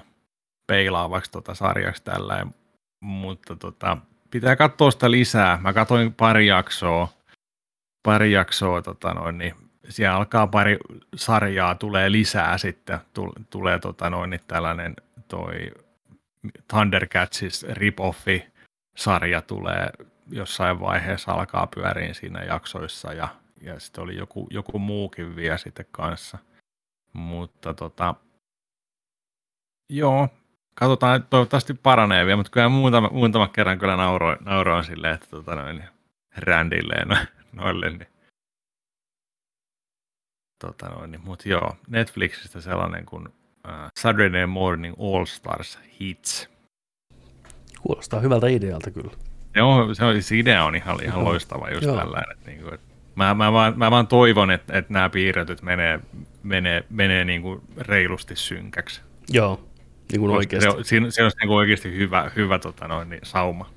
peilaavaksi 0.66 1.30
tota 1.30 1.54
sarjaksi 1.54 2.04
tällä, 2.04 2.46
mutta 3.00 3.56
tota, 3.56 3.96
pitää 4.30 4.56
katsoa 4.56 4.90
sitä 4.90 5.10
lisää. 5.10 5.58
Mä 5.62 5.72
katsoin 5.72 6.14
pari 6.14 6.46
jaksoa, 6.46 7.08
pari 8.02 8.32
jaksoa, 8.32 8.82
tota 8.82 9.14
noin, 9.14 9.38
niin 9.38 9.54
siellä 9.88 10.16
alkaa 10.16 10.46
pari 10.46 10.78
sarjaa, 11.14 11.74
tulee 11.74 12.12
lisää 12.12 12.58
sitten, 12.58 12.98
tulee 13.50 13.78
tota 13.78 14.10
noin, 14.10 14.30
niin 14.30 14.40
tällainen 14.48 14.96
toi 15.28 15.70
Thundercatsis 16.68 17.66
rip-offi 17.68 18.52
sarja 18.96 19.42
tulee 19.42 19.90
jossain 20.30 20.80
vaiheessa 20.80 21.32
alkaa 21.32 21.66
pyöriin 21.66 22.14
siinä 22.14 22.42
jaksoissa 22.42 23.12
ja, 23.12 23.28
ja 23.60 23.80
sitten 23.80 24.04
oli 24.04 24.16
joku, 24.16 24.46
joku 24.50 24.78
muukin 24.78 25.36
vielä 25.36 25.56
sitten 25.56 25.86
kanssa. 25.90 26.38
Mutta 27.12 27.74
tota, 27.74 28.14
joo, 29.90 30.28
katsotaan, 30.74 31.22
toivottavasti 31.30 31.74
paranee 31.74 32.26
vielä, 32.26 32.36
mutta 32.36 32.50
kyllä 32.50 32.68
muutama, 32.68 33.08
muutama 33.12 33.48
kerran 33.48 33.78
kyllä 33.78 33.96
nauroin, 33.96 34.38
nauroin 34.40 34.84
silleen, 34.84 35.14
että 35.14 35.26
tota 35.30 35.54
noin, 35.54 35.84
rändilleen 36.36 37.08
noille, 37.52 37.90
niin 37.90 38.08
tota 40.58 40.88
noin, 40.88 41.10
niin, 41.10 41.20
mutta 41.24 41.48
joo, 41.48 41.76
Netflixistä 41.88 42.60
sellainen 42.60 43.06
kuin 43.06 43.28
Saturday 44.00 44.46
Morning 44.46 44.94
All 44.98 45.24
Stars 45.24 45.78
Hits. 46.00 46.48
Kuulostaa 47.82 48.20
hyvältä 48.20 48.46
idealta 48.46 48.90
kyllä. 48.90 49.10
Joo, 49.56 49.94
se, 49.94 50.04
on, 50.04 50.22
se 50.22 50.38
idea 50.38 50.64
on 50.64 50.76
ihan, 50.76 51.04
ihan 51.04 51.24
loistava 51.24 51.70
just 51.70 51.82
joo. 51.82 51.96
tällainen. 51.96 52.36
Että, 52.36 52.50
niin 52.50 52.62
kuin, 52.62 52.74
että 52.74 52.94
mä, 53.14 53.34
mä, 53.34 53.52
vaan, 53.52 53.78
mä 53.78 53.90
vaan 53.90 54.06
toivon, 54.06 54.50
että, 54.50 54.78
että 54.78 54.92
nämä 54.92 55.08
piirretyt 55.08 55.62
menee, 55.62 56.00
menee, 56.42 56.84
menee 56.90 57.24
niin 57.24 57.42
kuin 57.42 57.62
reilusti 57.76 58.36
synkäksi. 58.36 59.00
Joo, 59.28 59.68
niin 60.12 60.20
kuin 60.20 60.30
oikeasti. 60.30 60.70
Se, 60.70 60.88
siinä, 60.88 61.10
se 61.10 61.24
on 61.24 61.30
niin 61.40 61.48
kuin 61.48 61.56
oikeasti 61.56 61.96
hyvä, 61.96 62.30
hyvä 62.36 62.58
tota 62.58 62.88
noin, 62.88 63.10
niin, 63.10 63.20
sauma. 63.22 63.70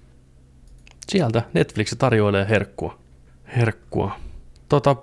Sieltä 1.10 1.44
Netflix 1.54 1.96
tarjoilee 1.98 2.50
herkkua. 2.50 3.00
Herkkua. 3.58 4.20
Tota, 4.70 4.96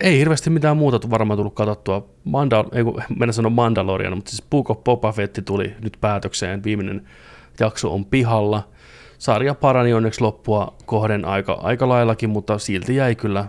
ei 0.00 0.18
hirveästi 0.18 0.50
mitään 0.50 0.76
muuta 0.76 1.10
varmaan 1.10 1.38
tullut 1.38 1.54
katsottua. 1.54 2.08
Mandal- 2.24 2.76
ei 2.76 2.84
kun 2.84 3.02
mennä 3.18 3.32
sanoa 3.32 3.50
Mandalorian, 3.50 4.16
mutta 4.16 4.30
siis 4.30 4.42
Book 4.50 4.70
of 4.70 4.84
Boba 4.84 5.12
Fett 5.12 5.38
tuli 5.44 5.74
nyt 5.80 5.96
päätökseen. 6.00 6.64
Viimeinen 6.64 7.08
jakso 7.60 7.94
on 7.94 8.04
pihalla. 8.04 8.68
Sarja 9.18 9.54
parani 9.54 9.92
onneksi 9.92 10.20
loppua 10.20 10.76
kohden 10.86 11.24
aika, 11.24 11.52
aika 11.52 11.88
laillakin, 11.88 12.30
mutta 12.30 12.58
silti 12.58 12.96
jäi 12.96 13.14
kyllä 13.14 13.48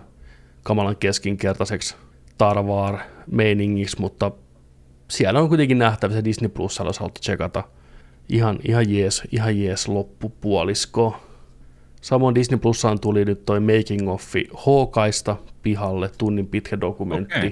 kamalan 0.63 0.95
keskinkertaiseksi 0.95 1.95
tarvaar 2.37 2.99
meiningiksi, 3.31 3.99
mutta 3.99 4.31
siellä 5.07 5.39
on 5.39 5.49
kuitenkin 5.49 5.77
nähtävissä 5.77 6.23
Disney 6.23 6.49
Plusalla, 6.49 6.91
haluatte 6.99 7.19
tsekata. 7.19 7.63
Ihan, 8.29 8.59
ihan 8.67 8.93
jees, 8.93 9.23
ihan 9.31 9.59
jees 9.59 9.87
loppupuolisko. 9.87 11.28
Samoin 12.01 12.35
Disney 12.35 12.59
Plusaan 12.59 12.99
tuli 12.99 13.25
nyt 13.25 13.45
toi 13.45 13.59
Making 13.59 14.09
Offi 14.09 14.47
Hawkaista 14.53 15.35
pihalle, 15.63 16.09
tunnin 16.17 16.47
pitkä 16.47 16.81
dokumentti. 16.81 17.37
Okay. 17.37 17.51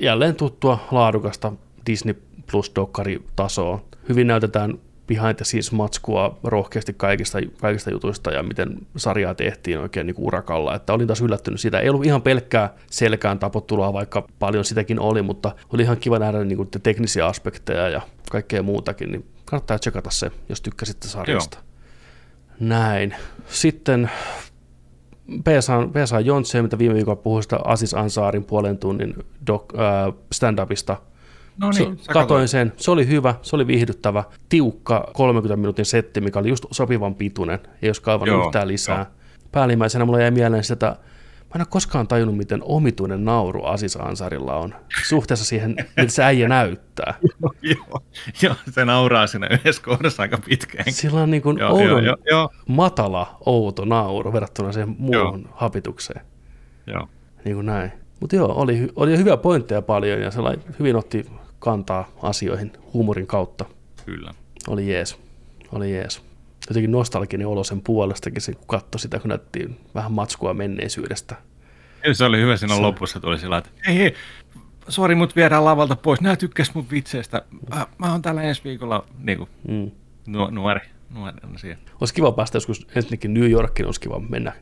Jälleen 0.00 0.36
tuttua 0.36 0.78
laadukasta 0.90 1.52
Disney 1.86 2.14
Plus-dokkaritasoa. 2.50 3.84
Hyvin 4.08 4.26
näytetään 4.26 4.78
behind 5.06 5.34
the 5.34 5.44
scenes 5.44 5.72
matskua 5.72 6.38
rohkeasti 6.44 6.94
kaikista, 6.96 7.38
kaikista 7.60 7.90
jutuista 7.90 8.30
ja 8.30 8.42
miten 8.42 8.78
sarjaa 8.96 9.34
tehtiin 9.34 9.78
oikein 9.78 10.06
niin 10.06 10.14
urakalla. 10.18 10.74
Että 10.74 10.92
olin 10.92 11.06
taas 11.06 11.20
yllättynyt 11.20 11.60
siitä. 11.60 11.80
Ei 11.80 11.88
ollut 11.88 12.06
ihan 12.06 12.22
pelkkää 12.22 12.74
selkään 12.90 13.38
tapottelua, 13.38 13.92
vaikka 13.92 14.28
paljon 14.38 14.64
sitäkin 14.64 15.00
oli, 15.00 15.22
mutta 15.22 15.54
oli 15.72 15.82
ihan 15.82 15.96
kiva 15.96 16.18
nähdä 16.18 16.44
niin 16.44 16.56
kuin 16.56 16.68
teknisiä 16.82 17.26
aspekteja 17.26 17.88
ja 17.88 18.00
kaikkea 18.30 18.62
muutakin. 18.62 19.12
Niin 19.12 19.24
kannattaa 19.44 19.78
tsekata 19.78 20.10
se, 20.10 20.30
jos 20.48 20.60
tykkäsitte 20.60 21.08
sarjasta. 21.08 21.58
Joo. 21.58 21.73
Näin. 22.60 23.14
Sitten 23.46 24.10
PSA, 25.44 25.88
PSA 25.92 26.20
Jontse, 26.20 26.62
mitä 26.62 26.78
viime 26.78 26.94
viikolla 26.94 27.16
puhui 27.16 27.42
sitä 27.42 27.58
Asis 27.64 27.94
Ansaarin 27.94 28.44
puolen 28.44 28.78
tunnin 28.78 29.14
doc, 29.46 29.64
äh, 29.74 30.14
stand-upista. 30.34 30.96
No 31.58 31.70
niin, 31.70 31.98
so, 31.98 32.12
katoin 32.12 32.48
sen, 32.48 32.72
se 32.76 32.90
oli 32.90 33.06
hyvä, 33.06 33.34
se 33.42 33.56
oli 33.56 33.66
viihdyttävä, 33.66 34.24
tiukka 34.48 35.10
30 35.12 35.56
minuutin 35.56 35.84
setti, 35.84 36.20
mikä 36.20 36.38
oli 36.38 36.48
just 36.48 36.64
sopivan 36.70 37.14
pituinen, 37.14 37.58
ei 37.82 37.88
olisi 37.88 38.02
kaivannut 38.02 38.46
yhtään 38.46 38.68
lisää. 38.68 38.98
Jo. 38.98 39.04
Päällimmäisenä 39.52 40.04
mulla 40.04 40.20
jäi 40.20 40.30
mieleen 40.30 40.64
sitä 40.64 40.96
Mä 41.54 41.58
en 41.58 41.62
ole 41.62 41.66
koskaan 41.70 42.08
tajunnut, 42.08 42.36
miten 42.36 42.60
omituinen 42.64 43.24
nauru 43.24 43.64
Asis 43.64 43.96
Ansarilla 43.96 44.56
on 44.56 44.74
suhteessa 45.06 45.44
siihen, 45.44 45.76
miltä 45.96 46.12
se 46.12 46.24
äijä 46.24 46.48
näyttää. 46.48 47.14
joo, 47.62 48.02
joo, 48.42 48.54
se 48.70 48.84
nauraa 48.84 49.26
siinä 49.26 49.48
yhdessä 49.50 49.82
kohdassa 49.82 50.22
aika 50.22 50.38
pitkään. 50.46 50.92
Sillä 50.92 51.22
on 51.22 51.30
niin 51.30 51.42
kuin 51.42 51.58
joo, 51.58 51.72
oudon, 51.72 52.04
joo, 52.04 52.16
joo. 52.30 52.50
matala, 52.68 53.36
outo 53.46 53.84
nauru 53.84 54.32
verrattuna 54.32 54.72
siihen 54.72 54.96
muuhun 54.98 55.42
joo. 55.42 55.54
hapitukseen. 55.56 56.20
Joo. 56.86 57.08
Niin 57.44 57.56
kuin 57.56 57.66
näin. 57.66 57.92
Mutta 58.20 58.36
joo, 58.36 58.52
oli, 58.52 58.88
oli 58.96 59.18
hyviä 59.18 59.36
pointteja 59.36 59.82
paljon 59.82 60.20
ja 60.20 60.30
sellainen 60.30 60.64
hyvin 60.78 60.96
otti 60.96 61.26
kantaa 61.58 62.08
asioihin 62.22 62.72
huumorin 62.92 63.26
kautta. 63.26 63.64
Kyllä. 64.06 64.34
Oli 64.68 64.92
jees. 64.92 65.18
Oli 65.72 65.94
jees. 65.94 66.22
Jotenkin 66.68 66.92
nostalginen 66.92 67.46
olo 67.46 67.64
sen 67.64 67.80
puolestakin, 67.80 68.40
se, 68.42 68.52
kun 68.54 68.66
katsoi 68.66 69.00
sitä, 69.00 69.18
kun 69.18 69.28
näytti 69.28 69.70
vähän 69.94 70.12
matskua 70.12 70.54
menneisyydestä. 70.54 71.36
Ja 72.06 72.14
se 72.14 72.24
oli 72.24 72.40
hyvä 72.40 72.56
siinä 72.56 72.74
Se- 72.74 72.80
lopussa, 72.80 73.20
tuli 73.20 73.38
sillä 73.38 73.58
että 73.58 73.70
hei 73.86 73.98
hei, 73.98 74.14
sori 74.88 75.14
mut 75.14 75.36
viedään 75.36 75.64
lavalta 75.64 75.96
pois, 75.96 76.20
nää 76.20 76.36
tykkäs 76.36 76.74
mun 76.74 76.86
vitseistä, 76.90 77.42
mä, 77.70 77.86
mä 77.98 78.10
oon 78.12 78.22
täällä 78.22 78.42
ensi 78.42 78.64
viikolla 78.64 79.06
niin 79.18 79.38
kuin, 79.38 79.50
Mm. 79.68 79.90
nu, 80.26 80.46
nuori, 80.50 80.80
nuori 81.10 81.36
on 81.44 81.58
siellä. 81.58 81.82
Olisi 82.00 82.14
kiva 82.14 82.32
päästä 82.32 82.56
joskus, 82.56 82.86
ensinnäkin 82.96 83.34
New 83.34 83.50
Yorkiin 83.50 83.86
olisi 83.86 84.00
kiva 84.00 84.20
mennä, 84.20 84.52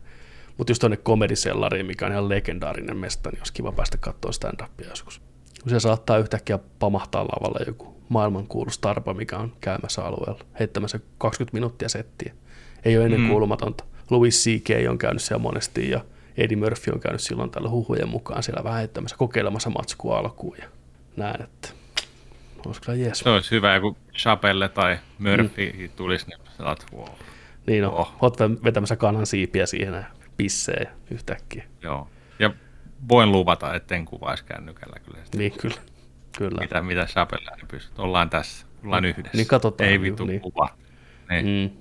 mutta 0.58 0.70
just 0.70 0.80
tuonne 0.80 0.96
komedisellariin, 0.96 1.86
mikä 1.86 2.06
on 2.06 2.12
ihan 2.12 2.28
legendaarinen 2.28 2.96
mesta, 2.96 3.30
niin 3.30 3.40
olisi 3.40 3.52
kiva 3.52 3.72
päästä 3.72 3.96
katsoa 3.96 4.30
stand-upia 4.32 4.88
joskus. 4.88 5.22
Se 5.66 5.80
saattaa 5.80 6.18
yhtäkkiä 6.18 6.58
pamahtaa 6.78 7.24
lavalle 7.24 7.64
joku 7.66 8.01
maailmankuulu 8.08 8.70
starpa, 8.70 9.14
mikä 9.14 9.38
on 9.38 9.52
käymässä 9.60 10.04
alueella, 10.04 10.44
heittämässä 10.60 11.00
20 11.18 11.54
minuuttia 11.56 11.88
settiä. 11.88 12.34
Ei 12.84 12.96
ole 12.96 13.04
ennen 13.04 13.20
Mm. 13.20 13.28
kuulumatonta. 13.28 13.84
Louis 14.10 14.44
C.K. 14.44 14.90
on 14.90 14.98
käynyt 14.98 15.22
siellä 15.22 15.42
monesti 15.42 15.90
ja 15.90 16.04
Eddie 16.36 16.56
Murphy 16.56 16.90
on 16.92 17.00
käynyt 17.00 17.20
silloin 17.20 17.50
tällä 17.50 17.70
huhujen 17.70 18.08
mukaan 18.08 18.42
siellä 18.42 18.64
vähän 18.64 18.78
heittämässä, 18.78 19.16
kokeilemassa 19.16 19.70
matskua 19.70 20.18
alkuun 20.18 20.56
ja 20.58 20.68
näin, 21.16 21.42
että 21.42 21.68
olisi 22.66 22.80
kyllä 22.80 22.98
jees. 22.98 23.18
Se 23.18 23.30
olisi 23.30 23.50
hyvä, 23.50 23.80
kun 23.80 23.96
Chapelle 24.16 24.68
tai 24.68 24.98
Murphy 25.18 25.72
mm. 25.78 25.88
tulisi, 25.96 26.26
niin 26.26 26.38
oot, 26.68 26.86
wow. 26.94 27.08
Niin 27.66 27.84
on, 27.84 27.92
Oh. 27.94 28.12
oot 28.20 28.36
vetämässä 28.64 28.96
kanan 28.96 29.26
siipiä 29.26 29.66
siihen 29.66 29.94
ja 29.94 30.04
pissee 30.36 30.86
yhtäkkiä. 31.10 31.64
Joo. 31.82 32.08
Ja 32.38 32.50
voin 33.08 33.32
luvata, 33.32 33.74
etten 33.74 34.04
kuvaisi 34.04 34.44
kännykällä 34.44 34.96
kyllä 35.06 35.24
sitä. 35.24 35.38
Niin 35.38 35.52
kyllä, 35.52 35.76
kyllä. 36.38 36.60
Mitä, 36.60 36.82
mitä 36.82 37.06
Chapelle 37.06 37.50
ei 37.58 37.64
pysty. 37.70 37.92
Ollaan 37.98 38.30
tässä, 38.30 38.66
ollaan 38.84 39.04
yhdessä. 39.04 39.36
Niin 39.36 39.46
katsotaan, 39.46 39.88
Ei 39.88 39.94
juu, 39.94 40.02
vittu 40.02 40.24
niin. 40.24 40.40
kuva. 40.40 40.68
Niin. 41.30 41.70
Mm, 41.70 41.76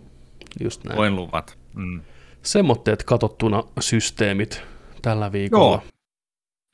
just 0.63 0.83
näin. 0.83 0.97
Voin 0.97 1.15
luvata. 1.15 1.53
Mm. 1.75 2.01
Semmoitteet 2.41 3.03
katsottuna 3.03 3.63
systeemit 3.79 4.63
tällä 5.01 5.31
viikolla. 5.31 5.65
Joo. 5.75 5.83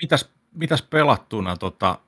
Mitäs, 0.01 0.29
mitäs 0.55 0.81
pelattuna? 0.81 1.57
Tota, 1.57 1.99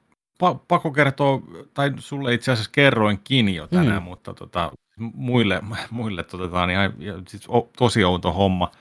pa- 0.43 0.59
pakko 0.67 0.91
kertoa, 0.91 1.41
tai 1.73 1.91
sulle 1.97 2.33
itse 2.33 2.51
asiassa 2.51 2.71
kerroinkin 2.73 3.55
jo 3.55 3.67
tänään, 3.67 4.01
Mm. 4.01 4.09
mutta 4.09 4.33
tota, 4.33 4.71
muille, 4.99 5.61
muille 5.91 6.23
tota, 6.23 6.65
niin, 6.65 6.79
ai- 6.79 6.93
ja 6.99 7.13
siis, 7.27 7.43
o, 7.49 7.69
tosi 7.77 8.03
outo 8.03 8.31
homma. 8.31 8.71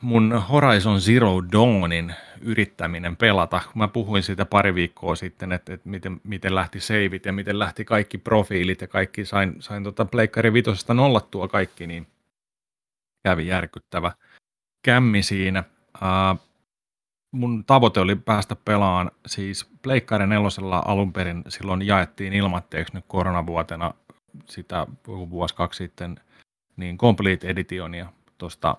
Mun 0.00 0.42
Horizon 0.48 1.00
Zero 1.00 1.42
Dawnin 1.52 2.14
yrittäminen 2.40 3.16
pelata, 3.16 3.60
mä 3.74 3.88
puhuin 3.88 4.22
siitä 4.22 4.44
pari 4.44 4.74
viikkoa 4.74 5.16
sitten, 5.16 5.52
että, 5.52 5.74
että 5.74 5.88
miten, 5.88 6.20
miten 6.24 6.54
lähti 6.54 6.80
seivit 6.80 7.26
ja 7.26 7.32
miten 7.32 7.58
lähti 7.58 7.84
kaikki 7.84 8.18
profiilit 8.18 8.80
ja 8.80 8.88
kaikki, 8.88 9.24
sain, 9.24 9.56
sain 9.58 9.84
tota 9.84 10.04
Pleikkari 10.04 10.52
vitosesta 10.52 10.94
nollattua 10.94 11.48
kaikki, 11.48 11.86
niin 11.86 12.06
kävi 13.22 13.46
järkyttävä 13.46 14.12
kämmi 14.84 15.22
siinä. 15.22 15.64
Uh, 15.94 16.40
mun 17.32 17.64
tavoite 17.64 18.00
oli 18.00 18.16
päästä 18.16 18.56
pelaan, 18.56 19.10
siis 19.26 19.70
Pleikkari 19.82 20.26
nelosella 20.26 20.82
alun 20.86 21.12
perin 21.12 21.44
silloin 21.48 21.86
jaettiin 21.86 22.32
ilmatteeksi 22.32 22.94
nyt 22.94 23.04
koronavuotena 23.08 23.94
sitä 24.46 24.86
vuosi 25.06 25.54
kaksi 25.54 25.84
sitten, 25.84 26.20
niin 26.76 26.98
Complete 26.98 27.48
Editionia 27.48 28.12
tuosta 28.38 28.76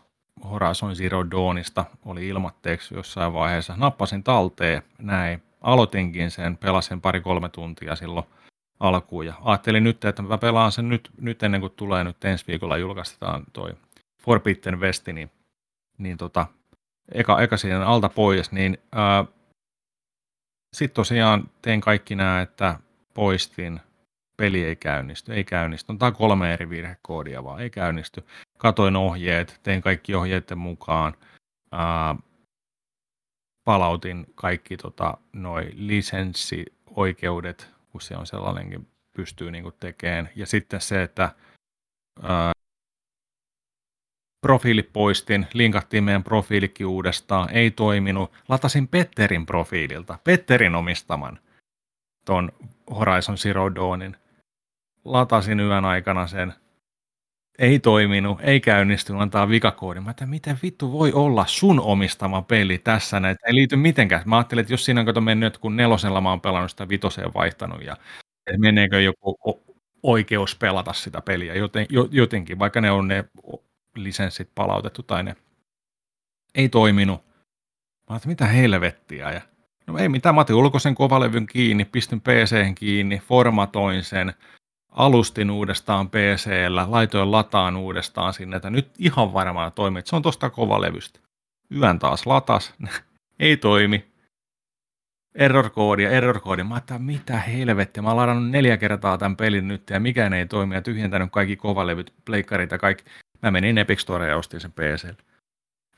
Horizon 0.50 0.96
Zero 0.96 1.32
Dawnista 1.32 1.86
oli 2.06 2.28
ilmatteeksi 2.28 2.96
jossain 2.96 3.34
vaiheessa. 3.34 3.74
Nappasin 3.78 4.24
talteen 4.24 4.82
näin, 4.98 5.44
aloitinkin 5.62 6.32
sen, 6.32 6.58
pelasin 6.58 7.02
pari-kolme 7.02 7.50
tuntia 7.50 7.96
silloin 7.96 8.26
alkuun 8.80 9.26
ja 9.26 9.34
ajattelin 9.42 9.84
nyt, 9.84 10.06
että 10.06 10.22
mä 10.22 10.38
pelaan 10.38 10.72
sen 10.72 10.90
nyt, 10.90 11.10
nyt 11.22 11.44
ennen 11.44 11.62
kuin 11.62 11.74
tulee 11.76 12.04
nyt 12.04 12.26
ensi 12.26 12.48
viikolla 12.48 12.78
julkaistetaan 12.78 13.44
toi 13.54 13.74
Forbidden 14.24 14.80
West, 14.80 15.08
niin, 15.08 15.32
niin 15.98 16.18
tota, 16.18 16.48
eka, 17.12 17.42
eka 17.42 17.58
siinä 17.58 17.86
alta 17.86 18.10
pois, 18.10 18.52
niin 18.52 18.78
sitten 20.74 20.96
tosiaan 20.96 21.50
tein 21.62 21.82
kaikki 21.82 22.16
nämä, 22.16 22.42
että 22.42 22.80
poistin, 23.14 23.82
peli 24.42 24.64
ei 24.64 24.76
käynnisty, 24.76 25.34
ei 25.34 25.44
käynnisty, 25.44 25.92
on 25.92 26.14
kolme 26.14 26.54
eri 26.54 26.70
virhekoodia 26.70 27.44
vaan, 27.44 27.62
ei 27.62 27.70
käynnisty. 27.70 28.24
Katoin 28.58 28.96
ohjeet, 28.96 29.60
tein 29.64 29.82
kaikki 29.82 30.16
ohjeiden 30.16 30.58
mukaan, 30.58 31.14
ää, 31.72 32.16
palautin 33.64 34.26
kaikki 34.36 34.78
tota, 34.78 35.18
noi 35.34 35.70
lisenssioikeudet, 35.74 37.70
kun 37.92 38.02
se 38.02 38.18
on 38.18 38.28
sellainenkin 38.28 38.88
pystyy 39.16 39.52
niinku 39.52 39.72
tekemään. 39.72 40.30
Ja 40.36 40.46
sitten 40.46 40.82
se, 40.82 41.04
että 41.04 41.32
ää, 42.22 42.52
profiili 44.42 44.84
poistin, 44.84 45.48
linkattiin 45.54 46.04
meidän 46.04 46.24
profiilikin 46.24 46.88
uudestaan, 46.88 47.50
ei 47.50 47.72
toiminut. 47.72 48.32
Latasin 48.50 48.88
Petterin 48.88 49.46
profiililta, 49.46 50.20
Petterin 50.24 50.76
omistaman 50.76 51.40
ton 52.26 52.52
Horizon 52.90 53.38
Zero 53.38 53.76
Dawnin. 53.76 54.20
Latasin 55.06 55.60
yön 55.60 55.86
aikana 55.86 56.28
sen, 56.28 56.53
ei 57.60 57.80
toiminut, 57.80 58.40
ei 58.41 58.60
käynnistynyt, 58.60 59.22
antaa 59.22 59.49
vikakoodi. 59.49 59.99
Mä 59.99 60.11
että 60.11 60.26
miten 60.26 60.60
vittu 60.64 60.91
voi 60.91 61.11
olla 61.14 61.45
sun 61.48 61.80
omistama 61.80 62.41
peli 62.41 62.78
tässä 62.78 63.19
näin, 63.19 63.38
ei 63.48 63.56
liity 63.56 63.76
mitenkään. 63.76 64.23
Mä 64.26 64.38
ajattelin, 64.38 64.61
että 64.61 64.73
jos 64.73 64.86
siinä 64.86 64.99
on 64.99 65.06
kato 65.06 65.22
mennyt, 65.22 65.57
kun 65.57 65.76
nelosella 65.76 66.22
mä 66.22 66.30
oon 66.30 66.41
pelannut 66.41 66.72
sitä 66.72 66.90
vitoseen 66.90 67.34
vaihtanut 67.34 67.84
ja 67.84 67.95
meneekö 68.57 69.02
joku 69.02 69.38
oikeus 70.03 70.56
pelata 70.56 70.94
sitä 70.94 71.22
peliä 71.22 71.56
joten, 71.56 71.86
jo, 71.90 72.07
jotenkin, 72.11 72.60
vaikka 72.60 72.82
ne 72.82 72.91
on 72.91 73.07
ne 73.07 73.26
lisenssit 73.95 74.49
palautettu 74.56 75.03
tai 75.03 75.23
ne 75.23 75.36
ei 76.56 76.69
toiminut. 76.69 77.23
Mä 78.10 78.15
että 78.15 78.28
mitä 78.28 78.45
helvettiä. 78.45 79.32
Ja, 79.32 79.41
no 79.88 79.98
ei 79.98 80.10
mitään, 80.10 80.36
mä 80.36 80.41
otin 80.41 80.56
ulkoisen 80.56 80.95
kovalevyn 80.95 81.48
kiinni, 81.48 81.86
pistin 81.86 82.22
PC 82.22 82.76
kiinni, 82.76 83.19
formatoin 83.19 84.03
sen, 84.03 84.34
alustin 84.92 85.52
uudestaan 85.52 86.10
PCllä, 86.10 86.92
laitoin 86.92 87.32
lataan 87.32 87.76
uudestaan 87.76 88.34
sinne, 88.34 88.56
että 88.56 88.70
nyt 88.70 88.90
ihan 89.00 89.34
varmaan 89.34 89.72
toimii, 89.72 90.00
että 90.00 90.10
se 90.10 90.16
on 90.16 90.22
tosta 90.22 90.50
kovalevystä. 90.50 91.20
Yön 91.76 92.00
taas 92.00 92.26
latas, 92.26 92.74
ei 93.40 93.58
toimi. 93.58 94.12
Error-koodi 95.36 96.04
ja 96.04 96.10
error-koodi. 96.10 96.64
Mä 96.64 96.74
ajattelin, 96.74 97.04
mitä 97.04 97.38
helvettiä. 97.38 98.04
Mä 98.04 98.10
oon 98.10 98.18
ladannut 98.18 98.50
neljä 98.50 98.78
kertaa 98.78 99.18
tämän 99.18 99.38
pelin 99.38 99.68
nyt 99.68 99.90
ja 99.90 100.00
mikään 100.00 100.34
ei 100.34 100.46
toimi 100.46 100.76
ja 100.76 100.82
tyhjentänyt 100.82 101.32
kaikki 101.32 101.56
kovalevyt, 101.56 102.14
pleikkarit 102.26 102.72
ja 102.72 102.78
kaikki. 102.78 103.04
Mä 103.42 103.52
menin 103.52 103.78
Epic 103.78 104.00
Storeen 104.00 104.30
ja 104.30 104.38
ostin 104.38 104.60
sen 104.60 104.72
PClle. 104.72 105.18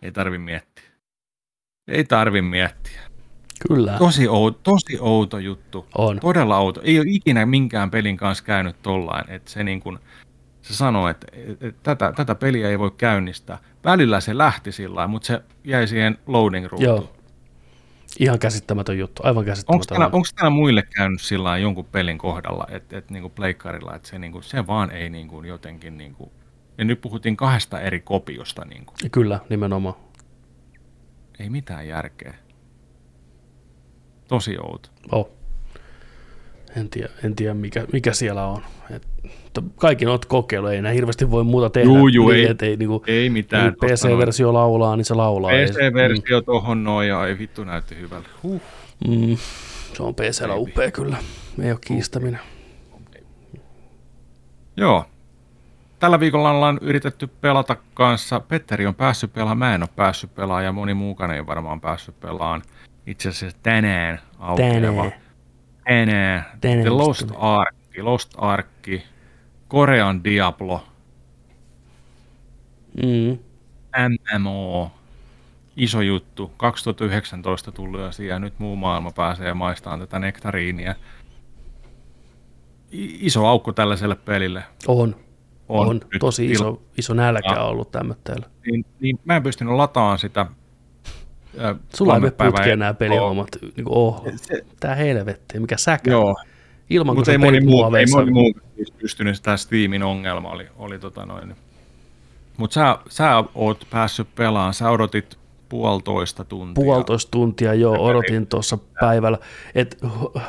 Ei 0.01 0.11
tarvi 0.11 0.37
miettiä. 0.37 0.89
Ei 1.87 2.03
tarvi 2.03 2.41
miettiä. 2.41 3.12
Kyllä, 3.67 3.95
Tosi 3.97 4.27
outo, 4.27 4.59
tosi 4.63 4.97
outo 4.99 5.39
juttu. 5.39 5.85
on. 5.97 6.19
Todella 6.19 6.57
outo. 6.57 6.81
Ei 6.83 6.99
ole 6.99 7.05
ikinä 7.09 7.45
minkään 7.45 7.91
pelin 7.91 8.17
kanssa 8.17 8.43
käynyt 8.43 8.75
tollain, 8.81 9.29
että 9.31 9.51
se 9.51 9.63
niin 9.63 9.79
kuin, 9.79 9.99
se 10.61 10.73
sanoo, 10.73 11.07
että, 11.07 11.27
tätä, 11.83 12.13
tätä 12.15 12.35
peliä 12.35 12.69
ei 12.69 12.79
voi 12.79 12.91
käynnistää. 12.91 13.57
Välillä 13.85 14.19
se 14.19 14.37
lähti 14.37 14.71
sillä 14.71 14.95
lailla, 14.95 15.07
mutta 15.07 15.25
se 15.25 15.41
jäi 15.63 15.87
siihen 15.87 16.17
loading 16.27 16.65
ruutuun. 16.65 16.89
Joo. 16.95 17.13
Ihan 18.19 18.39
käsittämätön 18.39 18.97
juttu, 18.99 19.21
aivan 19.25 19.37
Onko 19.39 19.45
käsittämätön. 19.51 20.03
onko 20.05 20.27
täällä 20.35 20.49
muille 20.49 20.83
käynyt 20.95 21.21
sillä 21.21 21.57
jonkun 21.57 21.85
pelin 21.85 22.17
kohdalla, 22.17 22.67
että, 22.69 22.97
että 22.97 23.13
niin 23.13 23.31
pleikkarilla, 23.31 23.95
että 23.95 24.09
se, 24.09 24.19
niin 24.19 24.31
kuin, 24.31 24.43
se 24.43 24.67
vaan 24.67 24.91
ei 24.91 25.09
niin 25.09 25.27
kuin 25.27 25.45
jotenkin, 25.45 25.97
niin 25.97 26.13
kuin, 26.15 26.31
ja 26.77 26.85
nyt 26.85 27.01
puhuttiin 27.01 27.37
kahdesta 27.37 27.79
eri 27.81 27.99
kopiosta, 27.99 28.65
niin 28.65 28.85
kuin, 28.85 29.11
Kyllä, 29.11 29.39
nimenomaan. 29.49 29.95
ei 31.39 31.49
mitään 31.49 31.87
järkeä. 31.87 32.33
Tosi 34.33 34.57
outo. 34.57 34.89
Oh. 35.11 35.29
En 36.77 36.89
tiedä, 36.89 37.09
en 37.23 37.35
tiedä 37.35 37.53
mikä, 37.53 37.85
mikä 37.93 38.13
siellä 38.13 38.45
on. 38.47 38.61
Et, 38.89 39.07
kaikki 39.75 40.05
noita 40.05 40.27
kokeilu, 40.27 40.67
ei 40.67 40.77
enää 40.77 40.91
hirveästi 40.91 41.31
voi 41.31 41.43
muuta 41.43 41.69
tehdä. 41.69 41.85
Juu, 41.85 42.07
juu, 42.07 42.29
niin, 42.29 42.39
ei- 42.45 42.51
et 42.51 42.61
ei, 42.61 42.77
niinku, 42.77 43.03
Ei 43.07 43.29
mitään. 43.29 43.63
niin 43.63 43.75
PC-versio 43.75 44.53
laulaa, 44.53 44.95
niin 44.95 45.05
se 45.05 45.13
laulaa. 45.13 45.51
Ei- 45.51 45.65
PC-versio 45.67 46.41
tohon 46.41 46.83
noin 46.83 47.07
ja 47.09 47.25
ei 47.27 47.37
vittu 47.39 47.63
näytti 47.63 47.95
hyvältä. 47.97 48.29
Huh. 48.43 48.61
Mm, 49.07 49.37
se 49.93 50.03
on 50.03 50.15
PCllä 50.15 50.55
upea 50.55 50.91
kyllä. 50.91 51.17
Ei 51.61 51.71
ole 51.71 51.79
kiistäminen. 51.87 52.39
Joo. 54.77 55.05
Tällä 55.99 56.19
viikolla 56.19 56.51
ollaan 56.51 56.77
yritetty 56.81 57.27
pelata 57.27 57.77
kanssa. 57.93 58.39
Petteri 58.39 58.85
on 58.85 58.95
päässyt 58.95 59.33
pelaamaan, 59.33 59.57
mä 59.57 59.75
en 59.75 59.83
ole 59.83 59.89
päässyt 59.95 60.35
pelaamaan 60.35 60.65
ja 60.65 60.71
moni 60.71 60.93
muukaan 60.93 61.31
ei 61.31 61.45
varmaan 61.45 61.81
päässyt 61.81 62.19
pelaamaan. 62.19 62.61
Itse 63.07 63.29
asiassa 63.29 63.57
tänään 63.63 64.19
aukeava. 64.39 64.73
Tänään. 64.73 65.13
Tänään. 65.83 66.45
Tänään 66.61 66.81
The 66.81 66.89
Lost. 66.89 67.27
Ark, 67.37 67.75
Lost 68.01 68.33
Ark, 68.37 68.67
Korean 69.67 70.23
Diablo, 70.23 70.83
Mm. 73.03 73.37
MMO, 74.39 74.91
iso 75.77 76.01
juttu. 76.01 76.51
2019 76.57 77.71
tullut 77.71 78.01
asia 78.01 78.39
nyt 78.39 78.53
muu 78.59 78.75
maailma 78.75 79.11
pääsee 79.11 79.53
maistamaan 79.53 79.99
tätä 79.99 80.19
nektariinia. 80.19 80.95
Iso 82.91 83.45
aukko 83.45 83.73
tällaiselle 83.73 84.15
pelille. 84.15 84.63
On. 84.87 85.15
On, 85.69 85.87
on. 85.87 86.01
tosi 86.19 86.51
iso, 86.51 86.81
iso 86.97 87.13
nälkä 87.13 87.49
on 87.49 87.69
ollut 87.69 87.91
tämmötteellä. 87.91 88.49
Niin, 88.65 88.85
niin 88.99 89.19
mä 89.25 89.35
en 89.35 89.43
pystynyt 89.43 89.73
lataamaan 89.73 90.19
sitä 90.19 90.45
Sulla 91.95 92.15
ei 92.15 92.19
mene 92.19 92.31
putkeen 92.31 92.79
nämä 92.79 92.93
pelihommat. 92.93 93.47
Niin 93.61 93.85
kuin, 93.85 93.97
oh, 93.97 94.27
se, 94.35 94.65
tää 94.79 94.95
helvetti, 94.95 95.59
mikä 95.59 95.77
säkä. 95.77 96.11
Joo. 96.11 96.35
Ilman, 96.89 97.15
Mutta 97.15 97.31
ei 97.31 97.37
moni 97.37 97.61
muu, 97.61 97.95
ei 97.95 98.05
moni 98.11 98.31
muu 98.31 98.53
siis 98.75 98.91
pystynyt, 98.91 99.35
sitä 99.35 99.57
Steamin 99.57 100.03
ongelma 100.03 100.49
oli, 100.49 100.67
oli 100.77 100.99
tota 100.99 101.25
noin. 101.25 101.55
Mutta 102.57 102.73
sä, 102.73 102.97
sä 103.09 103.43
oot 103.55 103.87
päässyt 103.91 104.27
pelaamaan, 104.35 104.73
sä 104.73 104.89
odotit 104.89 105.37
puolitoista 105.69 106.43
tuntia. 106.45 106.83
Puolitoista 106.83 107.31
tuntia, 107.31 107.73
joo, 107.73 108.05
odotin 108.05 108.47
tuossa 108.47 108.77
päivällä. 108.99 109.37
Et 109.75 109.97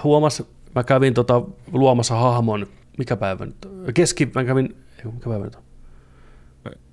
huomas, 0.05 0.43
mä 0.75 0.85
kävin 0.85 1.15
tota 1.15 1.43
luomassa 1.73 2.15
hahmon, 2.15 2.67
mikä 2.99 3.17
päivä 3.17 3.47
nyt? 3.47 3.69
Keski, 3.95 4.31
mä 4.35 4.45
kävin, 4.45 4.77
mikä 5.05 5.31
päivä 5.31 5.45
nyt 5.45 5.55
on? 5.55 5.63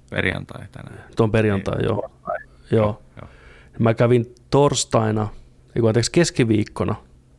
Perjantai 0.09 0.65
tänään. 0.71 1.03
Tuon 1.15 1.31
perjantai, 1.31 1.79
ei, 1.79 1.85
joo. 1.85 2.09
Joo. 2.71 2.81
joo. 2.81 3.01
joo. 3.21 3.29
Mä 3.79 3.93
kävin 3.93 4.35
torstaina, 4.49 5.27
ei 5.75 5.87
anteeksi 5.87 6.11
keskiviikkona 6.11 6.95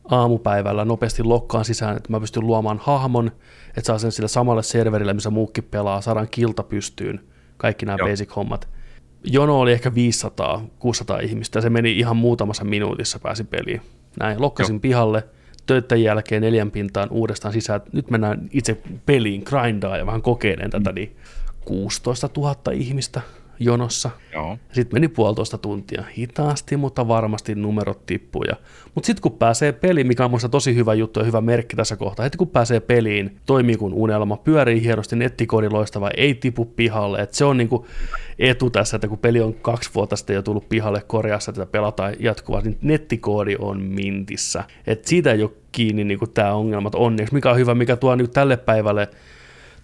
aamupäivällä 0.09 0.85
nopeasti 0.85 1.23
lokkaan 1.23 1.65
sisään, 1.65 1.97
että 1.97 2.11
mä 2.11 2.19
pystyn 2.19 2.47
luomaan 2.47 2.79
hahmon, 2.83 3.31
että 3.67 3.83
saa 3.83 3.97
sen 3.97 4.11
sille 4.11 4.27
samalle 4.27 4.63
serverille, 4.63 5.13
missä 5.13 5.29
muukki 5.29 5.61
pelaa, 5.61 6.01
saadaan 6.01 6.27
kilta 6.31 6.63
pystyyn, 6.63 7.19
kaikki 7.57 7.85
nämä 7.85 7.97
Joo. 7.99 8.07
basic-hommat. 8.07 8.67
Jono 9.23 9.59
oli 9.59 9.71
ehkä 9.71 9.95
500, 9.95 10.65
600 10.79 11.19
ihmistä, 11.19 11.57
ja 11.57 11.61
se 11.61 11.69
meni 11.69 11.99
ihan 11.99 12.17
muutamassa 12.17 12.63
minuutissa 12.63 13.19
pääsi 13.19 13.43
peliin. 13.43 13.81
Näin, 14.19 14.41
lokkasin 14.41 14.73
Joo. 14.75 14.79
pihalle, 14.79 15.23
töiden 15.65 16.03
jälkeen 16.03 16.41
neljän 16.41 16.71
pintaan 16.71 17.09
uudestaan 17.11 17.53
sisään. 17.53 17.81
Nyt 17.91 18.09
mennään 18.09 18.49
itse 18.51 18.81
peliin, 19.05 19.43
grindaa 19.45 19.97
ja 19.97 20.05
vähän 20.05 20.21
kokeilen 20.21 20.69
tätä, 20.69 20.89
mm. 20.89 20.95
niin 20.95 21.15
16 21.65 22.29
000 22.37 22.55
ihmistä 22.73 23.21
jonossa. 23.59 24.09
Sitten 24.71 24.95
meni 24.95 25.07
puolitoista 25.07 25.57
tuntia. 25.57 26.03
Hitaasti, 26.17 26.77
mutta 26.77 27.07
varmasti 27.07 27.55
numerot 27.55 28.05
tippuja. 28.05 28.55
Mutta 28.95 29.07
sitten 29.07 29.21
kun 29.21 29.31
pääsee 29.31 29.71
peliin, 29.71 30.07
mikä 30.07 30.25
on 30.25 30.31
minusta 30.31 30.49
tosi 30.49 30.75
hyvä 30.75 30.93
juttu 30.93 31.19
ja 31.19 31.25
hyvä 31.25 31.41
merkki 31.41 31.75
tässä 31.75 31.95
kohtaa, 31.95 32.23
heti 32.23 32.37
kun 32.37 32.47
pääsee 32.47 32.79
peliin, 32.79 33.37
toimii 33.45 33.75
kuin 33.75 33.93
unelma, 33.93 34.37
pyörii 34.37 34.83
hienosti, 34.83 35.15
nettikoodi 35.15 35.69
loistava, 35.69 36.09
ei 36.17 36.35
tipu 36.35 36.65
pihalle. 36.65 37.21
Et 37.21 37.33
se 37.33 37.45
on 37.45 37.57
niinku 37.57 37.87
etu 38.39 38.69
tässä, 38.69 38.97
että 38.97 39.07
kun 39.07 39.17
peli 39.17 39.41
on 39.41 39.53
kaksi 39.53 39.89
vuotta 39.95 40.15
sitten 40.15 40.33
jo 40.33 40.41
tullut 40.41 40.69
pihalle 40.69 41.01
korjassa, 41.07 41.51
että 41.51 41.65
pelataan 41.65 42.13
jatkuvasti, 42.19 42.69
niin 42.69 42.79
nettikoodi 42.81 43.55
on 43.59 43.81
mintissä. 43.81 44.63
Et 44.87 45.05
siitä 45.05 45.31
ei 45.31 45.43
ole 45.43 45.51
kiinni 45.71 46.03
niinku 46.03 46.27
tämä 46.27 46.53
ongelma 46.53 46.91
onneksi, 46.95 47.33
mikä 47.33 47.51
on 47.51 47.57
hyvä, 47.57 47.75
mikä 47.75 47.95
tuo 47.95 48.15
nyt 48.15 48.31
tälle 48.31 48.57
päivälle 48.57 49.07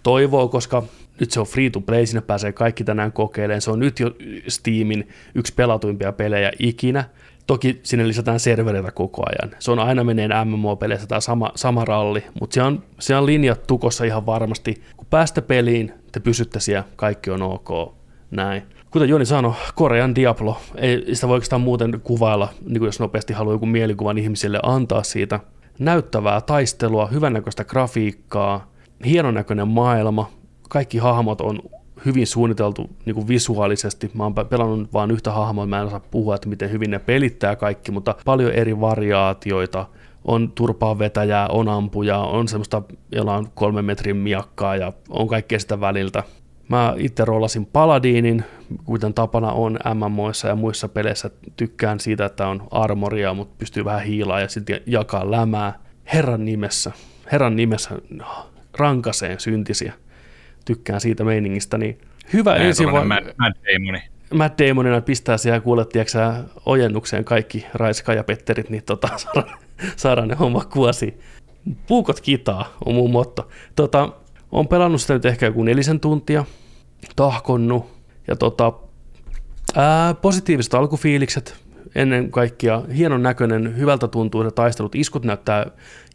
toivoa, 0.02 0.48
koska 0.48 0.82
nyt 1.20 1.30
se 1.30 1.40
on 1.40 1.46
free 1.46 1.70
to 1.70 1.80
play, 1.80 2.06
sinne 2.06 2.20
pääsee 2.20 2.52
kaikki 2.52 2.84
tänään 2.84 3.12
kokeilemaan. 3.12 3.60
Se 3.60 3.70
on 3.70 3.78
nyt 3.78 4.00
jo 4.00 4.10
Steamin 4.48 5.08
yksi 5.34 5.54
pelatuimpia 5.54 6.12
pelejä 6.12 6.52
ikinä. 6.58 7.04
Toki 7.46 7.80
sinne 7.82 8.08
lisätään 8.08 8.40
servereitä 8.40 8.90
koko 8.90 9.22
ajan. 9.26 9.56
Se 9.58 9.70
on 9.70 9.78
aina 9.78 10.04
menee 10.04 10.28
MMO-peleissä 10.44 11.06
tämä 11.06 11.20
sama, 11.20 11.52
sama 11.54 11.84
ralli, 11.84 12.24
mutta 12.40 12.54
se 12.54 12.62
on, 12.62 12.82
se 12.98 13.16
on 13.16 13.26
linjat 13.26 13.66
tukossa 13.66 14.04
ihan 14.04 14.26
varmasti. 14.26 14.82
Kun 14.96 15.06
päästä 15.10 15.42
peliin, 15.42 15.92
te 16.12 16.20
pysytte 16.20 16.60
siellä, 16.60 16.84
kaikki 16.96 17.30
on 17.30 17.42
ok, 17.42 17.94
näin. 18.30 18.62
Kuten 18.90 19.08
Joni 19.08 19.24
sanoi, 19.24 19.54
Korean 19.74 20.14
Diablo, 20.14 20.56
ei 20.76 21.14
sitä 21.14 21.28
voi 21.28 21.34
oikeastaan 21.34 21.60
muuten 21.60 22.00
kuvailla, 22.04 22.48
niin 22.66 22.84
jos 22.84 23.00
nopeasti 23.00 23.32
haluaa 23.32 23.54
joku 23.54 23.66
mielikuvan 23.66 24.18
ihmisille 24.18 24.60
antaa 24.62 25.02
siitä. 25.02 25.40
Näyttävää 25.78 26.40
taistelua, 26.40 27.06
hyvännäköistä 27.06 27.64
grafiikkaa, 27.64 28.72
hienon 29.04 29.34
näköinen 29.34 29.68
maailma, 29.68 30.30
kaikki 30.70 30.98
hahmot 30.98 31.40
on 31.40 31.58
hyvin 32.04 32.26
suunniteltu 32.26 32.90
niin 33.04 33.14
kuin 33.14 33.28
visuaalisesti. 33.28 34.10
Mä 34.14 34.22
oon 34.22 34.34
pelannut 34.34 34.92
vain 34.92 35.10
yhtä 35.10 35.32
hahmoa, 35.32 35.66
mä 35.66 35.80
en 35.80 35.86
osaa 35.86 36.00
puhua, 36.00 36.34
että 36.34 36.48
miten 36.48 36.72
hyvin 36.72 36.90
ne 36.90 36.98
pelittää 36.98 37.56
kaikki, 37.56 37.92
mutta 37.92 38.14
paljon 38.24 38.52
eri 38.52 38.80
variaatioita. 38.80 39.86
On 40.24 40.52
turpaa 40.52 40.98
vetäjää, 40.98 41.48
on 41.48 41.68
ampuja, 41.68 42.18
on 42.18 42.48
semmoista, 42.48 42.82
jolla 43.12 43.36
on 43.36 43.48
kolmen 43.54 43.84
metrin 43.84 44.16
miakkaa 44.16 44.76
ja 44.76 44.92
on 45.08 45.28
kaikkea 45.28 45.58
sitä 45.58 45.80
väliltä. 45.80 46.22
Mä 46.68 46.94
itse 46.96 47.24
roolasin 47.24 47.66
Paladinin, 47.66 48.44
kuten 48.84 49.14
tapana 49.14 49.52
on 49.52 49.78
MMOissa 49.94 50.48
ja 50.48 50.54
muissa 50.54 50.88
peleissä. 50.88 51.30
Tykkään 51.56 52.00
siitä, 52.00 52.24
että 52.24 52.48
on 52.48 52.68
armoria, 52.70 53.34
mutta 53.34 53.54
pystyy 53.58 53.84
vähän 53.84 54.02
hiilaa 54.02 54.40
ja 54.40 54.48
sitten 54.48 54.80
jakaa 54.86 55.30
lämää. 55.30 55.78
Herran 56.12 56.44
nimessä, 56.44 56.92
Herran 57.32 57.56
nimessä 57.56 57.90
rankaseen 58.78 59.40
syntisiä 59.40 59.92
tykkään 60.74 61.00
siitä 61.00 61.24
meiningistä, 61.24 61.78
niin 61.78 61.98
hyvä 62.32 62.50
Näin 62.50 62.66
ensi 62.66 62.86
va- 62.86 63.04
Matt, 63.04 63.26
Matt 63.38 63.58
Damoni. 63.64 64.02
Matt 64.34 64.58
Damonina 64.58 65.00
pistää 65.00 65.36
siellä 65.38 65.60
kuulet, 65.60 65.90
ojennukseen 66.66 67.24
kaikki 67.24 67.66
Raiska 67.74 68.14
ja 68.14 68.24
Petterit, 68.24 68.70
niin 68.70 68.82
tota, 68.86 69.08
saadaan, 69.16 69.58
saadaan 69.96 70.28
ne 70.28 70.34
homma 70.34 70.64
kuosi. 70.64 71.20
Puukot 71.86 72.20
kitaa 72.20 72.76
on 72.84 72.94
mun 72.94 73.10
motto. 73.10 73.48
Tota, 73.76 74.08
on 74.52 74.68
pelannut 74.68 75.00
sitä 75.00 75.14
nyt 75.14 75.24
ehkä 75.24 75.46
joku 75.46 75.62
nelisen 75.62 76.00
tuntia, 76.00 76.44
tahkonnut 77.16 77.86
ja 78.28 78.36
tota, 78.36 78.72
ää, 79.76 80.14
positiiviset 80.14 80.74
alkufiilikset, 80.74 81.56
ennen 81.94 82.30
kaikkea 82.30 82.82
hienon 82.96 83.22
näköinen, 83.22 83.76
hyvältä 83.78 84.08
tuntuu 84.08 84.44
se 84.44 84.50
taistelut, 84.50 84.94
iskut 84.94 85.24
näyttää 85.24 85.66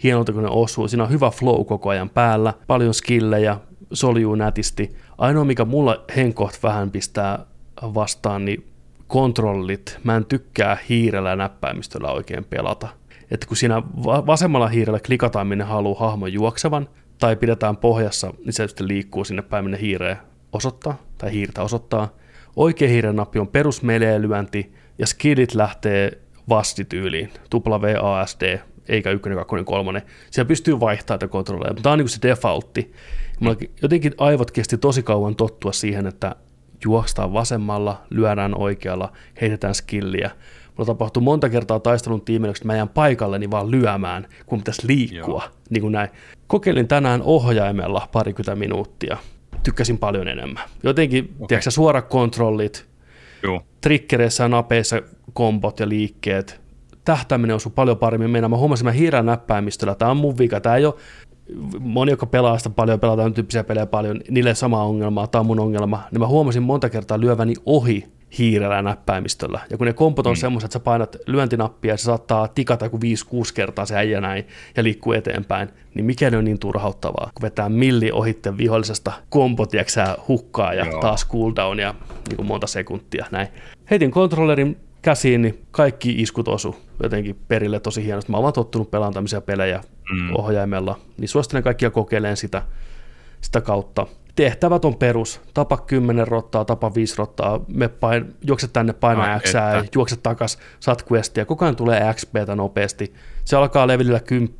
hienolta 0.04 0.34
kun 0.34 0.44
ne 0.44 0.50
osuu, 0.50 0.88
siinä 0.88 1.04
on 1.04 1.10
hyvä 1.10 1.30
flow 1.30 1.66
koko 1.66 1.90
ajan 1.90 2.10
päällä, 2.10 2.54
paljon 2.68 2.94
skillejä, 2.94 3.58
soljuu 3.94 4.36
nätisti. 4.36 4.96
Ainoa, 5.18 5.46
mikä 5.46 5.66
mulla 5.66 6.06
henkoht 6.16 6.64
vähän 6.64 6.92
pistää 6.92 7.46
vastaan, 7.82 8.46
niin 8.46 8.68
kontrollit. 9.08 10.00
Mä 10.04 10.16
en 10.16 10.26
tykkää 10.26 10.78
hiirellä 10.90 11.30
ja 11.30 11.36
näppäimistöllä 11.36 12.12
oikein 12.12 12.46
pelata. 12.46 12.88
Että 13.32 13.48
kun 13.48 13.58
siinä 13.58 13.84
vasemmalla 14.06 14.68
hiirellä 14.68 15.00
klikataan, 15.06 15.48
minne 15.48 15.64
haluaa 15.64 16.00
hahmon 16.00 16.34
juoksevan, 16.34 16.90
tai 17.18 17.36
pidetään 17.36 17.78
pohjassa, 17.78 18.34
niin 18.46 18.54
se 18.54 18.68
sitten 18.68 18.88
liikkuu 18.88 19.24
sinne 19.24 19.42
päin, 19.42 19.66
minne 19.66 19.82
hiireä 19.82 20.18
osoittaa, 20.54 20.98
tai 21.18 21.32
hiirtä 21.32 21.62
osoittaa. 21.64 22.10
Oikea 22.56 22.88
hiiren 22.88 23.16
nappi 23.16 23.40
on 23.40 23.48
perusmeleelyönti, 23.48 24.74
ja 24.98 25.08
skillit 25.08 25.54
lähtee 25.54 26.18
vastityyliin, 26.50 27.32
WASD, 28.02 28.60
eikä 28.90 29.12
ykkönen, 29.12 29.38
kakkonen, 29.38 29.66
kolmonen. 29.66 30.02
Siellä 30.32 30.48
pystyy 30.48 30.80
vaihtamaan 30.80 31.20
tätä 31.20 31.32
kontrolleja, 31.32 31.70
mutta 31.70 31.84
tämä 31.84 31.94
on 31.94 32.00
niin 32.00 32.10
se 32.10 32.22
defaultti. 32.22 32.94
Mulla 33.40 33.56
jotenkin 33.82 34.14
aivot 34.18 34.52
kesti 34.52 34.78
tosi 34.78 35.04
kauan 35.04 35.36
tottua 35.36 35.72
siihen, 35.72 36.08
että 36.08 36.36
juostaan 36.86 37.34
vasemmalla, 37.34 38.02
lyödään 38.10 38.58
oikealla, 38.58 39.12
heitetään 39.42 39.76
skilliä. 39.76 40.32
Mulla 40.78 40.86
tapahtui 40.86 41.24
monta 41.24 41.50
kertaa 41.50 41.80
taistelun 41.80 42.22
tiimillä, 42.22 42.52
että 42.52 42.66
mä 42.66 42.76
jään 42.76 42.90
paikalleni 42.90 43.52
vaan 43.52 43.72
lyömään, 43.72 44.28
kun 44.46 44.60
pitäisi 44.60 44.88
liikkua. 44.88 45.44
Niin 45.70 45.82
kuin 45.82 45.92
näin. 45.92 46.10
Kokeilin 46.48 46.88
tänään 46.88 47.22
ohjaimella 47.22 48.08
parikymmentä 48.12 48.56
minuuttia. 48.56 49.18
Tykkäsin 49.64 49.98
paljon 49.98 50.28
enemmän. 50.28 50.64
Jotenkin, 50.84 51.24
okay. 51.36 51.48
tiedätkö, 51.48 51.72
suorat 51.72 52.08
kontrollit, 52.08 52.86
Joo. 53.44 53.62
trikkereissä 53.82 54.44
ja 54.44 54.48
napeissa 54.48 55.02
kompot 55.34 55.80
ja 55.80 55.90
liikkeet, 55.90 56.62
tähtäminen 57.06 57.56
osui 57.56 57.72
paljon 57.76 57.98
paremmin 57.98 58.30
mennä. 58.30 58.50
Mä 58.50 58.58
huomasin, 58.58 58.88
että 58.88 58.98
mä 58.98 59.00
hiirän 59.00 59.26
näppäimistöllä. 59.26 59.96
Tämä 59.96 60.12
on 60.12 60.18
mun 60.18 60.38
vika. 60.38 60.62
Tämä 60.62 60.76
ei 60.76 60.86
ole 60.86 60.94
moni, 61.80 62.12
jotka 62.12 62.26
pelaa 62.26 62.58
sitä 62.58 62.70
paljon, 62.70 63.00
pelataan 63.00 63.34
tyyppisiä 63.34 63.64
pelejä 63.64 63.86
paljon, 63.86 64.22
niille 64.30 64.56
sama 64.56 64.84
ongelma, 64.84 65.28
tämä 65.28 65.40
on 65.40 65.46
mun 65.46 65.60
ongelma, 65.60 66.04
niin 66.12 66.20
mä 66.20 66.28
huomasin 66.28 66.64
monta 66.64 66.90
kertaa 66.90 67.20
lyöväni 67.20 67.54
ohi 67.66 68.16
hiirellä 68.38 68.76
ja 68.76 68.82
näppäimistöllä. 68.82 69.60
Ja 69.70 69.78
kun 69.78 69.88
ne 69.88 69.94
kompot 69.94 70.28
on 70.28 70.34
mm. 70.34 70.38
semmoiset, 70.38 70.68
että 70.68 70.74
sä 70.74 70.84
painat 70.84 71.16
lyöntinappia 71.28 71.94
ja 71.94 71.98
se 71.98 72.04
saattaa 72.04 72.48
tikata 72.48 72.90
kuin 72.90 73.02
5-6 73.04 73.06
kertaa 73.54 73.86
se 73.86 73.96
äijä 73.96 74.22
näin 74.22 74.48
ja 74.78 74.84
liikkuu 74.84 75.14
eteenpäin, 75.14 75.70
niin 75.94 76.06
mikä 76.06 76.30
ne 76.30 76.38
on 76.38 76.46
niin 76.46 76.60
turhauttavaa, 76.60 77.32
kun 77.36 77.42
vetää 77.42 77.70
milli 77.70 78.12
ohitte 78.12 78.58
vihollisesta 78.58 79.12
kompot, 79.30 79.74
ja 79.74 79.84
hukkaa 80.28 80.74
ja 80.74 80.86
Joo. 80.86 81.02
taas 81.02 81.28
cooldown 81.28 81.80
ja 81.80 81.96
niin 82.30 82.36
kuin 82.36 82.48
monta 82.48 82.68
sekuntia 82.68 83.26
näin. 83.32 83.48
Heitin 83.90 84.12
kontrollerin 84.12 84.78
käsiin, 85.02 85.42
niin 85.42 85.62
kaikki 85.72 86.22
iskut 86.22 86.48
osu 86.48 86.76
jotenkin 87.04 87.40
perille 87.48 87.80
tosi 87.80 88.04
hienosti. 88.04 88.32
Mä 88.32 88.38
oon 88.38 88.54
tottunut 88.54 88.92
pelaamaan 88.92 89.14
tämmöisiä 89.14 89.42
pelejä 89.42 89.82
mm. 90.12 90.36
ohjaimella, 90.36 91.00
niin 91.18 91.30
suosittelen 91.30 91.64
kaikkia 91.64 91.92
kokeilemaan 91.92 92.38
sitä, 92.38 92.62
sitä 93.42 93.62
kautta. 93.62 94.08
Tehtävät 94.36 94.86
on 94.86 94.96
perus, 94.96 95.42
tapa 95.54 95.78
10 95.78 96.28
rottaa, 96.28 96.66
tapa 96.66 96.94
5 96.96 97.16
rottaa, 97.18 97.60
me 97.68 97.88
pain, 97.88 98.36
juokset 98.48 98.74
tänne, 98.74 98.94
paina 98.94 99.40
X, 99.40 99.54
juokset 99.96 100.24
takas, 100.24 100.58
saat 100.80 101.06
questia, 101.12 101.46
koko 101.46 101.66
ajan 101.66 101.76
tulee 101.76 102.14
XPtä 102.14 102.56
nopeasti. 102.56 103.14
Se 103.46 103.56
alkaa 103.56 103.88
levelillä 103.88 104.20
10 104.20 104.56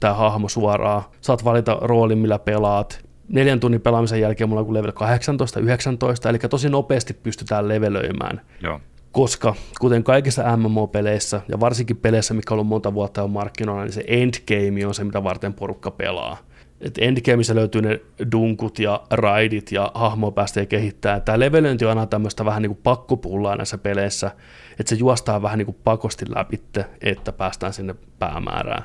tämä 0.00 0.14
hahmo 0.14 0.48
suoraan, 0.48 1.02
saat 1.20 1.44
valita 1.44 1.78
roolin, 1.80 2.18
millä 2.18 2.38
pelaat. 2.38 3.04
Neljän 3.28 3.60
tunnin 3.60 3.80
pelaamisen 3.80 4.20
jälkeen 4.20 4.48
mulla 4.48 4.62
on 4.62 4.74
level 4.74 4.92
18, 4.92 5.60
19, 5.60 6.28
eli 6.28 6.38
tosi 6.38 6.68
nopeasti 6.68 7.14
pystytään 7.14 7.68
levelöimään. 7.68 8.40
Joo 8.62 8.80
koska 9.14 9.54
kuten 9.80 10.04
kaikissa 10.04 10.56
MMO-peleissä 10.56 11.40
ja 11.48 11.60
varsinkin 11.60 11.96
peleissä, 11.96 12.34
mikä 12.34 12.54
on 12.54 12.56
ollut 12.56 12.68
monta 12.68 12.94
vuotta 12.94 13.20
jo 13.20 13.28
markkinoilla, 13.28 13.84
niin 13.84 13.92
se 13.92 14.04
endgame 14.06 14.86
on 14.86 14.94
se, 14.94 15.04
mitä 15.04 15.24
varten 15.24 15.54
porukka 15.54 15.90
pelaa. 15.90 16.36
Et 16.80 16.98
endgameissa 16.98 17.54
löytyy 17.54 17.82
ne 17.82 18.00
dunkut 18.32 18.78
ja 18.78 19.02
raidit 19.10 19.72
ja 19.72 19.90
hahmoa 19.94 20.30
päästään 20.30 20.66
kehittää. 20.66 21.20
Tämä 21.20 21.38
levelöinti 21.38 21.84
on 21.84 21.88
aina 21.88 22.06
tämmöistä 22.06 22.44
vähän 22.44 22.62
niin 22.62 22.70
kuin 22.70 22.80
pakkopullaa 22.82 23.56
näissä 23.56 23.78
peleissä, 23.78 24.30
että 24.70 24.90
se 24.90 24.96
juostaa 24.96 25.42
vähän 25.42 25.58
niin 25.58 25.66
kuin 25.66 25.78
pakosti 25.84 26.24
läpi, 26.28 26.60
että 27.00 27.32
päästään 27.32 27.72
sinne 27.72 27.94
päämäärään. 28.18 28.82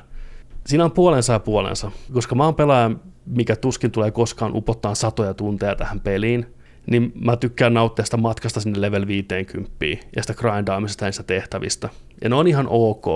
Siinä 0.66 0.84
on 0.84 0.92
puolensa 0.92 1.32
ja 1.32 1.40
puolensa, 1.40 1.90
koska 2.12 2.34
mä 2.34 2.44
oon 2.44 2.54
pelaaja, 2.54 2.90
mikä 3.26 3.56
tuskin 3.56 3.90
tulee 3.90 4.10
koskaan 4.10 4.56
upottaa 4.56 4.94
satoja 4.94 5.34
tunteja 5.34 5.76
tähän 5.76 6.00
peliin, 6.00 6.54
niin 6.90 7.12
mä 7.14 7.36
tykkään 7.36 7.74
nauttia 7.74 8.04
sitä 8.04 8.16
matkasta 8.16 8.60
sinne 8.60 8.80
level 8.80 9.06
50 9.06 9.70
ja 10.16 10.22
sitä 10.22 10.34
grindaamisesta 10.34 11.04
niistä 11.04 11.22
tehtävistä. 11.22 11.88
Ja 12.22 12.28
ne 12.28 12.34
on 12.34 12.46
ihan 12.46 12.66
ok, 12.70 13.06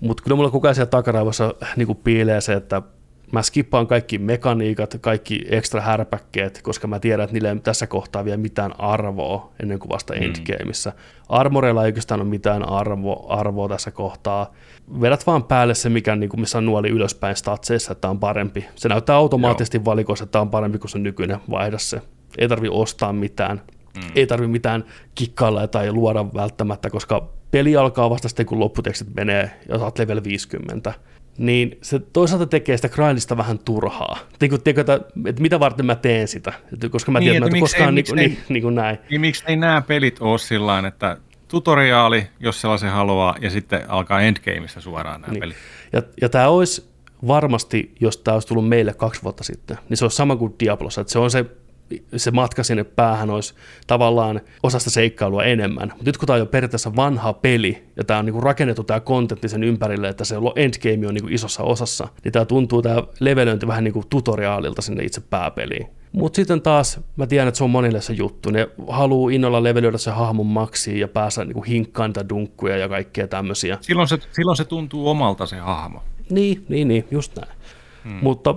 mutta 0.00 0.22
kyllä 0.22 0.36
mulla 0.36 0.50
koko 0.50 0.66
ajan 0.68 0.74
siellä 0.74 0.90
takaraivossa 0.90 1.54
niin 1.76 1.96
piilee 2.04 2.40
se, 2.40 2.52
että 2.52 2.82
mä 3.32 3.42
skippaan 3.42 3.86
kaikki 3.86 4.18
mekaniikat, 4.18 4.96
kaikki 5.00 5.44
ekstra 5.48 5.80
härpäkkeet, 5.80 6.62
koska 6.62 6.86
mä 6.86 7.00
tiedän, 7.00 7.24
että 7.24 7.34
niille 7.34 7.50
ei 7.50 7.60
tässä 7.60 7.86
kohtaa 7.86 8.24
vielä 8.24 8.36
mitään 8.36 8.80
arvoa 8.80 9.52
ennen 9.62 9.78
kuin 9.78 9.88
vasta 9.88 10.14
mm. 10.14 10.22
endgameissa. 10.22 10.92
Armoreilla 11.28 11.82
ei 11.82 11.88
oikeastaan 11.88 12.20
ole 12.20 12.28
mitään 12.28 12.68
arvo, 12.68 13.26
arvoa 13.28 13.68
tässä 13.68 13.90
kohtaa. 13.90 14.52
Vedät 15.00 15.26
vaan 15.26 15.44
päälle 15.44 15.74
se, 15.74 15.88
mikä, 15.88 16.16
niin 16.16 16.30
kuin 16.30 16.40
missä 16.40 16.58
on 16.58 16.66
nuoli 16.66 16.88
ylöspäin 16.88 17.36
statseissa, 17.36 17.92
että 17.92 18.00
tämä 18.00 18.10
on 18.10 18.20
parempi. 18.20 18.66
Se 18.74 18.88
näyttää 18.88 19.16
automaattisesti 19.16 19.76
Joo. 19.76 19.84
valikoissa, 19.84 20.24
että 20.24 20.32
tämä 20.32 20.42
on 20.42 20.50
parempi 20.50 20.78
kuin 20.78 20.90
se 20.90 20.98
nykyinen, 20.98 21.38
vaihda 21.50 21.78
se. 21.78 22.02
Ei 22.38 22.48
tarvi 22.48 22.68
ostaa 22.70 23.12
mitään. 23.12 23.62
Mm. 23.96 24.10
Ei 24.14 24.26
tarvi 24.26 24.46
mitään 24.46 24.84
kikkailla 25.14 25.68
tai 25.68 25.92
luoda 25.92 26.24
välttämättä, 26.34 26.90
koska 26.90 27.28
peli 27.50 27.76
alkaa 27.76 28.10
vasta 28.10 28.28
sitten, 28.28 28.46
kun 28.46 28.60
lopputekstit 28.60 29.14
menee 29.14 29.50
ja 29.68 29.78
saat 29.78 29.98
level 29.98 30.24
50 30.24 30.94
niin 31.38 31.78
se 31.82 31.98
toisaalta 31.98 32.46
tekee 32.46 32.76
sitä 32.76 32.88
grindista 32.88 33.36
vähän 33.36 33.58
turhaa. 33.58 34.18
Niin 34.40 34.50
kuin, 34.50 34.62
tiedätkö, 34.62 34.92
että, 34.92 35.06
että 35.28 35.42
mitä 35.42 35.60
varten 35.60 35.86
mä 35.86 35.94
teen 35.94 36.28
sitä, 36.28 36.52
koska 36.90 37.12
mä 37.12 37.18
tiedän, 37.18 37.32
niin, 37.32 37.42
että, 37.42 37.56
että 37.56 37.60
koskaan 37.60 37.94
niin, 37.94 38.04
niin, 38.14 38.30
niin, 38.30 38.38
niin 38.48 38.62
kuin 38.62 38.74
näin. 38.74 38.98
Niin 39.10 39.20
miksi 39.20 39.44
ei 39.46 39.56
nämä 39.56 39.82
pelit 39.82 40.16
ole 40.20 40.38
sillä 40.38 40.88
että 40.88 41.16
tutoriaali, 41.48 42.26
jos 42.40 42.60
sellaisen 42.60 42.90
haluaa, 42.90 43.36
ja 43.40 43.50
sitten 43.50 43.90
alkaa 43.90 44.20
endgameissa 44.20 44.80
suoraan 44.80 45.20
nämä 45.20 45.32
niin. 45.32 45.40
pelit. 45.40 45.56
Ja, 45.92 46.02
ja 46.20 46.28
tämä 46.28 46.48
olisi 46.48 46.88
varmasti, 47.26 47.94
jos 48.00 48.16
tämä 48.16 48.32
olisi 48.34 48.48
tullut 48.48 48.68
meille 48.68 48.94
kaksi 48.94 49.22
vuotta 49.22 49.44
sitten, 49.44 49.78
niin 49.88 49.96
se 49.96 50.04
olisi 50.04 50.16
sama 50.16 50.36
kuin 50.36 50.54
Diablossa, 50.60 51.00
että 51.00 51.12
se 51.12 51.18
on 51.18 51.30
se 51.30 51.44
se 52.16 52.30
matka 52.30 52.62
sinne 52.62 52.84
päähän 52.84 53.30
olisi 53.30 53.54
tavallaan 53.86 54.40
osasta 54.62 54.90
seikkailua 54.90 55.44
enemmän. 55.44 55.88
Mutta 55.88 56.04
nyt 56.04 56.16
kun 56.16 56.26
tämä 56.26 56.34
on 56.34 56.40
jo 56.40 56.46
periaatteessa 56.46 56.96
vanha 56.96 57.32
peli, 57.32 57.84
ja 57.96 58.04
tämä 58.04 58.18
on 58.18 58.26
niinku 58.26 58.40
rakennettu 58.40 58.84
tämä 58.84 59.00
kontentti 59.00 59.48
sen 59.48 59.64
ympärille, 59.64 60.08
että 60.08 60.24
se 60.24 60.36
endgame 60.56 61.08
on 61.08 61.14
niinku 61.14 61.28
isossa 61.32 61.62
osassa, 61.62 62.08
niin 62.24 62.32
tämä 62.32 62.44
tuntuu 62.44 62.82
tämä 62.82 63.02
levelöinti 63.20 63.66
vähän 63.66 63.84
niinku 63.84 64.04
tutoriaalilta 64.10 64.82
sinne 64.82 65.04
itse 65.04 65.20
pääpeliin. 65.20 65.86
Mutta 66.12 66.36
sitten 66.36 66.62
taas 66.62 67.00
mä 67.16 67.26
tiedän, 67.26 67.48
että 67.48 67.58
se 67.58 67.64
on 67.64 67.70
monille 67.70 68.00
se 68.00 68.12
juttu. 68.12 68.50
Ne 68.50 68.68
haluaa 68.88 69.30
innolla 69.30 69.62
levelöidä 69.62 69.98
se 69.98 70.10
hahmon 70.10 70.46
maksiin 70.46 71.00
ja 71.00 71.08
päästä 71.08 71.44
niinku 71.44 71.62
hinkkaan 71.62 72.10
niitä 72.10 72.28
dunkkuja 72.28 72.76
ja 72.76 72.88
kaikkea 72.88 73.28
tämmöisiä. 73.28 73.78
Silloin 73.80 74.08
se, 74.08 74.18
silloin 74.32 74.56
se 74.56 74.64
tuntuu 74.64 75.08
omalta 75.08 75.46
se 75.46 75.56
hahmo. 75.56 76.02
Niin, 76.30 76.64
niin, 76.68 76.88
niin 76.88 77.04
just 77.10 77.36
näin. 77.36 77.52
Hmm. 78.04 78.18
Mutta 78.22 78.54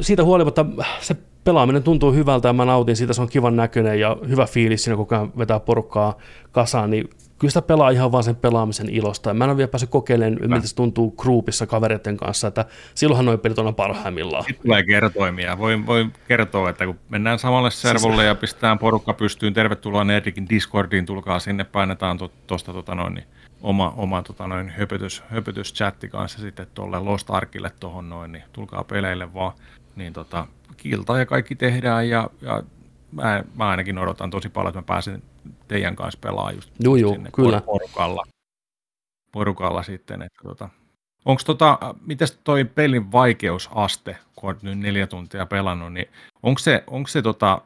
siitä 0.00 0.24
huolimatta 0.24 0.66
se 1.00 1.16
pelaaminen 1.44 1.82
tuntuu 1.82 2.12
hyvältä 2.12 2.48
ja 2.48 2.52
mä 2.52 2.64
nautin 2.64 2.96
siitä, 2.96 3.12
se 3.12 3.22
on 3.22 3.28
kivan 3.28 3.56
näköinen 3.56 4.00
ja 4.00 4.16
hyvä 4.28 4.46
fiilis 4.46 4.84
siinä, 4.84 4.96
kun 4.96 5.06
vetää 5.38 5.60
porukkaa 5.60 6.18
kasaan, 6.52 6.90
niin 6.90 7.10
kyllä 7.38 7.50
sitä 7.50 7.62
pelaa 7.62 7.90
ihan 7.90 8.12
vaan 8.12 8.24
sen 8.24 8.36
pelaamisen 8.36 8.88
ilosta. 8.88 9.30
Ja 9.30 9.34
mä 9.34 9.44
en 9.44 9.50
ole 9.50 9.56
vielä 9.56 9.68
päässyt 9.68 9.90
kokeilemaan, 9.90 10.50
miltä 10.50 10.66
se 10.66 10.74
tuntuu 10.74 11.10
groupissa 11.10 11.66
kavereiden 11.66 12.16
kanssa, 12.16 12.48
että 12.48 12.64
silloinhan 12.94 13.26
noin 13.26 13.40
pelit 13.40 13.58
on 13.58 13.74
parhaimmillaan. 13.74 14.44
Sitten 14.44 14.62
tulee 14.62 14.82
kertoimia. 14.82 15.58
Voi, 15.58 15.86
voi 15.86 16.10
kertoa, 16.28 16.70
että 16.70 16.86
kun 16.86 16.98
mennään 17.08 17.38
samalle 17.38 17.70
servolle 17.70 18.24
ja 18.24 18.34
pistetään 18.34 18.78
porukka 18.78 19.14
pystyyn, 19.14 19.54
tervetuloa 19.54 20.04
Nerdikin 20.04 20.48
Discordiin, 20.48 21.06
tulkaa 21.06 21.38
sinne, 21.38 21.64
painetaan 21.64 22.18
tuosta 22.46 22.72
tota 22.72 22.94
noin, 22.94 23.14
niin 23.14 23.26
oma, 23.62 23.94
oma 23.96 24.22
tota 24.22 24.46
noin, 24.46 24.68
höpötys, 24.68 25.22
höpötys 25.28 25.74
chatti 25.74 26.08
kanssa 26.08 26.38
sitten 26.38 26.66
tuolle 26.74 26.98
Lost 26.98 27.30
Arkille 27.30 27.70
tuohon 27.80 28.08
noin, 28.08 28.32
niin 28.32 28.44
tulkaa 28.52 28.84
peleille 28.84 29.34
vaan. 29.34 29.52
Niin 29.96 30.12
tota, 30.12 30.46
kilta 30.76 31.18
ja 31.18 31.26
kaikki 31.26 31.54
tehdään 31.54 32.08
ja, 32.08 32.30
ja 32.40 32.62
mä, 33.12 33.44
mä, 33.54 33.68
ainakin 33.68 33.98
odotan 33.98 34.30
tosi 34.30 34.48
paljon, 34.48 34.68
että 34.68 34.78
mä 34.78 34.96
pääsen 34.96 35.22
teidän 35.68 35.96
kanssa 35.96 36.18
pelaamaan 36.20 36.54
just 36.54 36.70
joo, 36.80 36.96
joo, 36.96 37.12
sinne 37.12 37.30
kyllä. 37.30 37.60
porukalla, 37.60 38.24
porukalla 39.32 39.82
sitten. 39.82 40.22
Että 40.22 40.42
tota, 40.42 40.68
onko 41.24 41.42
tota, 41.46 41.78
mitäs 42.06 42.38
toi 42.44 42.64
pelin 42.64 43.12
vaikeusaste, 43.12 44.16
kun 44.36 44.50
olet 44.50 44.62
nyt 44.62 44.78
neljä 44.78 45.06
tuntia 45.06 45.46
pelannut, 45.46 45.92
niin 45.92 46.08
onko 46.42 46.58
se, 46.58 46.84
onko 46.86 47.08
se 47.08 47.22
tota, 47.22 47.62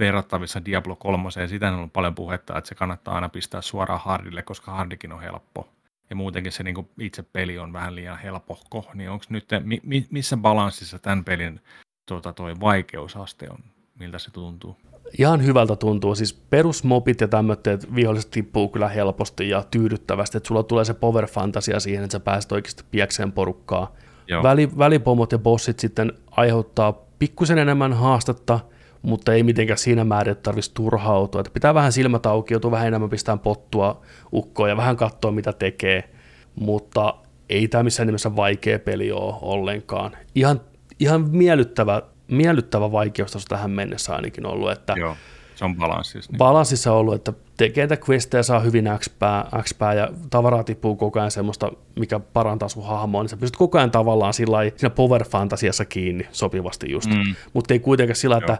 verrattavissa 0.00 0.64
Diablo 0.64 0.96
3, 0.96 1.28
ja 1.36 1.48
sitä 1.48 1.68
on 1.68 1.74
ollut 1.74 1.92
paljon 1.92 2.14
puhetta, 2.14 2.58
että 2.58 2.68
se 2.68 2.74
kannattaa 2.74 3.14
aina 3.14 3.28
pistää 3.28 3.62
suoraan 3.62 4.00
hardille, 4.04 4.42
koska 4.42 4.72
hardikin 4.72 5.12
on 5.12 5.20
helppo. 5.20 5.68
Ja 6.10 6.16
muutenkin 6.16 6.52
se 6.52 6.62
niin 6.62 6.88
itse 7.00 7.22
peli 7.22 7.58
on 7.58 7.72
vähän 7.72 7.94
liian 7.94 8.18
helpohko, 8.18 8.84
niin 8.94 9.10
onko 9.10 9.24
nyt, 9.28 9.48
mi, 9.82 10.06
missä 10.10 10.36
balanssissa 10.36 10.98
tämän 10.98 11.24
pelin 11.24 11.60
tuota, 12.06 12.32
toi 12.32 12.54
vaikeusaste 12.60 13.46
on, 13.50 13.58
miltä 13.98 14.18
se 14.18 14.30
tuntuu? 14.30 14.76
Ihan 15.18 15.44
hyvältä 15.44 15.76
tuntuu. 15.76 16.14
Siis 16.14 16.32
perusmopit 16.32 17.20
ja 17.20 17.28
tämmöiset 17.28 17.94
viholliset 17.94 18.30
tippuu 18.30 18.68
kyllä 18.68 18.88
helposti 18.88 19.48
ja 19.48 19.64
tyydyttävästi, 19.70 20.36
että 20.36 20.46
sulla 20.48 20.62
tulee 20.62 20.84
se 20.84 20.94
power 20.94 21.26
fantasia 21.26 21.80
siihen, 21.80 22.04
että 22.04 22.12
sä 22.12 22.20
pääset 22.20 22.52
oikeasti 22.52 22.84
piekseen 22.90 23.32
porukkaa. 23.32 23.94
Väli, 24.42 24.78
välipomot 24.78 25.32
ja 25.32 25.38
bossit 25.38 25.78
sitten 25.78 26.12
aiheuttaa 26.30 26.92
pikkusen 27.18 27.58
enemmän 27.58 27.92
haastetta, 27.92 28.60
mutta 29.02 29.34
ei 29.34 29.42
mitenkään 29.42 29.78
siinä 29.78 30.04
määrin, 30.04 30.32
että 30.32 30.42
tarvitsisi 30.42 30.74
turhautua. 30.74 31.40
Että 31.40 31.50
pitää 31.50 31.74
vähän 31.74 31.92
silmät 31.92 32.26
auki, 32.26 32.54
joutuu 32.54 32.70
vähän 32.70 32.86
enemmän 32.86 33.10
pistää 33.10 33.36
pottua 33.36 34.02
ukkoon 34.32 34.68
ja 34.68 34.76
vähän 34.76 34.96
katsoa, 34.96 35.30
mitä 35.30 35.52
tekee. 35.52 36.10
Mutta 36.54 37.14
ei 37.48 37.68
tämä 37.68 37.82
missään 37.82 38.06
nimessä 38.06 38.36
vaikea 38.36 38.78
peli 38.78 39.12
ole 39.12 39.34
ollenkaan. 39.42 40.16
Ihan 40.34 40.60
ihan 41.00 41.30
miellyttävä, 41.30 42.02
miellyttävä 42.28 42.92
vaikeustaso 42.92 43.44
tähän 43.48 43.70
mennessä 43.70 44.14
ainakin 44.14 44.46
ollut. 44.46 44.70
Että 44.70 44.94
Joo, 44.96 45.16
se 45.54 45.64
on 45.64 45.76
balanssissa. 45.76 46.32
Niin. 46.32 46.38
Balanssissa 46.38 46.92
ollut, 46.92 47.14
että 47.14 47.32
tekee 47.58 47.86
tätä 47.86 48.02
questejä, 48.08 48.42
saa 48.42 48.60
hyvin 48.60 48.90
XP, 48.98 49.22
XP 49.62 49.80
ja 49.96 50.08
tavaraa 50.30 50.64
tippuu 50.64 50.96
koko 50.96 51.18
ajan 51.18 51.30
semmoista, 51.30 51.72
mikä 51.96 52.20
parantaa 52.20 52.68
sun 52.68 52.86
hahmoa, 52.86 53.22
niin 53.22 53.28
sä 53.28 53.36
pystyt 53.36 53.56
koko 53.56 53.78
ajan 53.78 53.90
tavallaan 53.90 54.34
sillä 54.34 54.58
siinä 54.76 54.90
power 54.90 55.24
fantasiassa 55.24 55.84
kiinni 55.84 56.26
sopivasti 56.32 56.90
just. 56.90 57.10
Mm. 57.10 57.34
Mutta 57.52 57.74
ei 57.74 57.80
kuitenkaan 57.80 58.16
sillä, 58.16 58.34
Joo. 58.34 58.40
että 58.40 58.58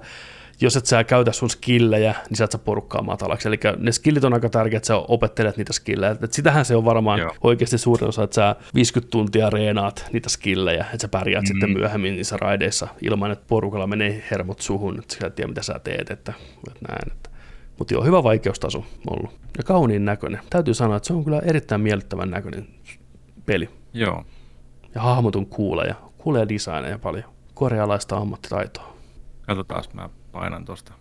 jos 0.61 0.77
et 0.77 0.87
sä 0.87 1.05
käytä 1.05 1.33
sun 1.33 1.51
skillejä, 1.51 2.15
niin 2.29 2.37
sä 2.37 2.45
et 2.45 2.53
saa 2.53 2.61
porukkaa 2.65 3.03
matalaksi. 3.03 3.49
Eli 3.49 3.59
ne 3.77 3.93
skillit 3.93 4.25
on 4.25 4.35
aika 4.35 4.49
tärkeät, 4.49 4.77
että 4.77 4.87
sä 4.87 4.97
opettelet 4.97 5.57
niitä 5.57 5.73
skillejä. 5.73 6.17
Et 6.23 6.33
sitähän 6.33 6.65
se 6.65 6.77
on 6.77 6.85
varmaan 6.85 7.21
Joo. 7.21 7.35
oikeasti 7.41 7.79
suurin 7.79 8.09
osa, 8.09 8.23
että 8.23 8.35
sä 8.35 8.57
50 8.75 9.11
tuntia 9.11 9.51
reenaat 9.51 10.07
niitä 10.13 10.29
skillejä, 10.29 10.85
että 10.85 11.03
sä 11.03 11.09
pärjäät 11.09 11.43
mm. 11.43 11.47
sitten 11.47 11.71
myöhemmin 11.71 12.15
niissä 12.15 12.37
raideissa 12.37 12.89
ilman, 13.03 13.31
että 13.31 13.45
porukalla 13.49 13.87
menee 13.87 14.25
hermot 14.31 14.61
suhun, 14.61 14.99
että 14.99 15.17
sä 15.21 15.27
et 15.27 15.35
tiedä 15.35 15.49
mitä 15.49 15.63
sä 15.63 15.81
teet, 15.85 16.11
että, 16.11 16.33
että 16.69 16.89
näin. 16.89 17.13
Että. 17.13 17.28
Mutta 17.79 17.95
joo, 17.95 18.05
hyvä 18.05 18.23
vaikeustaso 18.23 18.85
ollut. 19.11 19.41
Ja 19.59 19.65
kauniin 19.65 20.05
näköinen. 20.05 20.41
Täytyy 20.51 20.75
sanoa, 20.75 20.97
että 20.97 21.07
se 21.07 21.13
on 21.13 21.25
kyllä 21.25 21.39
erittäin 21.39 21.81
miellyttävän 21.81 22.31
näköinen 22.31 22.69
peli. 23.47 23.69
Joo. 23.93 24.25
Ja 24.95 25.01
hahmotun 25.01 25.47
kuulee 25.47 25.87
ja 25.87 25.95
kuulee 26.19 26.49
designeja 26.49 26.99
paljon. 26.99 27.25
Korealaista 27.55 28.17
ammattitaitoa. 28.17 28.97
Katsotaan, 29.47 29.85
mä 29.93 30.09
painan 30.33 30.65
tuosta. 30.65 30.93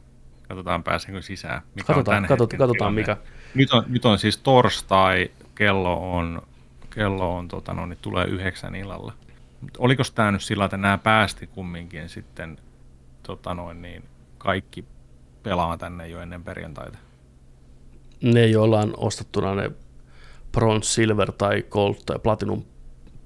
Katsotaan 0.48 0.84
pääsenkö 0.84 1.22
sisään. 1.22 1.62
Mikä 1.76 1.88
katsotaan, 1.88 2.24
on 2.24 2.28
katsotaan, 2.28 2.58
katsotaan 2.58 2.94
mikä. 2.94 3.18
Nyt 3.56 3.74
on, 3.74 3.84
nyt 3.88 4.06
on 4.06 4.20
siis 4.20 4.38
torstai, 4.38 5.32
kello 5.56 6.16
on, 6.16 6.42
kello 6.90 7.38
on 7.38 7.48
tota, 7.48 7.74
no, 7.74 7.86
niin 7.86 8.00
tulee 8.02 8.26
yhdeksän 8.26 8.76
illalla. 8.76 9.14
Oliko 9.78 10.04
tämä 10.16 10.32
nyt 10.32 10.42
sillä, 10.42 10.66
että 10.66 10.78
nämä 10.78 10.98
päästi 10.98 11.48
kumminkin 11.48 12.10
sitten 12.10 12.58
tota 13.24 13.54
noin, 13.54 13.82
niin 13.82 14.04
kaikki 14.38 14.86
pelaamaan 15.50 15.80
tänne 15.80 16.08
jo 16.08 16.22
ennen 16.22 16.44
perjantaita? 16.44 16.98
Ne, 18.24 18.46
joilla 18.46 18.80
on 18.80 18.94
ostettuna 18.98 19.56
ne 19.56 19.72
Bronze, 20.52 20.90
Silver 20.90 21.32
tai 21.32 21.64
Gold 21.70 21.96
tai 22.06 22.20
Platinum 22.20 22.64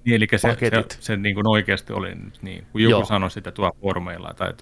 niin, 0.06 0.16
eli 0.16 0.28
se, 0.32 0.58
se, 0.60 0.86
se 1.00 1.18
niin 1.18 1.36
kuin 1.36 1.48
oikeasti 1.48 1.94
oli 1.94 2.16
niin, 2.42 2.66
kun 2.72 2.82
joku 2.82 2.92
Joo. 2.92 3.06
sanoi 3.06 3.32
sitä 3.32 3.52
tuolla 3.52 3.76
formeilla 3.82 4.34
tai 4.34 4.54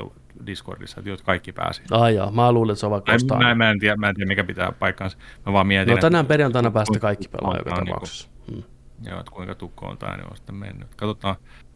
Discordissa, 0.46 1.02
että 1.06 1.24
kaikki 1.26 1.52
pääsi. 1.52 1.82
Ai 1.92 2.16
jaa, 2.16 2.32
mä 2.32 2.52
luulen, 2.52 2.74
että 2.74 2.80
se 2.80 2.86
on 2.86 2.92
vaikka 2.92 3.12
mä, 3.12 3.38
mä, 3.38 3.56
mä, 3.56 3.72
en 3.72 3.80
tiedä, 3.80 3.96
mä 3.96 4.10
en 4.10 4.16
tiedä, 4.16 4.28
mikä 4.28 4.44
pitää 4.44 4.72
paikkaansa. 4.72 5.18
Mä 5.46 5.54
vaan 5.54 5.68
mietin, 5.68 5.96
No 5.96 6.02
tänään 6.02 6.26
perjantaina 6.26 6.72
päästä 6.72 7.00
kaikki 7.00 7.28
pelaa 7.28 7.58
joka 7.58 7.76
tapauksessa. 7.76 8.30
Niin 8.48 8.66
hmm. 9.02 9.10
Joo, 9.10 9.20
että 9.20 9.32
kuinka 9.32 9.56
tukkoon 9.56 9.98
tämä 9.98 10.18
niin 10.18 10.30
on 10.30 10.38
sitten 10.38 10.56
mennyt. 10.56 10.96
Katsotaan, 10.96 11.36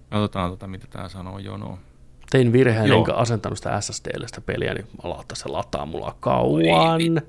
katsotaan 0.09 0.49
tota, 0.49 0.67
mitä 0.67 0.87
tämä 0.89 1.09
sanoo 1.09 1.39
jono. 1.39 1.79
Tein 2.33 2.53
virheen, 2.53 2.87
Joo. 2.87 2.97
enkä 2.97 3.13
asentanut 3.13 3.57
sitä 3.57 3.81
SSDlle 3.81 4.27
peliä, 4.45 4.73
niin 4.73 4.85
mä 5.03 5.09
laittaa 5.09 5.35
se 5.35 5.49
lataa 5.49 5.85
mulla 5.85 6.15
kauan. 6.19 7.21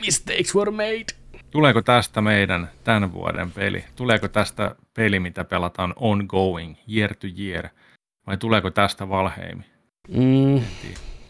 Mistakes 0.00 0.54
were 0.54 0.70
made. 0.70 1.06
Tuleeko 1.50 1.82
tästä 1.82 2.20
meidän 2.20 2.70
tämän 2.84 3.12
vuoden 3.12 3.50
peli? 3.50 3.84
Tuleeko 3.96 4.28
tästä 4.28 4.74
peli, 4.94 5.20
mitä 5.20 5.44
pelataan 5.44 5.94
ongoing, 5.96 6.74
year 6.94 7.14
to 7.14 7.26
year? 7.38 7.68
Vai 8.26 8.36
tuleeko 8.36 8.70
tästä 8.70 9.08
Valheimi? 9.08 9.62
Mm, 10.08 10.60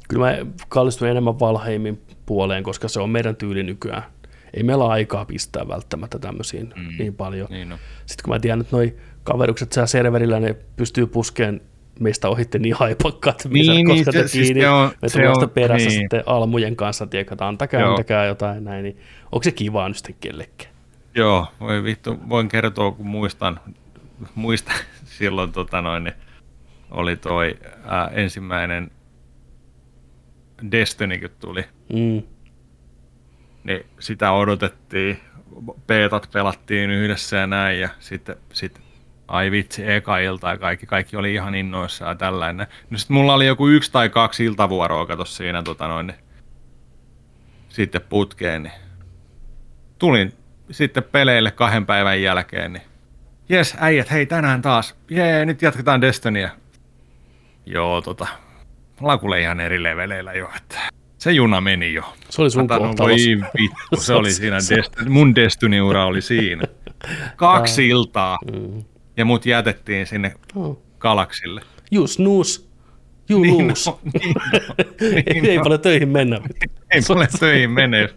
kyllä 0.09 0.27
mä 0.27 0.37
kallistun 0.69 1.09
enemmän 1.09 1.41
Valheimin 1.41 2.03
puoleen, 2.27 2.63
koska 2.63 2.89
se 2.89 3.01
on 3.01 3.11
meidän 3.11 3.37
tyyli 3.37 3.63
nykyään. 3.63 4.03
Ei 4.55 4.63
meillä 4.63 4.85
ole 4.85 4.93
aikaa 4.93 5.25
pistää 5.25 5.69
välttämättä 5.69 6.19
tämmöisiin 6.19 6.73
mm. 6.77 6.99
niin 6.99 7.15
paljon. 7.15 7.49
Niin 7.51 7.69
no. 7.69 7.79
Sitten 8.07 8.25
kun 8.25 8.35
mä 8.35 8.41
tiedän, 8.41 8.61
että 8.61 8.77
noi 8.77 8.97
kaverukset 9.25 9.73
siellä 9.73 9.87
serverillä, 9.87 10.41
ne 10.41 10.57
pystyy 10.77 11.07
puskeen 11.07 11.61
meistä 12.01 12.29
ohitte 12.29 12.59
niin 12.59 12.75
haipakkaat, 12.75 13.45
Niin, 13.51 13.87
koska 13.87 13.95
niin, 13.95 14.05
te 14.05 14.13
se- 14.13 14.29
siis 14.29 14.47
kiinni, 14.49 14.67
on- 14.67 14.91
me 15.03 15.09
tullaan 15.09 15.51
perässä 15.51 15.89
niin. 15.89 16.01
sitten 16.01 16.23
almujen 16.27 16.77
kanssa, 16.77 17.07
tiedätkö, 17.07 17.37
antakaa, 17.41 17.81
Joo. 17.81 17.91
antakaa 17.91 18.25
jotain 18.25 18.65
näin, 18.65 18.83
niin 18.83 18.97
onko 19.33 19.43
se 19.43 19.51
kivaa 19.53 19.89
nyt 19.89 19.97
sitten 19.97 20.15
kellekään? 20.21 20.73
Joo, 21.15 21.47
voi 21.61 21.83
vittu, 21.85 22.19
voin 22.29 22.49
kertoa, 22.49 22.93
kun 22.93 23.07
muistan, 23.07 23.61
muistan 24.35 24.75
silloin 25.19 25.53
tota 25.53 25.83
noin, 25.83 26.05
niin 26.05 26.15
oli 26.91 27.17
toi 27.17 27.55
ää, 27.85 28.11
ensimmäinen 28.15 28.91
Destiny, 30.71 31.19
kun 31.19 31.31
tuli, 31.41 31.65
Mm. 31.93 32.23
niin 33.65 33.87
sitä 34.01 34.33
odotettiin, 34.33 35.19
beetat 35.87 36.29
pelattiin 36.33 36.91
yhdessä 36.91 37.37
ja 37.37 37.47
näin, 37.47 37.81
ja 37.81 37.89
sitten, 37.99 38.37
sitten 38.53 38.83
ai 39.29 39.51
vitsi, 39.51 39.91
eka 39.93 40.19
ilta 40.19 40.49
ja 40.51 40.59
kaikki, 40.59 40.87
kaikki 40.87 41.17
oli 41.17 41.35
ihan 41.35 41.55
innoissaan 41.55 42.11
ja 42.11 42.15
tällainen. 42.15 42.67
No 42.91 42.99
sitten 42.99 43.15
mulla 43.15 43.35
oli 43.35 43.47
joku 43.47 43.69
yksi 43.69 43.93
tai 43.93 44.09
kaksi 44.09 44.45
iltavuoroa, 44.45 45.07
kato 45.07 45.25
siinä 45.25 45.63
tota 45.63 45.89
noin, 45.89 46.07
niin, 46.07 46.19
sitten 47.69 48.01
putkeen, 48.09 48.63
niin 48.63 48.73
tulin 49.99 50.33
sitten 50.71 51.03
peleille 51.03 51.51
kahden 51.51 51.87
päivän 51.87 52.23
jälkeen, 52.23 52.73
niin 52.73 52.83
jes, 53.49 53.77
äijät, 53.81 54.11
hei 54.11 54.27
tänään 54.27 54.63
taas, 54.63 54.95
jee, 55.11 55.45
nyt 55.45 55.63
jatketaan 55.63 56.01
Destinyä. 56.01 56.51
Joo, 57.67 58.01
tota, 58.01 58.27
ollaan 59.01 59.21
kuule 59.21 59.41
ihan 59.41 59.61
eri 59.61 59.83
leveleillä 59.83 60.33
jo, 60.33 60.51
että 60.57 60.79
se 61.19 61.33
juna 61.33 61.61
meni 61.61 61.95
jo. 61.95 62.15
Se 62.31 62.43
oli 62.43 62.51
sun. 62.51 62.69
Voi 62.69 63.17
vittu, 63.61 63.97
se 63.97 64.15
oli 64.15 64.33
siinä, 64.41 64.57
Dest- 64.59 65.09
mun 65.09 65.35
Destiny-ura 65.35 66.05
oli 66.05 66.21
siinä. 66.21 66.63
Kaksi 67.37 67.89
iltaa, 67.89 68.39
Mm. 68.53 68.85
Ja 69.17 69.25
mut 69.25 69.47
jätettiin 69.47 70.07
sinne 70.07 70.35
Oh. 70.55 70.83
galaksille. 70.99 71.61
You 71.93 72.07
snooze, 72.07 72.63
you 73.31 73.41
Niin 73.43 73.69
lose. 73.69 73.91
no, 73.91 73.99
niin 74.13 74.35
no, 74.35 74.75
niin 75.35 75.47
ei 75.51 75.57
no. 75.57 75.63
paljon 75.63 75.81
töihin 75.81 76.09
mennä. 76.09 76.41
Ei 76.91 77.01
mulle 77.09 77.29
töihin 77.41 77.71
mene, 77.71 78.01
jos, 78.01 78.15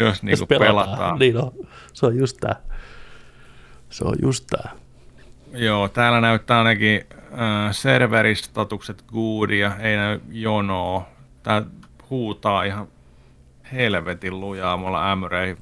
jos 0.00 0.22
niinku 0.22 0.46
pelataan. 0.46 0.86
pelataan. 0.86 1.18
Niin 1.18 1.36
on. 1.36 1.52
Se 1.92 2.06
on 2.06 2.16
just 2.18 2.36
tää. 2.40 2.56
Se 3.90 4.04
on 4.04 4.14
just 4.22 4.46
tää. 4.50 4.70
Joo, 5.54 5.88
täällä 5.88 6.20
näyttää 6.20 6.58
ainakin 6.58 7.00
äh, 7.16 7.72
serveristatukset 7.72 9.04
goodia, 9.12 9.72
ei 9.80 9.96
näy 9.96 10.20
jonoa. 10.30 11.08
Tää 11.42 11.62
huutaa 12.10 12.62
ihan 12.64 12.88
helvetin 13.72 14.40
lujaa 14.40 14.76
mulla 14.76 15.12
ämyreihin. 15.12 15.56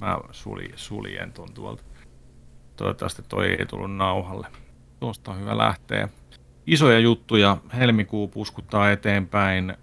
Mä 0.00 0.18
suli, 0.32 0.70
suljen 0.76 1.32
ton 1.32 1.52
tuolta. 1.54 1.82
Toivottavasti 2.76 3.22
toi 3.28 3.46
ei 3.46 3.66
tullut 3.66 3.96
nauhalle. 3.96 4.46
Tuosta 5.00 5.30
on 5.30 5.40
hyvä 5.40 5.58
lähteä. 5.58 6.08
Isoja 6.66 6.98
juttuja. 6.98 7.56
Helmikuu 7.76 8.28
puskuttaa 8.28 8.90
eteenpäin. 8.90 9.76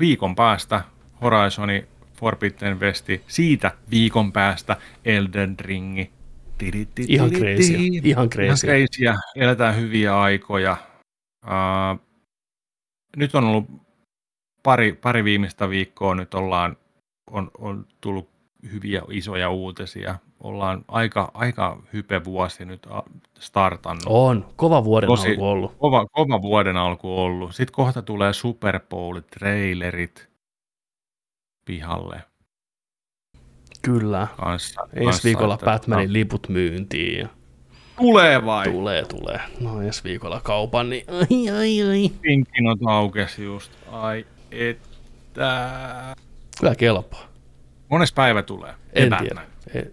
Viikon 0.00 0.34
päästä 0.34 0.84
Horizoni 1.22 1.86
Forbidden 2.14 2.80
Westi. 2.80 3.22
Siitä 3.26 3.70
viikon 3.90 4.32
päästä 4.32 4.76
Elden 5.04 5.56
Ringi. 5.60 6.10
Ihan 7.08 7.30
tii. 7.30 8.00
Ihan 8.04 8.28
crazyä. 8.28 9.18
Eletään 9.36 9.76
hyviä 9.76 10.20
aikoja. 10.20 10.76
Uh, 11.46 12.00
nyt 13.16 13.34
on 13.34 13.44
ollut 13.44 13.66
pari, 14.62 14.92
pari 14.92 15.24
viimeistä 15.24 15.68
viikkoa, 15.68 16.14
nyt 16.14 16.34
ollaan, 16.34 16.76
on, 17.30 17.50
on 17.58 17.86
tullut 18.00 18.30
hyviä 18.72 19.02
isoja 19.10 19.50
uutisia. 19.50 20.18
Ollaan 20.42 20.84
aika, 20.88 21.30
aika 21.34 21.82
hype 21.92 22.24
vuosi 22.24 22.64
nyt 22.64 22.86
startannut. 23.38 24.02
On. 24.06 24.46
Kova 24.56 24.84
vuoden 24.84 25.08
Tosi- 25.08 25.28
alku 25.30 25.44
ollut. 25.46 25.74
Kova, 25.78 26.06
kova 26.06 26.42
vuoden 26.42 26.76
alku 26.76 27.18
ollut. 27.20 27.54
Sitten 27.54 27.74
kohta 27.74 28.02
tulee 28.02 28.32
Super 28.32 28.80
Bowl-trailerit 28.80 30.28
pihalle 31.64 32.20
Kyllä. 33.82 34.26
kanssa. 34.36 34.82
Ensi 34.92 35.04
kanssa, 35.04 35.24
viikolla 35.24 35.54
että- 35.54 35.64
Batmanin 35.66 36.12
liput 36.12 36.48
myyntiin. 36.48 37.18
Ja 37.18 37.28
Tulee 37.96 38.44
vai? 38.46 38.70
tulee, 38.70 39.04
tulee. 39.04 39.40
No 39.60 39.82
ensi 39.82 40.04
viikolla 40.04 40.40
kaupan, 40.40 40.90
niin 40.90 41.04
ai, 41.10 41.50
ai, 41.58 41.82
ai. 41.82 42.08
Pinkinot 42.22 42.78
aukesi 42.86 43.44
just. 43.44 43.72
Ai 43.92 44.26
että... 44.50 46.16
Kyllä 46.60 46.74
kelpaa. 46.74 47.24
Mones 47.88 48.12
päivä 48.12 48.42
tulee? 48.42 48.74
En 48.92 49.10
Batman. 49.10 49.28
tiedä. 49.28 49.42
Ei, 49.74 49.92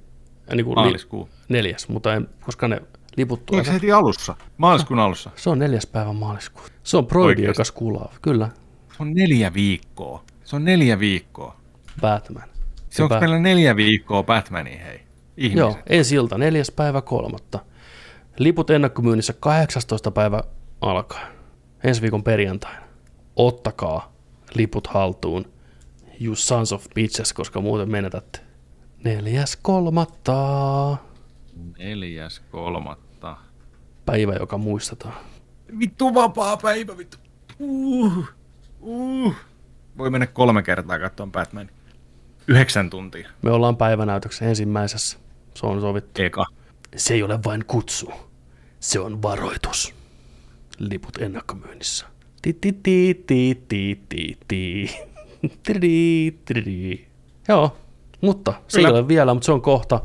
niin 0.56 0.66
kuin 0.66 0.76
li, 0.78 0.82
Maaliskuu. 0.82 1.30
neljäs, 1.50 1.90
mutta 1.90 2.14
en, 2.14 2.28
koska 2.42 2.68
ne 2.68 2.82
liput 3.18 3.46
tulee. 3.46 3.58
Oliko 3.60 3.66
se 3.68 3.74
heti 3.74 3.92
alussa? 3.92 4.36
Maaliskuun 4.58 5.00
alussa. 5.00 5.30
Se 5.36 5.50
on 5.50 5.60
neljäs 5.60 5.86
päivä 5.88 6.14
maaliskuuta. 6.14 6.72
Se 6.84 6.98
on 6.98 7.08
Broidi, 7.08 7.44
joka 7.44 7.64
skulaa. 7.64 8.14
Kyllä, 8.22 8.50
Se 8.98 9.04
on 9.04 9.14
neljä 9.14 9.54
viikkoa. 9.54 10.24
Se 10.44 10.56
on 10.56 10.66
neljä 10.66 11.00
viikkoa. 11.00 11.56
Batman. 12.02 12.50
Se 12.90 13.04
onko 13.04 13.16
Bat- 13.16 13.20
meillä 13.20 13.40
neljä 13.40 13.76
viikkoa 13.76 14.24
Batmania, 14.24 14.84
hei? 14.86 15.00
Ihmiset. 15.38 15.58
Joo, 15.60 15.78
ensi 15.90 16.16
ilta, 16.16 16.38
neljäs 16.38 16.72
päivä 16.72 17.02
kolmatta. 17.02 17.60
Liput 18.38 18.70
ennakkomyynnissä 18.70 19.34
18. 19.34 20.12
päivä 20.12 20.44
alkaen. 20.82 21.28
Ensi 21.84 22.02
viikon 22.02 22.24
perjantaina. 22.24 22.82
Ottakaa 23.36 24.14
liput 24.56 24.88
haltuun. 24.88 25.46
You 26.22 26.36
sons 26.36 26.74
of 26.74 26.86
bitches, 26.96 27.34
koska 27.34 27.62
muuten 27.62 27.92
menetätte. 27.92 28.40
Neljäs 29.04 29.56
kolmatta. 29.56 30.98
Neljäs 31.78 32.40
kolmatta. 32.52 33.38
Päivä, 34.06 34.34
joka 34.34 34.58
muistetaan. 34.58 35.14
Vittu 35.80 36.14
vapaa 36.14 36.58
päivä, 36.58 36.98
vittu. 36.98 37.18
Uh, 37.60 38.26
uh. 38.82 39.36
Voi 39.98 40.10
mennä 40.10 40.28
kolme 40.28 40.64
kertaa 40.64 41.00
katsomaan 41.00 41.32
Batman. 41.32 41.70
Yhdeksän 42.48 42.90
tuntia. 42.90 43.30
Me 43.42 43.52
ollaan 43.52 43.78
päivänäytöksen 43.78 44.48
ensimmäisessä. 44.48 45.18
Se 45.56 45.66
on 45.66 45.82
sovittu. 45.82 46.22
Eka. 46.22 46.46
Se 46.96 47.14
ei 47.14 47.24
ole 47.24 47.40
vain 47.46 47.66
kutsu. 47.66 48.12
Se 48.80 49.00
on 49.00 49.22
varoitus. 49.22 49.96
Liput 50.80 51.18
ennakkomyynnissä. 51.22 52.06
Ti 52.42 52.54
ti 52.54 52.74
ti 52.74 53.24
ti 53.28 53.64
ti 53.68 54.02
ti 54.10 54.38
ti. 54.48 54.90
Tididi, 55.64 56.32
tididi. 56.46 57.08
Joo, 57.48 57.78
mutta 58.22 58.54
se 58.68 58.78
Kyllä. 58.78 58.90
ei 58.90 58.94
ole 58.94 59.08
vielä, 59.08 59.34
mutta 59.34 59.46
se 59.46 59.52
on 59.52 59.62
kohta. 59.62 60.02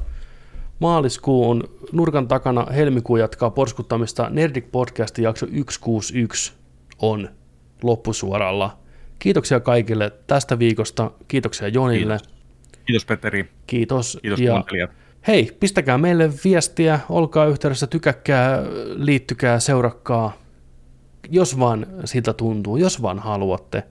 Maaliskuu 0.79 1.51
on 1.51 1.63
nurkan 1.93 2.29
takana, 2.29 2.67
helmikuu 2.75 3.17
jatkaa 3.17 3.51
porskuttamista. 3.51 4.31
Nerdik 4.31 4.73
Podcast 4.73 5.19
jakso 5.19 5.47
161 5.47 6.53
on 6.99 7.29
loppusuoralla. 7.83 8.79
Kiitoksia 9.19 9.61
kaikille 9.61 10.13
tästä 10.27 10.59
viikosta. 10.59 11.11
Kiitoksia 11.29 11.69
Jonille. 11.69 12.19
Kiitos. 12.19 12.35
Kiitos 12.87 13.05
Petteri. 13.05 13.51
Kiitos. 13.67 14.19
Kiitos 14.23 14.41
ja 14.41 14.53
kuuntelijat. 14.53 14.91
Hei, 15.27 15.57
pistäkää 15.61 15.99
meille 15.99 16.31
viestiä, 16.45 17.01
olkaa 17.09 17.47
yhteydessä, 17.47 17.87
tykäkkää, 17.87 18.63
liittykää, 18.97 19.61
seurakkaa, 19.61 20.33
jos 21.31 21.59
vaan 21.59 21.87
siltä 22.05 22.33
tuntuu, 22.33 22.77
jos 22.77 23.03
vaan 23.03 23.19
haluatte. 23.19 23.83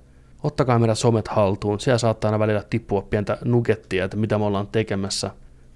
Ottakaa 0.43 0.79
meidän 0.79 0.95
somet 0.95 1.27
haltuun, 1.27 1.79
siellä 1.79 1.97
saattaa 1.97 2.29
aina 2.29 2.39
välillä 2.39 2.63
tippua 2.69 3.01
pientä 3.01 3.37
nugettia, 3.45 4.05
että 4.05 4.17
mitä 4.17 4.37
me 4.37 4.45
ollaan 4.45 4.67
tekemässä 4.67 5.31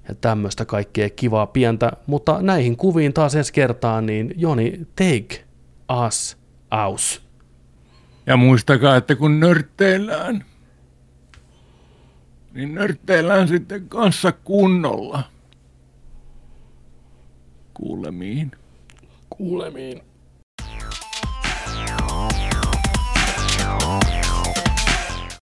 ja 0.09 0.15
tämmöistä 0.15 0.65
kaikkea 0.65 1.09
kivaa 1.09 1.47
pientä, 1.47 1.91
mutta 2.07 2.41
näihin 2.41 2.77
kuviin 2.77 3.13
taas 3.13 3.35
ensi 3.35 3.53
kertaan, 3.53 4.05
niin 4.05 4.33
Joni, 4.37 4.87
take 4.95 5.45
us 6.07 6.37
out. 6.71 7.21
Ja 8.25 8.37
muistakaa, 8.37 8.95
että 8.95 9.15
kun 9.15 9.39
nörtteillään, 9.39 10.45
niin 12.53 12.75
nörtteillään 12.75 13.47
sitten 13.47 13.89
kanssa 13.89 14.31
kunnolla. 14.31 15.23
Kuulemiin. 17.73 18.51
Kuulemiin. 19.29 20.01